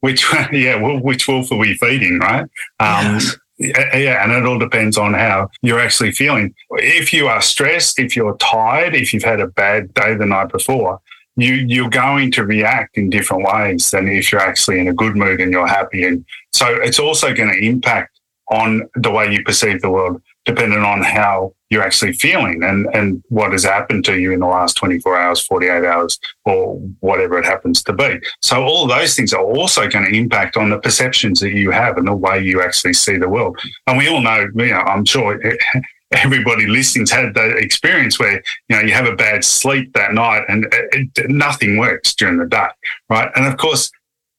Which 0.00 0.26
yeah, 0.52 0.74
well, 0.74 0.98
which 0.98 1.28
wolf 1.28 1.52
are 1.52 1.58
we 1.58 1.74
feeding, 1.74 2.18
right? 2.18 2.42
Um, 2.80 3.14
yes. 3.14 3.36
Yeah, 3.58 4.22
and 4.22 4.32
it 4.32 4.44
all 4.44 4.58
depends 4.58 4.98
on 4.98 5.14
how 5.14 5.48
you're 5.62 5.80
actually 5.80 6.12
feeling. 6.12 6.54
If 6.72 7.12
you 7.12 7.28
are 7.28 7.40
stressed, 7.40 7.98
if 7.98 8.14
you're 8.14 8.36
tired, 8.36 8.94
if 8.94 9.14
you've 9.14 9.22
had 9.22 9.40
a 9.40 9.46
bad 9.46 9.94
day 9.94 10.14
the 10.14 10.26
night 10.26 10.50
before, 10.50 11.00
you 11.36 11.54
you're 11.54 11.88
going 11.88 12.32
to 12.32 12.44
react 12.44 12.98
in 12.98 13.08
different 13.08 13.44
ways 13.44 13.90
than 13.92 14.08
if 14.08 14.30
you're 14.30 14.42
actually 14.42 14.80
in 14.80 14.88
a 14.88 14.92
good 14.92 15.16
mood 15.16 15.40
and 15.40 15.52
you're 15.52 15.66
happy. 15.66 16.04
And 16.04 16.24
so 16.52 16.66
it's 16.74 16.98
also 16.98 17.32
going 17.32 17.48
to 17.48 17.66
impact 17.66 18.20
on 18.50 18.82
the 18.94 19.10
way 19.10 19.32
you 19.32 19.42
perceive 19.42 19.80
the 19.80 19.90
world, 19.90 20.20
depending 20.44 20.82
on 20.82 21.02
how 21.02 21.54
you're 21.70 21.82
actually 21.82 22.12
feeling 22.12 22.62
and, 22.62 22.86
and 22.94 23.22
what 23.28 23.52
has 23.52 23.64
happened 23.64 24.04
to 24.04 24.18
you 24.18 24.32
in 24.32 24.40
the 24.40 24.46
last 24.46 24.76
24 24.76 25.18
hours, 25.18 25.44
48 25.46 25.84
hours, 25.84 26.18
or 26.44 26.76
whatever 27.00 27.38
it 27.38 27.44
happens 27.44 27.82
to 27.84 27.92
be. 27.92 28.20
So 28.42 28.62
all 28.62 28.86
those 28.86 29.14
things 29.14 29.32
are 29.32 29.42
also 29.42 29.88
going 29.88 30.04
to 30.04 30.16
impact 30.16 30.56
on 30.56 30.70
the 30.70 30.78
perceptions 30.78 31.40
that 31.40 31.52
you 31.52 31.70
have 31.70 31.98
and 31.98 32.06
the 32.06 32.14
way 32.14 32.42
you 32.42 32.62
actually 32.62 32.92
see 32.94 33.16
the 33.16 33.28
world. 33.28 33.58
And 33.86 33.98
we 33.98 34.08
all 34.08 34.20
know, 34.20 34.46
you 34.54 34.70
know, 34.70 34.80
I'm 34.80 35.04
sure 35.04 35.40
everybody 36.12 36.66
listening's 36.66 37.10
had 37.10 37.34
that 37.34 37.56
experience 37.56 38.18
where 38.18 38.42
you 38.68 38.76
know 38.76 38.80
you 38.80 38.92
have 38.92 39.06
a 39.06 39.16
bad 39.16 39.44
sleep 39.44 39.92
that 39.94 40.14
night 40.14 40.44
and 40.48 40.64
it, 40.72 41.08
it, 41.16 41.30
nothing 41.30 41.78
works 41.78 42.14
during 42.14 42.38
the 42.38 42.46
day, 42.46 42.68
right? 43.10 43.30
And 43.34 43.44
of 43.44 43.56
course, 43.56 43.90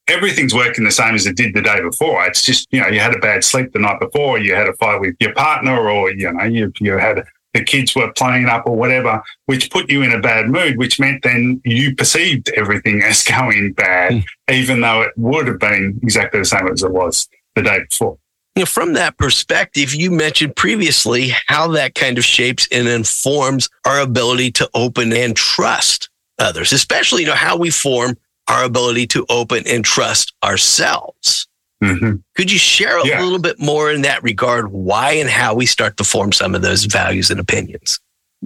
everything's 0.08 0.54
working 0.54 0.84
the 0.84 0.92
same 0.92 1.16
as 1.16 1.26
it 1.26 1.36
did 1.36 1.54
the 1.54 1.62
day 1.62 1.82
before. 1.82 2.26
It's 2.26 2.44
just 2.44 2.68
you 2.72 2.82
know 2.82 2.88
you 2.88 3.00
had 3.00 3.16
a 3.16 3.20
bad 3.20 3.44
sleep 3.44 3.74
the 3.74 3.80
night 3.80 4.00
before, 4.00 4.40
you 4.40 4.56
had 4.56 4.68
a 4.68 4.74
fight 4.74 5.02
with 5.02 5.16
your 5.20 5.34
partner, 5.34 5.78
or 5.90 6.12
you 6.12 6.32
know 6.32 6.44
you 6.44 6.72
you 6.80 6.98
had 6.98 7.26
the 7.54 7.64
kids 7.64 7.96
were 7.96 8.12
playing 8.14 8.46
up 8.46 8.68
or 8.68 8.76
whatever, 8.76 9.24
which 9.46 9.72
put 9.72 9.90
you 9.90 10.04
in 10.04 10.12
a 10.12 10.20
bad 10.20 10.50
mood, 10.50 10.78
which 10.78 11.00
meant 11.00 11.24
then 11.24 11.62
you 11.66 11.96
perceived 11.96 12.50
everything 12.50 13.02
as 13.06 13.24
going 13.24 13.74
bad, 13.74 14.12
mm. 14.12 14.26
even 14.52 14.82
though 14.82 15.02
it 15.02 15.12
would 15.18 15.48
have 15.48 15.60
been 15.60 16.00
exactly 16.04 16.40
the 16.40 16.46
same 16.46 16.68
as 16.68 16.84
it 16.84 16.92
was 16.92 17.28
the 17.56 17.64
day 17.64 17.80
before. 17.90 18.18
You 18.56 18.62
know, 18.62 18.66
from 18.66 18.94
that 18.94 19.18
perspective, 19.18 19.94
you 19.94 20.10
mentioned 20.10 20.56
previously 20.56 21.32
how 21.46 21.68
that 21.70 21.94
kind 21.94 22.18
of 22.18 22.26
shapes 22.26 22.68
and 22.72 22.88
informs 22.88 23.70
our 23.86 24.00
ability 24.00 24.52
to 24.54 24.70
open 24.74 25.14
and 25.14 25.36
trust 25.36 26.10
others, 26.40 26.72
especially 26.72 27.22
you 27.22 27.28
know 27.28 27.36
how 27.36 27.58
we 27.58 27.70
form 27.70 28.18
our 28.48 28.64
ability 28.64 29.08
to 29.08 29.26
open 29.30 29.64
and 29.68 29.84
trust 29.84 30.34
ourselves. 30.44 31.48
Mm-hmm. 31.84 32.16
Could 32.36 32.52
you 32.52 32.58
share 32.58 33.00
a 33.00 33.06
yeah. 33.06 33.22
little 33.22 33.40
bit 33.40 33.60
more 33.60 33.92
in 33.92 34.02
that 34.02 34.24
regard, 34.24 34.72
why 34.72 35.12
and 35.14 35.30
how 35.30 35.54
we 35.54 35.66
start 35.66 35.98
to 35.98 36.04
form 36.04 36.32
some 36.32 36.56
of 36.56 36.62
those 36.62 36.86
values 36.86 37.30
and 37.30 37.40
opinions? 37.40 38.00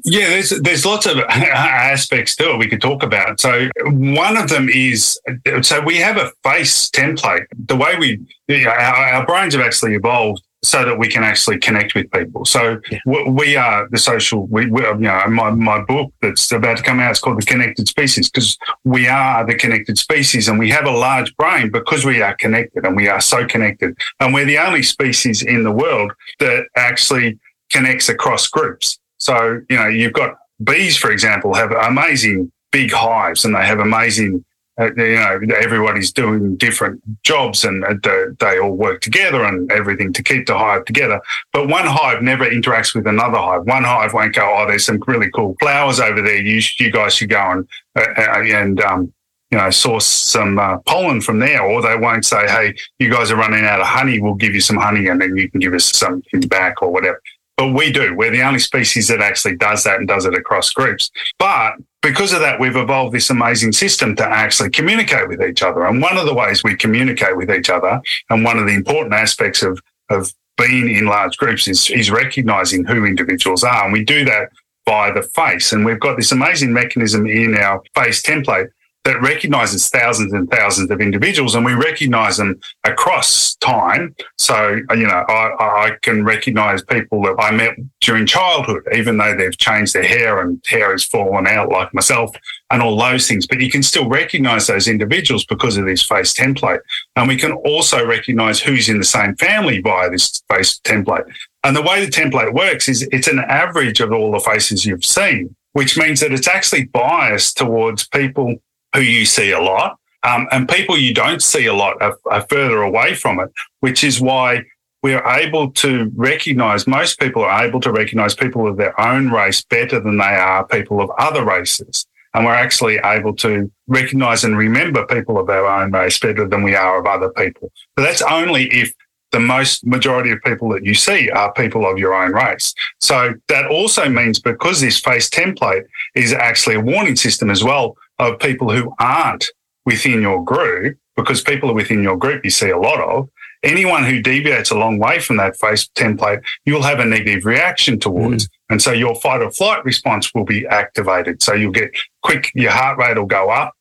Yeah, 0.03 0.29
there's 0.29 0.49
there's 0.61 0.85
lots 0.85 1.05
of 1.05 1.17
aspects 1.29 2.35
to 2.37 2.51
it 2.51 2.57
we 2.57 2.67
could 2.67 2.81
talk 2.81 3.03
about. 3.03 3.39
So 3.39 3.67
one 3.85 4.37
of 4.37 4.49
them 4.49 4.69
is 4.69 5.19
so 5.61 5.81
we 5.81 5.97
have 5.97 6.17
a 6.17 6.31
face 6.43 6.89
template. 6.89 7.45
The 7.65 7.75
way 7.75 7.95
we 7.97 8.65
our, 8.65 8.69
our 8.69 9.25
brains 9.25 9.53
have 9.53 9.63
actually 9.63 9.95
evolved 9.95 10.41
so 10.63 10.85
that 10.85 10.97
we 10.97 11.07
can 11.07 11.23
actually 11.23 11.57
connect 11.57 11.95
with 11.95 12.11
people. 12.11 12.45
So 12.45 12.79
yeah. 12.91 12.99
we 13.05 13.55
are 13.55 13.87
the 13.89 13.97
social. 13.97 14.45
We, 14.47 14.67
we, 14.67 14.81
you 14.83 14.93
know, 14.99 15.23
my 15.27 15.49
my 15.51 15.81
book 15.81 16.13
that's 16.21 16.51
about 16.51 16.77
to 16.77 16.83
come 16.83 16.99
out 16.99 17.11
is 17.11 17.19
called 17.19 17.41
The 17.41 17.45
Connected 17.45 17.87
Species 17.87 18.29
because 18.29 18.57
we 18.83 19.07
are 19.07 19.45
the 19.45 19.55
connected 19.55 19.97
species, 19.97 20.47
and 20.47 20.59
we 20.59 20.69
have 20.69 20.85
a 20.85 20.91
large 20.91 21.35
brain 21.35 21.71
because 21.71 22.05
we 22.05 22.21
are 22.21 22.35
connected, 22.35 22.85
and 22.85 22.95
we 22.95 23.07
are 23.07 23.21
so 23.21 23.45
connected, 23.45 23.97
and 24.19 24.33
we're 24.33 24.45
the 24.45 24.59
only 24.59 24.83
species 24.83 25.41
in 25.41 25.63
the 25.63 25.71
world 25.71 26.11
that 26.39 26.65
actually 26.75 27.39
connects 27.71 28.09
across 28.09 28.47
groups. 28.47 28.99
So, 29.17 29.61
you 29.69 29.77
know, 29.77 29.87
you've 29.87 30.13
got 30.13 30.35
bees, 30.63 30.97
for 30.97 31.11
example, 31.11 31.53
have 31.53 31.71
amazing 31.71 32.51
big 32.71 32.91
hives 32.91 33.45
and 33.45 33.55
they 33.55 33.65
have 33.65 33.79
amazing, 33.79 34.43
you 34.79 34.95
know, 34.95 35.39
everybody's 35.59 36.11
doing 36.11 36.55
different 36.55 37.01
jobs 37.23 37.65
and 37.65 37.83
uh, 37.83 38.25
they 38.39 38.59
all 38.59 38.71
work 38.71 39.01
together 39.01 39.43
and 39.43 39.71
everything 39.71 40.13
to 40.13 40.23
keep 40.23 40.47
the 40.47 40.57
hive 40.57 40.85
together. 40.85 41.21
But 41.53 41.67
one 41.67 41.85
hive 41.85 42.21
never 42.21 42.49
interacts 42.49 42.95
with 42.95 43.05
another 43.05 43.37
hive. 43.37 43.65
One 43.65 43.83
hive 43.83 44.13
won't 44.13 44.33
go, 44.33 44.55
oh, 44.57 44.67
there's 44.67 44.85
some 44.85 45.01
really 45.07 45.29
cool 45.31 45.55
flowers 45.59 45.99
over 45.99 46.21
there. 46.21 46.41
You, 46.41 46.61
you 46.79 46.91
guys 46.91 47.15
should 47.15 47.29
go 47.29 47.51
and, 47.51 47.67
uh, 47.95 48.01
uh 48.17 48.43
and, 48.43 48.81
um, 48.81 49.13
you 49.51 49.57
know, 49.57 49.69
source 49.69 50.05
some 50.05 50.57
uh, 50.57 50.77
pollen 50.79 51.19
from 51.19 51.39
there, 51.39 51.61
or 51.61 51.81
they 51.81 51.97
won't 51.97 52.25
say, 52.25 52.47
"Hey, 52.47 52.73
you 52.99 53.11
guys 53.11 53.31
are 53.31 53.35
running 53.35 53.65
out 53.65 53.81
of 53.81 53.85
honey. 53.85 54.21
We'll 54.21 54.35
give 54.35 54.53
you 54.53 54.61
some 54.61 54.77
honey, 54.77 55.07
and 55.07 55.21
then 55.21 55.35
you 55.35 55.51
can 55.51 55.59
give 55.59 55.73
us 55.73 55.91
something 55.93 56.39
back, 56.47 56.81
or 56.81 56.89
whatever." 56.89 57.21
But 57.57 57.73
we 57.73 57.91
do. 57.91 58.15
We're 58.15 58.31
the 58.31 58.43
only 58.43 58.59
species 58.59 59.09
that 59.09 59.19
actually 59.19 59.57
does 59.57 59.83
that 59.83 59.99
and 59.99 60.07
does 60.07 60.25
it 60.25 60.33
across 60.33 60.71
groups. 60.71 61.11
But 61.37 61.73
because 62.01 62.33
of 62.33 62.39
that, 62.39 62.59
we've 62.59 62.75
evolved 62.75 63.13
this 63.13 63.29
amazing 63.29 63.73
system 63.73 64.15
to 64.15 64.25
actually 64.25 64.71
communicate 64.71 65.27
with 65.27 65.41
each 65.41 65.61
other. 65.61 65.85
And 65.85 66.01
one 66.01 66.17
of 66.17 66.25
the 66.25 66.33
ways 66.33 66.63
we 66.63 66.75
communicate 66.75 67.37
with 67.37 67.51
each 67.51 67.69
other, 67.69 68.01
and 68.29 68.43
one 68.43 68.57
of 68.57 68.65
the 68.65 68.73
important 68.73 69.13
aspects 69.13 69.61
of, 69.61 69.79
of 70.09 70.33
being 70.57 70.89
in 70.89 71.05
large 71.05 71.37
groups 71.37 71.67
is, 71.67 71.89
is 71.91 72.09
recognizing 72.09 72.85
who 72.85 73.05
individuals 73.05 73.63
are. 73.63 73.83
And 73.83 73.93
we 73.93 74.03
do 74.03 74.25
that 74.25 74.49
by 74.85 75.11
the 75.11 75.21
face. 75.21 75.71
And 75.71 75.85
we've 75.85 75.99
got 75.99 76.17
this 76.17 76.31
amazing 76.31 76.73
mechanism 76.73 77.27
in 77.27 77.55
our 77.55 77.81
face 77.95 78.21
template 78.21 78.69
that 79.03 79.21
recognizes 79.21 79.89
thousands 79.89 80.31
and 80.31 80.49
thousands 80.51 80.91
of 80.91 81.01
individuals 81.01 81.55
and 81.55 81.65
we 81.65 81.73
recognize 81.73 82.37
them 82.37 82.59
across 82.83 83.55
time. 83.55 84.15
So, 84.37 84.79
you 84.91 85.07
know, 85.07 85.25
I, 85.27 85.55
I, 85.59 85.91
can 86.03 86.23
recognize 86.23 86.83
people 86.83 87.21
that 87.23 87.35
I 87.39 87.51
met 87.51 87.75
during 87.99 88.27
childhood, 88.27 88.83
even 88.93 89.17
though 89.17 89.35
they've 89.35 89.57
changed 89.57 89.93
their 89.93 90.03
hair 90.03 90.41
and 90.41 90.63
hair 90.67 90.91
has 90.91 91.03
fallen 91.03 91.47
out 91.47 91.69
like 91.69 91.93
myself 91.93 92.35
and 92.69 92.81
all 92.81 92.97
those 92.97 93.27
things. 93.27 93.47
But 93.47 93.59
you 93.59 93.71
can 93.71 93.81
still 93.81 94.07
recognize 94.07 94.67
those 94.67 94.87
individuals 94.87 95.45
because 95.45 95.77
of 95.77 95.85
this 95.85 96.03
face 96.03 96.33
template. 96.33 96.81
And 97.15 97.27
we 97.27 97.37
can 97.37 97.53
also 97.53 98.05
recognize 98.05 98.61
who's 98.61 98.87
in 98.87 98.99
the 98.99 99.03
same 99.03 99.35
family 99.35 99.81
via 99.81 100.11
this 100.11 100.43
face 100.47 100.79
template. 100.83 101.25
And 101.63 101.75
the 101.75 101.81
way 101.81 102.05
the 102.05 102.11
template 102.11 102.53
works 102.53 102.87
is 102.87 103.07
it's 103.11 103.27
an 103.27 103.39
average 103.39 103.99
of 103.99 104.11
all 104.11 104.31
the 104.31 104.39
faces 104.39 104.85
you've 104.85 105.05
seen, 105.05 105.55
which 105.73 105.97
means 105.97 106.19
that 106.19 106.33
it's 106.33 106.47
actually 106.47 106.85
biased 106.85 107.57
towards 107.57 108.07
people 108.07 108.61
who 108.93 109.01
you 109.01 109.25
see 109.25 109.51
a 109.51 109.59
lot. 109.61 109.97
Um, 110.23 110.47
and 110.51 110.69
people 110.69 110.97
you 110.97 111.13
don't 111.13 111.41
see 111.41 111.65
a 111.65 111.73
lot 111.73 112.01
are, 112.01 112.17
are 112.29 112.45
further 112.47 112.81
away 112.81 113.15
from 113.15 113.39
it, 113.39 113.51
which 113.79 114.03
is 114.03 114.21
why 114.21 114.63
we're 115.01 115.25
able 115.25 115.71
to 115.71 116.11
recognize, 116.15 116.85
most 116.85 117.19
people 117.19 117.43
are 117.43 117.65
able 117.65 117.79
to 117.81 117.91
recognize 117.91 118.35
people 118.35 118.67
of 118.67 118.77
their 118.77 118.99
own 119.01 119.31
race 119.31 119.63
better 119.63 119.99
than 119.99 120.17
they 120.17 120.23
are 120.23 120.65
people 120.67 121.01
of 121.01 121.09
other 121.17 121.43
races. 121.43 122.05
And 122.33 122.45
we're 122.45 122.53
actually 122.53 122.99
able 123.03 123.35
to 123.37 123.69
recognize 123.87 124.43
and 124.43 124.57
remember 124.57 125.05
people 125.05 125.39
of 125.39 125.49
our 125.49 125.65
own 125.65 125.91
race 125.91 126.19
better 126.19 126.47
than 126.47 126.63
we 126.63 126.75
are 126.75 126.99
of 126.99 127.05
other 127.05 127.29
people. 127.29 127.71
But 127.95 128.03
that's 128.03 128.21
only 128.21 128.67
if 128.67 128.93
the 129.31 129.39
most 129.39 129.85
majority 129.85 130.31
of 130.31 130.41
people 130.43 130.69
that 130.69 130.85
you 130.85 130.93
see 130.93 131.29
are 131.29 131.51
people 131.53 131.89
of 131.89 131.97
your 131.97 132.13
own 132.13 132.33
race. 132.33 132.73
So 132.99 133.33
that 133.47 133.65
also 133.65 134.07
means 134.07 134.39
because 134.39 134.81
this 134.81 134.99
face 134.99 135.29
template 135.29 135.83
is 136.15 136.31
actually 136.33 136.75
a 136.75 136.81
warning 136.81 137.15
system 137.15 137.49
as 137.49 137.63
well 137.63 137.95
of 138.21 138.39
people 138.39 138.71
who 138.71 138.93
aren't 138.99 139.45
within 139.85 140.21
your 140.21 140.43
group, 140.43 140.97
because 141.15 141.41
people 141.41 141.69
are 141.69 141.73
within 141.73 142.03
your 142.03 142.17
group 142.17 142.43
you 142.43 142.49
see 142.49 142.69
a 142.69 142.77
lot 142.77 143.01
of, 143.01 143.29
anyone 143.63 144.03
who 144.03 144.21
deviates 144.21 144.71
a 144.71 144.77
long 144.77 144.97
way 144.99 145.19
from 145.19 145.37
that 145.37 145.57
face 145.57 145.87
template, 145.95 146.41
you'll 146.65 146.81
have 146.81 146.99
a 146.99 147.05
negative 147.05 147.45
reaction 147.45 147.99
towards. 147.99 148.47
Mm. 148.47 148.49
And 148.71 148.81
so 148.81 148.91
your 148.91 149.15
fight 149.15 149.41
or 149.41 149.51
flight 149.51 149.83
response 149.85 150.33
will 150.33 150.45
be 150.45 150.65
activated. 150.67 151.43
So 151.43 151.53
you'll 151.53 151.71
get 151.71 151.91
quick, 152.23 152.51
your 152.55 152.71
heart 152.71 152.97
rate 152.97 153.17
will 153.17 153.25
go 153.25 153.49
up, 153.49 153.73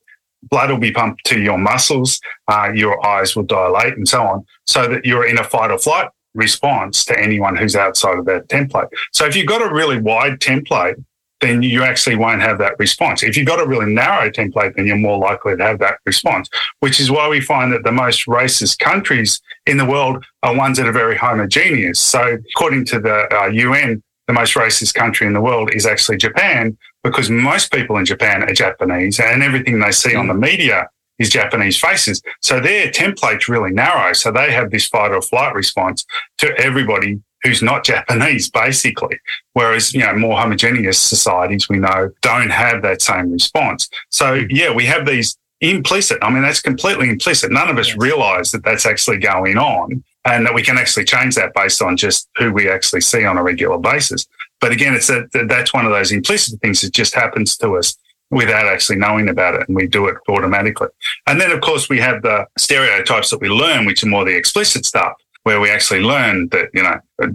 blood 0.50 0.70
will 0.70 0.78
be 0.78 0.92
pumped 0.92 1.24
to 1.26 1.40
your 1.40 1.58
muscles, 1.58 2.20
uh, 2.48 2.70
your 2.74 3.04
eyes 3.06 3.36
will 3.36 3.44
dilate 3.44 3.96
and 3.96 4.08
so 4.08 4.22
on, 4.22 4.44
so 4.66 4.88
that 4.88 5.04
you're 5.04 5.26
in 5.26 5.38
a 5.38 5.44
fight 5.44 5.70
or 5.70 5.78
flight 5.78 6.08
response 6.34 7.04
to 7.04 7.18
anyone 7.18 7.56
who's 7.56 7.74
outside 7.74 8.18
of 8.18 8.24
that 8.26 8.48
template. 8.48 8.88
So 9.12 9.26
if 9.26 9.34
you've 9.34 9.46
got 9.46 9.62
a 9.62 9.74
really 9.74 10.00
wide 10.00 10.40
template, 10.40 11.02
then 11.40 11.62
you 11.62 11.82
actually 11.82 12.16
won't 12.16 12.42
have 12.42 12.58
that 12.58 12.78
response. 12.78 13.22
If 13.22 13.36
you've 13.36 13.46
got 13.46 13.60
a 13.60 13.66
really 13.66 13.92
narrow 13.92 14.30
template, 14.30 14.76
then 14.76 14.86
you're 14.86 14.96
more 14.96 15.18
likely 15.18 15.56
to 15.56 15.62
have 15.62 15.78
that 15.78 15.98
response, 16.04 16.48
which 16.80 17.00
is 17.00 17.10
why 17.10 17.28
we 17.28 17.40
find 17.40 17.72
that 17.72 17.82
the 17.82 17.92
most 17.92 18.26
racist 18.26 18.78
countries 18.78 19.40
in 19.66 19.76
the 19.76 19.86
world 19.86 20.24
are 20.42 20.54
ones 20.54 20.76
that 20.78 20.86
are 20.86 20.92
very 20.92 21.16
homogeneous. 21.16 21.98
So 21.98 22.38
according 22.54 22.84
to 22.86 23.00
the 23.00 23.34
uh, 23.34 23.46
UN, 23.46 24.02
the 24.26 24.34
most 24.34 24.54
racist 24.54 24.94
country 24.94 25.26
in 25.26 25.32
the 25.32 25.40
world 25.40 25.74
is 25.74 25.86
actually 25.86 26.18
Japan 26.18 26.76
because 27.02 27.30
most 27.30 27.72
people 27.72 27.96
in 27.96 28.04
Japan 28.04 28.42
are 28.42 28.52
Japanese 28.52 29.18
and 29.18 29.42
everything 29.42 29.80
they 29.80 29.92
see 29.92 30.14
on 30.14 30.28
the 30.28 30.34
media 30.34 30.88
is 31.18 31.30
Japanese 31.30 31.78
faces. 31.78 32.22
So 32.40 32.60
their 32.60 32.88
template's 32.90 33.48
really 33.48 33.72
narrow. 33.72 34.12
So 34.12 34.30
they 34.30 34.52
have 34.52 34.70
this 34.70 34.86
fight 34.86 35.12
or 35.12 35.22
flight 35.22 35.54
response 35.54 36.04
to 36.38 36.56
everybody 36.58 37.20
who's 37.42 37.62
not 37.62 37.84
Japanese, 37.84 38.50
basically. 38.50 39.18
Whereas, 39.52 39.94
you 39.94 40.00
know, 40.00 40.14
more 40.14 40.38
homogeneous 40.38 40.98
societies 40.98 41.68
we 41.68 41.78
know 41.78 42.10
don't 42.22 42.50
have 42.50 42.82
that 42.82 43.02
same 43.02 43.32
response. 43.32 43.88
So 44.10 44.40
hmm. 44.40 44.46
yeah, 44.50 44.72
we 44.72 44.86
have 44.86 45.06
these 45.06 45.36
implicit. 45.60 46.18
I 46.22 46.30
mean, 46.30 46.42
that's 46.42 46.60
completely 46.60 47.08
implicit. 47.08 47.50
None 47.50 47.68
of 47.68 47.78
us 47.78 47.96
realize 47.96 48.50
that 48.52 48.64
that's 48.64 48.86
actually 48.86 49.18
going 49.18 49.58
on 49.58 50.02
and 50.24 50.44
that 50.46 50.54
we 50.54 50.62
can 50.62 50.78
actually 50.78 51.04
change 51.04 51.34
that 51.34 51.54
based 51.54 51.82
on 51.82 51.96
just 51.96 52.28
who 52.36 52.52
we 52.52 52.68
actually 52.68 53.00
see 53.00 53.24
on 53.24 53.36
a 53.36 53.42
regular 53.42 53.78
basis. 53.78 54.26
But 54.60 54.72
again, 54.72 54.94
it's 54.94 55.06
that 55.06 55.28
that's 55.48 55.72
one 55.72 55.86
of 55.86 55.92
those 55.92 56.12
implicit 56.12 56.60
things 56.60 56.82
that 56.82 56.92
just 56.92 57.14
happens 57.14 57.56
to 57.58 57.76
us 57.76 57.96
without 58.30 58.66
actually 58.66 58.96
knowing 58.96 59.28
about 59.28 59.54
it 59.54 59.66
and 59.66 59.76
we 59.76 59.86
do 59.86 60.06
it 60.06 60.16
automatically. 60.28 60.88
And 61.26 61.40
then 61.40 61.50
of 61.50 61.60
course 61.60 61.88
we 61.88 61.98
have 61.98 62.22
the 62.22 62.46
stereotypes 62.56 63.30
that 63.30 63.40
we 63.40 63.48
learn, 63.48 63.86
which 63.86 64.04
are 64.04 64.08
more 64.08 64.24
the 64.24 64.36
explicit 64.36 64.86
stuff 64.86 65.14
where 65.44 65.60
we 65.60 65.70
actually 65.70 66.00
learn 66.00 66.48
that, 66.48 66.68
you 66.74 66.82
know, 66.82 66.98
uh, 67.22 67.26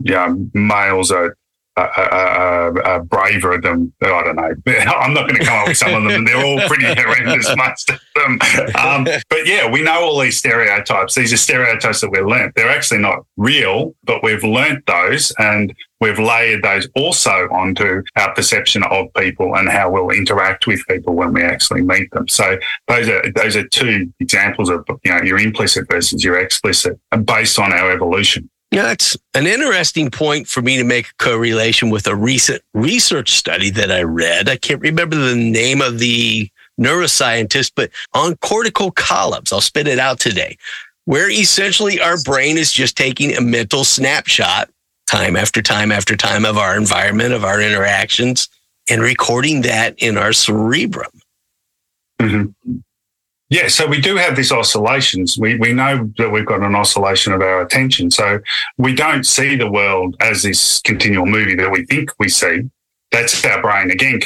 know 0.00 0.36
males 0.54 1.10
are 1.10 1.36
uh, 1.80 2.72
uh, 2.76 2.80
uh, 2.80 2.98
braver 3.00 3.58
than 3.58 3.92
I 4.02 4.06
don't 4.06 4.36
know. 4.36 4.54
I'm 4.66 5.14
not 5.14 5.28
going 5.28 5.40
to 5.40 5.44
come 5.44 5.58
up 5.58 5.68
with 5.68 5.76
some 5.76 5.94
of 5.94 6.02
them. 6.02 6.12
and 6.12 6.26
They're 6.26 6.44
all 6.44 6.60
pretty 6.68 6.84
horrendous, 7.00 7.54
most 7.56 7.90
of 7.90 8.00
them. 8.14 8.38
Um, 8.76 9.04
but 9.04 9.46
yeah, 9.46 9.70
we 9.70 9.82
know 9.82 10.02
all 10.02 10.20
these 10.20 10.38
stereotypes. 10.38 11.14
These 11.14 11.32
are 11.32 11.36
stereotypes 11.36 12.00
that 12.00 12.10
we've 12.10 12.26
learnt. 12.26 12.54
They're 12.54 12.70
actually 12.70 13.00
not 13.00 13.24
real, 13.36 13.94
but 14.04 14.22
we've 14.22 14.44
learnt 14.44 14.86
those 14.86 15.32
and 15.38 15.74
we've 16.00 16.18
layered 16.18 16.62
those 16.62 16.88
also 16.96 17.48
onto 17.50 18.02
our 18.16 18.34
perception 18.34 18.82
of 18.84 19.12
people 19.14 19.54
and 19.56 19.68
how 19.68 19.90
we'll 19.90 20.10
interact 20.10 20.66
with 20.66 20.80
people 20.88 21.14
when 21.14 21.32
we 21.32 21.42
actually 21.42 21.82
meet 21.82 22.10
them. 22.12 22.28
So 22.28 22.58
those 22.88 23.08
are 23.08 23.22
those 23.32 23.56
are 23.56 23.66
two 23.68 24.12
examples 24.20 24.68
of 24.70 24.84
you 25.04 25.12
know 25.12 25.22
your 25.22 25.38
implicit 25.38 25.88
versus 25.90 26.24
your 26.24 26.38
explicit, 26.38 26.98
based 27.24 27.58
on 27.58 27.72
our 27.72 27.90
evolution. 27.90 28.50
Yeah, 28.70 28.82
that's 28.82 29.16
an 29.34 29.48
interesting 29.48 30.10
point 30.10 30.46
for 30.46 30.62
me 30.62 30.76
to 30.76 30.84
make 30.84 31.08
a 31.08 31.24
correlation 31.24 31.90
with 31.90 32.06
a 32.06 32.14
recent 32.14 32.62
research 32.72 33.32
study 33.32 33.70
that 33.70 33.90
I 33.90 34.02
read. 34.04 34.48
I 34.48 34.56
can't 34.56 34.80
remember 34.80 35.16
the 35.16 35.34
name 35.34 35.80
of 35.80 35.98
the 35.98 36.48
neuroscientist, 36.80 37.72
but 37.74 37.90
on 38.14 38.36
cortical 38.36 38.92
columns, 38.92 39.52
I'll 39.52 39.60
spit 39.60 39.88
it 39.88 39.98
out 39.98 40.20
today, 40.20 40.56
where 41.04 41.28
essentially 41.28 42.00
our 42.00 42.22
brain 42.22 42.56
is 42.56 42.72
just 42.72 42.96
taking 42.96 43.36
a 43.36 43.40
mental 43.40 43.82
snapshot 43.82 44.70
time 45.08 45.36
after 45.36 45.60
time 45.60 45.90
after 45.90 46.16
time 46.16 46.44
of 46.44 46.56
our 46.56 46.76
environment, 46.76 47.32
of 47.32 47.44
our 47.44 47.60
interactions, 47.60 48.48
and 48.88 49.02
recording 49.02 49.62
that 49.62 49.94
in 49.98 50.16
our 50.16 50.32
cerebrum. 50.32 51.10
Mm-hmm. 52.20 52.78
Yeah, 53.50 53.66
so 53.66 53.88
we 53.88 54.00
do 54.00 54.14
have 54.16 54.36
these 54.36 54.52
oscillations. 54.52 55.36
We 55.36 55.56
we 55.56 55.72
know 55.72 56.08
that 56.18 56.30
we've 56.30 56.46
got 56.46 56.62
an 56.62 56.76
oscillation 56.76 57.32
of 57.32 57.42
our 57.42 57.60
attention. 57.60 58.10
So 58.12 58.38
we 58.78 58.94
don't 58.94 59.24
see 59.24 59.56
the 59.56 59.70
world 59.70 60.16
as 60.20 60.44
this 60.44 60.80
continual 60.82 61.26
movie 61.26 61.56
that 61.56 61.70
we 61.70 61.84
think 61.86 62.10
we 62.20 62.28
see. 62.28 62.70
That's 63.10 63.44
our 63.44 63.60
brain 63.60 63.90
again, 63.90 64.20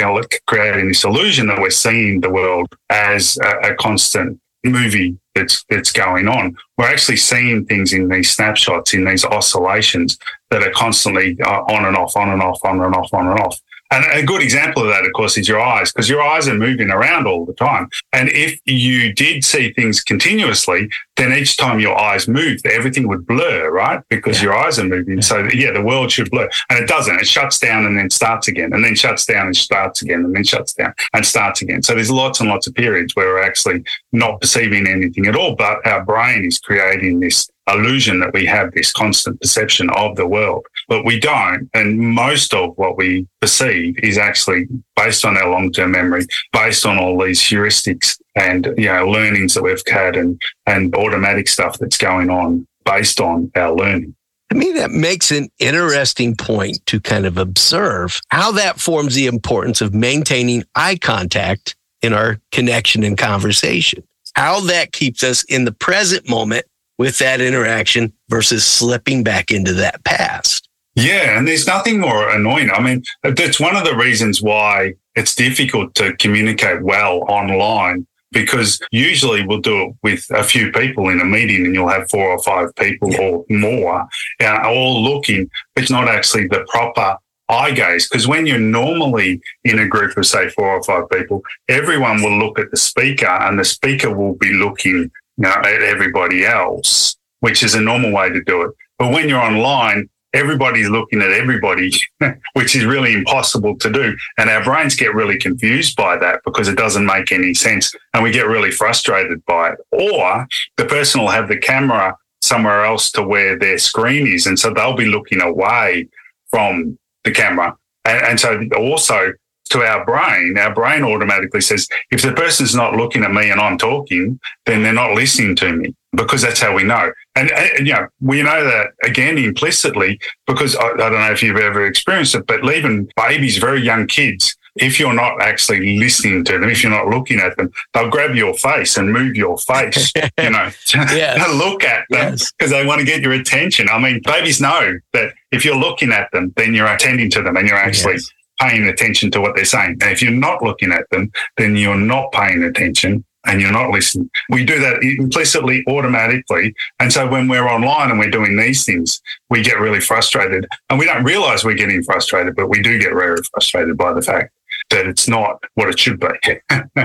creating 0.47 0.89
this 0.89 1.05
illusion 1.05 1.47
that 1.47 1.59
we're 1.59 1.71
seeing 1.71 2.21
the 2.21 2.29
world 2.29 2.69
as 2.91 3.39
a, 3.43 3.73
a 3.73 3.75
constant 3.77 4.39
movie 4.63 5.19
that's 5.35 5.65
that's 5.71 5.91
going 5.91 6.29
on. 6.29 6.55
We're 6.77 6.93
actually 6.93 7.17
seeing 7.17 7.65
things 7.65 7.95
in 7.95 8.09
these 8.09 8.31
snapshots, 8.31 8.93
in 8.93 9.05
these 9.05 9.25
oscillations 9.25 10.19
that 10.51 10.63
are 10.63 10.73
constantly 10.73 11.41
uh, 11.41 11.63
on 11.63 11.87
and 11.87 11.97
off, 11.97 12.15
on 12.15 12.29
and 12.29 12.43
off, 12.43 12.61
on 12.63 12.81
and 12.83 12.95
off, 12.95 13.13
on 13.15 13.29
and 13.29 13.41
off. 13.41 13.59
And 13.95 14.05
a 14.13 14.27
good 14.27 14.43
example 14.43 14.83
of 14.83 14.89
that, 14.89 15.05
of 15.05 15.13
course, 15.13 15.39
is 15.39 15.47
your 15.49 15.61
eyes, 15.61 15.93
because 15.93 16.09
your 16.09 16.21
eyes 16.21 16.49
are 16.49 16.55
moving 16.55 16.91
around 16.91 17.29
all 17.29 17.47
the 17.47 17.55
time. 17.55 17.89
And 18.13 18.29
if 18.31 18.59
you 18.65 19.13
did 19.13 19.45
see 19.45 19.73
things 19.73 20.03
continuously, 20.03 20.91
then 21.15 21.33
each 21.33 21.57
time 21.57 21.79
your 21.79 21.97
eyes 21.97 22.27
moved, 22.27 22.67
everything 22.67 23.07
would 23.07 23.25
blur, 23.25 23.71
right? 23.71 24.03
Because 24.09 24.39
yeah. 24.39 24.47
your 24.47 24.55
eyes 24.57 24.81
are 24.81 24.85
moving. 24.85 25.19
Yeah. 25.19 25.23
So 25.23 25.49
yeah, 25.53 25.71
the 25.71 25.83
world 25.83 26.11
should 26.11 26.29
blur. 26.29 26.51
And 26.71 26.83
it 26.83 26.89
doesn't. 26.89 27.21
It 27.21 27.29
shuts 27.29 27.61
down 27.61 27.87
and 27.87 27.97
then 27.97 28.11
starts 28.11 28.49
again, 28.49 28.73
and 28.73 28.85
then 28.85 28.97
shuts 28.97 29.25
down 29.27 29.47
and 29.47 29.57
starts 29.57 30.03
again, 30.03 30.25
and 30.25 30.35
then 30.35 30.43
shuts 30.43 30.73
down 30.73 30.93
and 31.13 31.25
starts 31.25 31.63
again. 31.63 31.85
So 31.85 31.95
there's 31.95 32.11
lots 32.11 32.41
and 32.41 32.49
lots 32.49 32.67
of 32.67 32.75
periods 32.75 33.15
where 33.15 33.29
we're 33.29 33.45
actually 33.45 33.85
not 34.11 34.41
perceiving 34.41 34.89
anything 34.89 35.27
at 35.27 35.37
all, 35.37 35.55
but 35.55 35.87
our 35.87 36.05
brain 36.05 36.45
is 36.45 36.59
creating 36.59 37.21
this 37.21 37.49
illusion 37.73 38.21
that 38.21 38.33
we 38.33 38.45
have 38.45 38.73
this 38.73 38.93
constant 38.93 39.41
perception 39.41 39.89
of 39.91 40.17
the 40.17 40.27
world, 40.27 40.67
but 40.89 41.05
we 41.05 41.19
don't. 41.19 41.69
And 41.75 41.99
most 41.99 42.55
of 42.55 42.77
what 42.77 42.97
we 42.97 43.27
perceive 43.41 43.99
is 43.99 44.19
actually 44.19 44.67
based 44.97 45.25
on 45.25 45.37
our 45.37 45.49
long-term 45.49 45.93
memory, 45.93 46.27
based 46.53 46.87
on 46.87 46.99
all 46.99 47.23
these 47.23 47.41
heuristics 47.41 48.21
and, 48.35 48.73
you 48.77 48.87
know, 48.87 49.09
learnings 49.09 49.55
that 49.55 49.63
we've 49.63 49.83
had 49.87 50.17
and, 50.17 50.41
and 50.67 50.95
automatic 50.95 51.49
stuff 51.49 51.79
that's 51.79 51.97
going 51.99 52.31
on 52.31 52.67
based 52.85 53.21
on 53.21 53.51
our 53.55 53.75
learning. 53.75 54.15
To 54.51 54.57
me, 54.57 54.73
that 54.73 54.91
makes 54.91 55.31
an 55.31 55.49
interesting 55.59 56.37
point 56.37 56.85
to 56.87 57.01
kind 57.01 57.27
of 57.27 57.39
observe 57.39 58.21
how 58.29 58.53
that 58.53 58.79
forms 58.79 59.15
the 59.15 59.27
importance 59.27 59.81
of 59.81 59.95
maintaining 59.95 60.65
eye 60.75 60.97
contact 60.97 61.75
in 62.03 62.13
our 62.13 62.39
connection 62.53 63.03
and 63.03 63.17
conversation. 63.17 64.03
How 64.37 64.61
that 64.61 64.93
keeps 64.93 65.23
us 65.23 65.45
in 65.45 65.65
the 65.65 65.73
present 65.73 66.29
moment 66.29 66.67
with 66.99 67.19
that 67.19 67.41
interaction 67.41 68.13
versus 68.29 68.65
slipping 68.65 69.25
back 69.25 69.51
into 69.51 69.73
that 69.75 70.05
past. 70.05 70.64
Yeah, 70.97 71.37
and 71.37 71.47
there's 71.47 71.67
nothing 71.67 72.01
more 72.01 72.29
annoying. 72.29 72.71
I 72.71 72.81
mean, 72.81 73.03
that's 73.23 73.59
one 73.59 73.77
of 73.77 73.85
the 73.85 73.97
reasons 73.97 74.41
why 74.41 74.95
it's 75.17 75.35
difficult 75.35 75.95
to 75.97 76.17
communicate 76.17 76.83
well 76.83 77.25
online 77.29 78.07
because 78.31 78.81
usually 78.91 79.47
we'll 79.47 79.61
do 79.61 79.83
it 79.83 79.95
with 80.03 80.27
a 80.31 80.43
few 80.43 80.71
people 80.73 81.09
in 81.09 81.21
a 81.21 81.25
meeting 81.25 81.65
and 81.65 81.75
you'll 81.75 81.89
have 81.89 82.11
four 82.11 82.31
or 82.31 82.43
five 82.43 82.75
people 82.75 83.11
yeah. 83.11 83.21
or 83.21 83.45
more 83.49 84.07
uh, 84.41 84.61
all 84.65 85.03
looking. 85.03 85.49
It's 85.77 85.91
not 85.91 86.09
actually 86.09 86.49
the 86.49 86.67
proper 86.69 87.17
eye 87.49 87.71
gaze 87.71 88.09
because 88.09 88.27
when 88.27 88.47
you're 88.47 88.59
normally 88.59 89.41
in 89.65 89.79
a 89.79 89.87
group 89.87 90.17
of 90.17 90.27
say 90.27 90.49
four 90.51 90.69
or 90.69 90.83
five 90.83 91.09
people, 91.11 91.43
everyone 91.69 92.23
will 92.23 92.39
look 92.39 92.59
at 92.59 92.71
the 92.71 92.77
speaker 92.77 93.27
and 93.27 93.59
the 93.59 93.65
speaker 93.65 94.15
will 94.15 94.35
be 94.35 94.53
looking 94.53 94.93
you 94.93 95.11
know, 95.39 95.51
at 95.51 95.83
everybody 95.83 96.45
else, 96.45 97.17
which 97.41 97.63
is 97.63 97.75
a 97.75 97.81
normal 97.81 98.13
way 98.13 98.31
to 98.31 98.43
do 98.43 98.63
it. 98.63 98.73
But 98.99 99.13
when 99.13 99.29
you're 99.29 99.41
online, 99.41 100.09
everybody's 100.35 100.91
looking 100.91 101.23
at 101.23 101.31
everybody, 101.31 101.91
which 102.53 102.77
is 102.77 102.85
really 102.85 103.15
impossible 103.15 103.77
to 103.79 103.91
do. 103.91 104.17
And 104.37 104.51
our 104.51 104.63
brains 104.63 104.97
get 104.97 105.15
really 105.15 105.39
confused 105.39 105.97
by 105.97 106.17
that 106.19 106.41
because 106.45 106.69
it 106.69 106.77
doesn't 106.77 107.07
make 107.07 107.33
any 107.33 107.55
sense. 107.55 107.95
And 108.13 108.23
we 108.23 108.31
get 108.31 108.47
really 108.47 108.71
frustrated 108.71 109.45
by 109.47 109.71
it. 109.71 109.79
Or 109.93 110.47
the 110.77 110.85
person 110.85 111.21
will 111.21 111.29
have 111.29 111.49
the 111.49 111.59
camera 111.59 112.17
somewhere 112.43 112.85
else 112.85 113.11
to 113.13 113.23
where 113.23 113.59
their 113.59 113.79
screen 113.79 114.27
is. 114.27 114.47
And 114.47 114.59
so 114.59 114.73
they'll 114.73 114.97
be 114.97 115.07
looking 115.07 115.41
away 115.41 116.09
from 116.51 116.99
the 117.25 117.31
camera. 117.31 117.77
And, 118.05 118.27
and 118.27 118.41
so 118.41 118.69
also 118.77 119.33
to 119.71 119.83
our 119.83 120.05
brain, 120.05 120.57
our 120.59 120.75
brain 120.75 121.03
automatically 121.03 121.61
says, 121.61 121.89
if 122.11 122.23
the 122.23 122.33
person's 122.33 122.75
not 122.75 122.95
looking 122.95 123.25
at 123.25 123.33
me 123.33 123.51
and 123.51 123.61
I'm 123.61 123.79
talking, 123.79 124.39
then 124.67 124.83
they're 124.83 124.93
not 124.93 125.15
listening 125.15 125.57
to 125.57 125.73
me 125.73 125.95
because 126.15 126.43
that's 126.43 126.61
how 126.61 126.75
we 126.75 126.85
know. 126.85 127.13
And, 127.35 127.51
and 127.51 127.87
you 127.87 127.93
know, 127.93 128.07
we 128.21 128.43
know 128.43 128.65
that 128.65 128.93
again 129.03 129.39
implicitly 129.39 130.21
because 130.47 130.77
I, 130.77 130.91
I, 130.91 130.97
don't 130.97 131.13
know 131.13 131.33
if 131.33 131.43
you've 131.43 131.57
ever 131.57 131.87
experienced 131.87 132.35
it, 132.35 132.47
but 132.47 132.65
even 132.73 133.09
babies, 133.17 133.59
very 133.59 133.83
young 133.83 134.07
kids, 134.07 134.57
if 134.77 134.99
you're 134.99 135.15
not 135.15 135.41
actually 135.41 135.99
listening 135.99 136.45
to 136.45 136.59
them, 136.59 136.69
if 136.69 136.83
you're 136.83 136.91
not 136.91 137.07
looking 137.07 137.39
at 137.39 137.57
them, 137.57 137.73
they'll 137.93 138.11
grab 138.11 138.35
your 138.35 138.55
face 138.55 138.97
and 138.97 139.13
move 139.13 139.37
your 139.37 139.57
face, 139.59 140.13
you 140.17 140.51
know, 140.51 140.71
to 140.87 141.53
look 141.53 141.85
at 141.85 142.05
them 142.11 142.33
because 142.33 142.53
yes. 142.61 142.71
they 142.71 142.85
want 142.85 142.99
to 142.99 143.07
get 143.07 143.23
your 143.23 143.33
attention. 143.33 143.89
I 143.89 143.99
mean, 143.99 144.21
babies 144.25 144.61
know 144.61 144.99
that 145.13 145.33
if 145.53 145.65
you're 145.65 145.77
looking 145.77 146.13
at 146.13 146.31
them, 146.33 146.53
then 146.57 146.75
you're 146.75 146.93
attending 146.93 147.31
to 147.31 147.43
them 147.43 147.57
and 147.57 147.69
you're 147.69 147.77
actually 147.77 148.15
yes 148.15 148.31
paying 148.61 148.85
attention 148.85 149.31
to 149.33 149.41
what 149.41 149.57
they're 149.57 149.65
saying. 149.65 149.99
And 150.01 150.11
if 150.11 150.23
you're 150.23 150.33
not 150.33 150.63
looking 150.63 150.93
at 150.93 151.09
them, 151.11 151.31
then 151.57 151.77
you're 151.77 151.97
not 151.97 152.33
paying 152.33 152.63
attention 152.63 153.25
and 153.47 153.61
you're 153.61 153.73
not 153.73 153.91
listening. 153.91 154.31
We 154.49 154.65
do 154.65 154.79
that 154.81 155.03
implicitly, 155.03 155.85
automatically. 155.89 156.75
And 156.99 157.13
so 157.13 157.29
when 157.29 157.49
we're 157.49 157.69
online 157.69 158.11
and 158.11 158.19
we're 158.19 158.31
doing 158.31 158.57
these 158.57 158.85
things, 158.85 159.21
we 159.51 159.63
get 159.63 159.79
really 159.79 160.01
frustrated 160.01 160.67
and 160.89 160.99
we 160.99 161.05
don't 161.05 161.25
realize 161.25 161.65
we're 161.65 161.75
getting 161.75 162.03
frustrated, 162.03 162.57
but 162.57 162.69
we 162.69 162.81
do 162.83 162.99
get 162.99 163.13
very 163.13 163.39
frustrated 163.53 163.97
by 163.97 164.13
the 164.13 164.23
fact 164.23 164.53
that 164.91 165.07
it's 165.07 165.29
not 165.29 165.63
what 165.75 165.89
it 165.89 165.99
should 165.99 166.21
be. 166.21 166.61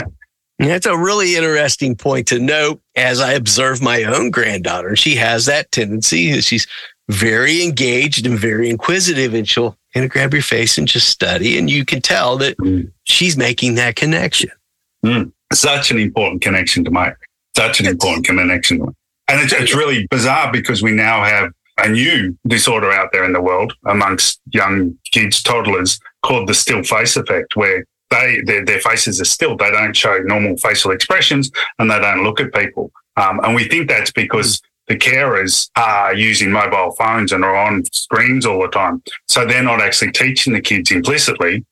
That's 0.60 0.86
a 0.86 0.98
really 0.98 1.36
interesting 1.36 1.96
point 1.96 2.28
to 2.28 2.40
note 2.40 2.82
as 2.96 3.22
I 3.22 3.34
observe 3.34 3.82
my 3.82 4.04
own 4.04 4.30
granddaughter. 4.30 4.96
She 4.96 5.16
has 5.16 5.46
that 5.46 5.72
tendency. 5.72 6.42
She's 6.42 6.68
very 7.08 7.64
engaged 7.64 8.26
and 8.26 8.38
very 8.38 8.70
inquisitive, 8.70 9.34
and 9.34 9.48
she'll 9.48 9.78
of 9.96 10.12
grab 10.12 10.34
your 10.34 10.44
face 10.44 10.78
and 10.78 10.88
just 10.88 11.10
study. 11.10 11.58
And 11.58 11.70
you 11.70 11.86
can 11.86 12.02
tell 12.02 12.38
that 12.38 12.58
mm. 12.58 12.92
she's 13.04 13.38
making 13.38 13.76
that 13.76 13.96
connection. 13.96 14.50
Mm. 15.04 15.32
Such 15.54 15.92
an 15.92 15.98
important 15.98 16.42
connection 16.42 16.84
to 16.86 16.92
make. 16.92 17.14
Such 17.56 17.80
an 17.80 17.88
important 17.88 18.26
connection. 18.26 18.82
And 19.28 19.42
it's, 19.42 19.54
it's 19.54 19.76
really 19.76 20.08
bizarre 20.08 20.52
because 20.52 20.82
we 20.82 20.92
now 20.92 21.24
have 21.24 21.52
a 21.78 21.90
new 21.90 22.38
disorder 22.48 22.92
out 22.92 23.10
there 23.12 23.24
in 23.24 23.34
the 23.34 23.42
world 23.42 23.74
amongst 23.86 24.40
young 24.52 24.98
kids, 25.12 25.42
toddlers, 25.42 26.00
called 26.24 26.48
the 26.48 26.54
still 26.54 26.84
face 26.84 27.16
effect, 27.16 27.56
where 27.56 27.86
they 28.10 28.42
their, 28.46 28.66
their 28.66 28.80
faces 28.80 29.22
are 29.22 29.26
still. 29.26 29.56
They 29.56 29.72
don't 29.72 29.96
show 29.96 30.18
normal 30.20 30.58
facial 30.58 30.92
expressions 30.92 31.52
and 31.78 31.90
they 31.90 32.00
don't 32.00 32.24
look 32.24 32.40
at 32.40 32.54
people. 32.54 32.92
Um, 33.18 33.40
and 33.44 33.56
we 33.56 33.66
think 33.66 33.88
that's 33.88 34.12
because 34.12 34.62
the 34.90 34.98
carers 34.98 35.70
are 35.76 36.14
using 36.14 36.52
mobile 36.52 36.92
phones 36.98 37.32
and 37.32 37.46
are 37.46 37.56
on 37.56 37.86
screens 37.94 38.46
all 38.46 38.62
the 38.62 38.68
time. 38.68 39.02
So 39.28 39.46
they're 39.46 39.64
not 39.64 39.82
actually 39.82 40.12
teaching 40.12 40.52
the 40.52 40.62
kids 40.62 40.92
implicitly 40.92 41.64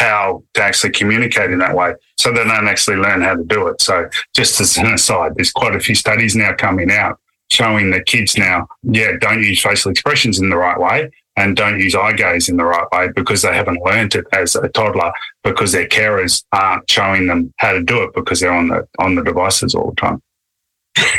how 0.00 0.42
to 0.54 0.62
actually 0.62 0.90
communicate 0.90 1.52
in 1.52 1.60
that 1.60 1.74
way. 1.74 1.94
So 2.18 2.32
they 2.32 2.42
don't 2.42 2.68
actually 2.68 2.96
learn 2.96 3.22
how 3.22 3.36
to 3.36 3.44
do 3.44 3.68
it. 3.68 3.80
So 3.80 4.08
just 4.34 4.60
as 4.60 4.76
an 4.76 4.92
aside, 4.92 5.36
there's 5.36 5.52
quite 5.52 5.76
a 5.76 5.80
few 5.80 5.94
studies 5.94 6.34
now 6.34 6.52
coming 6.54 6.90
out 6.90 7.18
showing 7.50 7.90
that 7.90 8.06
kids 8.06 8.36
now, 8.36 8.66
yeah, 8.82 9.12
don't 9.20 9.42
use 9.42 9.62
facial 9.62 9.90
expressions 9.90 10.40
in 10.40 10.48
the 10.48 10.56
right 10.56 10.80
way 10.80 11.10
and 11.36 11.56
don't 11.56 11.78
use 11.78 11.94
eye 11.94 12.12
gaze 12.12 12.48
in 12.48 12.56
the 12.56 12.64
right 12.64 12.86
way 12.92 13.08
because 13.14 13.42
they 13.42 13.54
haven't 13.54 13.82
learned 13.84 14.14
it 14.14 14.24
as 14.32 14.56
a 14.56 14.68
toddler 14.68 15.12
because 15.44 15.70
their 15.70 15.86
carers 15.86 16.44
aren't 16.52 16.88
showing 16.90 17.26
them 17.26 17.52
how 17.58 17.72
to 17.72 17.82
do 17.82 18.02
it 18.02 18.14
because 18.14 18.40
they're 18.40 18.52
on 18.52 18.68
the 18.68 18.86
on 18.98 19.14
the 19.14 19.22
devices 19.22 19.74
all 19.74 19.90
the 19.90 19.96
time. 19.96 20.20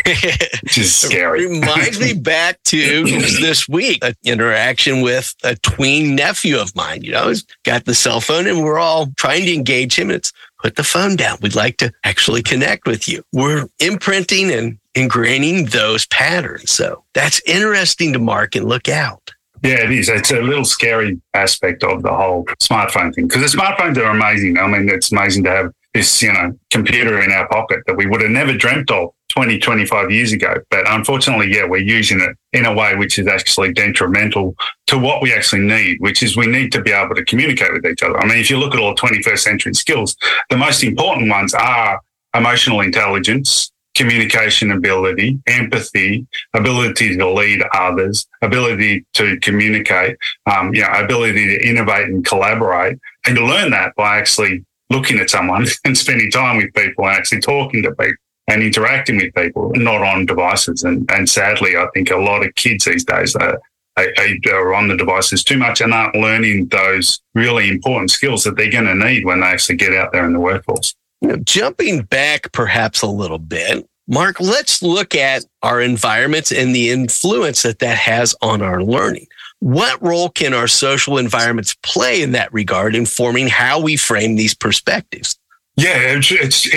Which 0.06 0.78
is 0.78 0.96
scary. 0.96 1.48
Reminds 1.48 2.00
me 2.00 2.14
back 2.14 2.62
to 2.64 3.04
this 3.04 3.68
week, 3.68 4.04
an 4.04 4.16
interaction 4.24 5.02
with 5.02 5.34
a 5.44 5.56
tween 5.56 6.16
nephew 6.16 6.58
of 6.60 6.76
mine. 6.76 7.04
You 7.04 7.12
know, 7.12 7.28
he's 7.30 7.46
got 7.64 7.86
the 7.86 7.96
cell 7.96 8.22
phone 8.22 8.48
and 8.48 8.64
we're 8.64 8.80
all 8.80 9.08
trying 9.18 9.46
to 9.46 9.54
engage 9.54 9.98
him. 9.98 10.12
It's 10.12 10.32
put 10.62 10.76
the 10.76 10.84
phone 10.84 11.16
down. 11.16 11.38
We'd 11.42 11.56
like 11.56 11.78
to 11.78 11.92
actually 12.04 12.42
connect 12.42 12.88
with 12.88 13.08
you. 13.08 13.24
We're 13.32 13.68
imprinting 13.80 14.52
and 14.52 14.80
ingraining 14.96 15.72
those 15.72 16.06
patterns. 16.08 16.72
So 16.72 17.04
that's 17.14 17.42
interesting 17.46 18.14
to 18.14 18.20
mark 18.20 18.56
and 18.56 18.66
look 18.66 18.88
out. 18.88 19.32
Yeah, 19.62 19.84
it 19.84 19.92
is. 19.92 20.10
It's 20.10 20.32
a 20.32 20.42
little 20.42 20.66
scary 20.66 21.20
aspect 21.34 21.84
of 21.84 22.04
the 22.04 22.14
whole 22.14 22.46
smartphone 22.62 23.14
thing 23.14 23.28
because 23.28 23.52
the 23.52 23.58
smartphones 23.58 23.98
are 23.98 24.12
amazing. 24.12 24.58
I 24.58 24.68
mean, 24.68 24.90
it's 24.90 25.12
amazing 25.12 25.44
to 25.46 25.50
have 25.50 25.74
this, 25.96 26.22
you 26.22 26.32
know, 26.32 26.52
computer 26.72 27.22
in 27.22 27.32
our 27.32 27.48
pocket 27.48 27.80
that 27.88 27.96
we 27.96 28.06
would 28.06 28.22
have 28.22 28.30
never 28.30 28.54
dreamt 28.54 28.92
of 28.92 29.12
20, 29.30 29.60
25 29.60 30.12
years 30.12 30.34
ago. 30.34 30.56
But 30.70 30.90
unfortunately, 30.92 31.48
yeah, 31.54 31.66
we're 31.66 31.78
using 31.78 32.20
it 32.20 32.36
in 32.52 32.66
a 32.66 32.74
way 32.74 32.96
which 32.98 33.18
is 33.18 33.28
actually 33.28 33.72
detrimental 33.72 34.56
to 34.88 34.98
what 34.98 35.22
we 35.22 35.34
actually 35.34 35.62
need, 35.62 36.02
which 36.02 36.22
is 36.22 36.36
we 36.36 36.48
need 36.48 36.74
to 36.74 36.82
be 36.82 36.92
able 36.92 37.16
to 37.16 37.24
communicate 37.24 37.72
with 37.72 37.86
each 37.86 38.04
other. 38.04 38.20
I 38.20 38.28
mean, 38.28 38.38
if 38.38 38.50
you 38.50 38.58
look 38.58 38.74
at 38.74 38.80
all 38.82 38.94
21st 38.94 39.40
century 39.40 39.74
skills, 39.74 40.18
the 40.50 40.58
most 40.58 40.84
important 40.84 41.30
ones 41.30 41.54
are 41.54 42.02
emotional 42.36 42.82
intelligence, 42.82 43.72
communication 43.96 44.72
ability, 44.72 45.40
empathy, 45.48 46.28
ability 46.54 47.16
to 47.16 47.32
lead 47.32 47.64
others, 47.74 48.28
ability 48.42 49.06
to 49.14 49.40
communicate, 49.40 50.18
um, 50.46 50.76
you 50.76 50.82
know, 50.82 50.90
ability 50.92 51.58
to 51.58 51.66
innovate 51.66 52.10
and 52.10 52.26
collaborate. 52.26 53.00
And 53.26 53.38
you 53.38 53.46
learn 53.48 53.72
that 53.72 53.96
by 53.96 54.18
actually 54.18 54.66
looking 54.90 55.20
at 55.20 55.30
someone 55.30 55.66
and 55.86 55.98
spending 55.98 56.32
time 56.32 56.58
with 56.58 56.74
people 56.74 57.06
and 57.08 57.18
actually 57.18 57.42
talking 57.42 57.84
to 57.84 57.92
people 57.92 58.16
and 58.48 58.62
interacting 58.62 59.18
with 59.18 59.34
people, 59.34 59.72
not 59.76 60.02
on 60.02 60.26
devices. 60.26 60.84
And, 60.84 61.10
and 61.12 61.28
sadly, 61.28 61.76
I 61.76 61.88
think 61.94 62.12
a 62.12 62.18
lot 62.18 62.46
of 62.46 62.54
kids 62.56 62.86
these 62.86 63.04
days 63.04 63.36
are, 63.36 63.60
are 63.98 64.74
on 64.74 64.88
the 64.88 64.98
devices 64.98 65.44
too 65.44 65.58
much 65.58 65.82
and 65.82 65.94
aren't 65.94 66.16
learning 66.16 66.68
those 66.68 67.20
really 67.34 67.70
important 67.70 68.12
skills 68.12 68.44
that 68.44 68.56
they're 68.56 68.72
going 68.72 68.86
to 68.86 68.96
need 68.96 69.26
when 69.26 69.40
they 69.40 69.48
actually 69.48 69.78
get 69.78 69.94
out 69.94 70.12
there 70.12 70.26
in 70.26 70.34
the 70.34 70.40
workforce. 70.40 70.94
You 71.22 71.30
know, 71.30 71.38
jumping 71.38 72.04
back 72.04 72.52
perhaps 72.52 73.02
a 73.02 73.08
little 73.08 73.40
bit, 73.40 73.88
Mark, 74.08 74.40
let's 74.40 74.84
look 74.84 75.16
at 75.16 75.44
our 75.64 75.82
environments 75.82 76.52
and 76.52 76.76
the 76.76 76.92
influence 76.92 77.64
that 77.64 77.80
that 77.80 77.98
has 77.98 78.36
on 78.42 78.62
our 78.62 78.84
learning. 78.84 79.26
What 79.66 80.00
role 80.00 80.30
can 80.30 80.54
our 80.54 80.68
social 80.68 81.18
environments 81.18 81.74
play 81.82 82.22
in 82.22 82.34
that 82.34 82.54
regard 82.54 82.96
in 82.96 83.08
forming 83.08 83.48
how 83.48 83.82
we 83.82 83.98
frame 83.98 84.36
these 84.36 84.54
perspectives? 84.54 85.40
Yeah, 85.76 85.98
it's 85.98 86.32
it's 86.32 86.68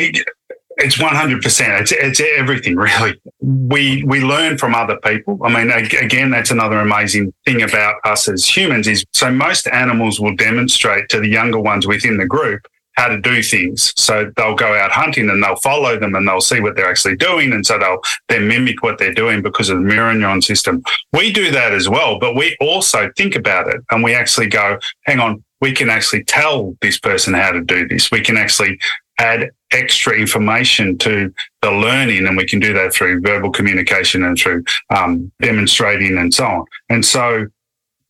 it's 0.79 0.99
one 0.99 1.15
hundred 1.15 1.43
percent. 1.43 1.83
It's 1.83 1.93
it's 1.93 2.23
everything 2.39 2.77
really. 2.77 3.21
We 3.43 4.05
we 4.05 4.23
learn 4.23 4.57
from 4.57 4.75
other 4.75 4.97
people. 5.05 5.39
I 5.45 5.51
mean, 5.51 5.71
again, 5.71 6.31
that's 6.31 6.51
another 6.51 6.79
amazing 6.79 7.35
thing 7.45 7.61
about 7.61 7.97
us 8.07 8.27
as 8.27 8.47
humans 8.47 8.89
is 8.89 9.05
so 9.13 9.31
most 9.31 9.69
animals 9.69 10.19
will 10.19 10.35
demonstrate 10.35 11.11
to 11.11 11.21
the 11.21 11.29
younger 11.29 11.61
ones 11.61 11.87
within 11.87 12.17
the 12.17 12.25
group 12.25 12.67
how 12.99 13.07
to 13.07 13.21
do 13.21 13.43
things. 13.45 13.93
So 13.97 14.31
they'll 14.37 14.57
go 14.57 14.75
out 14.75 14.91
hunting 14.91 15.31
and 15.31 15.41
they'll 15.43 15.57
follow 15.57 15.99
them 15.99 16.17
and 16.17 16.27
they'll 16.27 16.41
see 16.41 16.61
what 16.61 16.75
they're 16.75 16.91
actually 16.91 17.15
doing. 17.17 17.53
And 17.53 17.65
so 17.65 17.79
they'll 17.79 18.01
then 18.29 18.49
mimic 18.49 18.83
what 18.83 18.99
they're 18.99 19.15
doing 19.15 19.41
because 19.41 19.71
of 19.71 19.79
the 19.79 19.85
mirror 19.85 20.13
neuron 20.13 20.43
system. 20.43 20.83
We 21.13 21.33
do 21.33 21.53
that 21.53 21.73
as 21.73 21.89
well, 21.89 22.19
but 22.19 22.35
we 22.35 22.57
also 22.61 23.09
think 23.17 23.37
about 23.37 23.69
it 23.69 23.81
and 23.93 24.03
we 24.03 24.15
actually 24.15 24.49
go, 24.49 24.81
hang 25.07 25.21
on, 25.21 25.45
we 25.61 25.73
can 25.73 25.91
actually 25.91 26.25
tell 26.25 26.77
this 26.83 26.99
person 26.99 27.35
how 27.35 27.53
to 27.53 27.63
do 27.63 27.87
this. 27.87 28.11
We 28.11 28.21
can 28.21 28.37
actually 28.37 28.81
add 29.21 29.51
extra 29.71 30.15
information 30.15 30.99
to 30.99 31.33
the 31.63 31.71
learning 31.71 32.27
and 32.27 32.37
we 32.37 32.47
can 32.47 32.59
do 32.59 32.73
that 32.73 32.93
through 32.93 33.21
verbal 33.21 33.51
communication 33.51 34.25
and 34.25 34.37
through 34.37 34.65
um, 34.91 35.31
demonstrating 35.41 36.19
and 36.19 36.35
so 36.35 36.45
on. 36.45 36.65
And 36.89 37.05
so 37.05 37.47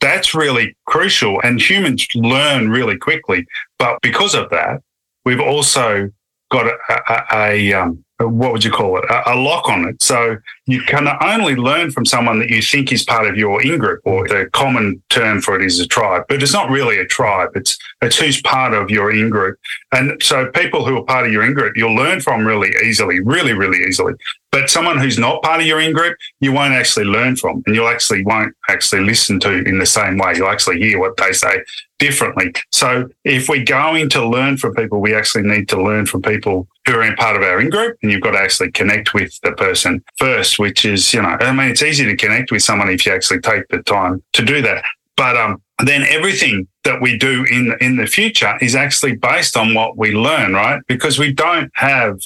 that's 0.00 0.34
really 0.34 0.76
crucial. 0.86 1.40
And 1.42 1.60
humans 1.60 2.06
learn 2.14 2.70
really 2.70 2.96
quickly. 2.96 3.46
But 3.78 3.98
because 4.02 4.34
of 4.34 4.50
that, 4.50 4.80
we've 5.24 5.40
also 5.40 6.10
got 6.50 6.66
a, 6.66 6.76
a, 6.88 7.24
a 7.32 7.72
um, 7.74 8.04
what 8.20 8.52
would 8.52 8.64
you 8.64 8.70
call 8.70 8.98
it? 8.98 9.04
A, 9.08 9.34
a, 9.34 9.36
lock 9.36 9.68
on 9.68 9.86
it. 9.86 10.02
So 10.02 10.36
you 10.66 10.82
can 10.82 11.08
only 11.22 11.54
learn 11.54 11.90
from 11.92 12.04
someone 12.04 12.40
that 12.40 12.50
you 12.50 12.60
think 12.60 12.92
is 12.92 13.04
part 13.04 13.26
of 13.26 13.36
your 13.36 13.62
in 13.62 13.78
group, 13.78 14.00
or 14.04 14.26
the 14.26 14.48
common 14.52 15.00
term 15.08 15.40
for 15.40 15.54
it 15.58 15.64
is 15.64 15.78
a 15.78 15.86
tribe, 15.86 16.24
but 16.28 16.42
it's 16.42 16.52
not 16.52 16.70
really 16.70 16.98
a 16.98 17.06
tribe. 17.06 17.50
It's 17.54 17.78
it's 18.02 18.18
who's 18.18 18.42
part 18.42 18.74
of 18.74 18.90
your 18.90 19.12
in 19.12 19.30
group, 19.30 19.58
and 19.92 20.20
so 20.22 20.50
people 20.50 20.84
who 20.84 20.96
are 20.96 21.04
part 21.04 21.26
of 21.26 21.32
your 21.32 21.44
in 21.44 21.54
group 21.54 21.76
you'll 21.76 21.94
learn 21.94 22.20
from 22.20 22.44
really 22.44 22.72
easily, 22.84 23.20
really 23.20 23.52
really 23.52 23.84
easily. 23.84 24.14
But 24.50 24.70
someone 24.70 24.98
who's 24.98 25.18
not 25.18 25.42
part 25.42 25.60
of 25.60 25.66
your 25.66 25.80
in 25.80 25.92
group, 25.92 26.16
you 26.40 26.52
won't 26.52 26.72
actually 26.72 27.04
learn 27.04 27.36
from, 27.36 27.62
and 27.66 27.74
you'll 27.74 27.88
actually 27.88 28.24
won't 28.24 28.54
actually 28.68 29.02
listen 29.02 29.38
to 29.40 29.62
in 29.62 29.78
the 29.78 29.86
same 29.86 30.16
way. 30.16 30.32
You'll 30.36 30.48
actually 30.48 30.80
hear 30.80 30.98
what 30.98 31.18
they 31.18 31.32
say 31.32 31.62
differently. 31.98 32.54
So 32.72 33.08
if 33.24 33.48
we're 33.48 33.64
going 33.64 34.08
to 34.10 34.26
learn 34.26 34.56
from 34.56 34.74
people, 34.74 35.00
we 35.00 35.14
actually 35.14 35.42
need 35.42 35.68
to 35.68 35.82
learn 35.82 36.06
from 36.06 36.22
people 36.22 36.66
in 37.02 37.14
part 37.16 37.36
of 37.36 37.42
our 37.42 37.60
in 37.60 37.70
group, 37.70 37.96
and 38.02 38.10
you've 38.10 38.20
got 38.20 38.32
to 38.32 38.38
actually 38.38 38.70
connect 38.72 39.14
with 39.14 39.38
the 39.42 39.52
person 39.52 40.02
first, 40.16 40.58
which 40.58 40.84
is, 40.84 41.12
you 41.12 41.22
know, 41.22 41.36
I 41.40 41.52
mean, 41.52 41.70
it's 41.70 41.82
easy 41.82 42.04
to 42.04 42.16
connect 42.16 42.50
with 42.50 42.62
someone 42.62 42.88
if 42.88 43.04
you 43.06 43.12
actually 43.12 43.40
take 43.40 43.68
the 43.68 43.82
time 43.82 44.22
to 44.34 44.44
do 44.44 44.62
that. 44.62 44.84
But 45.16 45.36
um, 45.36 45.62
then 45.84 46.04
everything 46.04 46.68
that 46.84 47.00
we 47.02 47.18
do 47.18 47.44
in 47.44 47.74
in 47.80 47.96
the 47.96 48.06
future 48.06 48.56
is 48.60 48.74
actually 48.74 49.16
based 49.16 49.56
on 49.56 49.74
what 49.74 49.96
we 49.96 50.12
learn, 50.12 50.54
right? 50.54 50.80
Because 50.88 51.18
we 51.18 51.32
don't 51.32 51.70
have 51.74 52.18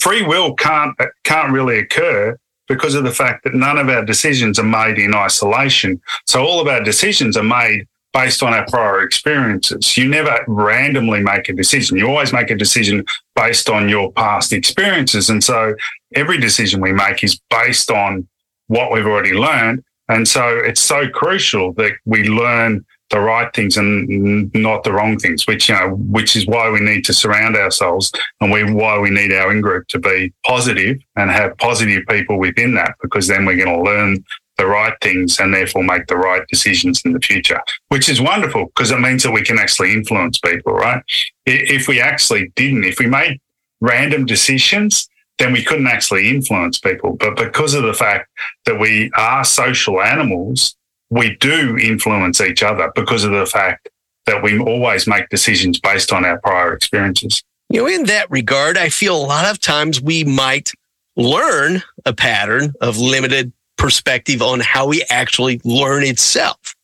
free 0.00 0.22
will 0.22 0.54
can't 0.54 0.96
can't 1.24 1.52
really 1.52 1.78
occur 1.78 2.36
because 2.68 2.94
of 2.94 3.04
the 3.04 3.10
fact 3.10 3.42
that 3.44 3.54
none 3.54 3.78
of 3.78 3.88
our 3.88 4.04
decisions 4.04 4.58
are 4.58 4.64
made 4.64 4.96
in 4.96 5.14
isolation. 5.14 6.00
So 6.26 6.42
all 6.42 6.60
of 6.60 6.68
our 6.68 6.82
decisions 6.82 7.36
are 7.36 7.42
made 7.42 7.86
based 8.12 8.42
on 8.42 8.52
our 8.52 8.66
prior 8.66 9.02
experiences. 9.02 9.96
You 9.96 10.08
never 10.08 10.44
randomly 10.48 11.20
make 11.20 11.48
a 11.48 11.52
decision. 11.52 11.96
You 11.96 12.08
always 12.08 12.32
make 12.32 12.50
a 12.50 12.56
decision 12.56 13.04
based 13.36 13.68
on 13.68 13.88
your 13.88 14.12
past 14.12 14.52
experiences. 14.52 15.30
And 15.30 15.42
so 15.42 15.74
every 16.14 16.38
decision 16.38 16.80
we 16.80 16.92
make 16.92 17.22
is 17.22 17.40
based 17.50 17.90
on 17.90 18.26
what 18.66 18.92
we've 18.92 19.06
already 19.06 19.32
learned. 19.32 19.84
And 20.08 20.26
so 20.26 20.58
it's 20.58 20.80
so 20.80 21.08
crucial 21.08 21.72
that 21.74 21.92
we 22.04 22.24
learn 22.24 22.84
the 23.10 23.20
right 23.20 23.52
things 23.54 23.76
and 23.76 24.52
not 24.54 24.84
the 24.84 24.92
wrong 24.92 25.18
things, 25.18 25.46
which, 25.46 25.68
you 25.68 25.74
know, 25.74 25.90
which 25.90 26.36
is 26.36 26.46
why 26.46 26.70
we 26.70 26.80
need 26.80 27.04
to 27.04 27.12
surround 27.12 27.56
ourselves 27.56 28.12
and 28.40 28.52
we, 28.52 28.62
why 28.72 28.98
we 28.98 29.10
need 29.10 29.32
our 29.32 29.50
in 29.50 29.60
group 29.60 29.86
to 29.88 29.98
be 29.98 30.32
positive 30.44 30.96
and 31.16 31.30
have 31.30 31.56
positive 31.58 32.04
people 32.08 32.38
within 32.38 32.74
that, 32.74 32.94
because 33.02 33.26
then 33.26 33.44
we're 33.44 33.56
going 33.56 33.76
to 33.76 33.82
learn 33.82 34.24
the 34.60 34.66
right 34.66 34.92
things 35.00 35.40
and 35.40 35.54
therefore 35.54 35.82
make 35.82 36.06
the 36.06 36.16
right 36.16 36.46
decisions 36.48 37.00
in 37.06 37.12
the 37.12 37.20
future, 37.20 37.60
which 37.88 38.10
is 38.10 38.20
wonderful 38.20 38.66
because 38.66 38.90
it 38.90 39.00
means 39.00 39.22
that 39.22 39.32
we 39.32 39.42
can 39.42 39.58
actually 39.58 39.92
influence 39.92 40.38
people, 40.38 40.74
right? 40.74 41.02
If 41.46 41.88
we 41.88 41.98
actually 41.98 42.52
didn't, 42.56 42.84
if 42.84 42.98
we 42.98 43.06
made 43.06 43.40
random 43.80 44.26
decisions, 44.26 45.08
then 45.38 45.54
we 45.54 45.64
couldn't 45.64 45.86
actually 45.86 46.28
influence 46.28 46.78
people. 46.78 47.16
But 47.16 47.36
because 47.36 47.72
of 47.72 47.84
the 47.84 47.94
fact 47.94 48.28
that 48.66 48.78
we 48.78 49.10
are 49.16 49.44
social 49.44 50.02
animals, 50.02 50.76
we 51.08 51.36
do 51.36 51.78
influence 51.78 52.42
each 52.42 52.62
other 52.62 52.92
because 52.94 53.24
of 53.24 53.32
the 53.32 53.46
fact 53.46 53.88
that 54.26 54.42
we 54.42 54.58
always 54.58 55.06
make 55.06 55.30
decisions 55.30 55.80
based 55.80 56.12
on 56.12 56.26
our 56.26 56.38
prior 56.38 56.74
experiences. 56.74 57.42
You 57.70 57.80
know, 57.80 57.86
in 57.86 58.04
that 58.04 58.30
regard, 58.30 58.76
I 58.76 58.90
feel 58.90 59.16
a 59.16 59.24
lot 59.24 59.50
of 59.50 59.58
times 59.58 60.02
we 60.02 60.22
might 60.24 60.70
learn 61.16 61.82
a 62.04 62.12
pattern 62.12 62.74
of 62.82 62.98
limited 62.98 63.52
perspective 63.80 64.42
on 64.42 64.60
how 64.60 64.86
we 64.86 65.02
actually 65.08 65.60
learn 65.64 66.04
itself. 66.04 66.76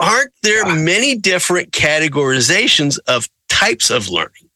Aren't 0.00 0.32
there 0.42 0.66
many 0.74 1.16
different 1.16 1.70
categorizations 1.70 2.98
of 3.06 3.28
types 3.48 3.88
of 3.88 4.08
learning? 4.08 4.50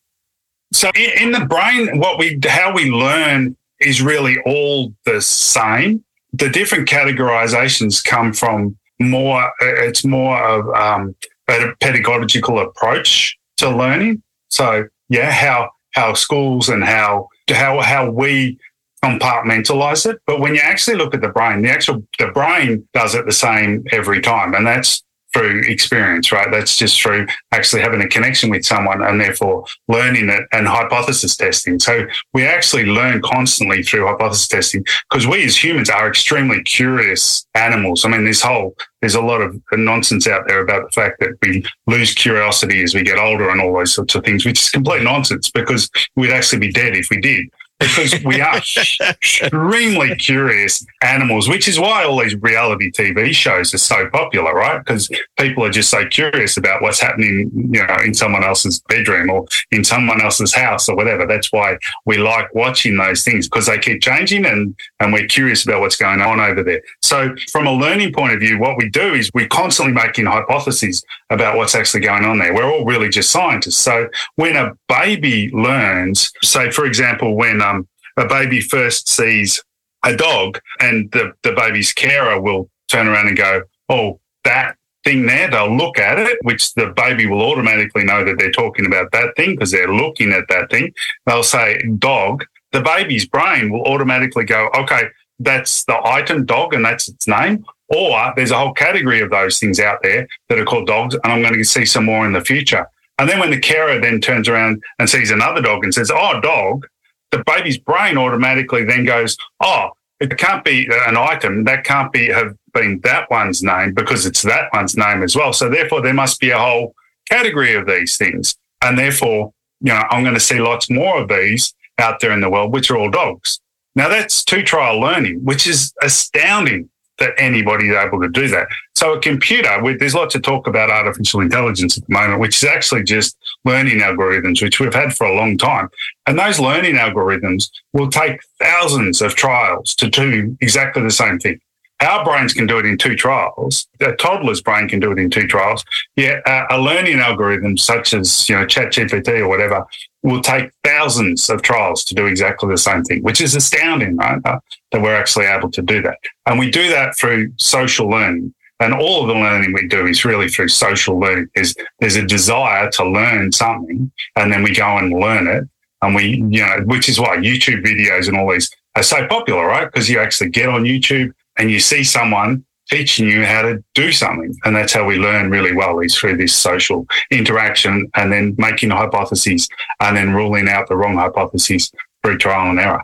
So 0.73 0.91
in, 0.95 1.33
the 1.33 1.47
brain, 1.47 1.99
what 1.99 2.19
we 2.19 2.39
how 2.47 2.75
we 2.75 2.91
learn 2.91 3.57
is 3.81 4.03
really 4.03 4.39
all 4.45 4.93
the 5.05 5.21
same. 5.21 6.05
The 6.33 6.49
different 6.49 6.89
categorizations 6.89 8.03
come 8.03 8.33
from 8.33 8.77
more. 8.99 9.53
It's 9.61 10.05
more 10.05 10.43
of 10.43 10.69
um, 10.75 11.15
a 11.49 11.73
pedagogical 11.81 12.59
approach 12.59 13.37
to 13.59 13.71
learning. 13.71 14.23
So 14.49 14.89
yeah, 15.09 15.31
how 15.31 15.71
how 15.93 16.15
schools 16.15 16.69
and 16.69 16.83
how 16.83 17.29
how 17.49 17.81
how 17.81 18.11
we 18.11 18.59
compartmentalize 19.05 20.11
it. 20.11 20.21
But 20.27 20.41
when 20.41 20.55
you 20.55 20.61
actually 20.63 20.97
look 20.97 21.15
at 21.15 21.21
the 21.21 21.29
brain, 21.29 21.63
the 21.63 21.71
actual 21.71 22.07
the 22.19 22.29
brain 22.29 22.89
does 22.95 23.15
it 23.15 23.27
the 23.27 23.33
same 23.33 23.85
every 23.91 24.21
time, 24.21 24.55
and 24.55 24.67
that's 24.67 25.03
through 25.33 25.63
experience, 25.67 26.31
right? 26.31 26.49
That's 26.51 26.77
just 26.77 27.01
through 27.01 27.27
actually 27.53 27.83
having 27.83 28.03
a 28.03 28.09
connection 28.09 28.51
with 28.51 28.65
someone 28.65 29.03
and 29.03 29.21
therefore 29.21 29.65
learning 29.89 30.29
it 30.29 30.45
and 30.53 30.67
hypothesis 30.67 31.37
testing. 31.37 31.79
So 31.81 32.07
we 32.35 32.45
actually 32.45 32.85
learn 32.85 33.23
constantly 33.23 33.83
through 33.83 34.07
hypothesis 34.07 34.49
testing 34.49 34.85
because 35.11 35.27
we 35.27 35.45
as 35.45 35.57
humans 35.57 35.89
are 35.89 36.09
extremely 36.09 36.63
curious 36.63 37.47
animals. 37.55 38.05
I 38.05 38.09
mean, 38.09 38.25
this 38.25 38.43
whole, 38.43 38.77
there's 39.01 39.15
a 39.15 39.23
lot 39.23 39.41
of 39.41 39.59
nonsense 39.73 40.27
out 40.27 40.47
there 40.47 40.61
about 40.61 40.91
the 40.91 40.93
fact 40.93 41.21
that 41.21 41.37
we 41.43 41.65
lose 41.87 42.15
curiosity 42.15 42.83
as 42.83 42.95
we 42.95 43.03
get 43.03 43.19
older 43.19 43.49
and 43.49 43.61
all 43.61 43.73
those 43.73 43.95
sorts 43.95 44.15
of 44.15 44.25
things, 44.25 44.45
which 44.45 44.61
is 44.61 44.71
complete 44.71 45.03
nonsense 45.03 45.51
because 45.51 45.89
we'd 46.15 46.31
actually 46.31 46.59
be 46.59 46.73
dead 46.73 46.95
if 46.95 47.09
we 47.11 47.21
did 47.21 47.47
because 47.83 48.25
we 48.25 48.41
are 48.41 48.57
extremely 49.11 50.15
curious 50.17 50.85
animals, 51.03 51.49
which 51.49 51.69
is 51.69 51.79
why 51.79 52.05
all 52.05 52.21
these 52.21 52.37
reality 52.37 52.91
TV 52.91 53.33
shows 53.35 53.75
are 53.75 53.79
so 53.79 54.09
popular, 54.11 54.55
right? 54.55 54.79
Because 54.79 55.11
people 55.39 55.65
are 55.65 55.71
just 55.71 55.91
so 55.91 56.07
curious 56.07 56.57
about 56.57 56.83
what's 56.83 57.01
happening, 57.01 57.51
you 57.55 57.87
know, 57.87 57.97
in 58.05 58.15
someone 58.15 58.45
else's 58.45 58.81
bedroom 58.89 59.31
or 59.31 59.47
in 59.71 59.85
someone 59.85 60.21
else's 60.21 60.55
house 60.55 60.89
or 60.89 60.97
whatever. 60.97 61.27
That's 61.27 61.53
why 61.53 61.79
we 62.07 62.19
like 62.19 62.55
watching 62.55 62.97
those 62.97 63.25
things 63.25 63.49
because 63.49 63.67
they 63.67 63.79
keep 63.79 64.03
changing 64.03 64.47
and, 64.47 64.75
and 65.01 65.13
we're 65.13 65.27
curious 65.27 65.65
about 65.65 65.81
what's 65.81 65.97
going 65.97 66.21
on 66.21 66.41
over 66.41 66.63
there. 66.63 66.83
So 67.03 67.35
from 67.51 67.67
a 67.67 67.73
learning 67.73 68.13
point 68.13 68.33
of 68.33 68.41
view, 68.41 68.59
what 68.59 68.77
we 68.77 68.89
do 68.91 69.15
is 69.15 69.31
we're 69.35 69.49
constantly 69.49 69.95
making 69.95 70.27
hypotheses 70.27 71.05
about 71.31 71.57
what's 71.57 71.75
actually 71.75 72.01
going 72.01 72.25
on 72.25 72.39
there. 72.39 72.55
We're 72.55 72.71
all 72.71 72.85
really 72.85 73.09
just 73.09 73.31
scientists. 73.31 73.79
So 73.79 74.09
when 74.37 74.57
a 74.57 74.73
baby 74.89 75.51
learns, 75.53 76.31
say, 76.43 76.71
for 76.71 76.85
example, 76.85 77.35
when 77.37 77.63
um, 77.63 77.72
a 78.17 78.27
baby 78.27 78.61
first 78.61 79.09
sees 79.09 79.63
a 80.05 80.17
dog 80.17 80.61
and 80.81 81.11
the, 81.13 81.33
the 81.43 81.53
baby's 81.53 81.93
carer 81.93 82.41
will 82.41 82.69
turn 82.89 83.09
around 83.09 83.29
and 83.29 83.37
go, 83.37 83.63
Oh, 83.89 84.21
that 84.45 84.77
thing 85.05 85.27
there, 85.27 85.51
they'll 85.51 85.77
look 85.77 85.99
at 85.99 86.19
it, 86.19 86.39
which 86.43 86.75
the 86.75 86.93
baby 86.97 87.27
will 87.27 87.43
automatically 87.43 88.05
know 88.05 88.25
that 88.25 88.39
they're 88.39 88.53
talking 88.53 88.87
about 88.87 89.11
that 89.13 89.35
thing 89.37 89.55
because 89.55 89.71
they're 89.71 89.93
looking 89.93 90.33
at 90.33 90.45
that 90.49 90.71
thing. 90.71 90.93
They'll 91.27 91.43
say 91.43 91.83
dog. 91.99 92.45
The 92.73 92.81
baby's 92.81 93.27
brain 93.27 93.71
will 93.71 93.83
automatically 93.83 94.45
go, 94.45 94.71
okay, 94.75 95.05
that's 95.39 95.85
the 95.85 96.01
item 96.05 96.47
dog 96.47 96.73
and 96.73 96.85
that's 96.85 97.09
its 97.09 97.27
name. 97.27 97.65
Or 97.89 98.33
there's 98.37 98.51
a 98.51 98.59
whole 98.59 98.73
category 98.73 99.21
of 99.21 99.31
those 99.31 99.59
things 99.59 99.79
out 99.79 99.99
there 100.03 100.27
that 100.49 100.59
are 100.59 100.65
called 100.65 100.87
dogs, 100.87 101.15
and 101.15 101.33
I'm 101.33 101.43
going 101.43 101.55
to 101.55 101.65
see 101.65 101.85
some 101.85 102.07
more 102.07 102.25
in 102.25 102.33
the 102.33 102.41
future. 102.41 102.87
And 103.19 103.29
then 103.29 103.39
when 103.39 103.51
the 103.51 103.61
carer 103.61 104.01
then 104.01 104.21
turns 104.21 104.49
around 104.49 104.83
and 104.99 105.11
sees 105.11 105.31
another 105.31 105.61
dog 105.61 105.85
and 105.85 105.93
says, 105.93 106.11
oh, 106.11 106.41
dog, 106.41 106.87
the 107.33 107.43
baby's 107.47 107.79
brain 107.79 108.17
automatically 108.17 108.85
then 108.85 109.05
goes, 109.05 109.37
oh, 109.61 109.91
it 110.21 110.37
can't 110.39 110.65
be 110.65 110.89
an 111.07 111.17
item. 111.17 111.65
That 111.65 111.83
can't 111.85 112.13
be 112.13 112.29
have 112.29 112.55
been 112.73 113.01
that 113.01 113.29
one's 113.31 113.63
name 113.63 113.93
because 113.93 114.25
it's 114.25 114.43
that 114.43 114.69
one's 114.73 114.97
name 114.97 115.23
as 115.23 115.35
well. 115.35 115.53
So 115.53 115.69
therefore, 115.69 116.01
there 116.01 116.15
must 116.15 116.39
be 116.39 116.51
a 116.51 116.59
whole 116.59 116.95
category 117.29 117.75
of 117.75 117.87
these 117.87 118.17
things, 118.17 118.55
and 118.83 118.97
therefore, 118.97 119.53
you 119.81 119.93
know, 119.93 120.05
I'm 120.11 120.23
going 120.23 120.35
to 120.35 120.41
see 120.41 120.61
lots 120.61 120.89
more 120.89 121.21
of 121.21 121.29
these 121.29 121.75
out 121.99 122.21
there 122.21 122.31
in 122.31 122.41
the 122.41 122.51
world, 122.51 122.73
which 122.73 122.91
are 122.91 122.97
all 122.97 123.11
dogs. 123.11 123.61
Now 123.95 124.09
that's 124.09 124.45
two 124.45 124.63
trial 124.63 125.01
learning, 125.01 125.45
which 125.45 125.67
is 125.67 125.93
astounding 126.03 126.89
that 127.23 127.35
anybody's 127.39 127.95
able 127.95 128.21
to 128.21 128.29
do 128.29 128.49
that. 128.49 128.67
So 128.95 129.15
a 129.15 129.21
computer, 129.21 129.71
there's 129.99 130.15
lots 130.15 130.35
of 130.35 130.43
talk 130.43 130.67
about 130.67 130.91
artificial 130.91 131.41
intelligence 131.41 131.97
at 131.97 132.07
the 132.07 132.13
moment, 132.13 132.41
which 132.41 132.57
is 132.57 132.65
actually 132.65 133.05
just 133.05 133.37
learning 133.65 134.01
algorithms, 134.01 134.63
which 134.63 134.81
we've 134.81 134.95
had 134.95 135.15
for 135.15 135.27
a 135.27 135.35
long 135.35 135.57
time. 135.57 135.89
And 136.27 136.39
those 136.39 136.59
learning 136.59 136.97
algorithms 136.97 137.71
will 137.93 138.11
take 138.11 138.41
thousands 138.61 139.23
of 139.23 139.35
trials 139.35 139.95
to 139.97 140.09
do 140.09 140.57
exactly 140.61 141.03
the 141.03 141.11
same 141.11 141.39
thing. 141.39 141.61
Our 142.03 142.25
brains 142.25 142.53
can 142.53 142.67
do 142.67 142.79
it 142.79 142.87
in 142.87 142.99
two 142.99 143.15
trials. 143.15 143.87
A 144.01 144.13
toddler's 144.17 144.61
brain 144.61 144.89
can 144.89 144.99
do 144.99 145.13
it 145.13 145.19
in 145.19 145.31
two 145.31 145.47
trials. 145.47 145.85
Yeah, 146.17 146.41
a 146.71 146.79
learning 146.79 147.21
algorithm 147.21 147.77
such 147.77 148.13
as 148.13 148.49
you 148.49 148.57
know 148.57 148.67
ChatGPT 148.67 149.39
or 149.39 149.49
whatever 149.49 149.87
will 150.23 150.41
take 150.41 150.71
thousands 150.85 151.49
of 151.49 151.63
trials 151.63 152.05
to 152.05 152.15
do 152.15 152.27
exactly 152.27 152.69
the 152.69 152.79
same 152.79 153.05
thing, 153.05 153.23
which 153.23 153.41
is 153.41 153.55
astounding, 153.55 154.17
right? 154.17 154.41
Uh, 154.45 154.59
that 154.91 155.01
we're 155.01 155.15
actually 155.15 155.47
able 155.47 155.71
to 155.71 155.83
do 155.83 156.03
that. 156.03 156.19
And 156.47 156.59
we 156.59 156.71
do 156.71 156.89
that 156.91 157.17
through 157.17 157.53
social 157.59 158.09
learning. 158.09 158.53
And 158.81 158.95
all 158.95 159.23
of 159.23 159.29
the 159.29 159.35
learning 159.35 159.73
we 159.73 159.87
do 159.87 160.07
is 160.07 160.25
really 160.25 160.49
through 160.49 160.69
social 160.69 161.19
learning. 161.19 161.49
There's, 161.55 161.75
there's 162.01 162.17
a 162.17 162.27
desire 162.27 162.91
to 162.91 163.09
learn 163.09 163.53
something 163.53 164.11
and 164.35 164.53
then 164.53 164.63
we 164.63 164.75
go 164.75 164.97
and 164.99 165.13
learn 165.13 165.47
it. 165.47 165.65
And 166.03 166.17
we, 166.17 166.43
you 166.51 166.67
know, 166.67 166.79
which 166.85 167.09
is 167.09 167.21
why 167.21 167.37
YouTube 167.37 167.85
videos 167.85 168.27
and 168.27 168.37
all 168.37 168.51
these 168.51 168.71
are 168.97 169.05
so 169.05 169.25
popular, 169.29 169.67
right? 169.67 169.87
Because 169.87 170.11
you 170.11 170.19
actually 170.19 170.51
get 170.51 170.69
on 170.69 170.83
YouTube 170.83 171.33
and 171.59 171.71
you 171.71 171.81
see 171.81 172.05
someone 172.05 172.65
teaching 172.89 173.29
you 173.29 173.45
how 173.45 173.63
to 173.63 173.83
do 173.95 174.13
something. 174.13 174.55
And 174.65 174.77
that's 174.77 174.93
how 174.93 175.05
we 175.05 175.17
learn 175.17 175.51
really 175.51 175.75
well 175.75 176.01
is 176.01 176.17
through 176.17 176.37
this 176.37 176.55
social 176.55 177.07
interaction 177.31 178.11
and 178.15 178.33
then 178.33 178.55
making 178.59 178.91
hypotheses 178.91 179.69
and 180.01 180.17
then 180.17 180.33
ruling 180.33 180.69
out 180.69 180.89
the 180.89 180.97
wrong 180.97 181.17
hypotheses 181.17 181.91
through 182.23 182.39
trial 182.39 182.71
and 182.71 182.79
error. 182.79 183.03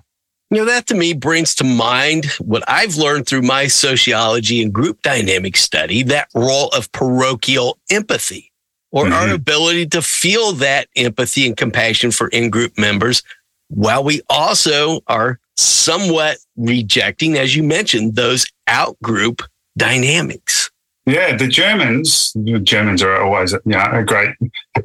You 0.50 0.58
know, 0.58 0.64
that 0.66 0.86
to 0.86 0.94
me 0.94 1.12
brings 1.12 1.54
to 1.56 1.64
mind 1.64 2.24
what 2.38 2.64
I've 2.66 2.96
learned 2.96 3.26
through 3.26 3.42
my 3.42 3.66
sociology 3.66 4.62
and 4.62 4.72
group 4.72 5.02
dynamic 5.02 5.56
study, 5.56 6.02
that 6.04 6.28
role 6.34 6.68
of 6.68 6.90
parochial 6.92 7.78
empathy 7.90 8.50
or 8.90 9.04
mm-hmm. 9.04 9.12
our 9.12 9.34
ability 9.34 9.86
to 9.88 10.00
feel 10.00 10.52
that 10.52 10.88
empathy 10.96 11.46
and 11.46 11.56
compassion 11.56 12.10
for 12.10 12.28
in-group 12.28 12.78
members 12.78 13.22
while 13.68 14.02
we 14.02 14.22
also 14.30 15.00
are 15.06 15.38
somewhat 15.58 16.38
rejecting, 16.56 17.36
as 17.36 17.54
you 17.54 17.62
mentioned, 17.62 18.14
those 18.14 18.46
out-group 18.66 19.42
dynamics. 19.76 20.70
Yeah, 21.06 21.36
the 21.36 21.48
Germans, 21.48 22.32
the 22.34 22.58
Germans 22.58 23.02
are 23.02 23.20
always 23.22 23.52
you 23.52 23.60
know, 23.64 23.88
a 23.92 24.04
great 24.04 24.34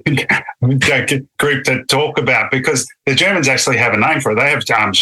group 1.37 1.63
to 1.65 1.83
talk 1.85 2.17
about 2.17 2.49
because 2.49 2.87
the 3.05 3.13
Germans 3.13 3.49
actually 3.49 3.77
have 3.77 3.93
a 3.93 3.97
name 3.97 4.21
for 4.21 4.31
it. 4.31 4.35
They 4.35 4.49
have 4.49 4.63
um, 4.79 4.93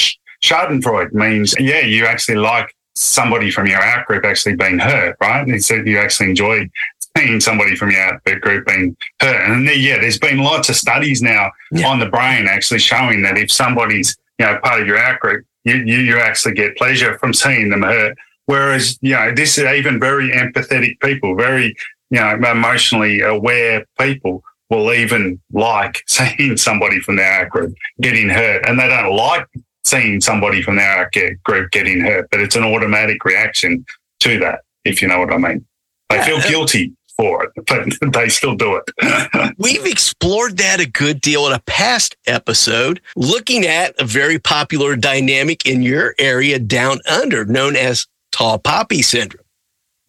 Schadenfreude 0.43 1.13
means, 1.13 1.53
yeah, 1.59 1.81
you 1.81 2.07
actually 2.07 2.37
like 2.37 2.75
somebody 2.95 3.51
from 3.51 3.67
your 3.67 3.81
out 3.81 4.05
group 4.07 4.25
actually 4.25 4.55
being 4.55 4.79
hurt, 4.79 5.15
right? 5.21 5.47
And 5.47 5.63
so 5.63 5.75
you 5.75 5.99
actually 5.99 6.31
enjoy 6.31 6.69
seeing 7.15 7.39
somebody 7.39 7.75
from 7.75 7.91
your 7.91 8.19
group 8.39 8.65
being 8.65 8.97
hurt. 9.19 9.47
And 9.47 9.67
yeah, 9.67 9.99
there's 9.99 10.17
been 10.17 10.39
lots 10.39 10.69
of 10.69 10.75
studies 10.75 11.21
now 11.21 11.51
yeah. 11.71 11.87
on 11.87 11.99
the 11.99 12.07
brain 12.07 12.47
actually 12.47 12.79
showing 12.79 13.21
that 13.23 13.37
if 13.37 13.51
somebody's, 13.51 14.17
you 14.39 14.45
know, 14.47 14.57
part 14.63 14.81
of 14.81 14.87
your 14.87 14.97
out 14.97 15.19
group, 15.19 15.45
you, 15.63 15.75
you, 15.75 15.97
you 15.99 16.19
actually 16.19 16.53
get 16.53 16.77
pleasure 16.77 17.17
from 17.17 17.33
seeing 17.33 17.69
them 17.69 17.83
hurt. 17.83 18.17
Whereas, 18.45 18.97
you 19.01 19.13
know, 19.13 19.33
this 19.33 19.57
is 19.57 19.65
even 19.65 19.99
very 19.99 20.29
empathetic 20.31 20.99
people, 20.99 21.35
very, 21.35 21.75
you 22.09 22.19
know, 22.19 22.35
emotionally 22.35 23.21
aware 23.21 23.85
people 23.99 24.43
will 24.69 24.93
even 24.93 25.39
like 25.51 26.03
seeing 26.07 26.57
somebody 26.57 26.99
from 26.99 27.17
their 27.17 27.47
group 27.49 27.75
getting 28.01 28.29
hurt 28.29 28.65
and 28.67 28.79
they 28.79 28.87
don't 28.87 29.15
like 29.15 29.45
seeing 29.83 30.21
somebody 30.21 30.61
from 30.61 30.75
their 30.75 31.09
group 31.43 31.71
getting 31.71 31.99
hurt, 31.99 32.27
but 32.31 32.39
it's 32.39 32.55
an 32.55 32.63
automatic 32.63 33.23
reaction 33.25 33.85
to 34.19 34.39
that, 34.39 34.61
if 34.85 35.01
you 35.01 35.07
know 35.07 35.19
what 35.19 35.33
I 35.33 35.37
mean. 35.37 35.65
They 36.09 36.17
yeah, 36.17 36.25
feel 36.25 36.41
guilty 36.41 36.93
for 37.21 37.43
it, 37.43 37.51
but 37.67 38.13
they 38.13 38.29
still 38.29 38.55
do 38.55 38.75
it. 38.75 39.53
We've 39.59 39.85
explored 39.85 40.57
that 40.57 40.79
a 40.79 40.89
good 40.89 41.21
deal 41.21 41.45
in 41.45 41.53
a 41.53 41.59
past 41.59 42.15
episode, 42.25 42.99
looking 43.15 43.67
at 43.67 43.93
a 43.99 44.05
very 44.05 44.39
popular 44.39 44.95
dynamic 44.95 45.67
in 45.67 45.83
your 45.83 46.15
area 46.17 46.57
down 46.57 46.99
under 47.07 47.45
known 47.45 47.75
as 47.75 48.07
tall 48.31 48.57
poppy 48.57 49.03
syndrome. 49.03 49.45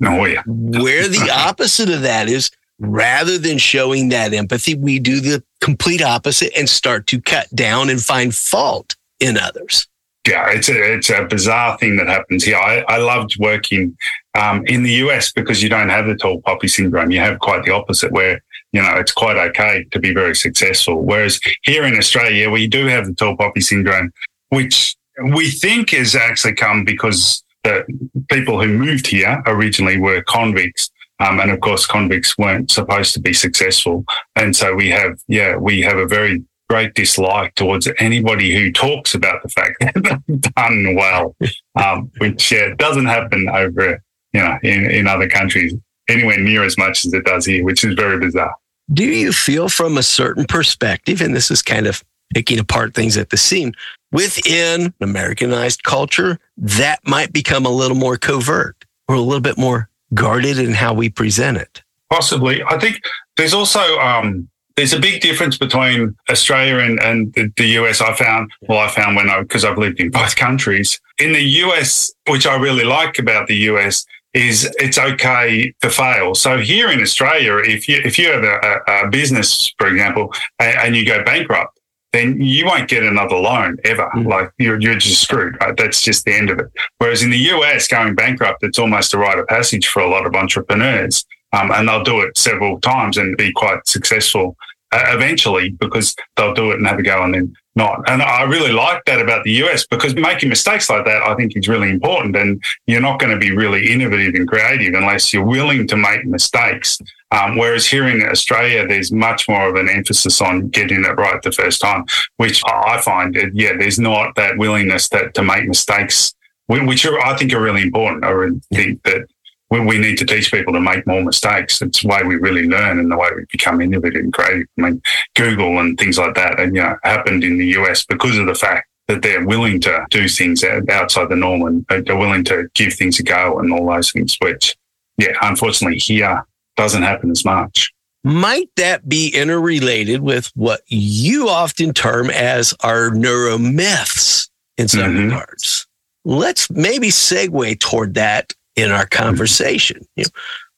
Oh, 0.03 0.25
yeah. 0.25 0.43
Where 0.47 1.07
the 1.07 1.31
opposite 1.33 1.91
of 1.91 2.01
that 2.03 2.29
is 2.29 2.51
rather 2.79 3.37
than 3.37 3.59
showing 3.59 4.09
that 4.09 4.33
empathy, 4.33 4.75
we 4.75 4.99
do 4.99 5.21
the 5.21 5.45
complete 5.61 6.03
opposite 6.03 6.57
and 6.57 6.69
start 6.69 7.07
to 7.09 7.21
cut 7.21 7.55
down 7.55 7.91
and 7.91 8.03
find 8.03 8.35
fault 8.35 8.97
in 9.21 9.37
others. 9.37 9.87
Yeah, 10.27 10.51
it's 10.51 10.69
a, 10.69 10.95
it's 10.95 11.11
a 11.11 11.25
bizarre 11.25 11.77
thing 11.79 11.97
that 11.97 12.07
happens 12.07 12.45
here. 12.45 12.57
I, 12.57 12.85
I 12.87 12.99
loved 12.99 13.39
working 13.41 13.97
um, 14.39 14.65
in 14.67 14.85
the 14.85 14.93
US 15.07 15.33
because 15.33 15.63
you 15.63 15.69
don't 15.69 15.89
have 15.89 16.07
the 16.07 16.15
tall 16.15 16.41
poppy 16.43 16.69
syndrome. 16.69 17.11
You 17.11 17.19
have 17.21 17.41
quite 17.41 17.65
the 17.65 17.73
opposite 17.73 18.13
where, 18.13 18.41
you 18.73 18.81
know, 18.81 18.95
it's 18.95 19.13
quite 19.13 19.37
okay 19.37 19.85
to 19.91 19.99
be 19.99 20.15
very 20.15 20.37
successful. 20.37 21.03
Whereas 21.03 21.41
here 21.63 21.85
in 21.85 21.99
Australia, 21.99 22.51
we 22.51 22.69
do 22.69 22.87
have 22.87 23.07
the 23.07 23.15
tall 23.15 23.37
poppy 23.37 23.61
syndrome, 23.61 24.13
which 24.51 24.95
we 25.35 25.51
think 25.51 25.91
has 25.91 26.15
actually 26.15 26.55
come 26.55 26.85
because 26.85 27.43
the 27.65 27.85
people 28.31 28.61
who 28.61 28.69
moved 28.69 29.09
here 29.09 29.43
originally 29.47 29.99
were 29.99 30.23
convicts. 30.23 30.91
Um, 31.19 31.41
and 31.41 31.51
of 31.51 31.61
course, 31.61 31.87
convicts 31.87 32.39
weren't 32.39 32.71
supposed 32.71 33.13
to 33.15 33.21
be 33.21 33.33
successful. 33.33 34.05
And 34.37 34.55
so 34.55 34.75
we 34.75 34.89
have, 34.91 35.19
yeah, 35.29 35.57
we 35.57 35.81
have 35.83 35.99
a 35.99 36.07
very 36.07 36.45
great 36.73 36.95
dislike 36.95 37.55
towards 37.55 37.87
anybody 37.99 38.55
who 38.55 38.73
talks 38.73 39.15
about 39.15 39.43
the 39.43 39.49
fact 39.51 39.77
that 39.81 40.23
they've 40.27 40.41
done 40.41 40.95
well, 40.95 41.37
um, 41.75 42.11
which 42.17 42.51
yeah, 42.51 42.73
doesn't 42.79 43.05
happen 43.05 43.47
over, 43.51 44.03
you 44.33 44.41
know, 44.41 44.57
in, 44.63 44.91
in 44.91 45.07
other 45.07 45.29
countries 45.29 45.75
anywhere 46.09 46.41
near 46.41 46.65
as 46.65 46.79
much 46.79 47.05
as 47.05 47.13
it 47.13 47.27
does 47.27 47.45
here, 47.45 47.63
which 47.63 47.85
is 47.85 47.95
very 47.95 48.19
bizarre. 48.19 48.55
Do 48.91 49.05
you 49.05 49.33
feel 49.33 49.69
from 49.69 49.99
a 49.99 50.03
certain 50.03 50.47
perspective, 50.47 51.21
and 51.21 51.37
this 51.37 51.51
is 51.51 51.61
kind 51.61 51.87
of 51.87 52.03
picking 52.33 52.59
apart 52.59 52.95
things 52.95 53.19
at 53.19 53.29
the 53.29 53.37
seam, 53.37 53.75
within 54.11 54.95
Americanized 55.03 55.83
culture, 55.83 56.39
that 56.57 57.01
might 57.07 57.35
become 57.35 57.67
a 57.67 57.71
little 57.71 57.99
more 57.99 58.17
covert 58.17 58.83
or 59.09 59.17
a 59.17 59.21
little 59.21 59.43
bit 59.43 59.59
more 59.59 59.91
guarded 60.15 60.59
in 60.59 60.73
how 60.73 60.95
we 60.95 61.11
present 61.11 61.59
it? 61.59 61.83
Possibly. 62.09 62.63
I 62.63 62.79
think 62.79 62.99
there's 63.37 63.53
also 63.53 63.99
um, 63.99 64.49
there's 64.77 64.93
a 64.93 65.01
big 65.01 65.21
difference 65.21 65.59
between 65.59 66.17
Australia 66.31 66.79
and, 66.79 67.01
and 67.01 67.33
the, 67.35 67.53
the, 67.57 67.67
US. 67.79 68.01
I 68.01 68.15
found, 68.15 68.51
well, 68.63 68.79
I 68.79 68.89
found 68.89 69.17
when 69.17 69.29
I, 69.29 69.41
because 69.43 69.65
I've 69.65 69.79
lived 69.79 70.01
in 70.01 70.11
both 70.11 70.37
countries. 70.37 71.01
In 71.19 71.33
the 71.33 71.43
US, 71.43 72.13
which 72.29 72.47
I 72.47 72.57
really 72.57 72.85
like 72.85 73.19
about 73.19 73.47
the 73.47 73.57
US, 73.71 74.07
is 74.35 74.75
it's 74.79 74.99
okay 74.99 75.75
to 75.83 75.91
fail. 75.91 76.35
So 76.35 76.59
here 76.59 76.91
in 76.91 77.01
Australia, 77.03 77.59
if 77.59 77.89
you 77.89 78.01
if 78.03 78.19
you 78.19 78.31
have 78.33 78.45
a, 78.45 79.05
a 79.05 79.09
business, 79.09 79.73
for 79.79 79.89
example, 79.89 80.33
and, 80.59 80.77
and, 80.79 80.97
you 80.97 81.05
go 81.05 81.23
bankrupt, 81.23 81.79
then 82.13 82.41
you 82.41 82.65
won't 82.65 82.89
get 82.89 83.03
another 83.03 83.37
loan 83.37 83.77
ever. 83.85 84.11
Mm. 84.15 84.27
Like 84.27 84.51
you're 84.59 84.81
you're 84.81 84.95
just 84.95 85.21
screwed. 85.21 85.57
Right? 85.61 85.77
That's 85.77 86.01
just 86.01 86.25
the 86.25 86.33
end 86.35 86.49
of 86.49 86.59
it. 86.61 86.67
Whereas 86.99 87.23
in 87.23 87.31
the 87.31 87.39
US, 87.39 87.89
going 87.89 88.15
bankrupt, 88.15 88.63
it's 88.63 88.79
almost 88.79 89.13
a 89.13 89.19
rite 89.19 89.39
of 89.39 89.47
passage 89.49 89.87
for 89.87 90.01
a 90.01 90.09
lot 90.09 90.25
of 90.25 90.35
entrepreneurs, 90.35 91.27
um, 91.53 91.71
and 91.71 91.89
they'll 91.89 92.03
do 92.03 92.21
it 92.21 92.37
several 92.37 92.81
times 92.81 93.17
and 93.17 93.37
be 93.37 93.53
quite 93.53 93.87
successful 93.87 94.57
uh, 94.93 95.05
eventually 95.09 95.71
because 95.71 96.15
they'll 96.37 96.55
do 96.55 96.71
it 96.71 96.79
and 96.79 96.87
have 96.87 96.99
a 96.99 97.03
go 97.03 97.23
and 97.23 97.35
then 97.35 97.55
not. 97.75 98.09
And 98.11 98.21
I 98.21 98.43
really 98.43 98.73
like 98.73 99.03
that 99.07 99.21
about 99.21 99.45
the 99.45 99.53
US 99.65 99.87
because 99.87 100.15
making 100.15 100.51
mistakes 100.51 100.91
like 100.91 101.07
that, 101.07 101.23
I 101.23 101.35
think 101.35 101.57
is 101.57 101.69
really 101.69 101.89
important. 101.89 102.37
And 102.37 102.63
you're 102.87 103.01
not 103.01 103.19
going 103.19 103.33
to 103.33 103.39
be 103.39 103.57
really 103.57 103.91
innovative 103.91 104.35
and 104.35 104.47
creative 104.47 104.93
unless 104.93 105.33
you're 105.33 105.45
willing 105.45 105.87
to 105.89 105.97
make 105.97 106.27
mistakes. 106.27 106.99
Um, 107.31 107.57
whereas 107.57 107.87
here 107.87 108.07
in 108.07 108.23
Australia, 108.29 108.87
there's 108.87 109.11
much 109.11 109.49
more 109.49 109.71
of 109.71 109.77
an 109.77 109.89
emphasis 109.89 110.43
on 110.43 110.69
getting 110.69 111.05
it 111.05 111.17
right 111.17 111.41
the 111.43 111.53
first 111.53 111.81
time, 111.81 112.05
which 112.37 112.63
I 112.67 113.01
find, 113.01 113.35
yeah, 113.55 113.73
there's 113.79 113.99
not 113.99 114.35
that 114.37 114.59
willingness 114.59 115.09
that 115.09 115.33
to 115.35 115.43
make 115.43 115.67
mistakes, 115.67 116.35
which 116.67 117.07
are, 117.07 117.19
I 117.21 117.35
think 117.39 117.55
are 117.55 117.63
really 117.63 117.83
important. 117.83 118.25
I 118.25 118.31
really 118.31 118.61
think 118.75 119.03
that 119.05 119.27
we, 119.73 119.81
we 119.81 119.99
need 119.99 120.19
to 120.19 120.27
teach 120.27 120.53
people 120.53 120.75
to 120.75 120.81
make 120.81 121.07
more 121.07 121.23
mistakes. 121.23 121.81
It's 121.81 122.03
the 122.03 122.09
way 122.09 122.23
we 122.25 122.37
really 122.37 122.69
learn 122.69 122.99
and 122.99 123.11
the 123.11 123.17
way 123.17 123.31
we 123.35 123.47
become 123.51 123.81
innovative 123.81 124.23
and 124.23 124.33
creative. 124.33 124.67
I 124.79 124.83
mean, 124.83 125.03
Google 125.35 125.79
and 125.79 125.99
things 125.99 126.19
like 126.19 126.35
that, 126.35 126.61
and 126.61 126.77
you 126.77 126.83
know, 126.83 126.95
happened 127.03 127.43
in 127.43 127.57
the 127.57 127.67
US 127.79 128.05
because 128.05 128.37
of 128.37 128.47
the 128.47 128.55
fact 128.55 128.87
that 129.09 129.23
they're 129.23 129.47
willing 129.47 129.81
to 129.81 130.07
do 130.11 130.29
things 130.29 130.63
outside 130.91 131.31
the 131.31 131.37
norm 131.37 131.63
and 131.63 132.05
they're 132.05 132.17
willing 132.17 132.45
to 132.45 132.69
give 132.75 132.93
things 132.93 133.19
a 133.19 133.23
go 133.23 133.59
and 133.59 133.73
all 133.73 133.87
those 133.87 134.13
things, 134.13 134.37
which, 134.43 134.77
yeah, 135.17 135.33
unfortunately 135.41 135.99
here 135.99 136.45
doesn't 136.77 137.03
happen 137.03 137.31
as 137.31 137.43
much. 137.43 137.91
Might 138.25 138.69
that 138.77 139.09
be 139.09 139.31
interrelated 139.35 140.21
with 140.21 140.53
what 140.55 140.83
you 140.87 141.49
often 141.49 141.95
term 141.95 142.29
as 142.29 142.75
our 142.81 143.11
neuromyths 143.11 144.51
in 144.77 144.89
some 144.89 145.01
mm-hmm. 145.01 145.25
regards? 145.25 145.87
Let's 146.25 146.71
maybe 146.71 147.09
segue 147.09 147.81
toward 147.81 148.15
that 148.15 148.53
in 148.77 148.91
our 148.91 149.07
conversation. 149.07 150.07
You, 150.17 150.25
know, 150.25 150.31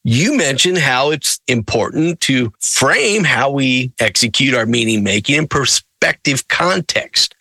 you 0.05 0.37
mentioned 0.37 0.79
how 0.79 1.11
it's 1.11 1.41
important 1.49 2.21
to 2.23 2.53
frame 2.61 3.25
how 3.25 3.51
we 3.51 3.93
execute 3.99 4.55
our 4.55 4.67
meaning 4.67 5.03
making 5.03 5.37
in 5.37 5.49
perspective 5.49 6.47
context. 6.49 7.35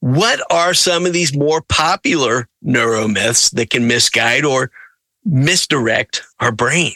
What 0.00 0.40
are 0.50 0.74
some 0.74 1.06
of 1.06 1.12
these 1.12 1.36
more 1.36 1.62
popular 1.62 2.48
neuromyths 2.64 3.50
that 3.52 3.70
can 3.70 3.88
misguide 3.88 4.44
or 4.44 4.70
misdirect 5.24 6.22
our 6.38 6.52
brain? 6.52 6.94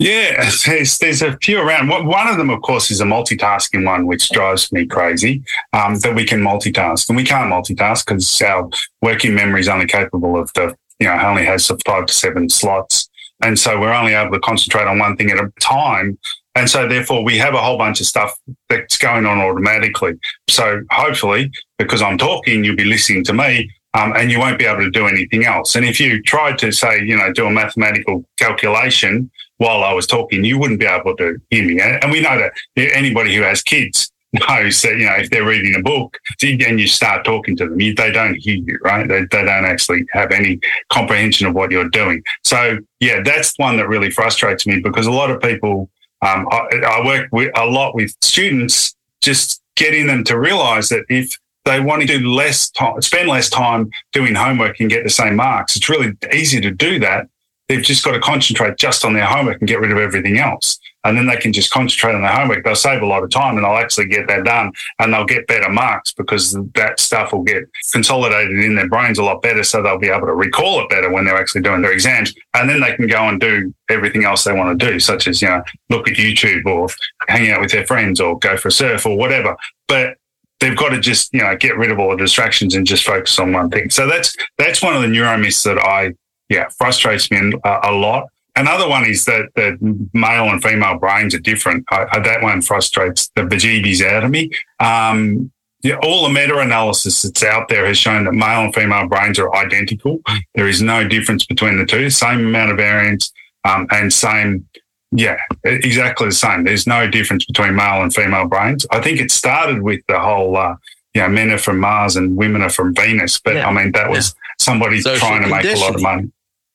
Yeah, 0.00 0.50
there's, 0.64 0.96
there's 0.96 1.20
a 1.20 1.36
few 1.42 1.60
around. 1.60 1.88
One 1.88 2.26
of 2.26 2.38
them, 2.38 2.48
of 2.48 2.62
course, 2.62 2.90
is 2.90 3.02
a 3.02 3.04
multitasking 3.04 3.84
one, 3.84 4.06
which 4.06 4.30
drives 4.30 4.72
me 4.72 4.86
crazy. 4.86 5.42
Um, 5.74 5.98
that 5.98 6.14
we 6.14 6.24
can 6.24 6.40
multitask, 6.40 7.06
and 7.10 7.16
we 7.16 7.24
can't 7.24 7.52
multitask 7.52 8.06
because 8.06 8.40
our 8.40 8.70
working 9.02 9.34
memory 9.34 9.60
is 9.60 9.68
only 9.68 9.86
capable 9.86 10.40
of 10.40 10.50
the 10.54 10.74
you 11.00 11.06
know, 11.06 11.18
only 11.20 11.44
has 11.44 11.70
five 11.86 12.06
to 12.06 12.14
seven 12.14 12.48
slots. 12.48 13.08
And 13.42 13.58
so 13.58 13.80
we're 13.80 13.92
only 13.92 14.12
able 14.12 14.32
to 14.32 14.40
concentrate 14.40 14.86
on 14.86 14.98
one 14.98 15.16
thing 15.16 15.30
at 15.30 15.38
a 15.38 15.50
time. 15.60 16.18
And 16.54 16.68
so 16.68 16.86
therefore 16.86 17.24
we 17.24 17.38
have 17.38 17.54
a 17.54 17.62
whole 17.62 17.78
bunch 17.78 18.00
of 18.00 18.06
stuff 18.06 18.38
that's 18.68 18.98
going 18.98 19.24
on 19.24 19.38
automatically. 19.38 20.14
So 20.48 20.82
hopefully, 20.90 21.50
because 21.78 22.02
I'm 22.02 22.18
talking, 22.18 22.64
you'll 22.64 22.76
be 22.76 22.84
listening 22.84 23.24
to 23.24 23.32
me. 23.32 23.70
Um, 23.92 24.12
and 24.14 24.30
you 24.30 24.38
won't 24.38 24.56
be 24.56 24.66
able 24.66 24.82
to 24.82 24.90
do 24.90 25.08
anything 25.08 25.46
else. 25.46 25.74
And 25.74 25.84
if 25.84 25.98
you 25.98 26.22
tried 26.22 26.58
to 26.58 26.70
say, 26.70 27.02
you 27.02 27.16
know, 27.16 27.32
do 27.32 27.46
a 27.46 27.50
mathematical 27.50 28.24
calculation 28.36 29.28
while 29.56 29.82
I 29.82 29.92
was 29.92 30.06
talking, 30.06 30.44
you 30.44 30.58
wouldn't 30.58 30.78
be 30.78 30.86
able 30.86 31.16
to 31.16 31.38
hear 31.50 31.64
me. 31.64 31.80
And 31.80 32.12
we 32.12 32.20
know 32.20 32.38
that 32.38 32.52
anybody 32.76 33.34
who 33.34 33.42
has 33.42 33.62
kids 33.62 34.12
knows 34.48 34.80
that, 34.82 34.96
you 34.96 35.06
know, 35.06 35.16
if 35.16 35.30
they're 35.30 35.46
reading 35.46 35.74
a 35.74 35.82
book 35.82 36.16
and 36.42 36.80
you 36.80 36.86
start 36.86 37.24
talking 37.24 37.56
to 37.56 37.68
them, 37.68 37.78
they 37.78 38.10
don't 38.12 38.36
hear 38.36 38.56
you, 38.56 38.78
right? 38.82 39.08
They, 39.08 39.22
they 39.22 39.44
don't 39.44 39.64
actually 39.64 40.06
have 40.12 40.30
any 40.30 40.60
comprehension 40.88 41.46
of 41.46 41.54
what 41.54 41.70
you're 41.70 41.88
doing. 41.88 42.22
So, 42.44 42.78
yeah, 43.00 43.22
that's 43.22 43.58
one 43.58 43.76
that 43.78 43.88
really 43.88 44.10
frustrates 44.10 44.66
me 44.66 44.80
because 44.80 45.06
a 45.06 45.12
lot 45.12 45.30
of 45.30 45.40
people, 45.40 45.90
um, 46.22 46.46
I, 46.50 46.80
I 46.86 47.04
work 47.04 47.28
with 47.32 47.50
a 47.56 47.66
lot 47.66 47.94
with 47.94 48.14
students, 48.22 48.94
just 49.20 49.60
getting 49.74 50.06
them 50.06 50.22
to 50.24 50.38
realize 50.38 50.90
that 50.90 51.04
if 51.08 51.36
they 51.64 51.80
want 51.80 52.02
to 52.02 52.06
do 52.06 52.28
less 52.28 52.70
time, 52.70 53.00
spend 53.02 53.28
less 53.28 53.50
time 53.50 53.90
doing 54.12 54.34
homework 54.34 54.78
and 54.80 54.88
get 54.88 55.02
the 55.02 55.10
same 55.10 55.36
marks, 55.36 55.76
it's 55.76 55.88
really 55.88 56.12
easy 56.32 56.60
to 56.60 56.70
do 56.70 56.98
that. 57.00 57.28
They've 57.70 57.82
just 57.82 58.04
got 58.04 58.12
to 58.12 58.20
concentrate 58.20 58.78
just 58.78 59.04
on 59.04 59.14
their 59.14 59.26
homework 59.26 59.60
and 59.60 59.68
get 59.68 59.78
rid 59.78 59.92
of 59.92 59.98
everything 59.98 60.38
else 60.38 60.80
and 61.04 61.16
then 61.16 61.26
they 61.26 61.36
can 61.36 61.52
just 61.52 61.70
concentrate 61.70 62.14
on 62.14 62.22
their 62.22 62.32
homework. 62.32 62.64
They'll 62.64 62.74
save 62.74 63.02
a 63.02 63.06
lot 63.06 63.22
of 63.22 63.30
time 63.30 63.56
and 63.56 63.64
they'll 63.64 63.76
actually 63.76 64.06
get 64.06 64.28
that 64.28 64.44
done 64.44 64.72
and 64.98 65.12
they'll 65.12 65.24
get 65.24 65.46
better 65.46 65.70
marks 65.70 66.12
because 66.12 66.52
that 66.74 67.00
stuff 67.00 67.32
will 67.32 67.42
get 67.42 67.64
consolidated 67.92 68.58
in 68.58 68.74
their 68.74 68.88
brains 68.88 69.18
a 69.18 69.24
lot 69.24 69.40
better. 69.40 69.62
So 69.62 69.82
they'll 69.82 69.98
be 69.98 70.08
able 70.08 70.26
to 70.26 70.34
recall 70.34 70.80
it 70.82 70.90
better 70.90 71.10
when 71.10 71.24
they're 71.24 71.38
actually 71.38 71.62
doing 71.62 71.82
their 71.82 71.92
exams. 71.92 72.34
And 72.54 72.68
then 72.68 72.80
they 72.80 72.94
can 72.94 73.06
go 73.06 73.28
and 73.28 73.40
do 73.40 73.72
everything 73.88 74.24
else 74.24 74.44
they 74.44 74.52
want 74.52 74.78
to 74.78 74.90
do, 74.90 75.00
such 75.00 75.26
as, 75.26 75.40
you 75.40 75.48
know, 75.48 75.62
look 75.88 76.06
at 76.06 76.16
YouTube 76.16 76.66
or 76.66 76.88
hang 77.28 77.50
out 77.50 77.60
with 77.60 77.72
their 77.72 77.86
friends 77.86 78.20
or 78.20 78.38
go 78.38 78.56
for 78.56 78.68
a 78.68 78.72
surf 78.72 79.06
or 79.06 79.16
whatever. 79.16 79.56
But 79.88 80.16
they've 80.60 80.76
got 80.76 80.90
to 80.90 81.00
just, 81.00 81.32
you 81.32 81.40
know, 81.40 81.56
get 81.56 81.78
rid 81.78 81.90
of 81.90 81.98
all 81.98 82.10
the 82.10 82.16
distractions 82.16 82.74
and 82.74 82.86
just 82.86 83.04
focus 83.04 83.38
on 83.38 83.52
one 83.52 83.70
thing. 83.70 83.88
So 83.88 84.06
that's, 84.06 84.36
that's 84.58 84.82
one 84.82 84.94
of 84.94 85.00
the 85.00 85.08
neuromyths 85.08 85.64
that 85.64 85.78
I, 85.78 86.12
yeah, 86.50 86.68
frustrates 86.76 87.30
me 87.30 87.54
a, 87.64 87.80
a 87.84 87.92
lot. 87.92 88.26
Another 88.56 88.88
one 88.88 89.06
is 89.06 89.24
that 89.24 89.46
the 89.54 89.78
male 90.12 90.50
and 90.50 90.62
female 90.62 90.98
brains 90.98 91.34
are 91.34 91.38
different. 91.38 91.84
I, 91.90 92.18
that 92.18 92.42
one 92.42 92.60
frustrates 92.60 93.30
the 93.36 93.42
bejeebies 93.42 94.02
out 94.04 94.24
of 94.24 94.30
me. 94.30 94.50
Um, 94.80 95.50
yeah, 95.82 95.96
all 96.02 96.24
the 96.24 96.34
meta-analysis 96.34 97.22
that's 97.22 97.42
out 97.42 97.68
there 97.68 97.86
has 97.86 97.96
shown 97.96 98.24
that 98.24 98.32
male 98.32 98.64
and 98.64 98.74
female 98.74 99.08
brains 99.08 99.38
are 99.38 99.54
identical. 99.54 100.20
There 100.54 100.68
is 100.68 100.82
no 100.82 101.08
difference 101.08 101.46
between 101.46 101.78
the 101.78 101.86
two. 101.86 102.10
Same 102.10 102.40
amount 102.40 102.72
of 102.72 102.76
variance 102.76 103.32
um, 103.64 103.86
and 103.90 104.12
same, 104.12 104.68
yeah, 105.10 105.38
exactly 105.64 106.26
the 106.26 106.32
same. 106.32 106.64
There's 106.64 106.86
no 106.86 107.08
difference 107.08 107.46
between 107.46 107.76
male 107.76 108.02
and 108.02 108.12
female 108.12 108.46
brains. 108.46 108.84
I 108.90 109.00
think 109.00 109.20
it 109.20 109.30
started 109.30 109.80
with 109.80 110.02
the 110.06 110.18
whole, 110.18 110.56
uh, 110.56 110.74
you 111.14 111.22
know, 111.22 111.28
men 111.28 111.50
are 111.50 111.58
from 111.58 111.78
Mars 111.78 112.16
and 112.16 112.36
women 112.36 112.60
are 112.60 112.68
from 112.68 112.94
Venus. 112.94 113.40
But 113.40 113.54
yeah. 113.54 113.68
I 113.68 113.72
mean, 113.72 113.92
that 113.92 114.10
was 114.10 114.34
yeah. 114.34 114.54
somebody 114.58 115.00
Social 115.00 115.18
trying 115.18 115.42
to 115.42 115.48
make 115.48 115.64
a 115.64 115.78
lot 115.78 115.94
of 115.94 116.02
money. 116.02 116.30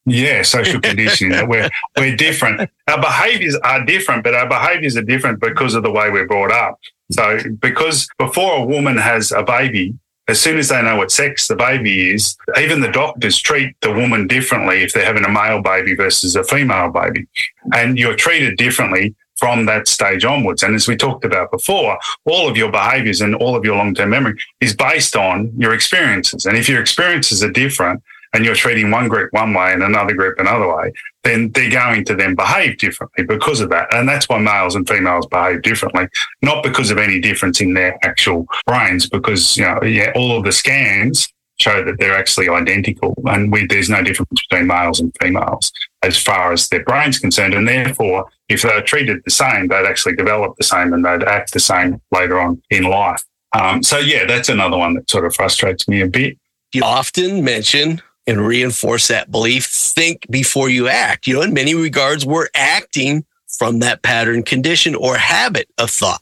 Yeah, 0.05 0.43
social 0.43 0.79
conditioning. 0.79 1.31
that 1.31 1.47
we're 1.49 1.69
we're 1.97 2.15
different. 2.15 2.69
Our 2.87 3.01
behaviours 3.01 3.55
are 3.63 3.83
different, 3.83 4.23
but 4.23 4.35
our 4.35 4.47
behaviours 4.47 4.95
are 4.97 5.01
different 5.01 5.39
because 5.39 5.73
of 5.73 5.83
the 5.83 5.91
way 5.91 6.09
we're 6.09 6.27
brought 6.27 6.51
up. 6.51 6.79
So, 7.11 7.39
because 7.59 8.07
before 8.17 8.57
a 8.57 8.65
woman 8.65 8.97
has 8.97 9.31
a 9.31 9.43
baby, 9.43 9.93
as 10.27 10.41
soon 10.41 10.57
as 10.57 10.69
they 10.69 10.81
know 10.81 10.95
what 10.95 11.11
sex 11.11 11.47
the 11.47 11.55
baby 11.55 12.11
is, 12.11 12.35
even 12.59 12.81
the 12.81 12.91
doctors 12.91 13.39
treat 13.39 13.75
the 13.81 13.91
woman 13.91 14.27
differently 14.27 14.81
if 14.81 14.93
they're 14.93 15.05
having 15.05 15.25
a 15.25 15.29
male 15.29 15.61
baby 15.61 15.95
versus 15.95 16.35
a 16.35 16.43
female 16.43 16.89
baby, 16.89 17.27
and 17.73 17.97
you're 17.99 18.15
treated 18.15 18.57
differently 18.57 19.15
from 19.37 19.65
that 19.65 19.87
stage 19.87 20.23
onwards. 20.23 20.63
And 20.63 20.75
as 20.75 20.87
we 20.87 20.95
talked 20.95 21.25
about 21.25 21.51
before, 21.51 21.99
all 22.25 22.47
of 22.47 22.57
your 22.57 22.71
behaviors 22.71 23.21
and 23.21 23.35
all 23.35 23.55
of 23.55 23.65
your 23.65 23.75
long 23.75 23.93
term 23.93 24.11
memory 24.11 24.39
is 24.61 24.75
based 24.75 25.15
on 25.15 25.51
your 25.57 25.73
experiences. 25.73 26.45
And 26.45 26.57
if 26.57 26.69
your 26.69 26.81
experiences 26.81 27.43
are 27.43 27.51
different, 27.51 28.01
and 28.35 28.43
you're 28.43 28.53
treating 28.53 28.91
one 28.91 29.07
group 29.07 29.31
one 29.31 29.53
way 29.53 29.71
and 29.71 29.81
another 29.81 30.13
group 30.13 30.37
another 30.39 30.67
way, 30.75 30.91
then 31.23 31.49
they're 31.51 31.71
going 31.71 32.03
to 32.03 32.15
then 32.15 32.35
behave 32.35 32.77
differently 32.77 33.23
because 33.23 33.61
of 33.61 33.69
that. 33.69 33.91
And 33.93 34.09
that's 34.09 34.27
why 34.27 34.39
males 34.39 34.75
and 34.75 34.87
females 34.87 35.25
behave 35.25 35.61
differently, 35.61 36.09
not 36.41 36.61
because 36.61 36.91
of 36.91 36.97
any 36.97 37.21
difference 37.21 37.61
in 37.61 37.73
their 37.73 37.97
actual 38.03 38.45
brains, 38.67 39.09
because, 39.09 39.55
you 39.55 39.63
know, 39.63 39.81
yeah, 39.83 40.11
all 40.15 40.37
of 40.37 40.43
the 40.43 40.51
scans 40.51 41.29
show 41.61 41.81
that 41.85 41.97
they're 41.97 42.17
actually 42.17 42.49
identical 42.49 43.13
and 43.27 43.53
we, 43.53 43.65
there's 43.67 43.89
no 43.89 44.03
difference 44.03 44.43
between 44.49 44.67
males 44.67 44.99
and 44.99 45.15
females 45.21 45.71
as 46.03 46.21
far 46.21 46.51
as 46.51 46.67
their 46.67 46.83
brain's 46.83 47.17
concerned. 47.17 47.53
And 47.53 47.65
therefore, 47.65 48.25
if 48.49 48.63
they're 48.63 48.81
treated 48.81 49.21
the 49.23 49.31
same, 49.31 49.69
they'd 49.69 49.85
actually 49.85 50.17
develop 50.17 50.57
the 50.57 50.65
same 50.65 50.91
and 50.91 51.05
they'd 51.05 51.23
act 51.23 51.53
the 51.53 51.61
same 51.61 52.01
later 52.11 52.37
on 52.37 52.61
in 52.69 52.83
life. 52.83 53.23
Um, 53.57 53.81
so, 53.81 53.97
yeah, 53.97 54.25
that's 54.25 54.49
another 54.49 54.77
one 54.77 54.95
that 54.95 55.09
sort 55.09 55.25
of 55.25 55.33
frustrates 55.33 55.87
me 55.87 56.01
a 56.01 56.07
bit. 56.07 56.37
You 56.73 56.83
often 56.83 57.41
mention 57.45 58.01
and 58.27 58.45
reinforce 58.45 59.07
that 59.07 59.31
belief 59.31 59.65
think 59.65 60.25
before 60.29 60.69
you 60.69 60.87
act. 60.87 61.27
You 61.27 61.35
know, 61.35 61.41
in 61.41 61.53
many 61.53 61.75
regards, 61.75 62.25
we're 62.25 62.47
acting 62.55 63.25
from 63.47 63.79
that 63.79 64.01
pattern 64.01 64.43
condition 64.43 64.95
or 64.95 65.17
habit 65.17 65.69
of 65.77 65.89
thought, 65.89 66.21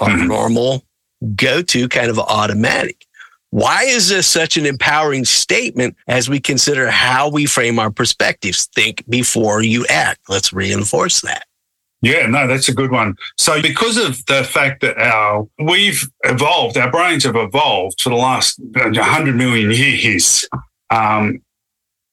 our 0.00 0.10
mm-hmm. 0.10 0.28
normal 0.28 0.84
go 1.36 1.62
to 1.62 1.88
kind 1.88 2.10
of 2.10 2.18
automatic. 2.18 3.06
Why 3.50 3.84
is 3.84 4.08
this 4.08 4.26
such 4.26 4.56
an 4.56 4.66
empowering 4.66 5.24
statement 5.24 5.96
as 6.08 6.28
we 6.28 6.40
consider 6.40 6.90
how 6.90 7.30
we 7.30 7.46
frame 7.46 7.78
our 7.78 7.90
perspectives? 7.90 8.66
Think 8.74 9.04
before 9.08 9.62
you 9.62 9.86
act. 9.86 10.20
Let's 10.28 10.52
reinforce 10.52 11.20
that. 11.20 11.44
Yeah, 12.02 12.26
no, 12.26 12.46
that's 12.46 12.68
a 12.68 12.74
good 12.74 12.90
one. 12.90 13.14
So, 13.38 13.62
because 13.62 13.96
of 13.96 14.26
the 14.26 14.44
fact 14.44 14.82
that 14.82 14.98
our 14.98 15.48
we've 15.58 16.06
evolved, 16.24 16.76
our 16.76 16.90
brains 16.90 17.24
have 17.24 17.36
evolved 17.36 18.02
for 18.02 18.10
the 18.10 18.16
last 18.16 18.58
100 18.58 19.36
million 19.36 19.70
years 19.70 20.46
um, 20.94 21.42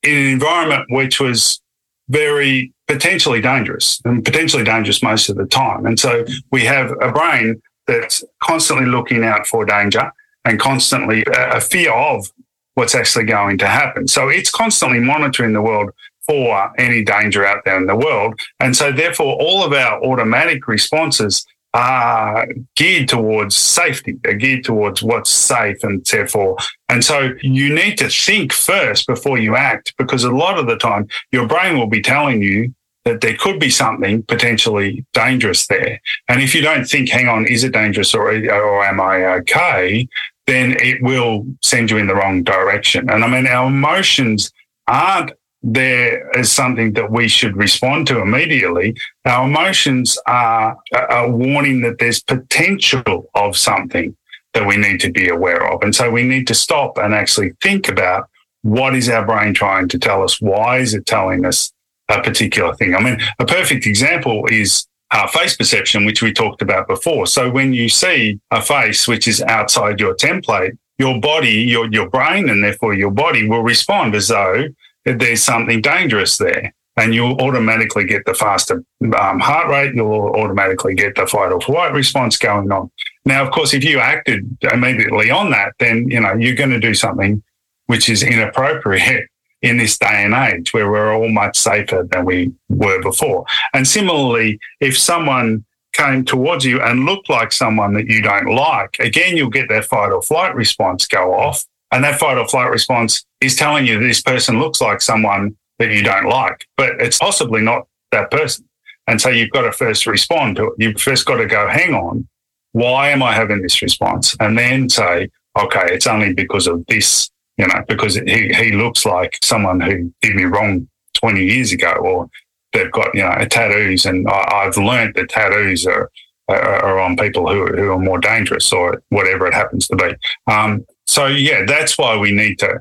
in 0.02 0.16
an 0.16 0.26
environment 0.26 0.86
which 0.90 1.20
was 1.20 1.60
very 2.08 2.72
potentially 2.88 3.40
dangerous 3.40 4.00
and 4.04 4.24
potentially 4.24 4.64
dangerous 4.64 5.02
most 5.02 5.28
of 5.28 5.36
the 5.36 5.46
time. 5.46 5.86
And 5.86 5.98
so, 5.98 6.24
we 6.50 6.64
have 6.64 6.90
a 7.00 7.12
brain 7.12 7.62
that's 7.86 8.22
constantly 8.42 8.86
looking 8.86 9.24
out 9.24 9.46
for 9.46 9.64
danger 9.64 10.12
and 10.44 10.58
constantly 10.58 11.24
a 11.32 11.60
fear 11.60 11.92
of 11.92 12.30
what's 12.74 12.94
actually 12.94 13.24
going 13.24 13.58
to 13.58 13.66
happen. 13.66 14.08
So 14.08 14.28
it's 14.28 14.50
constantly 14.50 14.98
monitoring 14.98 15.52
the 15.52 15.62
world 15.62 15.90
for 16.26 16.72
any 16.80 17.04
danger 17.04 17.44
out 17.44 17.64
there 17.64 17.76
in 17.76 17.86
the 17.86 17.96
world. 17.96 18.38
And 18.60 18.76
so 18.76 18.92
therefore 18.92 19.36
all 19.40 19.64
of 19.64 19.72
our 19.72 20.02
automatic 20.04 20.68
responses 20.68 21.44
are 21.74 22.46
geared 22.76 23.08
towards 23.08 23.56
safety. 23.56 24.18
They're 24.22 24.34
geared 24.34 24.64
towards 24.64 25.02
what's 25.02 25.30
safe 25.30 25.82
and 25.82 26.04
therefore. 26.04 26.58
And 26.88 27.04
so 27.04 27.32
you 27.40 27.74
need 27.74 27.96
to 27.98 28.08
think 28.08 28.52
first 28.52 29.06
before 29.06 29.38
you 29.38 29.56
act 29.56 29.94
because 29.96 30.24
a 30.24 30.30
lot 30.30 30.58
of 30.58 30.66
the 30.66 30.76
time 30.76 31.08
your 31.30 31.46
brain 31.46 31.78
will 31.78 31.86
be 31.86 32.02
telling 32.02 32.42
you 32.42 32.74
that 33.04 33.20
there 33.20 33.36
could 33.36 33.58
be 33.58 33.70
something 33.70 34.22
potentially 34.24 35.04
dangerous 35.12 35.66
there. 35.66 36.00
And 36.28 36.40
if 36.40 36.54
you 36.54 36.60
don't 36.60 36.84
think, 36.84 37.08
hang 37.08 37.28
on, 37.28 37.46
is 37.46 37.64
it 37.64 37.72
dangerous 37.72 38.14
or, 38.14 38.28
or 38.28 38.84
am 38.84 39.00
I 39.00 39.24
okay? 39.38 40.06
then 40.46 40.76
it 40.80 41.02
will 41.02 41.46
send 41.62 41.90
you 41.90 41.98
in 41.98 42.06
the 42.06 42.14
wrong 42.14 42.42
direction. 42.42 43.08
And 43.08 43.24
I 43.24 43.28
mean, 43.28 43.46
our 43.46 43.68
emotions 43.68 44.52
aren't 44.86 45.32
there 45.62 46.36
as 46.36 46.50
something 46.50 46.92
that 46.94 47.10
we 47.10 47.28
should 47.28 47.56
respond 47.56 48.06
to 48.08 48.20
immediately. 48.20 48.96
Our 49.24 49.46
emotions 49.46 50.18
are 50.26 50.76
a 50.92 51.30
warning 51.30 51.82
that 51.82 51.98
there's 51.98 52.22
potential 52.22 53.30
of 53.34 53.56
something 53.56 54.16
that 54.54 54.66
we 54.66 54.76
need 54.76 55.00
to 55.00 55.10
be 55.10 55.28
aware 55.28 55.72
of. 55.72 55.82
And 55.82 55.94
so 55.94 56.10
we 56.10 56.24
need 56.24 56.46
to 56.48 56.54
stop 56.54 56.98
and 56.98 57.14
actually 57.14 57.52
think 57.62 57.88
about 57.88 58.28
what 58.62 58.94
is 58.94 59.08
our 59.08 59.24
brain 59.24 59.54
trying 59.54 59.88
to 59.88 59.98
tell 59.98 60.22
us? 60.22 60.40
Why 60.40 60.78
is 60.78 60.94
it 60.94 61.06
telling 61.06 61.44
us 61.44 61.72
a 62.08 62.22
particular 62.22 62.74
thing? 62.74 62.94
I 62.94 63.00
mean, 63.00 63.18
a 63.38 63.46
perfect 63.46 63.86
example 63.86 64.46
is 64.46 64.86
uh, 65.10 65.26
face 65.26 65.56
perception, 65.56 66.04
which 66.04 66.22
we 66.22 66.32
talked 66.32 66.62
about 66.62 66.88
before. 66.88 67.26
So 67.26 67.50
when 67.50 67.72
you 67.72 67.88
see 67.88 68.40
a 68.50 68.62
face 68.62 69.06
which 69.06 69.28
is 69.28 69.42
outside 69.42 70.00
your 70.00 70.14
template, 70.14 70.78
your 70.98 71.20
body, 71.20 71.62
your, 71.62 71.90
your 71.92 72.08
brain, 72.08 72.48
and 72.48 72.62
therefore 72.62 72.94
your 72.94 73.10
body 73.10 73.48
will 73.48 73.62
respond 73.62 74.14
as 74.14 74.28
though 74.28 74.64
there's 75.04 75.42
something 75.42 75.80
dangerous 75.80 76.38
there. 76.38 76.74
And 76.98 77.14
you'll 77.14 77.40
automatically 77.40 78.04
get 78.04 78.26
the 78.26 78.34
faster 78.34 78.84
um, 79.18 79.40
heart 79.40 79.68
rate. 79.68 79.94
You'll 79.94 80.12
automatically 80.12 80.94
get 80.94 81.16
the 81.16 81.26
fight 81.26 81.50
or 81.50 81.60
flight 81.60 81.94
response 81.94 82.36
going 82.36 82.70
on. 82.70 82.90
Now, 83.24 83.42
of 83.42 83.50
course, 83.50 83.72
if 83.72 83.82
you 83.82 83.98
acted 83.98 84.58
immediately 84.70 85.30
on 85.30 85.50
that, 85.52 85.72
then, 85.78 86.08
you 86.10 86.20
know, 86.20 86.34
you're 86.34 86.54
going 86.54 86.70
to 86.70 86.80
do 86.80 86.94
something 86.94 87.42
which 87.86 88.08
is 88.08 88.22
inappropriate 88.22 89.28
in 89.62 89.78
this 89.78 89.96
day 89.96 90.24
and 90.24 90.34
age 90.34 90.74
where 90.74 90.90
we're 90.90 91.14
all 91.14 91.28
much 91.28 91.56
safer 91.56 92.06
than 92.10 92.24
we 92.24 92.52
were 92.68 93.00
before. 93.00 93.46
And 93.72 93.86
similarly, 93.86 94.58
if 94.80 94.98
someone 94.98 95.64
came 95.92 96.24
towards 96.24 96.64
you 96.64 96.80
and 96.80 97.04
looked 97.04 97.28
like 97.30 97.52
someone 97.52 97.94
that 97.94 98.06
you 98.06 98.22
don't 98.22 98.54
like, 98.54 98.96
again, 98.98 99.36
you'll 99.36 99.50
get 99.50 99.68
that 99.68 99.84
fight 99.84 100.10
or 100.10 100.22
flight 100.22 100.54
response 100.54 101.06
go 101.06 101.34
off. 101.34 101.64
And 101.92 102.02
that 102.04 102.18
fight 102.18 102.38
or 102.38 102.48
flight 102.48 102.70
response 102.70 103.24
is 103.40 103.56
telling 103.56 103.86
you 103.86 103.98
this 103.98 104.22
person 104.22 104.58
looks 104.58 104.80
like 104.80 105.00
someone 105.00 105.56
that 105.78 105.92
you 105.92 106.02
don't 106.02 106.26
like, 106.26 106.66
but 106.76 107.00
it's 107.00 107.18
possibly 107.18 107.60
not 107.60 107.86
that 108.12 108.30
person. 108.30 108.68
And 109.06 109.20
so 109.20 109.28
you've 109.28 109.50
got 109.50 109.62
to 109.62 109.72
first 109.72 110.06
respond 110.06 110.56
to 110.56 110.68
it. 110.68 110.72
You've 110.78 111.00
first 111.00 111.26
got 111.26 111.36
to 111.36 111.46
go, 111.46 111.68
hang 111.68 111.94
on, 111.94 112.26
why 112.72 113.10
am 113.10 113.22
I 113.22 113.32
having 113.32 113.62
this 113.62 113.82
response? 113.82 114.36
And 114.40 114.56
then 114.56 114.88
say, 114.88 115.28
okay, 115.58 115.86
it's 115.86 116.06
only 116.06 116.32
because 116.32 116.66
of 116.66 116.84
this 116.86 117.30
you 117.56 117.66
know, 117.66 117.84
because 117.88 118.16
he, 118.16 118.52
he 118.52 118.72
looks 118.72 119.04
like 119.04 119.38
someone 119.42 119.80
who 119.80 120.12
did 120.20 120.34
me 120.34 120.44
wrong 120.44 120.88
20 121.14 121.44
years 121.44 121.72
ago, 121.72 121.92
or 121.92 122.28
they've 122.72 122.90
got, 122.90 123.14
you 123.14 123.22
know, 123.22 123.44
tattoos. 123.50 124.06
And 124.06 124.26
I, 124.28 124.64
have 124.64 124.76
learned 124.76 125.14
that 125.14 125.28
tattoos 125.28 125.86
are, 125.86 126.10
are, 126.48 126.84
are, 126.84 126.98
on 126.98 127.16
people 127.16 127.48
who, 127.48 127.66
who 127.66 127.92
are 127.92 127.98
more 127.98 128.18
dangerous 128.18 128.72
or 128.72 129.02
whatever 129.10 129.46
it 129.46 129.54
happens 129.54 129.86
to 129.88 129.96
be. 129.96 130.14
Um, 130.46 130.84
so, 131.06 131.26
yeah, 131.26 131.64
that's 131.66 131.98
why 131.98 132.16
we 132.16 132.32
need 132.32 132.58
to 132.60 132.80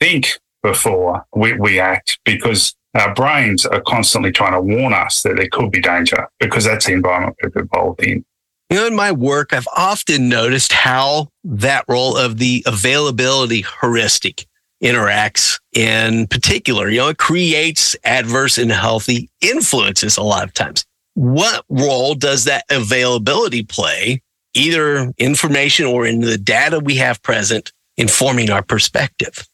think 0.00 0.38
before 0.62 1.24
we, 1.34 1.52
we 1.54 1.80
act 1.80 2.18
because 2.24 2.74
our 2.94 3.14
brains 3.14 3.66
are 3.66 3.80
constantly 3.82 4.32
trying 4.32 4.52
to 4.52 4.60
warn 4.60 4.92
us 4.92 5.22
that 5.22 5.36
there 5.36 5.48
could 5.50 5.70
be 5.70 5.80
danger 5.80 6.28
because 6.38 6.64
that's 6.64 6.86
the 6.86 6.92
environment 6.92 7.36
we've 7.42 7.56
evolved 7.56 8.02
in. 8.02 8.24
You 8.70 8.78
know, 8.78 8.86
in 8.86 8.96
my 8.96 9.12
work, 9.12 9.52
I've 9.52 9.68
often 9.76 10.28
noticed 10.28 10.72
how 10.72 11.28
that 11.44 11.84
role 11.88 12.16
of 12.16 12.38
the 12.38 12.62
availability 12.66 13.64
heuristic 13.80 14.46
interacts 14.82 15.60
in 15.72 16.26
particular. 16.26 16.88
You 16.88 16.98
know, 16.98 17.08
it 17.08 17.18
creates 17.18 17.94
adverse 18.04 18.58
and 18.58 18.72
healthy 18.72 19.30
influences 19.40 20.16
a 20.16 20.22
lot 20.22 20.44
of 20.44 20.54
times. 20.54 20.84
What 21.14 21.64
role 21.68 22.14
does 22.14 22.44
that 22.44 22.64
availability 22.70 23.62
play, 23.62 24.22
either 24.54 25.12
information 25.18 25.86
or 25.86 26.06
in 26.06 26.20
the 26.20 26.38
data 26.38 26.80
we 26.80 26.96
have 26.96 27.22
present, 27.22 27.72
informing 27.96 28.50
our 28.50 28.62
perspective? 28.62 29.46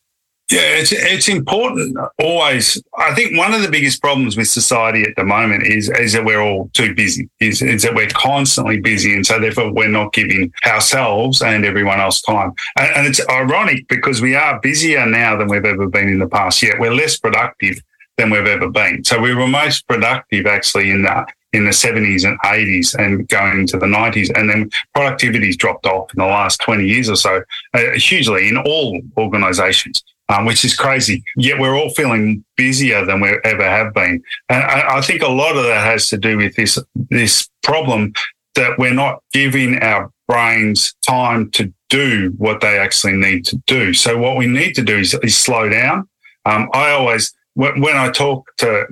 Yeah, 0.50 0.62
it's 0.62 0.90
it's 0.90 1.28
important 1.28 1.96
always. 2.18 2.82
I 2.98 3.14
think 3.14 3.38
one 3.38 3.54
of 3.54 3.62
the 3.62 3.68
biggest 3.68 4.02
problems 4.02 4.36
with 4.36 4.48
society 4.48 5.02
at 5.02 5.14
the 5.16 5.22
moment 5.22 5.62
is 5.62 5.88
is 5.88 6.12
that 6.14 6.24
we're 6.24 6.40
all 6.40 6.68
too 6.72 6.92
busy. 6.92 7.30
Is, 7.38 7.62
is 7.62 7.82
that 7.82 7.94
we're 7.94 8.08
constantly 8.08 8.80
busy, 8.80 9.14
and 9.14 9.24
so 9.24 9.38
therefore 9.38 9.72
we're 9.72 9.88
not 9.88 10.12
giving 10.12 10.52
ourselves 10.66 11.40
and 11.40 11.64
everyone 11.64 12.00
else 12.00 12.20
time. 12.22 12.52
And, 12.76 12.96
and 12.96 13.06
it's 13.06 13.20
ironic 13.28 13.86
because 13.86 14.20
we 14.20 14.34
are 14.34 14.58
busier 14.60 15.06
now 15.06 15.36
than 15.36 15.46
we've 15.46 15.64
ever 15.64 15.86
been 15.86 16.08
in 16.08 16.18
the 16.18 16.28
past. 16.28 16.60
Yet 16.64 16.80
we're 16.80 16.94
less 16.94 17.16
productive 17.16 17.80
than 18.18 18.30
we've 18.30 18.46
ever 18.46 18.68
been. 18.68 19.04
So 19.04 19.20
we 19.20 19.32
were 19.32 19.46
most 19.46 19.86
productive 19.86 20.46
actually 20.46 20.90
in 20.90 21.02
the 21.02 21.26
in 21.52 21.64
the 21.64 21.70
70s 21.70 22.24
and 22.24 22.38
80s 22.40 22.94
and 22.94 23.26
going 23.28 23.60
into 23.60 23.78
the 23.78 23.86
90s. 23.86 24.30
And 24.36 24.48
then 24.48 24.70
productivity's 24.94 25.56
dropped 25.56 25.86
off 25.86 26.12
in 26.14 26.18
the 26.18 26.26
last 26.26 26.60
20 26.60 26.86
years 26.86 27.10
or 27.10 27.16
so, 27.16 27.42
uh, 27.74 27.90
hugely 27.96 28.48
in 28.48 28.56
all 28.56 29.00
organizations 29.16 30.02
um, 30.30 30.44
which 30.44 30.64
is 30.64 30.76
crazy. 30.76 31.22
Yet 31.36 31.58
we're 31.58 31.76
all 31.76 31.90
feeling 31.90 32.44
busier 32.56 33.04
than 33.04 33.20
we 33.20 33.36
ever 33.44 33.64
have 33.64 33.92
been. 33.92 34.22
And 34.48 34.62
I, 34.62 34.98
I 34.98 35.00
think 35.00 35.22
a 35.22 35.28
lot 35.28 35.56
of 35.56 35.64
that 35.64 35.84
has 35.84 36.08
to 36.10 36.18
do 36.18 36.36
with 36.36 36.54
this, 36.54 36.78
this 37.10 37.48
problem 37.62 38.12
that 38.54 38.78
we're 38.78 38.94
not 38.94 39.22
giving 39.32 39.78
our 39.80 40.10
brains 40.28 40.94
time 41.02 41.50
to 41.52 41.72
do 41.88 42.32
what 42.38 42.60
they 42.60 42.78
actually 42.78 43.14
need 43.14 43.44
to 43.46 43.56
do. 43.66 43.92
So 43.92 44.16
what 44.18 44.36
we 44.36 44.46
need 44.46 44.74
to 44.76 44.82
do 44.82 44.98
is, 44.98 45.14
is 45.22 45.36
slow 45.36 45.68
down. 45.68 46.08
Um, 46.44 46.68
I 46.72 46.92
always, 46.92 47.34
when, 47.54 47.80
when 47.80 47.96
I 47.96 48.10
talk 48.10 48.48
to 48.58 48.86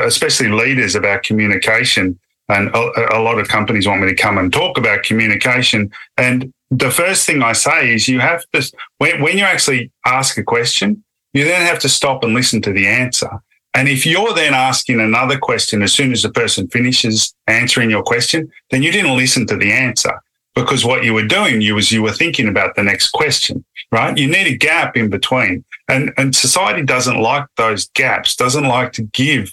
especially 0.00 0.48
leaders 0.48 0.94
about 0.94 1.22
communication, 1.22 2.18
and 2.48 2.68
a, 2.68 3.16
a, 3.16 3.20
lot 3.20 3.38
of 3.38 3.48
companies 3.48 3.88
want 3.88 4.02
me 4.02 4.08
to 4.08 4.14
come 4.14 4.36
and 4.36 4.52
talk 4.52 4.76
about 4.76 5.02
communication. 5.02 5.90
And 6.18 6.52
the 6.70 6.90
first 6.90 7.26
thing 7.26 7.42
I 7.42 7.52
say 7.52 7.94
is 7.94 8.06
you 8.06 8.20
have 8.20 8.44
to, 8.52 8.72
when, 8.98 9.22
when 9.22 9.38
you 9.38 9.44
actually 9.44 9.90
ask 10.04 10.36
a 10.36 10.42
question, 10.42 11.02
you 11.32 11.44
then 11.44 11.62
have 11.66 11.78
to 11.80 11.88
stop 11.88 12.22
and 12.22 12.34
listen 12.34 12.60
to 12.62 12.72
the 12.72 12.86
answer. 12.86 13.30
And 13.74 13.88
if 13.88 14.06
you're 14.06 14.34
then 14.34 14.54
asking 14.54 15.00
another 15.00 15.38
question 15.38 15.82
as 15.82 15.92
soon 15.92 16.12
as 16.12 16.22
the 16.22 16.30
person 16.30 16.68
finishes 16.68 17.34
answering 17.46 17.90
your 17.90 18.02
question, 18.02 18.50
then 18.70 18.82
you 18.82 18.92
didn't 18.92 19.16
listen 19.16 19.46
to 19.48 19.56
the 19.56 19.72
answer 19.72 20.20
because 20.54 20.84
what 20.84 21.02
you 21.02 21.12
were 21.14 21.26
doing 21.26 21.60
you 21.60 21.74
was 21.74 21.90
you 21.90 22.02
were 22.02 22.12
thinking 22.12 22.48
about 22.48 22.76
the 22.76 22.82
next 22.82 23.10
question, 23.10 23.64
right? 23.90 24.16
You 24.16 24.28
need 24.28 24.46
a 24.46 24.56
gap 24.56 24.96
in 24.96 25.10
between. 25.10 25.64
And, 25.88 26.12
and 26.16 26.36
society 26.36 26.82
doesn't 26.82 27.20
like 27.20 27.46
those 27.56 27.88
gaps, 27.88 28.36
doesn't 28.36 28.64
like 28.64 28.92
to 28.92 29.02
give 29.02 29.52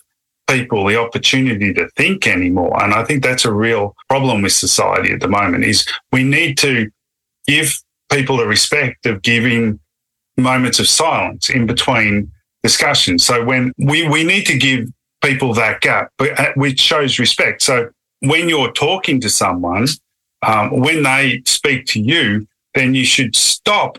people 0.52 0.86
the 0.86 0.98
opportunity 0.98 1.74
to 1.74 1.88
think 1.96 2.28
anymore. 2.28 2.82
And 2.84 2.94
I 2.94 3.04
think 3.04 3.24
that's 3.24 3.46
a 3.46 3.54
real 3.54 3.96
problem 4.10 4.42
with 4.42 4.54
society 4.54 5.12
at 5.14 5.22
the 5.22 5.28
moment 5.28 5.64
is 5.64 5.86
we 6.12 6.24
need 6.24 6.58
to 6.60 6.90
give 7.48 7.74
people 8.12 8.38
the 8.38 8.48
respect 8.48 9.06
of 9.06 9.22
giving 9.22 9.80
moments 10.38 10.80
of 10.80 10.88
silence 10.88 11.50
in 11.50 11.66
between 11.66 12.32
discussions. 12.64 13.26
So 13.26 13.44
when 13.44 13.72
we, 13.78 14.08
we 14.08 14.24
need 14.24 14.46
to 14.48 14.58
give 14.58 14.88
people 15.24 15.54
that 15.54 15.82
gap, 15.82 16.12
uh, 16.20 16.48
which 16.56 16.80
shows 16.80 17.20
respect. 17.20 17.62
So 17.62 17.90
when 18.20 18.50
you're 18.50 18.72
talking 18.72 19.22
to 19.22 19.30
someone, 19.30 19.88
um, 20.44 20.80
when 20.82 21.04
they 21.04 21.42
speak 21.46 21.86
to 21.88 22.02
you, 22.02 22.48
then 22.74 22.94
you 22.94 23.06
should 23.06 23.36
stop, 23.36 23.98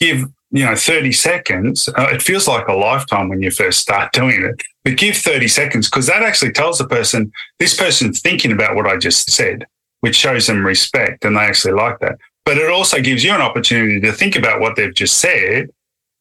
give, 0.00 0.24
you 0.54 0.64
know, 0.64 0.76
30 0.76 1.10
seconds. 1.10 1.88
Uh, 1.88 2.06
it 2.12 2.22
feels 2.22 2.46
like 2.46 2.68
a 2.68 2.72
lifetime 2.72 3.28
when 3.28 3.42
you 3.42 3.50
first 3.50 3.80
start 3.80 4.12
doing 4.12 4.40
it, 4.40 4.62
but 4.84 4.96
give 4.96 5.16
30 5.16 5.48
seconds 5.48 5.90
because 5.90 6.06
that 6.06 6.22
actually 6.22 6.52
tells 6.52 6.78
the 6.78 6.86
person, 6.86 7.32
this 7.58 7.76
person's 7.76 8.20
thinking 8.20 8.52
about 8.52 8.76
what 8.76 8.86
I 8.86 8.96
just 8.96 9.30
said, 9.30 9.66
which 10.00 10.14
shows 10.14 10.46
them 10.46 10.64
respect 10.64 11.24
and 11.24 11.36
they 11.36 11.40
actually 11.40 11.74
like 11.74 11.98
that. 11.98 12.18
But 12.44 12.58
it 12.58 12.70
also 12.70 13.00
gives 13.00 13.24
you 13.24 13.32
an 13.32 13.40
opportunity 13.40 14.00
to 14.00 14.12
think 14.12 14.36
about 14.36 14.60
what 14.60 14.76
they've 14.76 14.94
just 14.94 15.16
said 15.18 15.70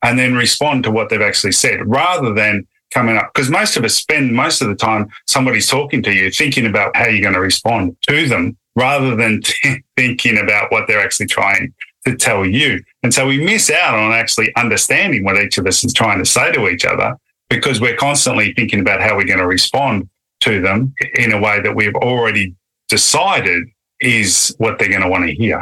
and 0.02 0.18
then 0.18 0.34
respond 0.34 0.84
to 0.86 0.92
what 0.92 1.10
they've 1.10 1.22
actually 1.22 1.52
said 1.52 1.86
rather 1.86 2.34
than 2.34 2.66
coming 2.92 3.18
up. 3.18 3.32
Because 3.34 3.52
most 3.52 3.78
of 3.78 3.84
us 3.84 3.94
spend 3.94 4.34
most 4.34 4.62
of 4.62 4.68
the 4.68 4.76
time 4.76 5.12
somebody's 5.28 5.68
talking 5.68 6.02
to 6.04 6.12
you 6.12 6.32
thinking 6.32 6.66
about 6.66 6.96
how 6.96 7.06
you're 7.06 7.22
going 7.22 7.36
to 7.36 7.40
respond 7.40 7.96
to 8.10 8.28
them 8.28 8.58
rather 8.76 9.16
than 9.16 9.42
t- 9.42 9.84
thinking 9.96 10.40
about 10.40 10.72
what 10.72 10.88
they're 10.88 11.04
actually 11.04 11.28
trying 11.28 11.72
to 12.06 12.16
tell 12.16 12.46
you. 12.46 12.82
And 13.02 13.14
so 13.14 13.28
we 13.28 13.44
miss 13.44 13.70
out 13.70 13.96
on 13.96 14.12
actually 14.12 14.54
understanding 14.56 15.24
what 15.24 15.38
each 15.38 15.58
of 15.58 15.66
us 15.66 15.84
is 15.84 15.94
trying 15.94 16.20
to 16.20 16.26
say 16.26 16.52
to 16.52 16.68
each 16.68 16.86
other 16.86 17.16
because 17.50 17.80
we're 17.80 17.96
constantly 17.96 18.54
thinking 18.54 18.80
about 18.80 19.02
how 19.02 19.16
we're 19.16 19.26
going 19.26 19.40
to 19.40 19.48
respond 19.48 20.10
to 20.42 20.62
them 20.62 20.94
in 21.16 21.32
a 21.32 21.40
way 21.40 21.62
that 21.62 21.76
we've 21.76 21.96
already 21.96 22.56
decided 22.90 23.68
is 24.00 24.54
what 24.58 24.78
they're 24.78 24.90
going 24.90 25.02
to 25.02 25.10
want 25.10 25.26
to 25.26 25.34
hear. 25.34 25.62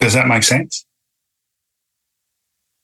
Does 0.00 0.14
that 0.14 0.26
make 0.26 0.42
sense? 0.42 0.86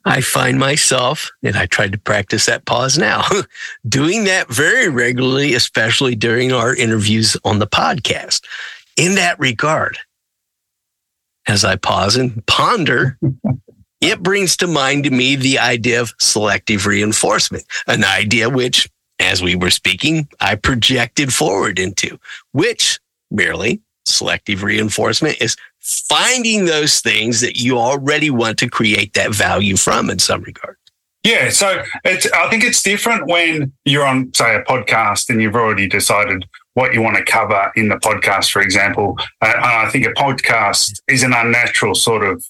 I 0.04 0.22
find 0.22 0.58
myself, 0.58 1.30
and 1.42 1.56
I 1.56 1.66
tried 1.66 1.92
to 1.92 1.98
practice 1.98 2.46
that 2.46 2.64
pause 2.64 2.96
now, 2.96 3.24
doing 3.88 4.24
that 4.24 4.48
very 4.48 4.88
regularly, 4.88 5.54
especially 5.54 6.14
during 6.14 6.52
our 6.52 6.74
interviews 6.74 7.36
on 7.44 7.58
the 7.58 7.66
podcast. 7.66 8.44
In 8.96 9.14
that 9.16 9.38
regard, 9.38 9.98
as 11.50 11.64
I 11.64 11.76
pause 11.76 12.16
and 12.16 12.44
ponder, 12.46 13.18
it 14.00 14.22
brings 14.22 14.56
to 14.58 14.66
mind 14.66 15.04
to 15.04 15.10
me 15.10 15.34
the 15.34 15.58
idea 15.58 16.00
of 16.00 16.14
selective 16.20 16.86
reinforcement, 16.86 17.64
an 17.86 18.04
idea 18.04 18.48
which, 18.48 18.88
as 19.18 19.42
we 19.42 19.56
were 19.56 19.70
speaking, 19.70 20.28
I 20.40 20.54
projected 20.54 21.34
forward 21.34 21.78
into, 21.78 22.18
which 22.52 23.00
merely 23.30 23.82
selective 24.06 24.62
reinforcement 24.62 25.40
is 25.40 25.56
finding 25.80 26.64
those 26.64 27.00
things 27.00 27.40
that 27.40 27.56
you 27.56 27.78
already 27.78 28.30
want 28.30 28.58
to 28.58 28.68
create 28.68 29.14
that 29.14 29.34
value 29.34 29.76
from 29.76 30.08
in 30.08 30.18
some 30.18 30.42
regard. 30.42 30.76
Yeah, 31.24 31.50
so 31.50 31.82
it's, 32.04 32.30
I 32.32 32.48
think 32.48 32.64
it's 32.64 32.82
different 32.82 33.26
when 33.26 33.72
you're 33.84 34.06
on, 34.06 34.32
say, 34.32 34.54
a 34.54 34.62
podcast 34.62 35.28
and 35.28 35.42
you've 35.42 35.54
already 35.54 35.86
decided 35.86 36.46
what 36.74 36.94
you 36.94 37.02
want 37.02 37.16
to 37.16 37.24
cover 37.24 37.72
in 37.76 37.88
the 37.88 37.96
podcast, 37.96 38.50
for 38.50 38.62
example. 38.62 39.16
Uh, 39.40 39.52
I 39.56 39.90
think 39.90 40.06
a 40.06 40.10
podcast 40.10 40.92
is 41.08 41.22
an 41.22 41.32
unnatural 41.32 41.94
sort 41.94 42.24
of. 42.24 42.44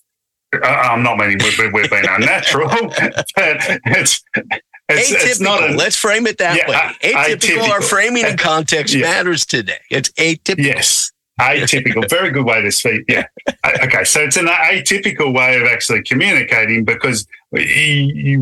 Uh, 0.52 0.66
I'm 0.66 1.02
not 1.02 1.16
meaning 1.16 1.38
we've, 1.42 1.72
we've 1.72 1.90
been 1.90 2.06
unnatural, 2.09 2.68
but 2.68 3.30
it's 3.36 4.22
it's, 4.34 5.12
atypical. 5.12 5.30
It's 5.30 5.40
not 5.40 5.70
a, 5.70 5.74
Let's 5.74 5.97
frame 5.97 6.26
it 6.26 6.38
that 6.38 6.56
yeah, 6.56 6.68
way. 6.68 7.12
Atypical, 7.12 7.36
atypical. 7.36 7.70
Our 7.70 7.80
framing 7.80 8.24
and 8.24 8.38
context 8.38 8.94
yeah. 8.94 9.02
matters 9.02 9.47
today. 9.47 9.78
It's 9.90 10.10
atypical. 10.10 10.64
Yes 10.64 11.12
atypical, 11.40 12.09
very 12.09 12.30
good 12.30 12.44
way 12.44 12.62
to 12.62 12.70
speak. 12.70 13.05
Yeah. 13.09 13.26
Okay. 13.82 14.05
So 14.05 14.20
it's 14.20 14.36
an 14.36 14.47
atypical 14.47 15.34
way 15.34 15.60
of 15.60 15.66
actually 15.66 16.02
communicating 16.02 16.84
because 16.84 17.26
we're 17.51 18.38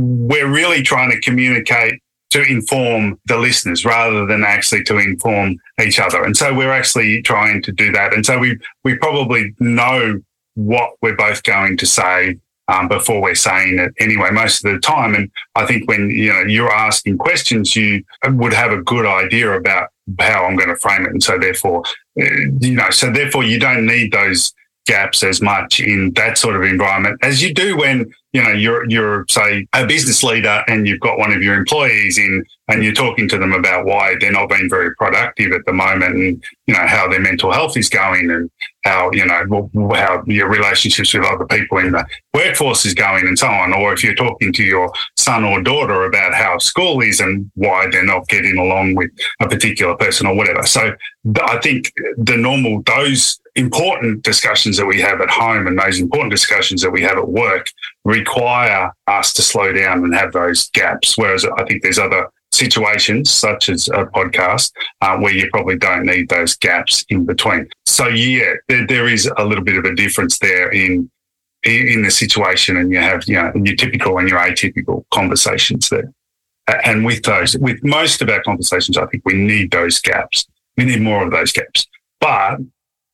really 0.48 0.82
trying 0.82 1.10
to 1.10 1.20
communicate 1.20 2.00
to 2.30 2.42
inform 2.42 3.18
the 3.26 3.36
listeners 3.36 3.84
rather 3.84 4.26
than 4.26 4.44
actually 4.44 4.84
to 4.84 4.98
inform 4.98 5.56
each 5.80 5.98
other. 5.98 6.24
And 6.24 6.36
so 6.36 6.55
we're 6.55 6.72
actually 6.72 7.22
trying 7.22 7.62
to 7.62 7.72
do 7.72 7.92
that. 7.92 8.14
And 8.14 8.24
so 8.24 8.38
we, 8.38 8.59
we 8.84 8.96
probably 8.96 9.55
know 9.60 10.20
what 10.55 10.90
we're 11.02 11.16
both 11.16 11.42
going 11.44 11.76
to 11.76 11.86
say 11.86 12.38
um, 12.68 12.88
before 12.88 13.22
we're 13.22 13.34
saying 13.34 13.78
it 13.78 13.94
anyway, 13.98 14.30
most 14.30 14.64
of 14.64 14.72
the 14.72 14.78
time. 14.78 15.14
And 15.14 15.30
I 15.55 15.64
think 15.66 15.88
when, 15.88 16.10
you 16.10 16.32
know, 16.32 16.42
you're 16.42 16.72
asking 16.72 17.18
questions, 17.18 17.74
you 17.74 18.05
would 18.26 18.52
have 18.52 18.72
a 18.72 18.82
good 18.82 19.06
idea 19.06 19.52
about 19.52 19.88
how 20.18 20.44
I'm 20.44 20.56
going 20.56 20.68
to 20.68 20.76
frame 20.76 21.06
it. 21.06 21.12
And 21.12 21.22
so 21.22 21.38
therefore, 21.38 21.84
uh, 22.20 22.24
you 22.60 22.74
know, 22.74 22.90
so 22.90 23.10
therefore 23.10 23.44
you 23.44 23.59
don't 23.59 23.86
need 23.86 24.12
those 24.12 24.52
gaps 24.89 25.23
as 25.23 25.43
much 25.43 25.81
in 25.81 26.10
that 26.15 26.39
sort 26.39 26.56
of 26.56 26.62
environment 26.62 27.19
as 27.23 27.43
you 27.43 27.52
do 27.52 27.77
when 27.77 28.10
you 28.32 28.43
know 28.43 28.51
you're 28.51 28.89
you're 28.89 29.27
say 29.28 29.66
a 29.74 29.86
business 29.86 30.23
leader 30.23 30.65
and 30.66 30.89
you've 30.89 31.01
got 31.01 31.19
one 31.19 31.31
of 31.32 31.43
your 31.43 31.55
employees 31.55 32.16
in 32.19 32.43
and 32.69 32.82
you're 32.82 32.94
talking 32.94 33.28
to 33.28 33.39
them 33.39 33.52
about 33.52 33.85
why 33.85 34.15
they're 34.19 34.32
not 34.32 34.48
being 34.48 34.69
very 34.69 34.94
productive 34.97 35.52
at 35.52 35.65
the 35.66 35.73
moment 35.73 36.15
and 36.15 36.43
you 36.66 36.74
know 36.74 36.86
how 36.86 37.06
their 37.06 37.20
mental 37.20 37.52
health 37.52 37.77
is 37.77 37.89
going 37.89 38.31
and 38.31 38.51
how 38.85 39.10
you 39.12 39.27
know 39.27 39.70
how 39.94 40.23
your 40.27 40.48
relationships 40.48 41.12
with 41.12 41.24
other 41.24 41.47
people 41.47 41.78
in 41.78 41.93
the 41.93 42.05
workforce 42.32 42.86
is 42.86 42.94
going 42.94 43.27
and 43.27 43.39
so 43.39 43.47
on. 43.47 43.73
Or 43.74 43.93
if 43.93 44.02
you're 44.02 44.15
talking 44.15 44.52
to 44.52 44.62
your 44.62 44.93
son 45.16 45.44
or 45.44 45.62
daughter 45.62 46.05
about 46.05 46.35
how 46.35 46.59
school 46.59 47.01
is 47.01 47.20
and 47.20 47.51
why 47.55 47.89
they're 47.90 48.05
not 48.05 48.28
getting 48.28 48.56
along 48.56 48.94
with 48.94 49.10
a 49.40 49.48
particular 49.48 49.97
person 49.97 50.27
or 50.27 50.35
whatever. 50.35 50.65
So 50.65 50.94
i 51.43 51.59
think 51.59 51.93
the 52.16 52.36
normal 52.36 52.82
those 52.86 53.39
important 53.59 54.22
discussions 54.22 54.76
that 54.76 54.86
we 54.86 55.01
have 55.01 55.20
at 55.20 55.28
home 55.28 55.66
and 55.66 55.78
those 55.78 55.98
important 55.98 56.30
discussions 56.30 56.80
that 56.82 56.90
we 56.90 57.02
have 57.02 57.18
at 57.18 57.28
work 57.28 57.66
require 58.05 58.93
us 59.09 59.32
to 59.35 59.43
slow 59.43 59.72
down 59.72 60.05
and 60.05 60.14
have 60.14 60.32
those 60.32 60.70
gaps. 60.70 61.18
Whereas 61.18 61.44
I 61.44 61.64
think 61.64 61.82
there's 61.82 61.98
other 61.98 62.28
situations, 62.52 63.30
such 63.30 63.68
as 63.68 63.89
a 63.89 64.06
podcast, 64.06 64.72
uh, 65.01 65.16
where 65.18 65.35
you 65.35 65.51
probably 65.51 65.76
don't 65.76 66.06
need 66.06 66.28
those 66.28 66.56
gaps 66.56 67.05
in 67.09 67.26
between. 67.26 67.68
So 67.86 68.06
yeah, 68.09 68.55
there, 68.68 68.86
there 68.86 69.09
is 69.09 69.30
a 69.36 69.44
little 69.44 69.64
bit 69.64 69.76
of 69.76 69.85
a 69.85 69.94
difference 69.94 70.39
there 70.39 70.70
in 70.70 71.10
in 71.64 72.02
the 72.02 72.10
situation, 72.10 72.76
and 72.76 72.93
you 72.93 72.98
have 72.98 73.24
you 73.26 73.35
know 73.35 73.51
your 73.55 73.74
typical 73.74 74.18
and 74.18 74.28
your 74.28 74.39
atypical 74.39 75.05
conversations 75.12 75.89
there. 75.89 76.12
And 76.85 77.05
with 77.05 77.22
those, 77.24 77.56
with 77.59 77.82
most 77.82 78.22
of 78.22 78.28
our 78.28 78.43
conversations, 78.43 78.97
I 78.97 79.06
think 79.06 79.24
we 79.24 79.35
need 79.35 79.70
those 79.72 80.01
gaps. 80.01 80.47
We 80.76 80.85
need 80.85 81.01
more 81.01 81.24
of 81.24 81.32
those 81.32 81.51
gaps. 81.51 81.86
But 82.20 82.59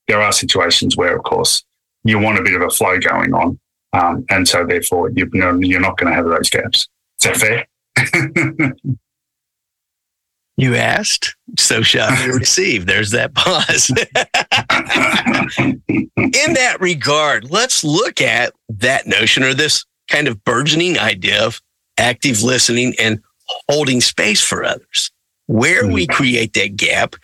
there 0.08 0.20
are 0.20 0.32
situations 0.32 0.96
where, 0.96 1.16
of 1.16 1.22
course, 1.22 1.64
you 2.04 2.18
want 2.18 2.38
a 2.38 2.42
bit 2.42 2.54
of 2.54 2.62
a 2.62 2.70
flow 2.70 2.98
going 2.98 3.32
on. 3.34 3.58
Um, 3.92 4.24
and 4.28 4.46
so 4.46 4.66
therefore 4.66 5.10
you 5.10 5.30
you're 5.32 5.80
not 5.80 5.96
going 5.96 6.10
to 6.10 6.16
have 6.16 6.26
those 6.26 6.50
gaps. 6.50 6.88
Is 7.20 7.26
that 7.26 7.36
fair? 7.36 7.66
you 10.56 10.74
asked, 10.74 11.36
so 11.56 11.82
shall 11.82 12.12
you 12.26 12.32
receive. 12.38 12.86
There's 12.86 13.12
that 13.12 13.34
pause. 13.34 13.90
In 15.58 16.54
that 16.54 16.76
regard, 16.80 17.50
let's 17.50 17.84
look 17.84 18.20
at 18.20 18.52
that 18.68 19.06
notion 19.06 19.44
or 19.44 19.54
this 19.54 19.84
kind 20.08 20.26
of 20.26 20.42
burgeoning 20.44 20.98
idea 20.98 21.44
of 21.44 21.60
active 21.96 22.42
listening 22.42 22.94
and 22.98 23.20
holding 23.68 24.00
space 24.00 24.40
for 24.40 24.64
others. 24.64 25.10
Where 25.46 25.86
we 25.86 26.06
mm-hmm. 26.06 26.16
create 26.16 26.54
that 26.54 26.74
gap 26.76 27.16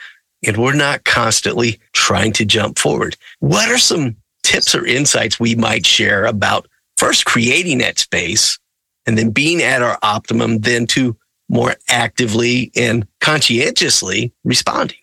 and 0.47 0.57
we're 0.57 0.75
not 0.75 1.05
constantly 1.05 1.79
trying 1.93 2.33
to 2.35 2.45
jump 2.45 2.79
forward. 2.79 3.17
What 3.41 3.71
are 3.71 3.79
some 3.79 4.17
tips 4.43 4.75
or 4.75 4.87
insights 4.87 5.39
we 5.39 5.55
might 5.55 5.87
share 5.87 6.25
about 6.27 6.67
first 6.97 7.25
creating 7.25 7.79
that 7.79 7.99
space 7.99 8.59
and 9.07 9.17
then 9.17 9.31
being 9.31 9.63
at 9.63 9.83
our 9.83 9.99
optimum, 10.03 10.59
then 10.61 10.87
to 10.89 11.17
more 11.49 11.75
actively 11.89 12.71
and 12.77 13.07
conscientiously 13.21 14.33
responding? 14.45 14.97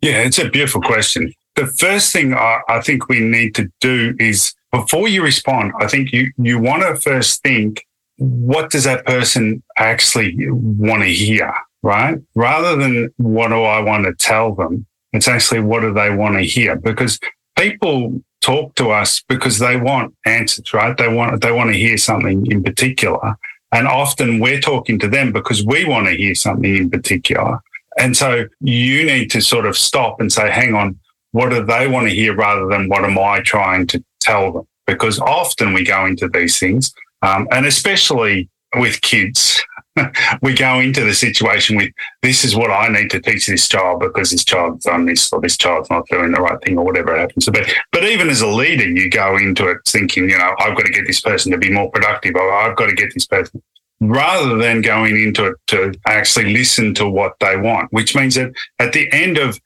Yeah, 0.00 0.18
it's 0.18 0.38
a 0.38 0.48
beautiful 0.48 0.80
question. 0.80 1.32
The 1.54 1.66
first 1.66 2.12
thing 2.12 2.34
I, 2.34 2.60
I 2.68 2.80
think 2.80 3.08
we 3.08 3.20
need 3.20 3.54
to 3.56 3.70
do 3.80 4.16
is 4.18 4.54
before 4.72 5.06
you 5.06 5.22
respond, 5.22 5.72
I 5.78 5.86
think 5.86 6.12
you, 6.12 6.32
you 6.38 6.58
want 6.58 6.82
to 6.82 6.96
first 7.00 7.42
think, 7.42 7.86
what 8.16 8.70
does 8.70 8.84
that 8.84 9.04
person 9.04 9.62
actually 9.76 10.34
want 10.50 11.02
to 11.02 11.08
hear? 11.08 11.54
Right? 11.82 12.18
Rather 12.34 12.76
than 12.76 13.12
what 13.16 13.48
do 13.48 13.62
I 13.62 13.80
want 13.80 14.04
to 14.04 14.14
tell 14.14 14.54
them, 14.54 14.86
it's 15.12 15.28
actually 15.28 15.60
what 15.60 15.80
do 15.80 15.92
they 15.92 16.10
want 16.10 16.36
to 16.36 16.42
hear? 16.42 16.76
Because 16.76 17.18
people 17.56 18.22
talk 18.40 18.74
to 18.74 18.90
us 18.90 19.22
because 19.28 19.58
they 19.58 19.76
want 19.76 20.14
answers, 20.26 20.72
right? 20.74 20.96
They 20.96 21.08
want 21.08 21.40
they 21.42 21.52
want 21.52 21.70
to 21.70 21.78
hear 21.78 21.96
something 21.96 22.46
in 22.50 22.62
particular. 22.62 23.36
And 23.72 23.86
often 23.88 24.38
we're 24.38 24.60
talking 24.60 24.98
to 24.98 25.08
them 25.08 25.32
because 25.32 25.64
we 25.64 25.84
want 25.84 26.06
to 26.06 26.12
hear 26.12 26.34
something 26.34 26.76
in 26.76 26.90
particular. 26.90 27.58
And 27.98 28.16
so 28.16 28.46
you 28.60 29.04
need 29.04 29.30
to 29.30 29.40
sort 29.40 29.66
of 29.66 29.76
stop 29.76 30.20
and 30.20 30.32
say, 30.32 30.50
hang 30.50 30.74
on, 30.74 30.98
what 31.32 31.50
do 31.50 31.64
they 31.64 31.88
want 31.88 32.08
to 32.08 32.14
hear 32.14 32.34
rather 32.34 32.66
than 32.66 32.88
what 32.88 33.04
am 33.04 33.18
I 33.18 33.40
trying 33.40 33.86
to 33.88 34.04
tell 34.20 34.52
them? 34.52 34.68
Because 34.86 35.18
often 35.20 35.72
we 35.72 35.84
go 35.84 36.04
into 36.04 36.28
these 36.28 36.58
things, 36.58 36.92
um, 37.22 37.48
and 37.50 37.64
especially 37.66 38.50
with 38.76 39.00
kids, 39.00 39.62
we 40.42 40.54
go 40.54 40.80
into 40.80 41.04
the 41.04 41.14
situation 41.14 41.76
with 41.76 41.90
this 42.22 42.44
is 42.44 42.56
what 42.56 42.70
I 42.70 42.88
need 42.88 43.10
to 43.10 43.20
teach 43.20 43.46
this 43.46 43.68
child 43.68 44.00
because 44.00 44.30
this 44.30 44.44
child's 44.44 44.84
done 44.84 45.06
this 45.06 45.32
or 45.32 45.40
this 45.40 45.56
child's 45.56 45.90
not 45.90 46.06
doing 46.08 46.32
the 46.32 46.40
right 46.40 46.60
thing 46.62 46.78
or 46.78 46.84
whatever 46.84 47.14
it 47.14 47.20
happens 47.20 47.44
to 47.46 47.52
be. 47.52 47.62
But 47.90 48.04
even 48.04 48.30
as 48.30 48.40
a 48.40 48.46
leader, 48.46 48.88
you 48.88 49.10
go 49.10 49.36
into 49.36 49.68
it 49.68 49.78
thinking, 49.86 50.30
you 50.30 50.38
know, 50.38 50.54
I've 50.58 50.76
got 50.76 50.86
to 50.86 50.92
get 50.92 51.06
this 51.06 51.20
person 51.20 51.52
to 51.52 51.58
be 51.58 51.70
more 51.70 51.90
productive 51.90 52.34
or 52.34 52.52
I've 52.52 52.76
got 52.76 52.86
to 52.86 52.94
get 52.94 53.12
this 53.12 53.26
person 53.26 53.62
rather 54.00 54.56
than 54.56 54.82
going 54.82 55.16
into 55.16 55.46
it 55.46 55.56
to 55.68 55.94
actually 56.06 56.52
listen 56.52 56.94
to 56.94 57.08
what 57.08 57.34
they 57.40 57.56
want, 57.56 57.92
which 57.92 58.16
means 58.16 58.34
that 58.34 58.52
at 58.78 58.92
the 58.92 59.12
end 59.12 59.38
of 59.38 59.60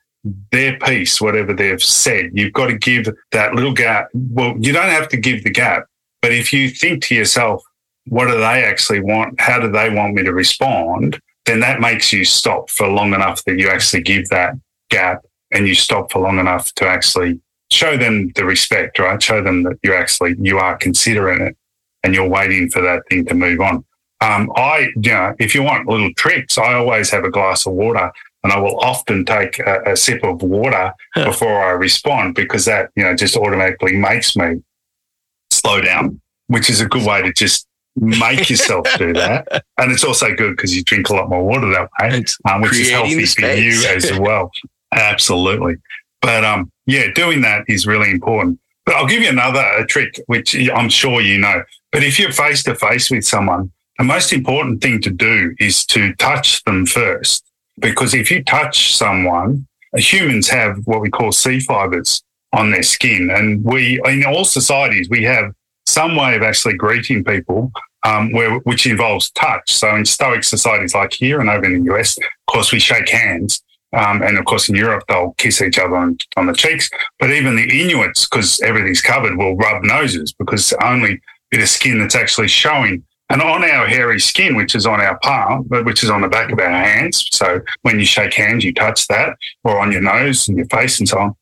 their 0.51 0.79
piece, 0.81 1.21
whatever 1.21 1.55
they've 1.55 1.83
said, 1.83 2.31
you've 2.35 2.53
got 2.53 2.67
to 2.67 2.77
give 2.77 3.09
that 3.33 3.55
little 3.55 3.73
gap. 3.73 4.09
Well, 4.13 4.55
you 4.59 4.73
don't 4.73 4.91
have 4.91 5.09
to 5.11 5.17
give 5.17 5.45
the 5.45 5.51
gap, 5.51 5.85
but 6.21 6.33
if 6.33 6.53
you 6.53 6.69
think 6.69 7.03
to 7.05 7.15
yourself, 7.15 7.63
what 8.07 8.27
do 8.27 8.33
they 8.33 8.65
actually 8.65 9.01
want? 9.01 9.41
How 9.41 9.61
do 9.61 9.71
they 9.71 9.91
want 9.91 10.15
me 10.15 10.23
to 10.23 10.33
respond? 10.33 11.21
Then 11.45 11.61
that 11.61 11.81
makes 11.81 12.13
you 12.13 12.25
stop 12.25 12.71
for 12.71 12.89
long 12.89 13.15
enough 13.15 13.45
that 13.45 13.59
you 13.59 13.69
actually 13.69 14.03
give 14.03 14.29
that 14.29 14.55
gap 14.91 15.25
and 15.53 15.67
you 15.67 15.75
stop 15.75 16.11
for 16.11 16.21
long 16.21 16.39
enough 16.39 16.73
to 16.75 16.87
actually 16.87 17.41
show 17.71 17.97
them 17.97 18.31
the 18.35 18.45
respect, 18.45 18.99
right? 18.99 19.23
Show 19.23 19.43
them 19.43 19.63
that 19.65 19.79
you 19.83 19.95
actually, 19.95 20.37
you 20.41 20.59
are 20.59 20.77
considering 20.77 21.41
it 21.41 21.57
and 22.03 22.15
you're 22.15 22.29
waiting 22.29 22.69
for 22.69 22.81
that 22.83 23.03
thing 23.09 23.27
to 23.27 23.35
move 23.35 23.61
on. 23.61 23.85
Um, 24.21 24.51
I, 24.57 24.89
you 24.97 25.13
know, 25.13 25.35
if 25.39 25.55
you 25.55 25.63
want 25.63 25.89
little 25.89 26.13
tricks, 26.15 26.59
I 26.59 26.75
always 26.75 27.11
have 27.11 27.25
a 27.25 27.31
glass 27.31 27.67
of 27.67 27.75
water 27.75 28.11
and 28.43 28.53
I 28.53 28.59
will 28.59 28.79
often 28.81 29.25
take 29.25 29.59
a, 29.59 29.83
a 29.87 29.97
sip 29.97 30.23
of 30.25 30.43
water 30.43 30.93
before 31.15 31.65
I 31.65 31.73
respond 31.73 32.35
because 32.35 32.65
that, 32.65 32.91
you 32.97 33.03
know, 33.03 33.15
just 33.15 33.37
automatically 33.37 33.97
makes 33.97 34.37
me 34.37 34.63
slow 35.51 35.81
down, 35.81 36.21
which 36.47 36.71
is 36.71 36.81
a 36.81 36.87
good 36.87 37.05
way 37.05 37.23
to 37.23 37.33
just 37.33 37.66
make 37.97 38.49
yourself 38.51 38.87
do 38.99 39.13
that. 39.15 39.65
And 39.79 39.93
it's 39.93 40.05
also 40.05 40.35
good 40.35 40.57
because 40.57 40.75
you 40.75 40.83
drink 40.83 41.11
a 41.11 41.15
lot 41.15 41.29
more 41.29 41.45
water 41.45 41.69
that 41.69 41.91
way, 42.01 42.25
um, 42.51 42.63
which 42.63 42.79
is 42.79 42.91
healthy 42.91 43.27
for 43.27 43.53
you 43.53 43.87
as 43.89 44.19
well. 44.19 44.51
Absolutely. 44.91 45.77
But 46.23 46.45
um, 46.45 46.73
yeah, 46.87 47.13
doing 47.15 47.43
that 47.43 47.65
is 47.69 47.87
really 47.87 48.11
important. 48.11 48.59
But 48.87 48.95
I'll 48.95 49.07
give 49.07 49.23
you 49.23 49.29
another 49.29 49.85
trick, 49.87 50.19
which 50.29 50.57
I'm 50.71 50.89
sure 50.89 51.21
you 51.21 51.39
know. 51.39 51.63
But 51.93 52.05
if 52.05 52.19
you're 52.19 52.33
face 52.33 52.63
to 52.65 52.75
face 52.75 53.11
with 53.11 53.27
someone, 53.27 53.71
the 53.99 54.05
most 54.05 54.33
important 54.33 54.81
thing 54.81 55.01
to 55.03 55.11
do 55.11 55.55
is 55.59 55.85
to 55.87 56.15
touch 56.15 56.65
them 56.65 56.87
first. 56.87 57.45
Because 57.79 58.15
if 58.15 58.31
you 58.31 58.43
touch 58.43 58.97
someone, 58.97 59.67
humans 59.95 60.49
have 60.49 60.79
what 60.87 61.01
we 61.01 61.11
call 61.11 61.33
C 61.33 61.61
fibers 61.61 62.23
on 62.53 62.71
their 62.71 62.83
skin. 62.83 63.31
And 63.31 63.63
we, 63.65 64.01
in 64.07 64.25
all 64.25 64.45
societies, 64.45 65.09
we 65.11 65.25
have 65.25 65.53
some 65.87 66.17
way 66.17 66.35
of 66.37 66.43
actually 66.43 66.75
greeting 66.75 67.25
people, 67.25 67.73
um, 68.07 68.31
where, 68.31 68.59
which 68.61 68.87
involves 68.87 69.31
touch. 69.33 69.73
So 69.73 69.95
in 69.97 70.05
Stoic 70.05 70.45
societies 70.45 70.95
like 70.95 71.13
here 71.13 71.41
and 71.41 71.51
over 71.51 71.65
in 71.65 71.85
the 71.85 71.95
US, 71.95 72.17
of 72.19 72.25
course, 72.47 72.73
we 72.73 72.79
shake 72.79 73.09
hands. 73.09 73.63
Um, 73.93 74.23
and 74.23 74.39
of 74.39 74.45
course, 74.45 74.69
in 74.69 74.77
Europe, 74.77 75.05
they'll 75.09 75.35
kiss 75.39 75.61
each 75.61 75.79
other 75.79 75.97
on, 75.97 76.19
on 76.37 76.47
the 76.47 76.53
cheeks. 76.53 76.89
But 77.19 77.31
even 77.31 77.57
the 77.57 77.83
Inuits, 77.83 78.29
because 78.29 78.61
everything's 78.61 79.01
covered, 79.01 79.37
will 79.37 79.57
rub 79.57 79.83
noses 79.83 80.33
because 80.33 80.73
only 80.83 81.21
bit 81.51 81.63
of 81.63 81.69
skin 81.69 81.99
that's 81.99 82.15
actually 82.15 82.49
showing. 82.49 83.05
And 83.29 83.43
on 83.43 83.65
our 83.65 83.87
hairy 83.89 84.21
skin, 84.21 84.55
which 84.55 84.77
is 84.77 84.87
on 84.87 85.01
our 85.01 85.19
palm, 85.19 85.65
which 85.69 86.05
is 86.05 86.11
on 86.11 86.21
the 86.21 86.29
back 86.29 86.53
of 86.53 86.61
our 86.61 86.71
hands. 86.71 87.29
So 87.33 87.61
when 87.83 87.99
you 87.99 88.07
shake 88.07 88.35
hands, 88.35 88.65
you 88.65 88.73
touch 88.73 89.09
that, 89.09 89.37
or 89.65 89.81
on 89.81 89.91
your 89.91 90.03
nose 90.03 90.47
and 90.47 90.57
your 90.57 90.67
face 90.67 91.01
and 91.01 91.09
so 91.09 91.19
on 91.19 91.37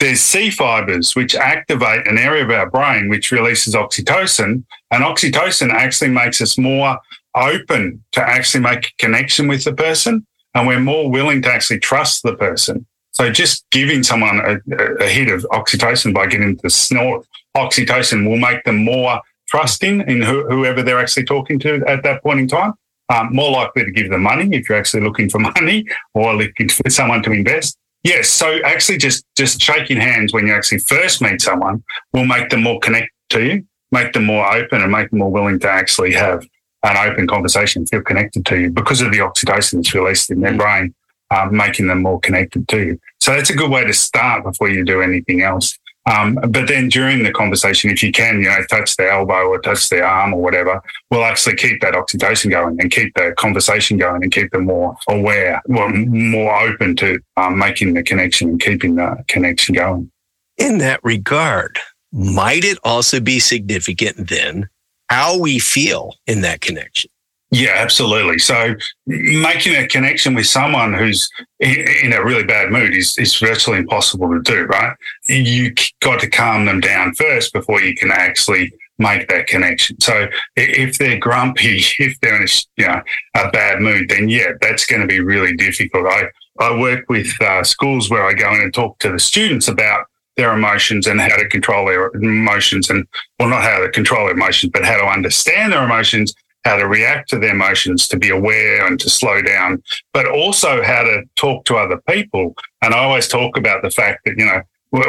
there's 0.00 0.20
C 0.20 0.50
fibers 0.50 1.14
which 1.14 1.34
activate 1.34 2.08
an 2.08 2.18
area 2.18 2.44
of 2.44 2.50
our 2.50 2.68
brain 2.68 3.08
which 3.08 3.30
releases 3.30 3.74
oxytocin, 3.74 4.64
and 4.90 5.04
oxytocin 5.04 5.70
actually 5.70 6.10
makes 6.10 6.40
us 6.40 6.58
more 6.58 6.98
open 7.36 8.02
to 8.12 8.20
actually 8.20 8.62
make 8.62 8.86
a 8.86 8.90
connection 8.98 9.46
with 9.46 9.64
the 9.64 9.72
person, 9.72 10.26
and 10.54 10.66
we're 10.66 10.80
more 10.80 11.10
willing 11.10 11.42
to 11.42 11.52
actually 11.52 11.78
trust 11.78 12.22
the 12.22 12.34
person. 12.34 12.86
So 13.12 13.30
just 13.30 13.66
giving 13.70 14.02
someone 14.02 14.40
a, 14.40 15.04
a 15.04 15.08
hit 15.08 15.28
of 15.28 15.46
oxytocin 15.52 16.14
by 16.14 16.26
getting 16.26 16.58
the 16.62 16.70
snort 16.70 17.26
oxytocin 17.56 18.28
will 18.28 18.38
make 18.38 18.64
them 18.64 18.84
more 18.84 19.20
trusting 19.48 20.02
in 20.02 20.22
whoever 20.22 20.82
they're 20.82 21.00
actually 21.00 21.24
talking 21.24 21.58
to 21.58 21.84
at 21.86 22.02
that 22.04 22.22
point 22.22 22.40
in 22.40 22.48
time. 22.48 22.72
Um, 23.08 23.34
more 23.34 23.50
likely 23.50 23.84
to 23.84 23.90
give 23.90 24.08
them 24.08 24.22
money 24.22 24.48
if 24.52 24.68
you're 24.68 24.78
actually 24.78 25.02
looking 25.02 25.28
for 25.28 25.38
money 25.56 25.84
or 26.14 26.34
looking 26.34 26.68
for 26.68 26.88
someone 26.88 27.22
to 27.24 27.32
invest. 27.32 27.76
Yes. 28.02 28.28
So 28.30 28.58
actually 28.64 28.98
just, 28.98 29.24
just 29.36 29.60
shaking 29.60 29.98
hands 29.98 30.32
when 30.32 30.46
you 30.46 30.54
actually 30.54 30.78
first 30.78 31.20
meet 31.20 31.40
someone 31.40 31.82
will 32.12 32.24
make 32.24 32.48
them 32.48 32.62
more 32.62 32.80
connect 32.80 33.10
to 33.30 33.44
you, 33.44 33.64
make 33.92 34.12
them 34.12 34.24
more 34.24 34.50
open 34.52 34.82
and 34.82 34.90
make 34.90 35.10
them 35.10 35.18
more 35.18 35.30
willing 35.30 35.58
to 35.60 35.70
actually 35.70 36.12
have 36.14 36.46
an 36.82 36.96
open 36.96 37.26
conversation, 37.26 37.86
feel 37.86 38.02
connected 38.02 38.46
to 38.46 38.58
you 38.58 38.70
because 38.70 39.00
of 39.02 39.12
the 39.12 39.18
oxytocin 39.18 39.74
that's 39.74 39.94
released 39.94 40.30
in 40.30 40.40
their 40.40 40.56
brain, 40.56 40.94
um, 41.30 41.54
making 41.54 41.88
them 41.88 42.02
more 42.02 42.18
connected 42.20 42.66
to 42.68 42.78
you. 42.78 43.00
So 43.20 43.32
that's 43.32 43.50
a 43.50 43.54
good 43.54 43.70
way 43.70 43.84
to 43.84 43.92
start 43.92 44.44
before 44.44 44.70
you 44.70 44.84
do 44.84 45.02
anything 45.02 45.42
else. 45.42 45.78
Um, 46.06 46.38
but 46.48 46.66
then 46.66 46.88
during 46.88 47.22
the 47.22 47.32
conversation, 47.32 47.90
if 47.90 48.02
you 48.02 48.10
can, 48.10 48.40
you 48.40 48.48
know, 48.48 48.64
touch 48.70 48.96
the 48.96 49.10
elbow 49.10 49.48
or 49.48 49.60
touch 49.60 49.88
the 49.90 50.02
arm 50.02 50.32
or 50.32 50.40
whatever, 50.40 50.82
we'll 51.10 51.24
actually 51.24 51.56
keep 51.56 51.80
that 51.82 51.94
oxytocin 51.94 52.50
going 52.50 52.80
and 52.80 52.90
keep 52.90 53.14
the 53.14 53.34
conversation 53.36 53.98
going 53.98 54.22
and 54.22 54.32
keep 54.32 54.50
them 54.50 54.64
more 54.64 54.96
aware, 55.08 55.60
more 55.68 56.58
open 56.60 56.96
to 56.96 57.20
um, 57.36 57.58
making 57.58 57.94
the 57.94 58.02
connection 58.02 58.48
and 58.48 58.60
keeping 58.60 58.94
the 58.94 59.22
connection 59.28 59.74
going. 59.74 60.10
In 60.56 60.78
that 60.78 61.00
regard, 61.02 61.78
might 62.12 62.64
it 62.64 62.78
also 62.82 63.20
be 63.20 63.38
significant 63.38 64.28
then 64.28 64.68
how 65.08 65.38
we 65.38 65.58
feel 65.58 66.14
in 66.26 66.40
that 66.42 66.60
connection? 66.60 67.10
Yeah, 67.52 67.72
absolutely. 67.76 68.38
So 68.38 68.74
making 69.06 69.74
a 69.74 69.88
connection 69.88 70.34
with 70.34 70.46
someone 70.46 70.94
who's 70.94 71.28
in 71.58 72.12
a 72.12 72.24
really 72.24 72.44
bad 72.44 72.70
mood 72.70 72.94
is, 72.94 73.18
is 73.18 73.36
virtually 73.36 73.78
impossible 73.78 74.30
to 74.30 74.40
do, 74.40 74.64
right? 74.66 74.94
You 75.28 75.74
got 76.00 76.20
to 76.20 76.30
calm 76.30 76.66
them 76.66 76.78
down 76.78 77.14
first 77.14 77.52
before 77.52 77.82
you 77.82 77.96
can 77.96 78.12
actually 78.12 78.72
make 79.00 79.28
that 79.28 79.48
connection. 79.48 80.00
So 80.00 80.28
if 80.54 80.98
they're 80.98 81.18
grumpy, 81.18 81.78
if 81.98 82.20
they're 82.20 82.36
in 82.36 82.44
a, 82.44 82.52
you 82.76 82.86
know, 82.86 83.02
a 83.34 83.50
bad 83.50 83.80
mood, 83.80 84.10
then 84.10 84.28
yeah, 84.28 84.52
that's 84.60 84.86
going 84.86 85.00
to 85.00 85.08
be 85.08 85.20
really 85.20 85.56
difficult. 85.56 86.06
I, 86.06 86.26
I 86.60 86.78
work 86.78 87.06
with 87.08 87.32
uh, 87.40 87.64
schools 87.64 88.10
where 88.10 88.26
I 88.26 88.34
go 88.34 88.54
in 88.54 88.60
and 88.60 88.72
talk 88.72 89.00
to 89.00 89.10
the 89.10 89.18
students 89.18 89.66
about 89.66 90.06
their 90.36 90.52
emotions 90.52 91.08
and 91.08 91.20
how 91.20 91.36
to 91.36 91.48
control 91.48 91.86
their 91.86 92.10
emotions 92.14 92.90
and, 92.90 93.06
well, 93.40 93.48
not 93.48 93.62
how 93.62 93.80
to 93.80 93.90
control 93.90 94.26
their 94.26 94.36
emotions, 94.36 94.70
but 94.72 94.84
how 94.84 94.98
to 94.98 95.06
understand 95.06 95.72
their 95.72 95.82
emotions 95.82 96.32
how 96.64 96.76
to 96.76 96.86
react 96.86 97.30
to 97.30 97.38
their 97.38 97.54
emotions, 97.54 98.06
to 98.08 98.16
be 98.18 98.30
aware 98.30 98.86
and 98.86 99.00
to 99.00 99.10
slow 99.10 99.40
down, 99.42 99.82
but 100.12 100.26
also 100.26 100.82
how 100.82 101.02
to 101.02 101.22
talk 101.36 101.64
to 101.64 101.76
other 101.76 102.00
people. 102.08 102.54
And 102.82 102.94
I 102.94 102.98
always 102.98 103.28
talk 103.28 103.56
about 103.56 103.82
the 103.82 103.90
fact 103.90 104.24
that, 104.24 104.36
you 104.36 104.44
know, 104.44 104.62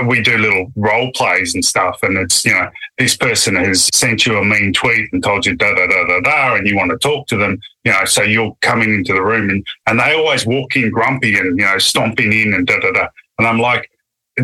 we 0.07 0.21
do 0.21 0.37
little 0.37 0.71
role 0.75 1.11
plays 1.13 1.55
and 1.55 1.65
stuff. 1.65 1.97
And 2.03 2.17
it's, 2.17 2.45
you 2.45 2.53
know, 2.53 2.69
this 2.99 3.17
person 3.17 3.55
has 3.55 3.89
sent 3.93 4.25
you 4.25 4.37
a 4.37 4.45
mean 4.45 4.73
tweet 4.73 5.11
and 5.11 5.23
told 5.23 5.45
you 5.45 5.55
da 5.55 5.73
da 5.73 5.87
da 5.87 6.05
da 6.05 6.19
da, 6.19 6.55
and 6.55 6.67
you 6.67 6.77
want 6.77 6.91
to 6.91 6.97
talk 6.99 7.27
to 7.27 7.37
them, 7.37 7.59
you 7.83 7.91
know, 7.91 8.05
so 8.05 8.21
you're 8.21 8.55
coming 8.61 8.93
into 8.93 9.13
the 9.13 9.23
room 9.23 9.49
and, 9.49 9.65
and 9.87 9.99
they 9.99 10.13
always 10.13 10.45
walk 10.45 10.75
in 10.75 10.91
grumpy 10.91 11.35
and, 11.35 11.57
you 11.57 11.65
know, 11.65 11.79
stomping 11.79 12.31
in 12.31 12.53
and 12.53 12.67
da 12.67 12.79
da 12.79 12.91
da. 12.91 13.07
And 13.39 13.47
I'm 13.47 13.59
like, 13.59 13.89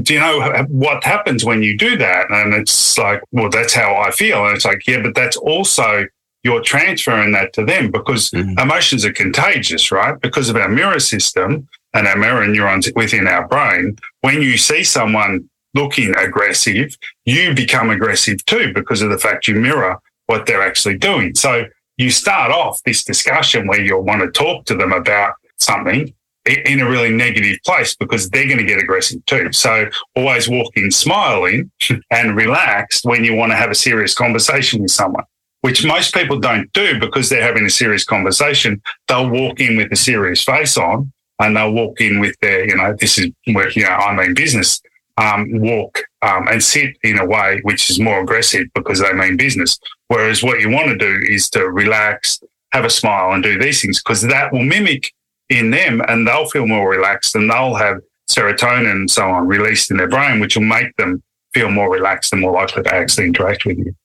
do 0.01 0.15
you 0.15 0.19
know 0.19 0.65
what 0.69 1.03
happens 1.03 1.45
when 1.45 1.61
you 1.61 1.77
do 1.77 1.97
that? 1.97 2.29
And 2.31 2.53
it's 2.53 2.97
like, 2.97 3.21
well, 3.31 3.49
that's 3.49 3.73
how 3.73 3.95
I 3.95 4.11
feel. 4.11 4.45
And 4.45 4.55
it's 4.55 4.65
like, 4.65 4.85
yeah, 4.87 5.01
but 5.01 5.15
that's 5.15 5.37
also 5.37 6.05
you're 6.47 6.61
transferring 6.61 7.33
that 7.33 7.51
to 7.51 7.65
them 7.65 7.91
because 7.91 8.31
mm-hmm. 8.31 8.57
emotions 8.57 9.03
are 9.03 9.11
contagious, 9.11 9.91
right? 9.91 10.17
Because 10.21 10.47
of 10.47 10.55
our 10.55 10.69
mirror 10.69 11.01
system 11.01 11.67
and 11.93 12.07
our 12.07 12.15
mirror 12.15 12.47
neurons 12.47 12.89
within 12.95 13.27
our 13.27 13.45
brain. 13.49 13.97
When 14.21 14.41
you 14.41 14.57
see 14.57 14.85
someone 14.85 15.49
looking 15.73 16.15
aggressive, 16.15 16.97
you 17.25 17.53
become 17.53 17.89
aggressive 17.89 18.45
too 18.45 18.71
because 18.73 19.01
of 19.01 19.09
the 19.09 19.17
fact 19.17 19.49
you 19.49 19.55
mirror 19.55 19.99
what 20.27 20.45
they're 20.45 20.61
actually 20.61 20.97
doing. 20.97 21.35
So 21.35 21.65
you 21.97 22.11
start 22.11 22.49
off 22.51 22.81
this 22.85 23.03
discussion 23.03 23.67
where 23.67 23.81
you'll 23.81 24.03
want 24.03 24.21
to 24.21 24.31
talk 24.31 24.63
to 24.67 24.75
them 24.75 24.93
about 24.93 25.33
something 25.59 26.13
in 26.45 26.79
a 26.79 26.89
really 26.89 27.09
negative 27.09 27.57
place 27.65 27.93
because 27.93 28.29
they're 28.29 28.45
going 28.45 28.57
to 28.57 28.63
get 28.63 28.79
aggressive 28.79 29.25
too. 29.25 29.51
So 29.51 29.89
always 30.15 30.47
walk 30.47 30.71
in 30.77 30.91
smiling 30.91 31.71
and 32.09 32.37
relaxed 32.37 33.03
when 33.03 33.25
you 33.25 33.35
want 33.35 33.51
to 33.51 33.57
have 33.57 33.69
a 33.69 33.75
serious 33.75 34.13
conversation 34.13 34.81
with 34.81 34.91
someone 34.91 35.25
which 35.61 35.85
most 35.85 36.13
people 36.13 36.39
don't 36.39 36.71
do 36.73 36.99
because 36.99 37.29
they're 37.29 37.41
having 37.41 37.65
a 37.65 37.69
serious 37.69 38.03
conversation. 38.03 38.81
They'll 39.07 39.29
walk 39.29 39.59
in 39.59 39.77
with 39.77 39.91
a 39.91 39.95
serious 39.95 40.43
face 40.43 40.77
on 40.77 41.11
and 41.39 41.55
they'll 41.55 41.73
walk 41.73 41.99
in 42.01 42.19
with 42.19 42.35
their, 42.41 42.67
you 42.67 42.75
know, 42.75 42.95
this 42.99 43.17
is 43.17 43.31
where, 43.51 43.69
you 43.71 43.83
know, 43.83 43.89
I 43.89 44.15
mean 44.15 44.33
business, 44.33 44.81
um, 45.17 45.47
walk 45.59 45.99
um, 46.21 46.47
and 46.47 46.63
sit 46.63 46.95
in 47.03 47.19
a 47.19 47.25
way 47.25 47.59
which 47.63 47.89
is 47.89 47.99
more 47.99 48.21
aggressive 48.21 48.67
because 48.75 48.99
they 48.99 49.13
mean 49.13 49.37
business. 49.37 49.79
Whereas 50.07 50.43
what 50.43 50.59
you 50.59 50.69
want 50.69 50.87
to 50.87 50.97
do 50.97 51.19
is 51.27 51.49
to 51.51 51.67
relax, 51.69 52.39
have 52.71 52.85
a 52.85 52.89
smile 52.89 53.33
and 53.33 53.43
do 53.43 53.57
these 53.57 53.81
things 53.81 54.01
because 54.01 54.21
that 54.21 54.53
will 54.53 54.63
mimic 54.63 55.11
in 55.49 55.71
them 55.71 56.01
and 56.07 56.27
they'll 56.27 56.49
feel 56.49 56.67
more 56.67 56.89
relaxed 56.89 57.35
and 57.35 57.49
they'll 57.49 57.75
have 57.75 57.99
serotonin 58.29 58.91
and 58.91 59.09
so 59.09 59.27
on 59.29 59.47
released 59.47 59.89
in 59.89 59.97
their 59.97 60.09
brain, 60.09 60.39
which 60.39 60.55
will 60.55 60.63
make 60.63 60.95
them 60.97 61.23
feel 61.53 61.71
more 61.71 61.91
relaxed 61.91 62.33
and 62.33 62.41
more 62.41 62.51
likely 62.51 62.83
to 62.83 62.93
actually 62.93 63.25
interact 63.25 63.65
with 63.65 63.77
you. 63.77 63.95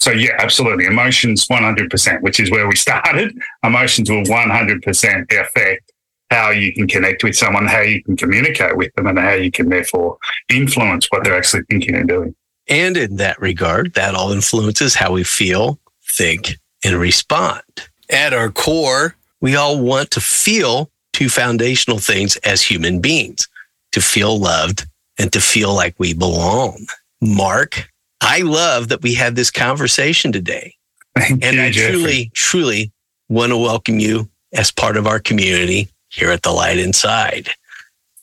So 0.00 0.10
yeah, 0.12 0.36
absolutely. 0.38 0.86
Emotions 0.86 1.46
100%, 1.46 2.20
which 2.22 2.40
is 2.40 2.50
where 2.50 2.68
we 2.68 2.76
started. 2.86 3.36
Emotions 3.64 4.10
will 4.10 4.22
100% 4.22 5.32
affect 5.32 5.92
how 6.30 6.50
you 6.50 6.72
can 6.72 6.88
connect 6.88 7.22
with 7.22 7.36
someone, 7.36 7.66
how 7.66 7.80
you 7.80 8.02
can 8.02 8.16
communicate 8.16 8.76
with 8.76 8.92
them, 8.94 9.06
and 9.06 9.18
how 9.18 9.34
you 9.34 9.50
can 9.50 9.68
therefore 9.68 10.18
influence 10.48 11.06
what 11.10 11.24
they're 11.24 11.36
actually 11.36 11.62
thinking 11.70 11.94
and 11.94 12.08
doing. 12.08 12.34
And 12.68 12.96
in 12.96 13.16
that 13.16 13.40
regard, 13.40 13.94
that 13.94 14.14
all 14.14 14.32
influences 14.32 14.94
how 14.94 15.12
we 15.12 15.22
feel, 15.22 15.78
think, 16.04 16.56
and 16.84 16.96
respond. 16.96 17.62
At 18.10 18.32
our 18.32 18.50
core, 18.50 19.14
we 19.40 19.54
all 19.54 19.80
want 19.80 20.10
to 20.12 20.20
feel 20.20 20.90
two 21.12 21.28
foundational 21.28 21.98
things 21.98 22.36
as 22.38 22.62
human 22.62 23.00
beings 23.00 23.48
to 23.92 24.00
feel 24.00 24.38
loved 24.38 24.86
and 25.18 25.32
to 25.32 25.40
feel 25.40 25.74
like 25.74 25.94
we 25.98 26.12
belong. 26.12 26.86
Mark, 27.20 27.88
I 28.20 28.40
love 28.42 28.88
that 28.88 29.02
we 29.02 29.14
had 29.14 29.36
this 29.36 29.50
conversation 29.50 30.32
today. 30.32 30.74
Thank 31.16 31.44
and 31.44 31.56
you, 31.56 31.62
I 31.62 31.70
Jeffrey. 31.70 31.92
truly, 31.92 32.30
truly 32.34 32.92
want 33.28 33.52
to 33.52 33.56
welcome 33.56 33.98
you 33.98 34.28
as 34.52 34.70
part 34.70 34.96
of 34.96 35.06
our 35.06 35.18
community 35.18 35.88
here 36.08 36.30
at 36.30 36.42
the 36.42 36.52
Light 36.52 36.78
Inside. 36.78 37.50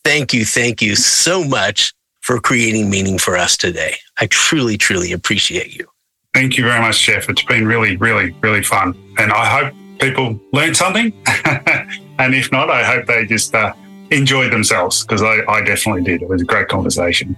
Thank 0.04 0.34
you. 0.34 0.46
Thank 0.46 0.82
you 0.82 0.96
so 0.96 1.44
much 1.44 1.94
for 2.22 2.40
creating 2.40 2.90
meaning 2.90 3.18
for 3.18 3.36
us 3.36 3.58
today. 3.58 3.96
I 4.20 4.28
truly, 4.28 4.78
truly 4.78 5.12
appreciate 5.12 5.76
you. 5.76 5.88
Thank 6.34 6.58
you 6.58 6.64
very 6.64 6.82
much, 6.82 7.02
Jeff. 7.02 7.30
It's 7.30 7.44
been 7.44 7.68
really, 7.68 7.96
really, 7.98 8.32
really 8.42 8.64
fun. 8.64 8.96
And 9.18 9.32
I 9.32 9.46
hope 9.46 9.74
people 10.00 10.40
learned 10.52 10.76
something. 10.76 11.14
and 12.18 12.34
if 12.34 12.52
not, 12.52 12.70
I 12.70 12.84
hope 12.84 13.06
they 13.06 13.26
just 13.26 13.54
uh, 13.54 13.74
enjoyed 14.10 14.52
themselves 14.52 15.04
because 15.04 15.22
I, 15.22 15.44
I 15.48 15.62
definitely 15.64 16.04
did. 16.04 16.22
It 16.22 16.30
was 16.30 16.42
a 16.42 16.46
great 16.46 16.70
conversation. 16.70 17.36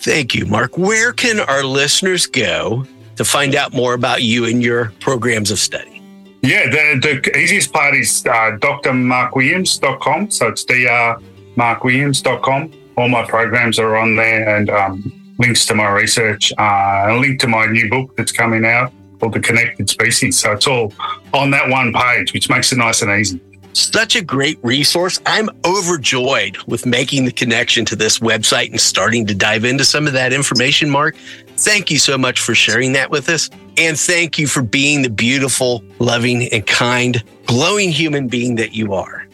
Thank 0.00 0.34
you, 0.34 0.46
Mark. 0.46 0.78
Where 0.78 1.12
can 1.12 1.40
our 1.40 1.62
listeners 1.62 2.26
go 2.26 2.86
to 3.16 3.24
find 3.24 3.54
out 3.54 3.74
more 3.74 3.92
about 3.92 4.22
you 4.22 4.46
and 4.46 4.62
your 4.62 4.94
programs 5.00 5.50
of 5.50 5.58
study? 5.58 6.00
Yeah, 6.42 6.70
the, 6.70 7.20
the 7.22 7.36
easiest 7.36 7.70
part 7.70 7.94
is 7.94 8.24
uh, 8.26 8.56
drmarkwilliams.com. 8.58 10.30
So 10.30 10.48
it's 10.48 10.64
drmarkwilliams.com. 10.64 12.72
All 12.96 13.08
my 13.08 13.26
programs 13.26 13.78
are 13.78 13.94
on 13.96 14.16
there 14.16 14.56
and 14.56 14.70
um, 14.70 15.12
links 15.38 15.66
to 15.66 15.74
my 15.74 15.90
research, 15.90 16.50
uh, 16.58 17.08
a 17.08 17.18
link 17.18 17.38
to 17.40 17.46
my 17.46 17.66
new 17.66 17.90
book 17.90 18.16
that's 18.16 18.32
coming 18.32 18.64
out 18.64 18.90
called 19.18 19.34
The 19.34 19.40
Connected 19.40 19.90
Species. 19.90 20.38
So 20.38 20.52
it's 20.52 20.66
all 20.66 20.94
on 21.34 21.50
that 21.50 21.68
one 21.68 21.92
page, 21.92 22.32
which 22.32 22.48
makes 22.48 22.72
it 22.72 22.78
nice 22.78 23.02
and 23.02 23.10
easy. 23.10 23.38
Such 23.72 24.16
a 24.16 24.22
great 24.22 24.58
resource. 24.62 25.20
I'm 25.26 25.48
overjoyed 25.64 26.56
with 26.66 26.86
making 26.86 27.24
the 27.24 27.32
connection 27.32 27.84
to 27.86 27.96
this 27.96 28.18
website 28.18 28.70
and 28.70 28.80
starting 28.80 29.26
to 29.26 29.34
dive 29.34 29.64
into 29.64 29.84
some 29.84 30.06
of 30.06 30.12
that 30.14 30.32
information, 30.32 30.90
Mark. 30.90 31.16
Thank 31.56 31.90
you 31.90 31.98
so 31.98 32.18
much 32.18 32.40
for 32.40 32.54
sharing 32.54 32.92
that 32.94 33.10
with 33.10 33.28
us. 33.28 33.50
And 33.76 33.98
thank 33.98 34.38
you 34.38 34.46
for 34.46 34.62
being 34.62 35.02
the 35.02 35.10
beautiful, 35.10 35.84
loving, 35.98 36.48
and 36.52 36.66
kind, 36.66 37.22
glowing 37.46 37.90
human 37.90 38.28
being 38.28 38.56
that 38.56 38.74
you 38.74 38.94
are. 38.94 39.26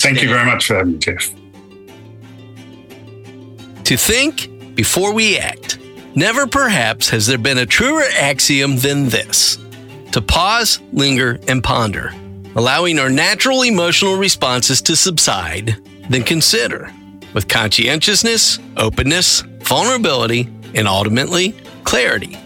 Thank 0.00 0.22
you 0.22 0.28
very 0.28 0.44
much 0.44 0.66
for 0.66 0.74
having 0.76 0.92
me, 0.92 0.98
Jeff. 0.98 1.34
To 3.84 3.96
think 3.96 4.74
before 4.74 5.12
we 5.12 5.38
act. 5.38 5.78
Never 6.14 6.46
perhaps 6.46 7.08
has 7.10 7.26
there 7.26 7.38
been 7.38 7.58
a 7.58 7.66
truer 7.66 8.04
axiom 8.18 8.76
than 8.78 9.08
this 9.08 9.58
to 10.12 10.22
pause, 10.22 10.80
linger, 10.92 11.38
and 11.48 11.62
ponder, 11.62 12.12
allowing 12.58 12.98
our 12.98 13.08
natural 13.08 13.62
emotional 13.62 14.16
responses 14.16 14.82
to 14.82 14.96
subside, 14.96 15.76
then 16.10 16.24
consider 16.24 16.92
with 17.32 17.46
conscientiousness, 17.46 18.58
openness, 18.76 19.42
vulnerability, 19.60 20.48
and 20.74 20.88
ultimately 20.88 21.54
clarity. 21.84 22.36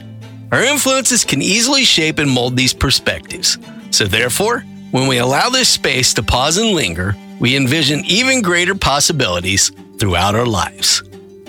Our 0.52 0.62
influences 0.62 1.24
can 1.24 1.40
easily 1.40 1.84
shape 1.84 2.18
and 2.18 2.30
mold 2.30 2.58
these 2.58 2.74
perspectives. 2.74 3.56
So, 3.90 4.04
therefore, 4.04 4.60
when 4.90 5.08
we 5.08 5.16
allow 5.16 5.48
this 5.48 5.70
space 5.70 6.12
to 6.14 6.22
pause 6.22 6.58
and 6.58 6.72
linger, 6.72 7.16
we 7.40 7.56
envision 7.56 8.04
even 8.04 8.42
greater 8.42 8.74
possibilities 8.74 9.72
throughout 9.98 10.34
our 10.34 10.44
lives. 10.44 11.02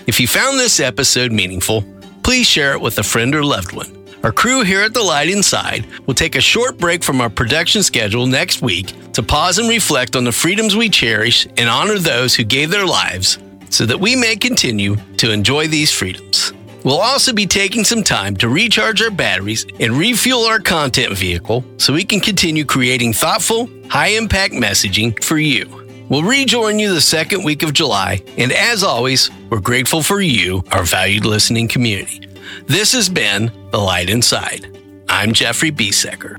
If 0.07 0.22
you 0.22 0.27
found 0.27 0.57
this 0.57 0.80
episode 0.80 1.34
meaningful, 1.34 1.84
please 2.23 2.48
share 2.48 2.72
it 2.72 2.80
with 2.80 2.98
a 2.98 3.03
friend 3.03 3.35
or 3.35 3.44
loved 3.44 3.73
one. 3.73 4.03
Our 4.24 4.32
crew 4.32 4.64
here 4.64 4.80
at 4.80 4.94
The 4.94 5.04
Light 5.04 5.28
Inside 5.28 5.86
will 6.06 6.14
take 6.14 6.38
a 6.38 6.41
short 6.41 6.78
break 6.78 7.04
from 7.04 7.20
our 7.20 7.30
production 7.30 7.84
schedule 7.84 8.26
next 8.26 8.62
week 8.62 8.94
to 9.12 9.22
pause 9.22 9.58
and 9.58 9.68
reflect 9.68 10.16
on 10.16 10.24
the 10.24 10.32
freedoms 10.32 10.78
we 10.78 10.88
cherish 10.88 11.45
and 11.58 11.68
honor 11.68 12.00
those 12.00 12.34
who 12.34 12.45
gave 12.45 12.70
their 12.70 12.86
lives 12.86 13.38
so 13.70 13.86
that 13.86 14.00
we 14.00 14.16
may 14.16 14.38
continue 14.38 14.95
to 15.18 15.34
enjoy 15.34 15.68
these 15.68 15.91
freedoms. 15.91 16.54
We'll 16.86 17.02
also 17.02 17.34
be 17.34 17.45
taking 17.45 17.84
some 17.84 18.02
time 18.02 18.38
to 18.38 18.48
recharge 18.48 19.02
our 19.02 19.12
batteries 19.12 19.66
and 19.82 19.91
refuel 19.91 20.45
our 20.45 20.62
content 20.62 21.18
vehicle 21.18 21.66
so 21.76 21.91
we 21.91 22.06
can 22.06 22.22
continue 22.22 22.64
creating 22.64 23.12
thoughtful, 23.12 23.70
high 23.90 24.16
impact 24.16 24.54
messaging 24.54 25.22
for 25.22 25.38
you. 25.38 25.68
We'll 26.08 26.24
rejoin 26.24 26.80
you 26.80 26.94
the 26.94 27.02
second 27.02 27.44
week 27.44 27.62
of 27.62 27.74
July, 27.74 28.24
and 28.38 28.54
as 28.54 28.84
always, 28.84 29.30
we're 29.50 29.60
grateful 29.60 30.02
for 30.02 30.22
you, 30.22 30.64
our 30.72 30.84
valued 30.84 31.26
listening 31.26 31.68
community. 31.68 32.22
This 32.65 32.94
has 32.94 33.10
been 33.10 33.52
The 33.72 33.78
Light 33.78 34.10
Inside. 34.10 34.78
I'm 35.10 35.34
Jeffrey 35.34 35.72
Besecker. 35.72 36.38